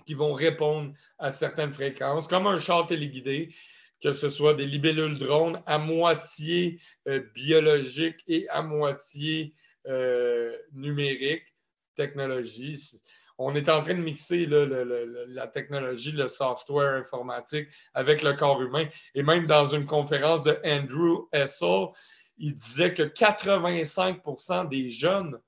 qui 0.07 0.15
vont 0.15 0.32
répondre 0.32 0.93
à 1.19 1.31
certaines 1.31 1.73
fréquences, 1.73 2.28
comme 2.28 2.47
un 2.47 2.59
char 2.59 2.86
téléguidé, 2.86 3.55
que 4.03 4.12
ce 4.12 4.28
soit 4.28 4.55
des 4.55 4.66
libellules 4.66 5.19
drones 5.19 5.62
à 5.66 5.78
moitié 5.78 6.81
euh, 7.09 7.20
biologiques 7.35 8.23
et 8.28 8.49
à 8.51 8.62
moitié 8.62 9.55
euh, 9.86 10.57
numériques, 10.73 11.55
technologie. 11.97 13.01
On 13.39 13.55
est 13.55 13.69
en 13.69 13.82
train 13.82 13.94
de 13.94 14.01
mixer 14.01 14.47
la 14.47 15.47
technologie, 15.48 16.12
le 16.12 16.28
software 16.28 16.94
informatique 16.94 17.69
avec 17.93 18.23
le 18.23 18.35
corps 18.35 18.62
humain. 18.62 18.86
Et 19.15 19.23
même 19.23 19.47
dans 19.47 19.66
une 19.66 19.86
conférence 19.86 20.44
de 20.44 20.59
Andrew 20.65 21.28
Essel, 21.32 21.89
il 22.39 22.55
disait 22.55 22.93
que 22.93 23.02
85% 23.02 24.69
des 24.69 24.89
jeunes 24.89 25.39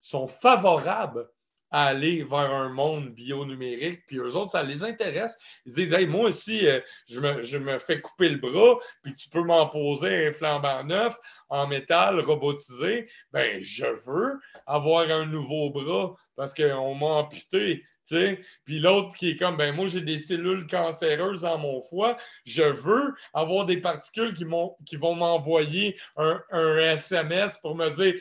sont 0.00 0.26
favorables 0.26 1.28
à 1.70 1.86
aller 1.86 2.22
vers 2.22 2.52
un 2.52 2.68
monde 2.68 3.08
bionumérique, 3.08 4.06
puis 4.06 4.18
eux 4.18 4.36
autres, 4.36 4.52
ça 4.52 4.62
les 4.62 4.84
intéresse. 4.84 5.36
Ils 5.66 5.72
disent 5.72 5.92
Hey, 5.92 6.06
moi 6.06 6.28
aussi, 6.28 6.68
euh, 6.68 6.78
je, 7.08 7.58
me, 7.58 7.78
fais 7.80 8.00
couper 8.00 8.28
le 8.28 8.36
bras, 8.36 8.78
puis 9.02 9.12
tu 9.14 9.28
peux 9.28 9.42
m'en 9.42 9.68
un 9.68 10.32
flambant 10.32 10.84
neuf 10.84 11.16
en 11.48 11.66
métal 11.66 12.20
robotisé. 12.20 13.10
Ben, 13.32 13.60
je 13.60 13.86
veux 13.86 14.38
avoir 14.66 15.10
un 15.10 15.26
nouveau 15.26 15.70
bras 15.70 16.14
parce 16.36 16.54
qu'on 16.54 16.94
m'a 16.94 17.06
amputé. 17.06 17.84
Puis 18.06 18.80
l'autre 18.80 19.16
qui 19.16 19.30
est 19.30 19.36
comme, 19.36 19.56
ben 19.56 19.74
moi, 19.74 19.86
j'ai 19.86 20.00
des 20.00 20.18
cellules 20.18 20.66
cancéreuses 20.66 21.42
dans 21.42 21.58
mon 21.58 21.82
foie, 21.82 22.16
je 22.44 22.62
veux 22.62 23.14
avoir 23.32 23.66
des 23.66 23.78
particules 23.78 24.34
qui, 24.34 24.44
qui 24.86 24.96
vont 24.96 25.14
m'envoyer 25.14 25.96
un, 26.16 26.40
SMS 26.78 27.58
pour 27.58 27.74
me 27.74 27.88
dire, 27.90 28.14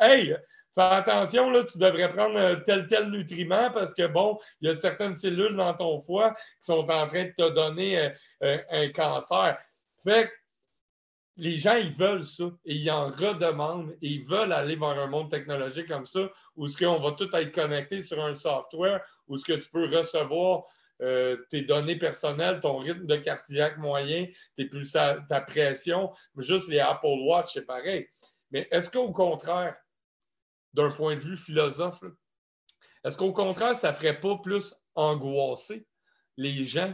hey, 0.00 0.36
fais 0.74 0.82
attention, 0.82 1.50
là, 1.50 1.64
tu 1.64 1.78
devrais 1.78 2.08
prendre 2.08 2.38
euh, 2.38 2.56
tel, 2.56 2.86
tel 2.86 3.10
nutriment 3.10 3.70
parce 3.72 3.94
que, 3.94 4.06
bon, 4.06 4.38
il 4.60 4.68
y 4.68 4.70
a 4.70 4.74
certaines 4.74 5.14
cellules 5.14 5.56
dans 5.56 5.74
ton 5.74 6.00
foie 6.02 6.34
qui 6.34 6.66
sont 6.66 6.88
en 6.90 7.06
train 7.06 7.24
de 7.24 7.34
te 7.36 7.50
donner 7.50 7.98
euh, 7.98 8.10
euh, 8.42 8.58
un 8.70 8.88
cancer. 8.90 9.58
Fait 10.04 10.30
les 11.38 11.56
gens, 11.56 11.76
ils 11.76 11.92
veulent 11.92 12.24
ça 12.24 12.50
et 12.64 12.74
ils 12.74 12.90
en 12.90 13.06
redemandent 13.06 13.96
et 14.02 14.08
ils 14.08 14.24
veulent 14.24 14.52
aller 14.52 14.74
vers 14.74 14.88
un 14.88 15.06
monde 15.06 15.30
technologique 15.30 15.86
comme 15.86 16.04
ça 16.04 16.28
où 16.56 16.68
ce 16.68 16.76
qu'on 16.76 16.98
va 16.98 17.12
tout 17.12 17.28
être 17.32 17.52
connecté 17.52 18.02
sur 18.02 18.22
un 18.22 18.34
software 18.34 19.00
où 19.28 19.36
ce 19.36 19.44
que 19.44 19.52
tu 19.52 19.70
peux 19.70 19.88
recevoir 19.88 20.64
euh, 21.00 21.36
tes 21.48 21.62
données 21.62 21.96
personnelles, 21.96 22.58
ton 22.60 22.78
rythme 22.78 23.06
de 23.06 23.16
cardiaque 23.16 23.78
moyen, 23.78 24.26
tes 24.56 24.68
ta 24.92 25.40
pression. 25.40 26.12
Juste 26.36 26.68
les 26.68 26.80
Apple 26.80 27.06
Watch, 27.06 27.52
c'est 27.52 27.66
pareil. 27.66 28.08
Mais 28.50 28.66
est-ce 28.72 28.90
qu'au 28.90 29.12
contraire, 29.12 29.76
d'un 30.74 30.90
point 30.90 31.14
de 31.14 31.20
vue 31.20 31.36
philosophe, 31.36 32.02
est-ce 33.04 33.16
qu'au 33.16 33.32
contraire, 33.32 33.76
ça 33.76 33.92
ne 33.92 33.96
ferait 33.96 34.18
pas 34.18 34.38
plus 34.38 34.74
angoisser 34.96 35.86
les 36.36 36.64
gens 36.64 36.92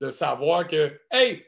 de 0.00 0.10
savoir 0.10 0.66
que, 0.66 0.98
hey, 1.10 1.44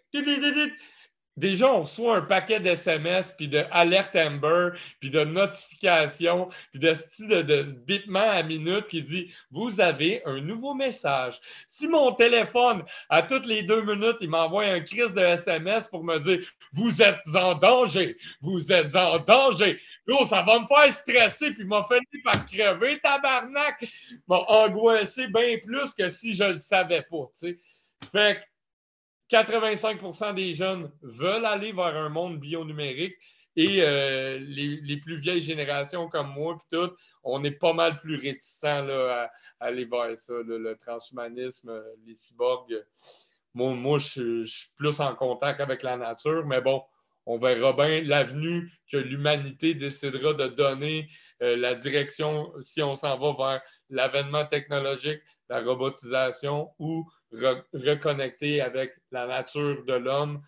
Déjà, 1.36 1.72
on 1.72 1.82
reçoit 1.82 2.18
un 2.18 2.20
paquet 2.22 2.60
d'SMS, 2.60 3.34
puis 3.36 3.48
de 3.48 3.64
alert 3.72 4.14
Amber, 4.14 4.70
puis 5.00 5.10
de 5.10 5.24
notifications, 5.24 6.48
puis 6.70 6.78
de 6.78 6.94
style 6.94 7.28
de, 7.28 7.42
de 7.42 7.62
bitement 7.62 8.20
à 8.20 8.44
minute 8.44 8.86
qui 8.86 9.02
dit 9.02 9.32
Vous 9.50 9.80
avez 9.80 10.22
un 10.26 10.40
nouveau 10.40 10.74
message. 10.74 11.40
Si 11.66 11.88
mon 11.88 12.12
téléphone, 12.12 12.84
à 13.08 13.22
toutes 13.22 13.46
les 13.46 13.64
deux 13.64 13.82
minutes, 13.82 14.18
il 14.20 14.30
m'envoie 14.30 14.64
un 14.64 14.80
crise 14.80 15.12
de 15.12 15.22
SMS 15.22 15.88
pour 15.88 16.04
me 16.04 16.20
dire 16.20 16.38
Vous 16.72 17.02
êtes 17.02 17.18
en 17.34 17.56
danger, 17.56 18.16
vous 18.40 18.72
êtes 18.72 18.94
en 18.94 19.18
danger. 19.18 19.80
Gros, 20.06 20.26
ça 20.26 20.42
va 20.42 20.60
me 20.60 20.66
faire 20.68 20.92
stresser, 20.92 21.50
puis 21.52 21.64
m'a 21.64 21.82
fini 21.82 22.22
par 22.22 22.46
crever, 22.46 23.00
tabarnak. 23.00 23.84
M'a 24.28 24.36
angoissé 24.36 25.26
bien 25.26 25.58
plus 25.64 25.94
que 25.94 26.08
si 26.08 26.32
je 26.34 26.44
ne 26.44 26.52
le 26.52 26.58
savais 26.58 27.02
pas, 27.02 27.28
tu 27.36 27.48
sais. 27.48 27.58
Fait 28.12 28.36
que 28.36 28.53
85% 29.30 30.34
des 30.34 30.54
jeunes 30.54 30.90
veulent 31.02 31.46
aller 31.46 31.72
vers 31.72 31.96
un 31.96 32.08
monde 32.08 32.38
bionumérique 32.38 33.14
et 33.56 33.82
euh, 33.82 34.38
les, 34.38 34.96
plus 34.98 35.18
vieilles 35.18 35.40
générations 35.40 36.08
comme 36.08 36.28
moi, 36.32 36.58
puis 36.58 36.78
tout, 36.78 36.92
on 37.22 37.42
est 37.44 37.52
pas 37.52 37.72
mal 37.72 38.00
plus 38.00 38.16
réticents 38.16 38.88
à, 38.88 39.30
aller 39.60 39.84
vers 39.84 40.18
ça, 40.18 40.34
le 40.44 40.76
transhumanisme, 40.76 41.82
les 42.06 42.14
cyborgs. 42.14 42.84
Moi, 43.54 43.98
je, 43.98 44.44
suis 44.44 44.70
plus 44.76 45.00
en 45.00 45.14
contact 45.14 45.60
avec 45.60 45.82
la 45.82 45.96
nature, 45.96 46.44
mais 46.44 46.60
bon, 46.60 46.82
on 47.26 47.38
verra 47.38 47.72
bien 47.72 48.02
l'avenue 48.02 48.70
que 48.90 48.96
l'humanité 48.96 49.74
décidera 49.74 50.34
de 50.34 50.48
donner 50.48 51.08
euh, 51.42 51.56
la 51.56 51.74
direction 51.74 52.52
si 52.60 52.82
on 52.82 52.94
s'en 52.94 53.16
va 53.16 53.32
vers 53.32 53.62
l'avènement 53.90 54.44
technologique, 54.46 55.20
la 55.48 55.62
robotisation 55.62 56.70
ou 56.78 57.08
reconnecter 57.72 58.60
avec 58.60 58.94
la 59.10 59.26
nature 59.26 59.84
de 59.84 59.94
l'homme, 59.94 60.42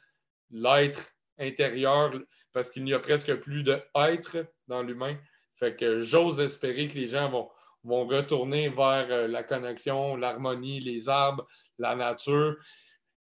l'être 0.51 1.01
intérieur, 1.39 2.13
parce 2.53 2.71
qu'il 2.71 2.85
n'y 2.85 2.95
a 2.95 2.99
presque 2.99 3.35
plus 3.37 3.63
d'être 3.63 4.47
dans 4.69 4.83
l'humain. 4.83 5.17
Fait 5.59 5.75
que 5.75 6.01
j'ose 6.01 6.41
espérer 6.41 6.89
que 6.89 6.95
les 6.95 7.07
gens 7.07 7.29
vont, 7.29 7.51
vont 7.85 8.07
retourner 8.07 8.69
vers 8.69 9.07
euh, 9.11 9.29
la 9.29 9.43
connexion, 9.43 10.17
l'harmonie, 10.17 10.81
les 10.81 11.09
arbres, 11.09 11.47
la 11.79 11.95
nature. 11.95 12.57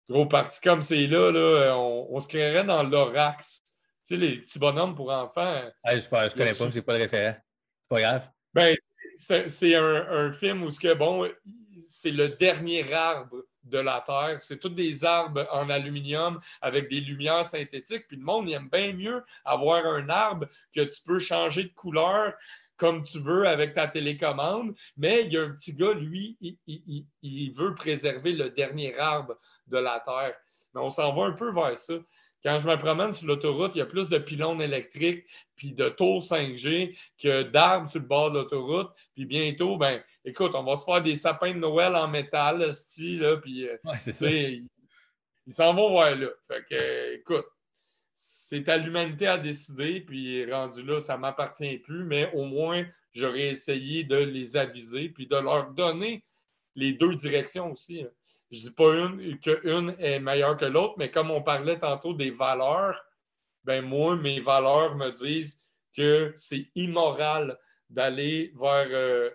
Gros 0.10 0.26
parti 0.26 0.60
comme 0.62 0.82
c'est 0.82 1.08
là, 1.08 1.32
là 1.32 1.78
on, 1.78 2.20
se 2.20 2.28
créerait 2.28 2.64
dans 2.64 2.84
l'orax. 2.84 3.62
Tu 4.08 4.16
sais, 4.16 4.18
les 4.18 4.38
petits 4.38 4.60
bonhommes 4.60 4.96
pour 4.96 5.12
enfants. 5.12 5.64
je 5.86 5.96
ne 5.96 6.30
connais 6.30 6.54
pas, 6.54 6.70
je 6.70 6.76
n'ai 6.76 6.82
pas 6.82 6.94
de 6.94 7.02
référent. 7.02 7.36
C'est 7.36 7.90
pas 7.90 8.02
grave. 8.02 8.30
Ben, 8.54 8.76
c'est 9.16 9.76
un, 9.76 10.08
un, 10.10 10.32
film 10.32 10.64
où 10.64 10.72
ce 10.72 10.94
bon, 10.94 11.28
c'est 11.88 12.12
le 12.12 12.30
dernier 12.30 12.92
arbre 12.94 13.44
de 13.66 13.78
la 13.78 14.02
Terre. 14.06 14.38
C'est 14.40 14.60
tous 14.60 14.70
des 14.70 15.04
arbres 15.04 15.48
en 15.52 15.70
aluminium 15.70 16.40
avec 16.62 16.90
des 16.90 17.02
lumières 17.02 17.46
synthétiques. 17.46 18.08
Puis 18.08 18.18
le 18.18 18.24
monde 18.24 18.50
aime 18.50 18.70
bien 18.72 18.94
mieux 18.94 19.24
avoir 19.44 19.86
un 19.86 20.10
arbre 20.10 20.48
que 20.74 20.82
tu 20.82 21.02
peux 21.04 21.20
changer 21.20 21.64
de 21.64 21.74
couleur 21.74 22.34
comme 22.78 23.04
tu 23.04 23.20
veux 23.20 23.48
avec 23.48 23.74
ta 23.74 23.88
télécommande, 23.88 24.76
mais 24.98 25.26
il 25.26 25.34
y 25.34 25.38
a 25.38 25.44
un 25.44 25.52
petit 25.52 25.74
gars, 25.74 25.94
lui, 25.94 26.38
il, 26.42 27.52
veut 27.54 27.74
préserver 27.74 28.34
le 28.34 28.50
dernier 28.50 28.98
arbre 28.98 29.38
de 29.68 29.78
la 29.78 30.02
Terre. 30.02 30.36
Mais 30.74 30.82
on 30.82 30.90
s'en 30.90 31.16
va 31.16 31.26
un 31.28 31.32
peu 31.32 31.54
vers 31.54 31.78
ça. 31.78 31.94
Quand 32.44 32.60
je 32.60 32.68
me 32.68 32.78
promène 32.78 33.14
sur 33.14 33.28
l'autoroute, 33.28 33.72
il 33.76 33.80
y 33.80 33.82
a 33.82 33.86
plus 33.86 34.10
de 34.10 34.18
pylônes 34.18 34.62
électriques 34.62 35.26
puis 35.56 35.72
de 35.72 35.90
tours 35.90 36.22
5G 36.22 36.96
que 37.18 37.44
d'arbres 37.44 37.88
sur 37.88 38.02
le 38.02 38.06
bord 38.06 38.32
de 38.32 38.40
l'autoroute. 38.40 38.92
Puis 39.16 39.26
bientôt, 39.26 39.78
ben, 39.78 40.04
écoute, 40.26 40.52
on 40.56 40.64
va 40.64 40.76
se 40.76 40.86
faire 40.86 41.02
des 41.02 41.16
sapins 41.16 41.54
de 41.54 41.60
Noël 41.60 41.96
en 41.96 42.08
métal, 42.08 42.74
style, 42.74 43.40
puis 43.42 43.68
euh, 43.68 43.78
c'est 44.00 44.12
ça. 44.12 44.30
Ils 44.30 45.54
s'en 45.54 45.74
vont 45.74 45.94
vers 45.94 46.16
là. 46.16 46.30
Fait 46.48 46.66
que, 46.70 47.14
écoute, 47.16 47.46
c'est 48.16 48.68
à 48.70 48.78
l'humanité 48.78 49.28
à 49.28 49.38
décider, 49.38 50.02
puis 50.02 50.52
rendu 50.52 50.84
là, 50.84 51.00
ça 51.00 51.16
ne 51.16 51.22
m'appartient 51.22 51.78
plus, 51.80 52.04
mais 52.04 52.32
au 52.34 52.46
moins, 52.46 52.86
j'aurais 53.14 53.50
essayé 53.50 54.04
de 54.04 54.18
les 54.18 54.58
aviser, 54.58 55.10
puis 55.10 55.28
de 55.28 55.36
leur 55.36 55.72
donner 55.72 56.24
les 56.76 56.94
deux 56.94 57.16
directions 57.16 57.72
aussi. 57.72 58.06
Je 58.52 58.58
ne 58.58 58.62
dis 58.64 58.72
pas 58.72 58.94
une 58.94 59.40
qu'une 59.40 59.96
est 60.00 60.20
meilleure 60.20 60.58
que 60.58 60.66
l'autre, 60.66 60.96
mais 60.98 61.12
comme 61.12 61.32
on 61.32 61.42
parlait 61.42 61.80
tantôt 61.80 62.14
des 62.14 62.32
valeurs, 62.32 63.04
ben 63.64 63.82
moi, 63.82 64.16
mes 64.16 64.40
valeurs 64.40 64.96
me 64.96 65.12
disent 65.12 65.64
que 65.96 66.34
c'est 66.36 66.68
immoral 66.76 67.58
d'aller 67.90 68.54
vers 68.60 68.88
euh, 68.92 69.30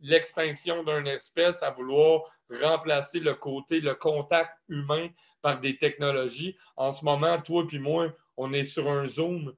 l'extinction 0.00 0.82
d'une 0.82 1.06
espèce 1.06 1.62
à 1.62 1.70
vouloir 1.70 2.22
remplacer 2.50 3.20
le 3.20 3.34
côté, 3.34 3.80
le 3.80 3.94
contact 3.94 4.52
humain 4.68 5.08
par 5.42 5.60
des 5.60 5.76
technologies. 5.78 6.56
En 6.76 6.92
ce 6.92 7.04
moment, 7.04 7.40
toi 7.40 7.64
et 7.70 7.78
moi, 7.78 8.12
on 8.36 8.52
est 8.52 8.64
sur 8.64 8.90
un 8.90 9.06
Zoom, 9.06 9.54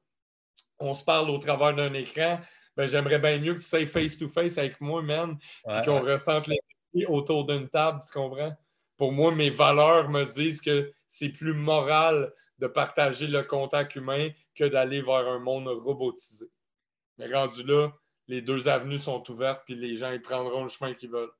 on 0.78 0.94
se 0.94 1.04
parle 1.04 1.30
au 1.30 1.38
travers 1.38 1.74
d'un 1.74 1.92
écran. 1.94 2.40
Ben, 2.76 2.86
j'aimerais 2.86 3.18
bien 3.18 3.38
mieux 3.38 3.54
que 3.54 3.58
tu 3.58 3.66
sois 3.66 3.86
face-to-face 3.86 4.56
avec 4.56 4.80
moi, 4.80 5.02
man, 5.02 5.36
et 5.68 5.84
qu'on 5.84 6.00
ressente 6.00 6.46
les 6.46 7.06
autour 7.06 7.44
d'une 7.44 7.68
table, 7.68 8.00
tu 8.06 8.12
comprends? 8.12 8.56
Pour 8.96 9.12
moi, 9.12 9.34
mes 9.34 9.50
valeurs 9.50 10.08
me 10.08 10.24
disent 10.24 10.60
que 10.60 10.92
c'est 11.06 11.28
plus 11.28 11.54
moral 11.54 12.32
de 12.58 12.66
partager 12.66 13.26
le 13.26 13.42
contact 13.42 13.94
humain 13.96 14.30
que 14.54 14.64
d'aller 14.64 15.00
vers 15.00 15.28
un 15.28 15.38
monde 15.38 15.68
robotisé. 15.68 16.46
Mais 17.16 17.32
rendu 17.32 17.62
là, 17.64 17.92
les 18.28 18.42
deux 18.42 18.68
avenues 18.68 18.98
sont 18.98 19.28
ouvertes, 19.30 19.62
puis 19.64 19.74
les 19.74 19.96
gens 19.96 20.12
ils 20.12 20.22
prendront 20.22 20.62
le 20.62 20.68
chemin 20.68 20.94
qu'ils 20.94 21.10
veulent. 21.10 21.30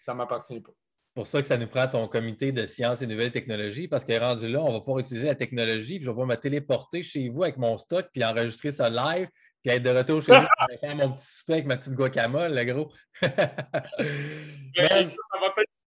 Ça 0.00 0.12
ne 0.12 0.18
m'appartient 0.18 0.60
pas. 0.60 0.72
C'est 1.04 1.14
pour 1.14 1.26
ça 1.26 1.40
que 1.42 1.46
ça 1.46 1.58
nous 1.58 1.66
prend 1.66 1.86
ton 1.86 2.08
comité 2.08 2.52
de 2.52 2.64
sciences 2.64 3.02
et 3.02 3.06
nouvelles 3.06 3.32
technologies, 3.32 3.86
parce 3.86 4.04
que 4.04 4.18
rendu 4.18 4.48
là, 4.48 4.60
on 4.60 4.72
va 4.72 4.80
pouvoir 4.80 4.98
utiliser 4.98 5.26
la 5.26 5.34
technologie, 5.34 5.96
puis 5.96 6.04
je 6.04 6.10
vais 6.10 6.12
pouvoir 6.12 6.26
me 6.26 6.36
téléporter 6.36 7.02
chez 7.02 7.28
vous 7.28 7.42
avec 7.42 7.58
mon 7.58 7.76
stock, 7.78 8.08
puis 8.12 8.24
enregistrer 8.24 8.70
ça 8.70 8.88
live, 8.88 9.28
puis 9.62 9.72
être 9.72 9.82
de 9.82 9.90
retour 9.90 10.22
chez 10.22 10.32
vous 10.32 10.46
pour 10.68 10.80
faire 10.80 10.96
mon 10.96 11.12
petit 11.12 11.26
souper 11.26 11.52
avec 11.54 11.66
ma 11.66 11.76
petite 11.76 11.94
guacamole, 11.94 12.54
le 12.54 12.64
gros. 12.64 12.92
ça 13.20 13.28
va 13.28 14.84
être 14.84 15.10
une 15.10 15.12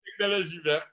technologie 0.06 0.60
verte. 0.60 0.90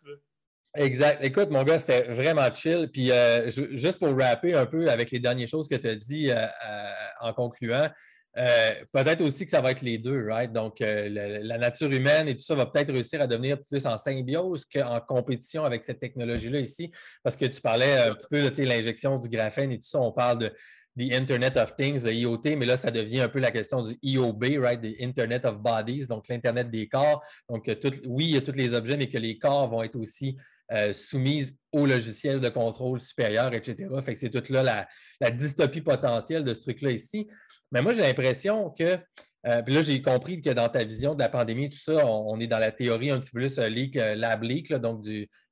Exact. 0.76 1.24
Écoute, 1.24 1.50
mon 1.50 1.64
gars, 1.64 1.80
c'était 1.80 2.02
vraiment 2.02 2.52
chill. 2.54 2.88
Puis 2.92 3.10
euh, 3.10 3.50
juste 3.50 3.98
pour 3.98 4.16
rapper 4.16 4.54
un 4.54 4.66
peu 4.66 4.88
avec 4.88 5.10
les 5.10 5.18
dernières 5.18 5.48
choses 5.48 5.66
que 5.66 5.74
tu 5.74 5.88
as 5.88 5.96
dit 5.96 6.30
euh, 6.30 6.36
euh, 6.36 6.90
en 7.20 7.32
concluant, 7.32 7.90
peut-être 8.34 9.20
aussi 9.22 9.44
que 9.44 9.50
ça 9.50 9.60
va 9.60 9.72
être 9.72 9.82
les 9.82 9.98
deux, 9.98 10.26
right? 10.28 10.52
Donc, 10.52 10.80
la, 10.80 11.58
nature 11.58 11.90
humaine 11.90 12.28
et 12.28 12.36
tout 12.36 12.44
ça 12.44 12.54
va 12.54 12.66
peut-être 12.66 12.92
réussir 12.92 13.20
à 13.20 13.26
devenir 13.26 13.62
plus 13.64 13.86
en 13.86 13.96
symbiose 13.96 14.64
qu'en 14.64 15.00
compétition 15.00 15.64
avec 15.64 15.84
cette 15.84 16.00
technologie-là 16.00 16.60
ici. 16.60 16.90
Parce 17.22 17.36
que 17.36 17.46
tu 17.46 17.60
parlais 17.60 17.98
un 17.98 18.14
petit 18.14 18.28
peu 18.30 18.42
de 18.42 18.62
l'injection 18.64 19.18
du 19.18 19.28
graphène 19.28 19.72
et 19.72 19.76
tout 19.76 19.88
ça. 19.88 20.00
On 20.00 20.12
parle 20.12 20.38
de 20.38 20.52
the 20.98 21.14
Internet 21.14 21.56
of 21.56 21.74
Things, 21.76 22.04
le 22.04 22.12
IoT, 22.12 22.56
mais 22.56 22.66
là, 22.66 22.76
ça 22.76 22.90
devient 22.90 23.20
un 23.20 23.28
peu 23.28 23.38
la 23.38 23.50
question 23.50 23.82
du 23.82 23.96
IOB, 24.02 24.44
right? 24.58 24.80
The 24.80 25.00
Internet 25.00 25.44
of 25.44 25.58
Bodies, 25.58 26.06
donc 26.06 26.28
l'Internet 26.28 26.70
des 26.70 26.88
corps. 26.88 27.22
Donc, 27.48 27.70
oui, 28.06 28.24
il 28.26 28.34
y 28.34 28.36
a 28.36 28.40
tous 28.40 28.52
les 28.52 28.74
objets, 28.74 28.96
mais 28.96 29.08
que 29.08 29.18
les 29.18 29.38
corps 29.38 29.68
vont 29.68 29.82
être 29.82 29.96
aussi 29.96 30.36
euh, 30.72 30.92
soumise 30.92 31.56
au 31.72 31.86
logiciel 31.86 32.40
de 32.40 32.48
contrôle 32.48 33.00
supérieur, 33.00 33.52
etc. 33.54 33.88
Fait 34.04 34.14
que 34.14 34.20
c'est 34.20 34.30
toute 34.30 34.50
là 34.50 34.86
la, 35.20 35.30
dystopie 35.30 35.80
potentielle 35.80 36.44
de 36.44 36.54
ce 36.54 36.60
truc-là 36.60 36.90
ici. 36.90 37.28
Mais 37.72 37.82
moi, 37.82 37.92
j'ai 37.92 38.02
l'impression 38.02 38.70
que, 38.70 38.98
euh, 39.46 39.62
puis 39.62 39.74
là, 39.74 39.82
j'ai 39.82 40.02
compris 40.02 40.40
que 40.40 40.50
dans 40.50 40.68
ta 40.68 40.84
vision 40.84 41.14
de 41.14 41.20
la 41.20 41.28
pandémie, 41.28 41.70
tout 41.70 41.78
ça, 41.78 42.06
on, 42.06 42.38
est 42.40 42.46
dans 42.46 42.58
la 42.58 42.72
théorie 42.72 43.10
un 43.10 43.20
petit 43.20 43.30
peu 43.30 43.40
plus 43.40 43.58
euh, 43.58 43.68
leak, 43.68 43.94
lab 43.94 44.42
leak, 44.42 44.72
donc 44.74 45.04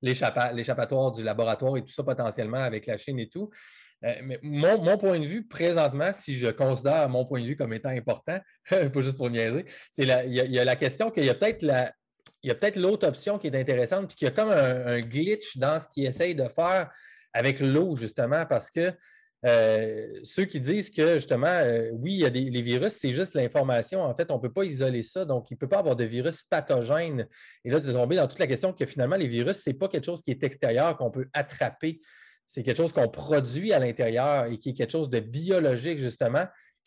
l'échappatoire 0.02 1.12
du 1.12 1.22
laboratoire 1.22 1.76
et 1.76 1.82
tout 1.82 1.92
ça 1.92 2.02
potentiellement 2.02 2.62
avec 2.62 2.86
la 2.86 2.98
Chine 2.98 3.18
et 3.18 3.28
tout. 3.28 3.50
mais 4.02 4.38
mon, 4.42 4.98
point 4.98 5.18
de 5.18 5.26
vue, 5.26 5.46
présentement, 5.46 6.12
si 6.12 6.36
je 6.36 6.48
considère 6.48 7.08
mon 7.08 7.24
point 7.24 7.40
de 7.40 7.46
vue 7.46 7.56
comme 7.56 7.72
étant 7.72 7.90
important, 7.90 8.38
pas 8.70 9.02
juste 9.02 9.16
pour 9.16 9.30
niaiser, 9.30 9.64
c'est 9.90 10.04
il 10.04 10.34
y, 10.34 10.58
a 10.58 10.64
la 10.64 10.76
question 10.76 11.10
qu'il 11.10 11.24
y 11.24 11.30
a 11.30 11.34
peut-être 11.34 11.62
la, 11.62 11.92
il 12.42 12.48
y 12.48 12.50
a 12.50 12.54
peut-être 12.54 12.76
l'autre 12.76 13.06
option 13.06 13.38
qui 13.38 13.48
est 13.48 13.56
intéressante, 13.56 14.08
puis 14.08 14.16
qu'il 14.16 14.26
y 14.26 14.28
a 14.28 14.34
comme 14.34 14.50
un, 14.50 15.00
glitch 15.00 15.56
dans 15.56 15.78
ce 15.78 15.88
qu'ils 15.88 16.06
essayent 16.06 16.34
de 16.34 16.48
faire 16.48 16.90
avec 17.32 17.60
l'eau, 17.60 17.96
justement, 17.96 18.46
parce 18.46 18.70
que 18.70 18.92
euh, 19.46 20.20
ceux 20.24 20.44
qui 20.44 20.60
disent 20.60 20.90
que, 20.90 21.14
justement, 21.14 21.46
euh, 21.46 21.90
oui, 21.92 22.14
il 22.14 22.20
y 22.20 22.24
a 22.24 22.30
des, 22.30 22.40
les 22.40 22.62
virus, 22.62 22.92
c'est 22.94 23.10
juste 23.10 23.34
l'information. 23.34 24.02
En 24.02 24.14
fait, 24.14 24.30
on 24.30 24.36
ne 24.36 24.40
peut 24.40 24.52
pas 24.52 24.64
isoler 24.64 25.02
ça, 25.02 25.24
donc 25.24 25.50
il 25.50 25.54
ne 25.54 25.58
peut 25.58 25.68
pas 25.68 25.78
avoir 25.78 25.94
de 25.94 26.04
virus 26.04 26.42
pathogène. 26.42 27.28
Et 27.64 27.70
là, 27.70 27.80
tu 27.80 27.88
es 27.88 27.92
tombé 27.92 28.16
dans 28.16 28.26
toute 28.26 28.40
la 28.40 28.48
question 28.48 28.72
que 28.72 28.84
finalement, 28.84 29.16
les 29.16 29.28
virus, 29.28 29.58
ce 29.58 29.70
n'est 29.70 29.74
pas 29.74 29.88
quelque 29.88 30.06
chose 30.06 30.22
qui 30.22 30.32
est 30.32 30.42
extérieur, 30.42 30.96
qu'on 30.96 31.10
peut 31.10 31.28
attraper. 31.32 32.00
C'est 32.46 32.62
quelque 32.62 32.78
chose 32.78 32.92
qu'on 32.92 33.08
produit 33.08 33.72
à 33.72 33.78
l'intérieur 33.78 34.46
et 34.46 34.58
qui 34.58 34.70
est 34.70 34.74
quelque 34.74 34.90
chose 34.90 35.10
de 35.10 35.20
biologique, 35.20 35.98
justement. 35.98 36.46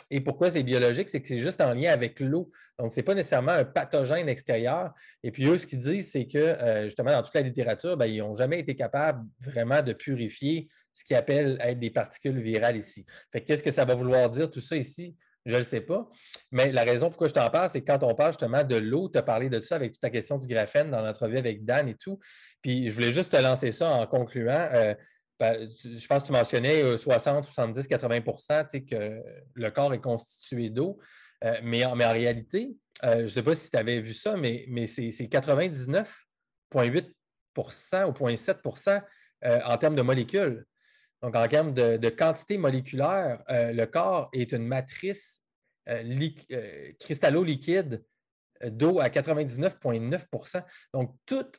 Et 0.09 0.19
pourquoi 0.19 0.49
c'est 0.49 0.63
biologique? 0.63 1.07
C'est 1.07 1.21
que 1.21 1.27
c'est 1.27 1.39
juste 1.39 1.61
en 1.61 1.73
lien 1.73 1.93
avec 1.93 2.19
l'eau. 2.19 2.51
Donc, 2.77 2.91
ce 2.91 2.99
n'est 2.99 3.03
pas 3.03 3.13
nécessairement 3.13 3.53
un 3.53 3.63
pathogène 3.63 4.27
extérieur. 4.27 4.91
Et 5.23 5.31
puis, 5.31 5.45
eux, 5.45 5.57
ce 5.57 5.65
qu'ils 5.65 5.79
disent, 5.79 6.11
c'est 6.11 6.27
que, 6.27 6.37
euh, 6.37 6.83
justement, 6.83 7.11
dans 7.11 7.23
toute 7.23 7.33
la 7.33 7.41
littérature, 7.41 7.95
ben, 7.95 8.07
ils 8.07 8.17
n'ont 8.17 8.35
jamais 8.35 8.59
été 8.59 8.75
capables 8.75 9.23
vraiment 9.39 9.81
de 9.81 9.93
purifier 9.93 10.67
ce 10.93 11.03
qu'ils 11.03 11.15
appellent 11.15 11.57
être 11.61 11.79
des 11.79 11.89
particules 11.89 12.39
virales 12.39 12.77
ici. 12.77 13.05
Fait 13.31 13.41
qu'est-ce 13.41 13.63
que 13.63 13.71
ça 13.71 13.85
va 13.85 13.95
vouloir 13.95 14.29
dire 14.29 14.49
tout 14.49 14.61
ça 14.61 14.75
ici? 14.75 15.15
Je 15.45 15.53
ne 15.53 15.59
le 15.59 15.63
sais 15.63 15.81
pas. 15.81 16.07
Mais 16.51 16.71
la 16.71 16.83
raison 16.83 17.09
pourquoi 17.09 17.27
je 17.27 17.33
t'en 17.33 17.49
parle, 17.49 17.69
c'est 17.69 17.83
quand 17.83 18.03
on 18.03 18.13
parle 18.13 18.31
justement 18.31 18.63
de 18.63 18.75
l'eau, 18.75 19.09
tu 19.09 19.17
as 19.17 19.23
parlé 19.23 19.49
de 19.49 19.59
ça 19.61 19.75
avec 19.75 19.93
toute 19.93 20.03
la 20.03 20.11
question 20.11 20.37
du 20.37 20.47
graphène 20.47 20.91
dans 20.91 21.01
l'entrevue 21.01 21.37
avec 21.37 21.65
Dan 21.65 21.87
et 21.87 21.95
tout. 21.95 22.19
Puis 22.61 22.89
je 22.89 22.93
voulais 22.93 23.11
juste 23.11 23.31
te 23.31 23.37
lancer 23.37 23.71
ça 23.71 23.89
en 23.89 24.05
concluant. 24.05 24.69
Euh, 24.73 24.93
ben, 25.39 25.67
je 25.83 26.05
pense 26.05 26.21
que 26.21 26.27
tu 26.27 26.33
mentionnais 26.33 26.97
60, 26.97 27.45
70, 27.45 27.87
80% 27.87 28.85
que 28.85 29.23
le 29.55 29.71
corps 29.71 29.93
est 29.93 30.01
constitué 30.01 30.69
d'eau. 30.69 30.99
Euh, 31.43 31.59
mais, 31.63 31.83
en, 31.85 31.95
réalité, 31.95 32.75
euh, 33.03 33.17
je 33.17 33.23
ne 33.23 33.27
sais 33.27 33.43
pas 33.43 33.55
si 33.55 33.69
tu 33.69 33.77
avais 33.77 33.99
vu 33.99 34.13
ça, 34.13 34.37
mais, 34.37 34.87
c'est 34.87 35.09
99,8% 35.09 38.05
ou 38.05 38.11
0,7% 38.11 39.03
euh, 39.43 39.59
en 39.65 39.77
termes 39.77 39.95
de 39.95 40.01
molécules. 40.01 40.65
Donc, 41.21 41.35
en 41.35 41.47
termes 41.47 41.73
de, 41.73 42.09
quantité 42.09 42.57
moléculaire, 42.57 43.43
le 43.49 43.85
corps 43.85 44.29
est 44.33 44.51
une 44.53 44.65
matrice 44.65 45.41
cristallo-liquide 46.99 48.03
d'eau 48.65 48.99
à 48.99 49.09
99,9% 49.09 50.63
Donc, 50.93 51.15
tout 51.25 51.51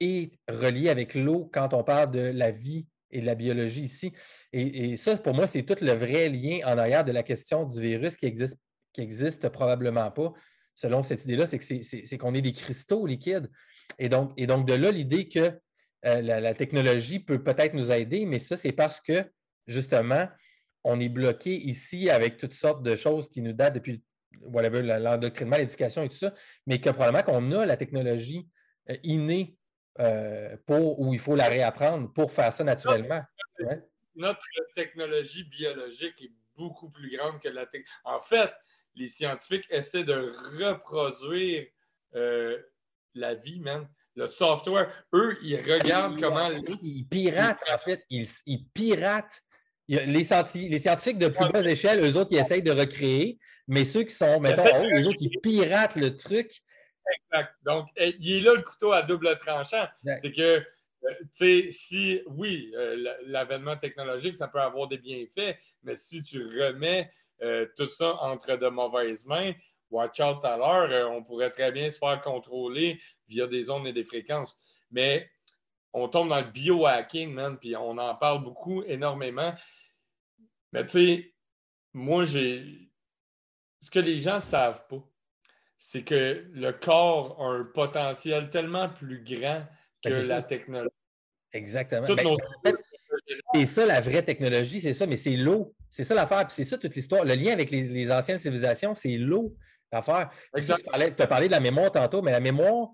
est 0.00 0.32
relié 0.48 0.88
avec 0.88 1.14
l'eau 1.14 1.50
quand 1.52 1.74
on 1.74 1.84
parle 1.84 2.10
de 2.10 2.20
la 2.20 2.50
vie 2.50 2.86
et 3.10 3.20
de 3.20 3.26
la 3.26 3.34
biologie 3.34 3.82
ici. 3.82 4.12
Et, 4.52 4.96
ça, 4.96 5.16
pour 5.16 5.34
moi, 5.34 5.46
c'est 5.46 5.62
tout 5.62 5.82
le 5.82 5.92
vrai 5.92 6.28
lien 6.28 6.60
en 6.64 6.78
arrière 6.78 7.04
de 7.04 7.12
la 7.12 7.22
question 7.22 7.64
du 7.64 7.80
virus 7.80 8.16
qui 8.16 8.26
existe, 8.26 8.58
qui 8.92 9.50
probablement 9.50 10.10
pas, 10.10 10.32
selon 10.74 11.02
cette 11.02 11.24
idée-là, 11.24 11.46
c'est, 11.46 12.18
qu'on 12.18 12.34
est 12.34 12.40
des 12.40 12.52
cristaux 12.52 13.06
liquides. 13.06 13.50
Et 13.98 14.08
donc 14.08 14.36
de 14.36 14.74
là, 14.74 14.90
l'idée 14.90 15.28
que 15.28 15.58
euh, 16.06 16.20
la, 16.22 16.54
technologie 16.54 17.20
peut 17.20 17.42
peut-être 17.42 17.74
nous 17.74 17.92
aider, 17.92 18.24
mais 18.26 18.38
ça, 18.38 18.56
c'est 18.56 18.72
parce 18.72 19.00
que, 19.00 19.24
justement, 19.66 20.28
on 20.84 20.98
est 20.98 21.08
bloqué 21.08 21.54
ici 21.54 22.08
avec 22.08 22.38
toutes 22.38 22.54
sortes 22.54 22.82
de 22.82 22.96
choses 22.96 23.28
qui 23.28 23.42
nous 23.42 23.52
datent 23.52 23.74
depuis 23.74 24.02
l'endoctrinement, 24.42 25.56
l'éducation 25.56 26.04
et 26.04 26.08
tout 26.08 26.16
ça, 26.16 26.34
mais 26.66 26.80
que 26.80 26.90
probablement 26.90 27.22
qu'on 27.22 27.52
a 27.52 27.66
la 27.66 27.76
technologie 27.76 28.48
euh, 28.88 28.96
innée 29.02 29.56
euh, 29.98 30.56
pour, 30.66 31.00
où 31.00 31.12
il 31.12 31.20
faut 31.20 31.34
la 31.34 31.48
réapprendre 31.48 32.12
pour 32.12 32.32
faire 32.32 32.52
ça 32.52 32.64
naturellement. 32.64 33.22
Notre, 34.14 34.44
technologie 34.74 35.44
biologique 35.44 36.14
est 36.22 36.32
beaucoup 36.56 36.90
plus 36.90 37.16
grande 37.16 37.40
que 37.40 37.48
la 37.48 37.66
technologie. 37.66 37.92
En 38.04 38.20
fait, 38.20 38.52
les 38.94 39.08
scientifiques 39.08 39.66
essaient 39.70 40.04
de 40.04 40.32
reproduire 40.58 41.66
euh, 42.14 42.58
la 43.14 43.34
vie, 43.34 43.60
même. 43.60 43.88
Le 44.20 44.26
software, 44.26 44.92
eux, 45.14 45.38
ils 45.42 45.56
regardent 45.56 46.20
comment. 46.20 46.50
Ils 46.82 47.06
piratent, 47.08 47.62
en 47.72 47.78
fait. 47.78 48.04
Ils, 48.10 48.26
piratent. 48.74 49.42
Les, 49.88 50.04
les, 50.04 50.22
scientifiques 50.24 51.18
de 51.18 51.28
plus 51.28 51.48
basse 51.48 51.64
échelle, 51.64 52.04
eux 52.04 52.16
autres, 52.18 52.30
ils 52.30 52.38
essayent 52.38 52.62
de 52.62 52.70
recréer, 52.70 53.38
mais 53.66 53.86
ceux 53.86 54.02
qui 54.02 54.14
sont, 54.14 54.38
mettons, 54.38 54.62
eux 54.62 55.08
autres, 55.08 55.18
ils 55.20 55.40
piratent 55.40 55.96
le 55.96 56.16
truc 56.16 56.62
Exact. 57.14 57.54
Donc, 57.64 57.88
eh, 57.96 58.14
il 58.20 58.36
est 58.36 58.40
là 58.40 58.54
le 58.54 58.62
couteau 58.62 58.92
à 58.92 59.02
double 59.02 59.36
tranchant. 59.38 59.86
C'est 60.20 60.32
que, 60.32 60.42
euh, 60.42 60.62
tu 61.02 61.28
sais, 61.32 61.68
si, 61.70 62.22
oui, 62.26 62.72
euh, 62.76 63.14
l'avènement 63.24 63.76
technologique, 63.76 64.36
ça 64.36 64.48
peut 64.48 64.60
avoir 64.60 64.86
des 64.86 64.98
bienfaits, 64.98 65.56
mais 65.82 65.96
si 65.96 66.22
tu 66.22 66.44
remets 66.44 67.10
euh, 67.42 67.66
tout 67.74 67.88
ça 67.88 68.16
entre 68.20 68.56
de 68.56 68.68
mauvaises 68.68 69.26
mains, 69.26 69.52
watch 69.90 70.20
out 70.20 70.44
à 70.44 70.56
l'heure, 70.56 71.10
on 71.10 71.22
pourrait 71.22 71.50
très 71.50 71.72
bien 71.72 71.90
se 71.90 71.98
faire 71.98 72.20
contrôler 72.20 73.00
via 73.30 73.46
des 73.46 73.70
ondes 73.70 73.86
et 73.86 73.92
des 73.92 74.04
fréquences. 74.04 74.60
Mais 74.90 75.30
on 75.92 76.08
tombe 76.08 76.28
dans 76.28 76.40
le 76.40 76.50
biohacking, 76.50 77.32
man, 77.32 77.58
puis 77.58 77.76
on 77.76 77.96
en 77.96 78.14
parle 78.14 78.44
beaucoup, 78.44 78.82
énormément. 78.82 79.54
Mais 80.72 80.84
tu 80.84 80.90
sais, 80.90 81.34
moi, 81.94 82.24
j'ai. 82.24 82.90
Ce 83.80 83.90
que 83.90 83.98
les 83.98 84.18
gens 84.18 84.36
ne 84.36 84.40
savent 84.40 84.86
pas, 84.88 85.02
c'est 85.78 86.02
que 86.02 86.46
le 86.52 86.72
corps 86.72 87.40
a 87.40 87.46
un 87.46 87.64
potentiel 87.64 88.50
tellement 88.50 88.90
plus 88.90 89.24
grand 89.24 89.64
que 90.04 90.10
ben, 90.10 90.28
la 90.28 90.42
technologie. 90.42 90.94
Exactement. 91.52 92.06
Ben, 92.62 92.76
c'est 93.54 93.66
ça 93.66 93.86
la 93.86 94.00
vraie 94.00 94.22
technologie, 94.22 94.80
c'est 94.80 94.92
ça, 94.92 95.06
mais 95.06 95.16
c'est 95.16 95.36
l'eau. 95.36 95.74
C'est 95.90 96.04
ça 96.04 96.14
l'affaire. 96.14 96.46
Puis 96.46 96.54
c'est 96.54 96.64
ça 96.64 96.78
toute 96.78 96.94
l'histoire. 96.94 97.24
Le 97.24 97.34
lien 97.34 97.52
avec 97.52 97.70
les, 97.70 98.12
anciennes 98.12 98.38
civilisations, 98.38 98.94
c'est 98.94 99.16
l'eau. 99.16 99.56
L'affaire. 99.90 100.30
Tu, 100.54 100.62
tu 100.62 100.72
as 100.72 101.26
parlé 101.26 101.46
de 101.48 101.52
la 101.52 101.60
mémoire 101.60 101.90
tantôt, 101.90 102.22
mais 102.22 102.30
la 102.30 102.40
mémoire, 102.40 102.90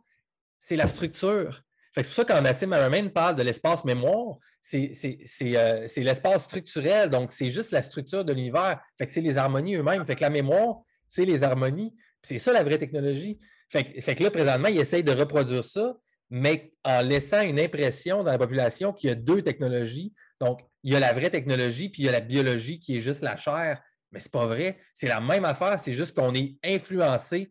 c'est 0.61 0.77
la 0.77 0.87
structure. 0.87 1.63
C'est 1.95 2.03
pour 2.03 2.13
ça 2.13 2.25
que 2.25 2.33
quand 2.33 2.43
Nassim 2.43 3.11
parle 3.11 3.37
de 3.37 3.43
l'espace 3.43 3.85
mémoire, 3.85 4.37
euh, 4.75 4.89
c'est 4.93 6.03
l'espace 6.03 6.45
structurel, 6.45 7.09
donc 7.09 7.33
c'est 7.33 7.51
juste 7.51 7.71
la 7.71 7.83
structure 7.83 8.25
de 8.25 8.33
l'univers. 8.33 8.81
c'est 8.99 9.21
les 9.21 9.39
harmonies 9.39 9.77
eux-mêmes. 9.77 10.05
Fait 10.05 10.15
que 10.15 10.21
la 10.21 10.31
mémoire, 10.31 10.81
c'est 11.09 11.25
les 11.25 11.43
harmonies. 11.43 11.95
C'est 12.23 12.39
ça 12.39 12.53
la 12.53 12.63
vraie 12.63 12.79
technologie. 12.79 13.39
Fait, 13.71 13.85
que 13.85 14.23
là, 14.23 14.31
présentement, 14.31 14.69
il 14.69 14.79
essaye 14.79 15.05
de 15.05 15.13
reproduire 15.13 15.65
ça, 15.65 15.97
mais 16.29 16.73
en 16.85 17.01
laissant 17.03 17.43
une 17.43 17.59
impression 17.59 18.23
dans 18.23 18.31
la 18.31 18.39
population 18.39 18.93
qu'il 18.93 19.09
y 19.09 19.13
a 19.13 19.17
deux 19.17 19.43
technologies. 19.43 20.13
Donc, 20.41 20.61
il 20.83 20.93
y 20.93 20.97
a 20.97 21.01
la 21.01 21.13
vraie 21.13 21.31
technologie, 21.31 21.89
puis 21.89 22.03
il 22.03 22.07
y 22.07 22.09
a 22.09 22.13
la 22.13 22.21
biologie 22.21 22.79
qui 22.79 22.97
est 22.97 23.01
juste 23.01 23.23
la 23.23 23.37
chair. 23.37 23.81
Mais 24.13 24.21
ce 24.21 24.27
n'est 24.27 24.33
pas 24.33 24.47
vrai. 24.47 24.79
C'est 24.93 25.09
la 25.09 25.21
même 25.21 25.45
affaire, 25.45 25.81
c'est 25.81 25.95
juste 25.95 26.17
qu'on 26.17 26.35
est 26.35 26.57
influencé 26.65 27.51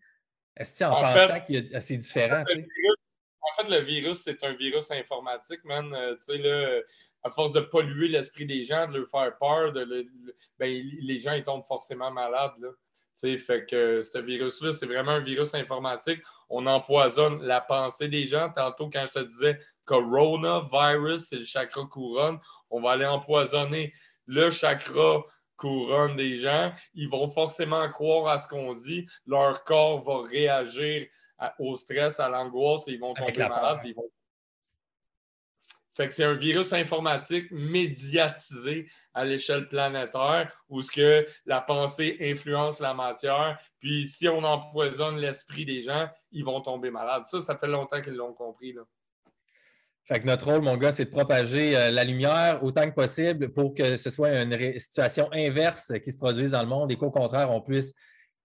en, 0.81 0.85
en 0.85 1.01
pensant 1.01 1.39
que 1.41 1.79
c'est 1.81 1.97
différent 1.97 2.41
en 2.41 2.45
fait, 2.45 2.65
le 3.69 3.79
virus, 3.79 4.19
c'est 4.19 4.43
un 4.43 4.53
virus 4.53 4.91
informatique, 4.91 5.63
man. 5.63 5.93
Euh, 5.93 6.15
tu 6.15 6.41
sais, 6.41 6.83
à 7.25 7.31
force 7.31 7.51
de 7.53 7.59
polluer 7.59 8.07
l'esprit 8.07 8.45
des 8.45 8.63
gens, 8.63 8.87
de 8.87 8.99
leur 8.99 9.09
faire 9.09 9.35
peur, 9.39 9.73
ben, 9.73 10.83
les 11.01 11.17
gens 11.17 11.33
ils 11.33 11.43
tombent 11.43 11.65
forcément 11.65 12.11
malades. 12.11 12.53
Là. 12.59 12.69
fait 13.39 13.65
que 13.65 14.03
ce 14.03 14.19
virus-là, 14.19 14.73
c'est 14.73 14.85
vraiment 14.85 15.13
un 15.13 15.23
virus 15.23 15.55
informatique. 15.55 16.21
On 16.49 16.67
empoisonne 16.67 17.41
la 17.41 17.61
pensée 17.61 18.09
des 18.09 18.27
gens. 18.27 18.51
Tantôt, 18.55 18.91
quand 18.91 19.05
je 19.07 19.19
te 19.19 19.25
disais 19.25 19.59
coronavirus, 19.85 21.25
c'est 21.25 21.37
le 21.37 21.45
chakra 21.45 21.85
couronne, 21.85 22.39
on 22.69 22.81
va 22.81 22.91
aller 22.91 23.05
empoisonner 23.05 23.91
le 24.27 24.51
chakra 24.51 25.23
couronne 25.57 26.15
des 26.17 26.37
gens. 26.37 26.73
Ils 26.93 27.09
vont 27.09 27.29
forcément 27.29 27.89
croire 27.89 28.27
à 28.27 28.37
ce 28.37 28.47
qu'on 28.47 28.73
dit. 28.73 29.07
Leur 29.25 29.63
corps 29.63 30.03
va 30.03 30.29
réagir 30.29 31.07
au 31.59 31.75
stress, 31.75 32.19
à 32.19 32.29
l'angoisse, 32.29 32.83
ils 32.87 32.99
vont 32.99 33.13
tomber 33.13 33.37
malades. 33.37 33.81
Ils 33.85 33.93
vont... 33.93 34.09
Fait 35.95 36.07
que 36.07 36.13
c'est 36.13 36.25
un 36.25 36.33
virus 36.33 36.73
informatique 36.73 37.49
médiatisé 37.51 38.89
à 39.13 39.23
l'échelle 39.23 39.69
planétaire 39.69 40.51
où 40.67 40.81
ce 40.81 40.91
que 40.91 41.27
la 41.45 41.61
pensée 41.61 42.17
influence 42.19 42.81
la 42.81 42.93
matière. 42.93 43.57
Puis 43.79 44.05
si 44.05 44.27
on 44.27 44.43
empoisonne 44.43 45.17
l'esprit 45.17 45.63
des 45.63 45.81
gens, 45.81 46.09
ils 46.31 46.43
vont 46.43 46.59
tomber 46.59 46.91
malades. 46.91 47.23
Ça, 47.27 47.41
ça 47.41 47.57
fait 47.57 47.67
longtemps 47.67 48.01
qu'ils 48.01 48.15
l'ont 48.15 48.33
compris. 48.33 48.73
Là. 48.73 48.81
Fait 50.03 50.19
que 50.19 50.25
notre 50.27 50.51
rôle, 50.51 50.61
mon 50.61 50.77
gars, 50.77 50.91
c'est 50.91 51.05
de 51.05 51.09
propager 51.09 51.75
euh, 51.75 51.89
la 51.91 52.03
lumière 52.03 52.63
autant 52.63 52.87
que 52.87 52.93
possible 52.93 53.51
pour 53.53 53.73
que 53.73 53.95
ce 53.95 54.09
soit 54.09 54.41
une 54.41 54.79
situation 54.79 55.29
inverse 55.31 55.93
qui 56.03 56.11
se 56.11 56.17
produise 56.17 56.51
dans 56.51 56.61
le 56.61 56.67
monde 56.67 56.91
et 56.91 56.95
qu'au 56.95 57.09
contraire, 57.09 57.49
on 57.49 57.61
puisse 57.61 57.93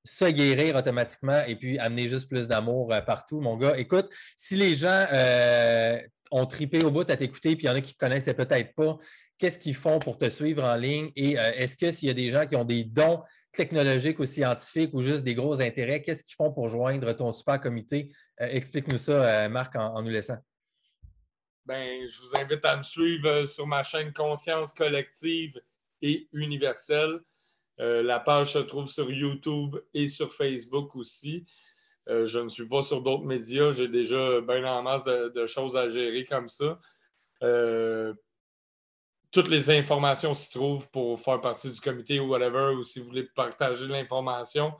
se 0.04 0.24
guérir 0.24 0.76
automatiquement 0.76 1.42
et 1.46 1.56
puis 1.56 1.78
amener 1.78 2.08
juste 2.08 2.28
plus 2.28 2.48
d'amour 2.48 2.92
euh, 2.92 3.00
partout, 3.00 3.40
mon 3.40 3.56
gars. 3.56 3.76
Écoute, 3.76 4.08
si 4.36 4.56
les 4.56 4.74
gens 4.74 5.06
euh, 5.12 6.00
ont 6.30 6.46
tripé 6.46 6.82
au 6.82 6.90
bout 6.90 7.08
à 7.10 7.16
t'écouter, 7.16 7.56
puis 7.56 7.64
il 7.64 7.68
y 7.68 7.70
en 7.70 7.74
a 7.74 7.80
qui 7.80 7.94
ne 7.94 7.98
connaissaient 7.98 8.34
peut-être 8.34 8.74
pas, 8.74 8.98
qu'est-ce 9.38 9.58
qu'ils 9.58 9.74
font 9.74 9.98
pour 9.98 10.18
te 10.18 10.28
suivre 10.28 10.64
en 10.64 10.76
ligne? 10.76 11.10
Et 11.16 11.38
euh, 11.38 11.52
est-ce 11.54 11.76
que 11.76 11.90
s'il 11.90 12.08
y 12.08 12.10
a 12.10 12.14
des 12.14 12.30
gens 12.30 12.46
qui 12.46 12.56
ont 12.56 12.64
des 12.64 12.84
dons 12.84 13.22
technologiques 13.56 14.18
ou 14.20 14.26
scientifiques 14.26 14.94
ou 14.94 15.02
juste 15.02 15.22
des 15.22 15.34
gros 15.34 15.60
intérêts, 15.60 16.00
qu'est-ce 16.00 16.24
qu'ils 16.24 16.36
font 16.36 16.52
pour 16.52 16.68
joindre 16.68 17.12
ton 17.14 17.32
super 17.32 17.60
comité? 17.60 18.12
Explique-nous 18.38 18.98
ça, 18.98 19.48
Marc, 19.48 19.74
en, 19.74 20.00
nous 20.02 20.08
laissant. 20.08 20.38
Ben, 21.66 22.06
je 22.08 22.20
vous 22.20 22.36
invite 22.36 22.64
à 22.64 22.76
me 22.76 22.82
suivre 22.84 23.44
sur 23.44 23.66
ma 23.66 23.82
chaîne 23.82 24.12
Conscience 24.12 24.72
collective 24.72 25.60
et 26.00 26.28
universelle. 26.32 27.20
Euh, 27.80 28.02
la 28.02 28.20
page 28.20 28.52
se 28.52 28.58
trouve 28.58 28.86
sur 28.86 29.10
YouTube 29.10 29.76
et 29.94 30.06
sur 30.06 30.32
Facebook 30.32 30.94
aussi. 30.96 31.46
Euh, 32.08 32.26
je 32.26 32.38
ne 32.38 32.48
suis 32.48 32.66
pas 32.66 32.82
sur 32.82 33.02
d'autres 33.02 33.24
médias. 33.24 33.72
J'ai 33.72 33.88
déjà 33.88 34.40
bien 34.42 34.66
en 34.66 34.82
masse 34.82 35.04
de, 35.04 35.46
choses 35.46 35.76
à 35.76 35.88
gérer 35.88 36.24
comme 36.24 36.48
ça. 36.48 36.78
Euh, 37.42 38.12
toutes 39.32 39.48
les 39.48 39.70
informations 39.70 40.34
s'y 40.34 40.50
trouvent 40.50 40.88
pour 40.90 41.18
faire 41.20 41.40
partie 41.40 41.70
du 41.70 41.80
comité 41.80 42.20
ou 42.20 42.28
whatever, 42.28 42.74
ou 42.74 42.82
si 42.82 43.00
vous 43.00 43.06
voulez 43.06 43.24
partager 43.34 43.86
l'information. 43.86 44.74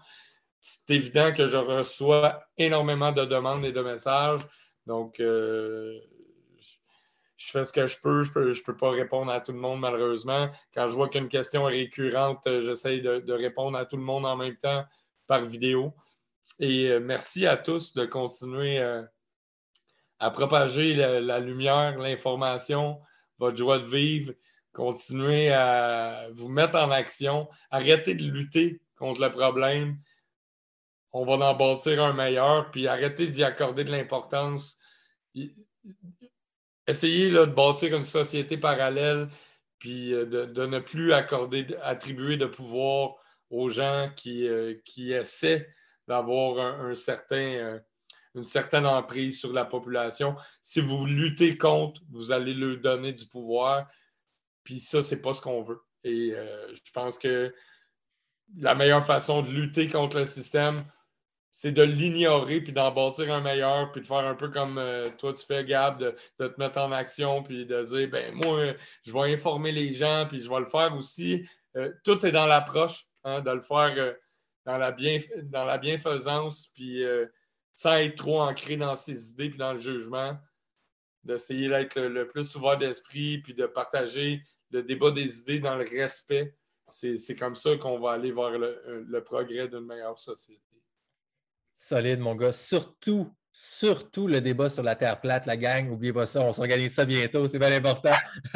C'est 0.59 0.97
évident 0.97 1.33
que 1.33 1.47
je 1.47 1.57
reçois 1.57 2.43
énormément 2.59 3.13
de 3.13 3.25
demandes 3.25 3.65
et 3.65 3.73
de 3.73 3.81
messages. 3.81 4.43
Donc, 4.87 5.23
je 7.41 7.53
fais 7.53 7.65
ce 7.65 7.73
que 7.73 7.87
je 7.87 7.97
peux. 7.99 8.23
Je 8.23 8.33
peux, 8.33 8.53
peux 8.67 8.77
pas 8.77 8.91
répondre 8.91 9.33
à 9.33 9.41
tout 9.41 9.53
le 9.53 9.59
monde, 9.59 9.81
malheureusement. 9.81 10.51
Quand 10.75 10.87
je 10.89 10.93
vois 10.93 11.09
qu'une 11.09 11.29
question 11.29 11.67
est 11.71 11.79
récurrente, 11.79 12.47
euh, 12.47 12.61
j'essaye 12.61 13.01
de, 13.01 13.33
répondre 13.33 13.79
à 13.79 13.87
tout 13.87 13.97
le 13.97 14.03
monde 14.03 14.27
en 14.27 14.37
même 14.37 14.57
temps 14.57 14.85
par 15.27 15.47
vidéo. 15.47 15.95
Et 16.59 16.89
euh, 16.89 17.01
merci 17.01 17.47
à 17.47 17.57
tous 17.57 17.95
de 17.95 18.05
continuer 18.05 18.79
euh, 18.79 19.03
à 20.19 20.31
propager 20.31 20.95
la, 20.95 21.41
lumière, 21.41 21.97
l'information, 21.99 23.01
votre 23.39 23.57
joie 23.57 23.79
de 23.79 23.87
vivre. 23.87 24.35
Continuez 24.75 25.51
à 25.51 26.29
vous 26.33 26.49
mettre 26.49 26.77
en 26.77 26.91
action. 26.91 27.49
Arrêtez 27.71 28.15
de 28.15 28.25
lutter 28.25 28.83
contre 28.97 29.23
le 29.23 29.31
problème. 29.31 29.97
On 31.13 31.25
va 31.25 31.33
en 31.47 31.55
bâtir 31.55 32.05
un 32.05 32.13
meilleur, 32.13 32.71
puis 32.71 32.87
arrêtez 32.87 33.29
d'y 33.29 33.43
accorder 33.43 33.85
de 33.85 33.91
l'importance 33.91 34.79
essayer 36.87 37.31
de 37.31 37.45
bâtir 37.45 37.97
une 37.97 38.05
société 38.05 38.57
parallèle, 38.57 39.29
puis 39.79 40.15
euh, 40.15 40.27
de, 40.27 40.67
ne 40.67 40.79
plus 40.79 41.13
accorder, 41.13 41.67
attribuer 41.83 42.37
de 42.37 42.47
pouvoir 42.47 43.17
aux 43.51 43.69
gens 43.69 44.11
qui, 44.17 44.47
euh, 44.47 44.75
qui 44.85 45.13
essaient 45.13 45.69
d'avoir 46.07 46.59
un, 46.59 46.95
certain, 46.95 47.37
euh, 47.37 47.79
une 48.35 48.45
certaine 48.45 48.87
emprise 48.87 49.41
sur 49.41 49.53
la 49.53 49.65
population. 49.65 50.37
Si 50.63 50.81
vous 50.81 51.07
luttez 51.07 51.57
contre, 51.59 52.01
vous 52.11 52.33
allez 52.33 52.55
leur 52.55 52.79
donner 52.79 53.13
du 53.13 53.27
pouvoir. 53.27 53.89
Puis 54.65 54.81
ça, 54.81 55.03
c'est 55.03 55.23
pas 55.23 55.33
ce 55.33 55.41
qu'on 55.41 55.63
veut. 55.63 55.81
Et 56.05 56.33
je 56.73 56.93
pense 56.93 57.19
que 57.19 57.55
la 58.57 58.75
meilleure 58.75 59.05
façon 59.05 59.43
de 59.43 59.51
lutter 59.51 59.87
contre 59.89 60.19
le 60.19 60.25
système, 60.25 60.85
c'est 61.51 61.73
de 61.73 61.83
l'ignorer 61.83 62.61
puis 62.61 62.73
d'en 62.73 62.93
bâtir 62.93 63.33
un 63.33 63.41
meilleur, 63.41 63.91
puis 63.93 64.01
de 64.01 64.07
faire 64.07 64.19
un 64.19 64.35
peu 64.35 64.49
comme 64.49 64.79
euh, 64.79 65.09
toi 65.19 65.33
tu 65.33 65.45
fais, 65.45 65.65
Gab, 65.65 65.99
de, 65.99 66.17
te 66.39 66.59
mettre 66.59 66.79
en 66.79 66.93
action, 66.93 67.43
puis 67.43 67.67
de 67.67 67.83
dire, 67.83 68.09
ben 68.09 68.35
moi, 68.35 68.75
je 69.03 69.13
vais 69.13 69.33
informer 69.33 69.73
les 69.73 69.93
gens, 69.93 70.27
puis 70.29 70.41
je 70.41 70.49
vais 70.49 70.61
le 70.61 70.67
faire 70.67 70.95
aussi. 70.97 71.47
Euh, 71.77 71.93
tout 72.05 72.25
est 72.25 72.33
dans 72.33 72.47
l'approche, 72.47 73.07
hein, 73.25 73.41
de 73.41 73.51
le 73.51 73.61
faire 73.61 73.95
euh, 73.97 74.15
dans, 74.65 74.79
la 74.79 74.93
bien, 74.93 75.19
dans 75.45 75.65
la 75.65 75.79
bienfaisance, 75.79 76.69
puis 76.75 77.03
sans 77.75 77.97
être 77.97 78.17
trop 78.17 78.41
ancré 78.41 78.77
dans 78.77 78.97
ses 78.97 79.31
idées 79.31 79.51
puis 79.51 79.59
dans 79.59 79.73
le 79.73 79.79
jugement, 79.79 80.39
d'essayer 81.25 81.69
d'être 81.69 82.01
le, 82.01 82.29
plus 82.29 82.55
ouvert 82.57 82.79
d'esprit, 82.79 83.39
puis 83.39 83.55
de 83.55 83.67
partager 83.67 84.43
le 84.71 84.83
débat 84.83 85.11
des 85.11 85.41
idées 85.41 85.61
dans 85.61 85.77
le 85.77 85.85
respect. 85.85 86.55
C'est 86.87 87.37
comme 87.39 87.57
ça 87.57 87.77
qu'on 87.77 87.99
va 87.99 88.13
aller 88.13 88.33
vers 88.33 88.59
le 88.59 89.25
progrès 89.25 89.69
d'une 89.69 89.87
meilleure 89.87 90.19
société. 90.19 90.70
Solide, 91.81 92.21
mon 92.21 92.35
gars. 92.35 92.53
Surtout, 92.53 93.35
surtout 93.53 94.29
le 94.29 94.41
débat 94.43 94.69
sur 94.69 94.83
la 94.83 94.95
Terre 94.95 95.19
plate, 95.21 95.47
la 95.47 95.57
gang. 95.57 95.89
N'oubliez 95.89 96.13
pas 96.13 96.27
ça, 96.27 96.43
on 96.43 96.53
s'organise 96.53 96.95
ça 96.95 97.07
bientôt, 97.07 97.49
c'est 97.49 97.59
bien 97.59 97.73
important. 97.73 98.13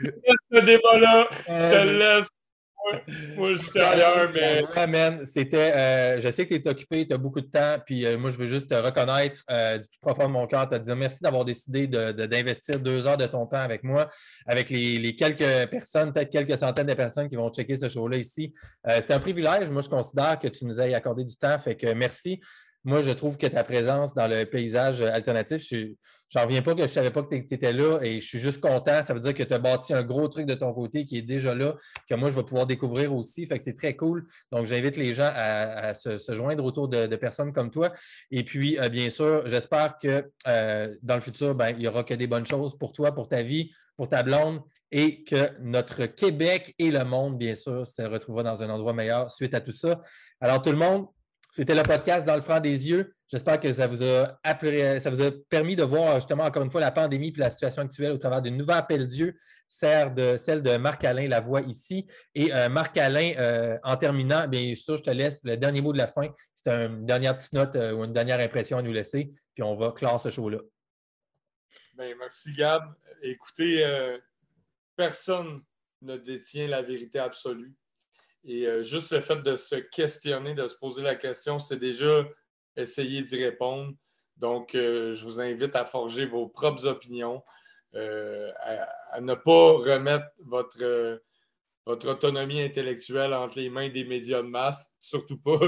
ce 0.00 0.60
débat-là, 0.60 1.28
je 1.48 1.70
te 1.70 1.88
laisse 1.88 2.28
moi, 3.36 3.52
je 3.52 3.62
suis 3.62 4.88
mais. 4.88 5.26
c'était. 5.26 5.72
Euh, 5.74 6.20
je 6.20 6.28
sais 6.30 6.46
que 6.46 6.54
tu 6.54 6.62
es 6.62 6.68
occupé, 6.68 7.06
tu 7.06 7.14
as 7.14 7.18
beaucoup 7.18 7.40
de 7.40 7.46
temps, 7.46 7.76
puis 7.84 8.06
euh, 8.06 8.18
moi, 8.18 8.30
je 8.30 8.36
veux 8.36 8.46
juste 8.46 8.70
te 8.70 8.74
reconnaître 8.74 9.42
euh, 9.50 9.78
du 9.78 9.88
plus 9.88 9.98
profond 10.00 10.28
de 10.28 10.32
mon 10.32 10.46
cœur, 10.46 10.68
te 10.68 10.76
dire 10.76 10.96
merci 10.96 11.22
d'avoir 11.22 11.44
décidé 11.44 11.86
d'investir 11.86 12.80
deux 12.80 13.06
heures 13.06 13.16
de 13.16 13.26
ton 13.26 13.46
temps 13.46 13.58
avec 13.58 13.82
moi, 13.82 14.08
avec 14.46 14.70
les, 14.70 15.16
quelques 15.16 15.70
personnes, 15.70 16.12
peut-être 16.12 16.30
quelques 16.30 16.58
centaines 16.58 16.86
de 16.86 16.94
personnes 16.94 17.28
qui 17.28 17.36
vont 17.36 17.50
checker 17.50 17.76
ce 17.76 17.88
show-là 17.88 18.16
ici. 18.16 18.54
C'était 18.88 19.14
un 19.14 19.20
privilège. 19.20 19.70
Moi, 19.70 19.82
je 19.82 19.88
considère 19.88 20.38
que 20.38 20.48
tu 20.48 20.64
nous 20.64 20.80
aies 20.80 20.94
accordé 20.94 21.24
du 21.24 21.36
temps, 21.36 21.58
fait 21.58 21.76
que 21.76 21.92
merci. 21.92 22.40
Moi, 22.86 23.02
je 23.02 23.10
trouve 23.10 23.36
que 23.36 23.48
ta 23.48 23.64
présence 23.64 24.14
dans 24.14 24.28
le 24.28 24.44
paysage 24.44 25.02
alternatif, 25.02 25.60
je 25.68 25.88
n'en 26.36 26.44
reviens 26.44 26.62
pas 26.62 26.72
que 26.72 26.78
je 26.78 26.84
ne 26.84 26.88
savais 26.88 27.10
pas 27.10 27.24
que 27.24 27.34
tu 27.34 27.52
étais 27.52 27.72
là 27.72 27.98
et 28.00 28.20
je 28.20 28.24
suis 28.24 28.38
juste 28.38 28.60
content. 28.60 29.02
Ça 29.02 29.12
veut 29.12 29.18
dire 29.18 29.34
que 29.34 29.42
tu 29.42 29.52
as 29.52 29.58
bâti 29.58 29.92
un 29.92 30.04
gros 30.04 30.28
truc 30.28 30.46
de 30.46 30.54
ton 30.54 30.72
côté 30.72 31.04
qui 31.04 31.18
est 31.18 31.22
déjà 31.22 31.52
là, 31.52 31.74
que 32.08 32.14
moi, 32.14 32.30
je 32.30 32.36
vais 32.36 32.44
pouvoir 32.44 32.64
découvrir 32.64 33.12
aussi. 33.12 33.44
Fait 33.44 33.58
que 33.58 33.64
c'est 33.64 33.74
très 33.74 33.96
cool. 33.96 34.28
Donc, 34.52 34.66
j'invite 34.66 34.96
les 34.96 35.14
gens 35.14 35.28
à, 35.34 35.94
se, 35.94 36.16
joindre 36.32 36.64
autour 36.64 36.86
de, 36.86 37.16
personnes 37.16 37.52
comme 37.52 37.72
toi. 37.72 37.92
Et 38.30 38.44
puis, 38.44 38.78
euh, 38.78 38.88
bien 38.88 39.10
sûr, 39.10 39.48
j'espère 39.48 39.98
que 39.98 40.30
euh, 40.46 40.94
dans 41.02 41.16
le 41.16 41.20
futur, 41.22 41.56
ben, 41.56 41.70
il 41.70 41.78
n'y 41.78 41.88
aura 41.88 42.04
que 42.04 42.14
des 42.14 42.28
bonnes 42.28 42.46
choses 42.46 42.78
pour 42.78 42.92
toi, 42.92 43.10
pour 43.12 43.26
ta 43.26 43.42
vie, 43.42 43.72
pour 43.96 44.08
ta 44.08 44.22
blonde 44.22 44.60
et 44.92 45.24
que 45.24 45.58
notre 45.60 46.06
Québec 46.06 46.72
et 46.78 46.92
le 46.92 47.04
monde, 47.04 47.36
bien 47.36 47.56
sûr, 47.56 47.84
se 47.84 48.02
retrouvera 48.02 48.44
dans 48.44 48.62
un 48.62 48.70
endroit 48.70 48.92
meilleur 48.92 49.28
suite 49.28 49.54
à 49.54 49.60
tout 49.60 49.72
ça. 49.72 50.00
Alors, 50.40 50.62
tout 50.62 50.70
le 50.70 50.76
monde, 50.76 51.06
c'était 51.56 51.74
le 51.74 51.84
podcast 51.84 52.26
dans 52.26 52.34
le 52.34 52.42
franc 52.42 52.60
des 52.60 52.86
yeux. 52.86 53.14
J'espère 53.28 53.58
que 53.58 53.72
ça 53.72 53.86
vous 53.86 54.02
a 54.02 54.38
ça 54.44 55.08
vous 55.08 55.22
a 55.22 55.30
permis 55.48 55.74
de 55.74 55.84
voir 55.84 56.16
justement 56.16 56.44
encore 56.44 56.62
une 56.62 56.70
fois 56.70 56.82
la 56.82 56.90
pandémie 56.90 57.32
et 57.34 57.40
la 57.40 57.48
situation 57.48 57.80
actuelle 57.80 58.12
au 58.12 58.18
travers 58.18 58.42
d'une 58.42 58.58
nouvelle 58.58 58.76
appel 58.76 59.06
Dieu, 59.06 59.34
celle 59.66 60.12
de, 60.12 60.36
celle 60.36 60.62
de 60.62 60.76
Marc-Alain 60.76 61.40
voix 61.40 61.62
ici. 61.62 62.06
Et 62.34 62.54
euh, 62.54 62.68
Marc-Alain, 62.68 63.32
euh, 63.38 63.78
en 63.84 63.96
terminant, 63.96 64.46
bien 64.46 64.74
sûr, 64.74 64.98
je 64.98 65.04
te 65.04 65.08
laisse 65.08 65.40
le 65.44 65.56
dernier 65.56 65.80
mot 65.80 65.94
de 65.94 65.98
la 65.98 66.08
fin. 66.08 66.28
C'est 66.54 66.68
une 66.68 67.06
dernière 67.06 67.34
petite 67.34 67.54
note 67.54 67.74
euh, 67.74 67.92
ou 67.92 68.04
une 68.04 68.12
dernière 68.12 68.38
impression 68.40 68.76
à 68.76 68.82
nous 68.82 68.92
laisser, 68.92 69.30
puis 69.54 69.62
on 69.62 69.76
va 69.76 69.92
clore 69.92 70.20
ce 70.20 70.28
show-là. 70.28 70.58
Bien, 71.96 72.14
merci 72.18 72.52
Gab. 72.52 72.82
Écoutez, 73.22 73.82
personne 74.94 75.62
ne 76.02 76.18
détient 76.18 76.68
la 76.68 76.82
vérité 76.82 77.18
absolue. 77.18 77.74
Et 78.46 78.66
euh, 78.66 78.82
juste 78.84 79.12
le 79.12 79.20
fait 79.20 79.42
de 79.42 79.56
se 79.56 79.74
questionner, 79.74 80.54
de 80.54 80.68
se 80.68 80.76
poser 80.76 81.02
la 81.02 81.16
question, 81.16 81.58
c'est 81.58 81.78
déjà 81.78 82.24
essayer 82.76 83.22
d'y 83.22 83.44
répondre. 83.44 83.92
Donc, 84.36 84.74
euh, 84.74 85.14
je 85.14 85.24
vous 85.24 85.40
invite 85.40 85.74
à 85.74 85.84
forger 85.84 86.26
vos 86.26 86.46
propres 86.46 86.86
opinions, 86.86 87.42
euh, 87.94 88.52
à, 89.10 89.20
ne 89.20 89.34
pas 89.34 89.72
remettre 89.72 90.26
votre, 90.38 91.20
votre 91.86 92.08
autonomie 92.08 92.60
intellectuelle 92.60 93.34
entre 93.34 93.58
les 93.58 93.68
mains 93.68 93.88
des 93.88 94.04
médias 94.04 94.42
de 94.42 94.48
masse, 94.48 94.94
surtout 95.00 95.38
pas, 95.38 95.58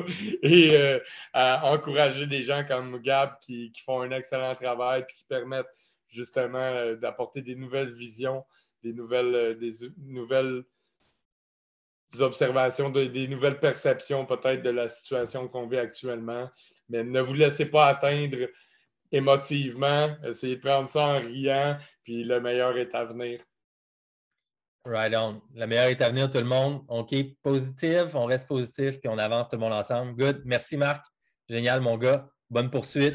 et 0.43 1.01
à 1.33 1.73
encourager 1.73 2.29
des 2.29 2.45
gens 2.45 2.65
comme 2.65 2.99
Gab 2.99 3.41
qui, 3.41 3.73
qui, 3.73 3.83
font 3.83 4.03
un 4.03 4.13
excellent 4.13 4.55
travail 4.55 5.03
et 5.03 5.13
qui 5.13 5.25
permettent 5.25 5.67
justement 6.07 6.95
d'apporter 6.95 7.43
des 7.43 7.57
nouvelles 7.57 7.93
visions, 7.93 8.45
des 8.85 8.93
nouvelles, 8.93 9.59
des 9.59 9.73
nouvelles 9.97 10.65
des 12.13 12.23
observations, 12.23 12.91
des 12.91 13.29
nouvelles 13.29 13.59
perceptions 13.59 14.25
peut-être 14.25 14.63
de 14.63 14.71
la 14.71 14.89
situation 14.89 15.49
qu'on 15.49 15.67
vit 15.67 15.79
actuellement. 15.79 16.49
Mais 16.89 17.05
ne 17.05 17.21
vous 17.21 17.35
laissez 17.35 17.67
pas 17.67 17.87
atteindre 17.87 18.49
émotivement. 19.13 20.17
Essayez 20.25 20.57
de 20.57 20.61
prendre 20.61 20.89
ça 20.89 21.01
en 21.01 21.19
riant, 21.19 21.79
puis 22.05 22.25
le 22.25 22.41
meilleur 22.41 22.77
est 22.77 22.95
à 22.95 23.05
venir. 23.05 23.41
Right 24.85 25.15
on. 25.15 25.43
Le 25.55 25.67
meilleur 25.67 25.87
est 25.87 26.01
à 26.01 26.09
venir, 26.09 26.31
tout 26.31 26.39
le 26.39 26.45
monde. 26.45 26.83
On 26.89 27.05
keep 27.05 27.39
positif, 27.43 28.15
on 28.15 28.25
reste 28.25 28.49
positif, 28.49 28.99
puis 29.01 29.09
on 29.09 29.19
avance 29.19 29.49
tout 29.49 29.57
le 29.57 29.61
monde 29.61 29.75
ensemble. 29.75 30.15
Good. 30.17 30.43
Merci, 30.45 30.77
Marc. 30.77 31.05
Génial, 31.49 31.81
mon 31.81 31.99
gars. 31.99 32.29
Bonne 32.49 32.71
poursuite. 32.71 33.15